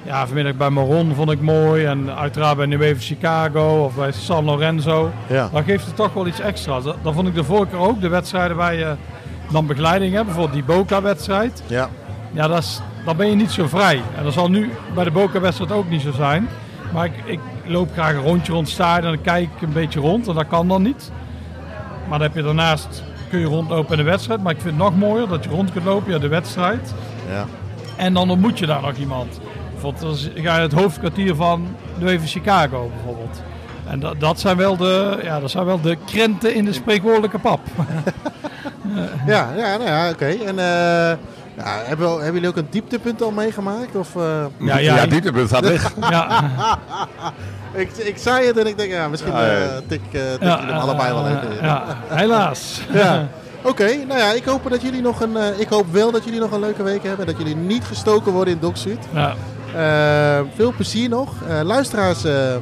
ja, 0.02 0.26
vanmiddag 0.26 0.54
bij 0.56 0.70
Maron 0.70 1.14
vond 1.14 1.30
ik 1.30 1.40
mooi. 1.40 1.84
En 1.84 2.16
uiteraard 2.16 2.56
bij 2.56 2.66
New 2.66 2.80
Wave 2.80 3.00
Chicago 3.00 3.84
of 3.84 3.94
bij 3.94 4.12
San 4.12 4.44
Lorenzo. 4.44 5.10
Ja. 5.26 5.48
Dan 5.52 5.64
geeft 5.64 5.86
het 5.86 5.96
toch 5.96 6.12
wel 6.12 6.26
iets 6.26 6.40
extra's. 6.40 6.84
Dat, 6.84 6.96
dat 7.02 7.14
vond 7.14 7.28
ik 7.28 7.34
de 7.34 7.44
vorige 7.44 7.70
keer 7.70 7.78
ook. 7.78 8.00
De 8.00 8.08
wedstrijden 8.08 8.56
waar 8.56 8.74
je 8.74 8.94
dan 9.50 9.66
begeleiding 9.66 10.12
hebt. 10.12 10.26
Bijvoorbeeld 10.26 10.66
die 10.66 10.76
Boca-wedstrijd. 10.76 11.62
Ja. 11.66 11.88
Ja, 12.32 12.48
dat 12.48 12.58
is, 12.58 12.80
dan 13.04 13.16
ben 13.16 13.28
je 13.28 13.34
niet 13.34 13.50
zo 13.50 13.66
vrij. 13.66 14.02
En 14.16 14.24
dat 14.24 14.32
zal 14.32 14.50
nu 14.50 14.70
bij 14.94 15.04
de 15.04 15.10
Boca-wedstrijd 15.10 15.72
ook 15.72 15.90
niet 15.90 16.00
zo 16.00 16.12
zijn. 16.12 16.48
Maar 16.92 17.04
ik, 17.04 17.12
ik 17.24 17.40
loop 17.66 17.92
graag 17.92 18.14
een 18.14 18.20
rondje 18.20 18.52
rond 18.52 18.68
stadion 18.68 19.10
en 19.10 19.14
dan 19.14 19.24
kijk 19.24 19.48
ik 19.56 19.62
een 19.62 19.72
beetje 19.72 20.00
rond. 20.00 20.28
En 20.28 20.34
dat 20.34 20.46
kan 20.46 20.68
dan 20.68 20.82
niet. 20.82 21.12
Maar 22.08 22.18
dan 22.18 22.28
heb 22.28 22.36
je 22.36 22.42
daarnaast, 22.42 23.02
kun 23.30 23.38
je 23.38 23.46
rondlopen 23.46 23.90
in 23.90 24.04
de 24.04 24.10
wedstrijd. 24.10 24.42
Maar 24.42 24.52
ik 24.52 24.60
vind 24.60 24.74
het 24.74 24.82
nog 24.82 24.96
mooier 24.96 25.28
dat 25.28 25.44
je 25.44 25.50
rond 25.50 25.72
kunt 25.72 25.84
lopen, 25.84 26.12
ja, 26.12 26.18
de 26.18 26.28
wedstrijd. 26.28 26.94
Ja. 27.28 27.46
En 27.96 28.14
dan 28.14 28.30
ontmoet 28.30 28.58
je 28.58 28.66
daar 28.66 28.82
nog 28.82 28.96
iemand. 28.96 29.40
Bijvoorbeeld 29.82 30.30
ga 30.34 30.56
je 30.56 30.62
het 30.62 30.72
hoofdkwartier 30.72 31.34
van 31.34 31.76
de 31.98 32.10
even 32.10 32.26
Chicago 32.28 32.90
bijvoorbeeld. 32.94 33.42
En 33.86 34.00
dat, 34.00 34.20
dat, 34.20 34.40
zijn 34.40 34.56
wel 34.56 34.76
de, 34.76 35.18
ja, 35.22 35.40
dat 35.40 35.50
zijn 35.50 35.64
wel 35.64 35.80
de 35.80 35.96
krenten 36.06 36.54
in 36.54 36.64
de 36.64 36.72
spreekwoordelijke 36.72 37.38
pap. 37.38 37.60
Ja, 39.26 39.48
ja, 39.56 39.76
nou 39.76 39.84
ja, 39.90 40.10
oké. 40.10 40.24
En 40.26 40.58
eh, 40.58 41.16
ja, 41.56 41.80
hebben, 41.84 42.06
we- 42.08 42.14
hebben 42.22 42.32
jullie 42.34 42.48
ook 42.48 42.56
een 42.56 42.66
dieptepunt 42.70 43.22
al 43.22 43.30
meegemaakt? 43.30 43.96
Of, 43.96 44.16
eh, 44.16 44.44
Ja, 44.58 44.78
ja, 44.78 45.06
dieptepunt 45.06 45.48
staat 45.48 45.68
weg. 45.68 45.92
ja, 46.10 46.42
ik, 47.82 47.90
ik 47.96 48.16
zei 48.18 48.46
het 48.46 48.58
en 48.58 48.66
ik 48.66 48.76
denk, 48.78 48.90
ja, 48.92 49.08
misschien 49.08 49.32
Ja, 49.32 49.46
ja. 49.46 49.52
eh, 49.52 49.68
tik, 49.86 50.00
eh, 50.12 50.20
tik 50.32 50.42
ja, 50.42 50.56
jullie 50.58 50.72
hem 50.72 50.80
allebei 50.82 51.12
wel 51.12 51.26
eh, 51.26 51.30
even 51.32 51.50
in. 51.58 51.64
ja, 51.66 51.84
helaas. 52.08 52.80
Ja. 52.92 53.28
Oké, 53.62 53.84
nou 54.08 54.18
ja, 54.20 54.32
ik 54.32 54.44
hoop, 54.44 54.70
dat 54.70 54.82
jullie 54.82 55.00
nog 55.02 55.20
een, 55.20 55.36
eh, 55.36 55.60
ik 55.60 55.68
hoop 55.68 55.92
wel 55.92 56.10
dat 56.10 56.24
jullie 56.24 56.40
nog 56.40 56.50
een 56.52 56.60
leuke 56.60 56.82
week 56.82 57.02
hebben. 57.02 57.26
Dat 57.26 57.38
jullie 57.38 57.56
niet 57.56 57.84
gestoken 57.84 58.32
worden 58.32 58.54
in 58.54 58.60
Doc 58.60 58.80
Sud. 58.80 58.98
Ja. 59.12 59.34
Eh, 59.74 60.40
veel 60.54 60.72
plezier 60.72 61.08
nog. 61.08 61.42
Eh, 61.48 61.60
luisteraars, 61.62 62.24
eh, 62.24 62.56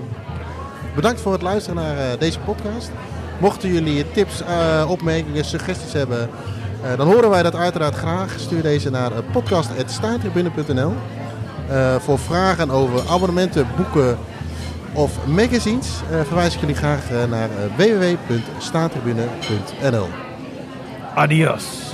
bedankt 0.95 1.21
voor 1.21 1.33
het 1.33 1.43
luisteren 1.43 1.83
naar 1.83 2.19
deze 2.19 2.39
podcast. 2.39 2.91
Mochten 3.41 3.73
jullie 3.73 4.13
tips, 4.13 4.43
opmerkingen, 4.89 5.45
suggesties 5.45 5.93
hebben, 5.93 6.31
dan 6.97 7.07
horen 7.07 7.31
wij 7.31 7.43
dat 7.43 7.55
uiteraard 7.55 7.95
graag. 7.95 8.35
Stuur 8.39 8.63
deze 8.63 8.91
naar 8.91 9.11
podcast.staantribune.nl 9.33 10.93
Eh 11.69 11.97
Voor 11.97 12.19
vragen 12.19 12.71
over 12.71 13.09
abonnementen, 13.09 13.67
boeken 13.77 14.19
of 14.93 15.27
magazines 15.27 15.89
verwijs 16.25 16.55
ik 16.55 16.61
jullie 16.61 16.75
graag 16.75 17.03
naar 17.29 17.49
www.staantribune.nl 17.77 20.09
Adios. 21.15 21.91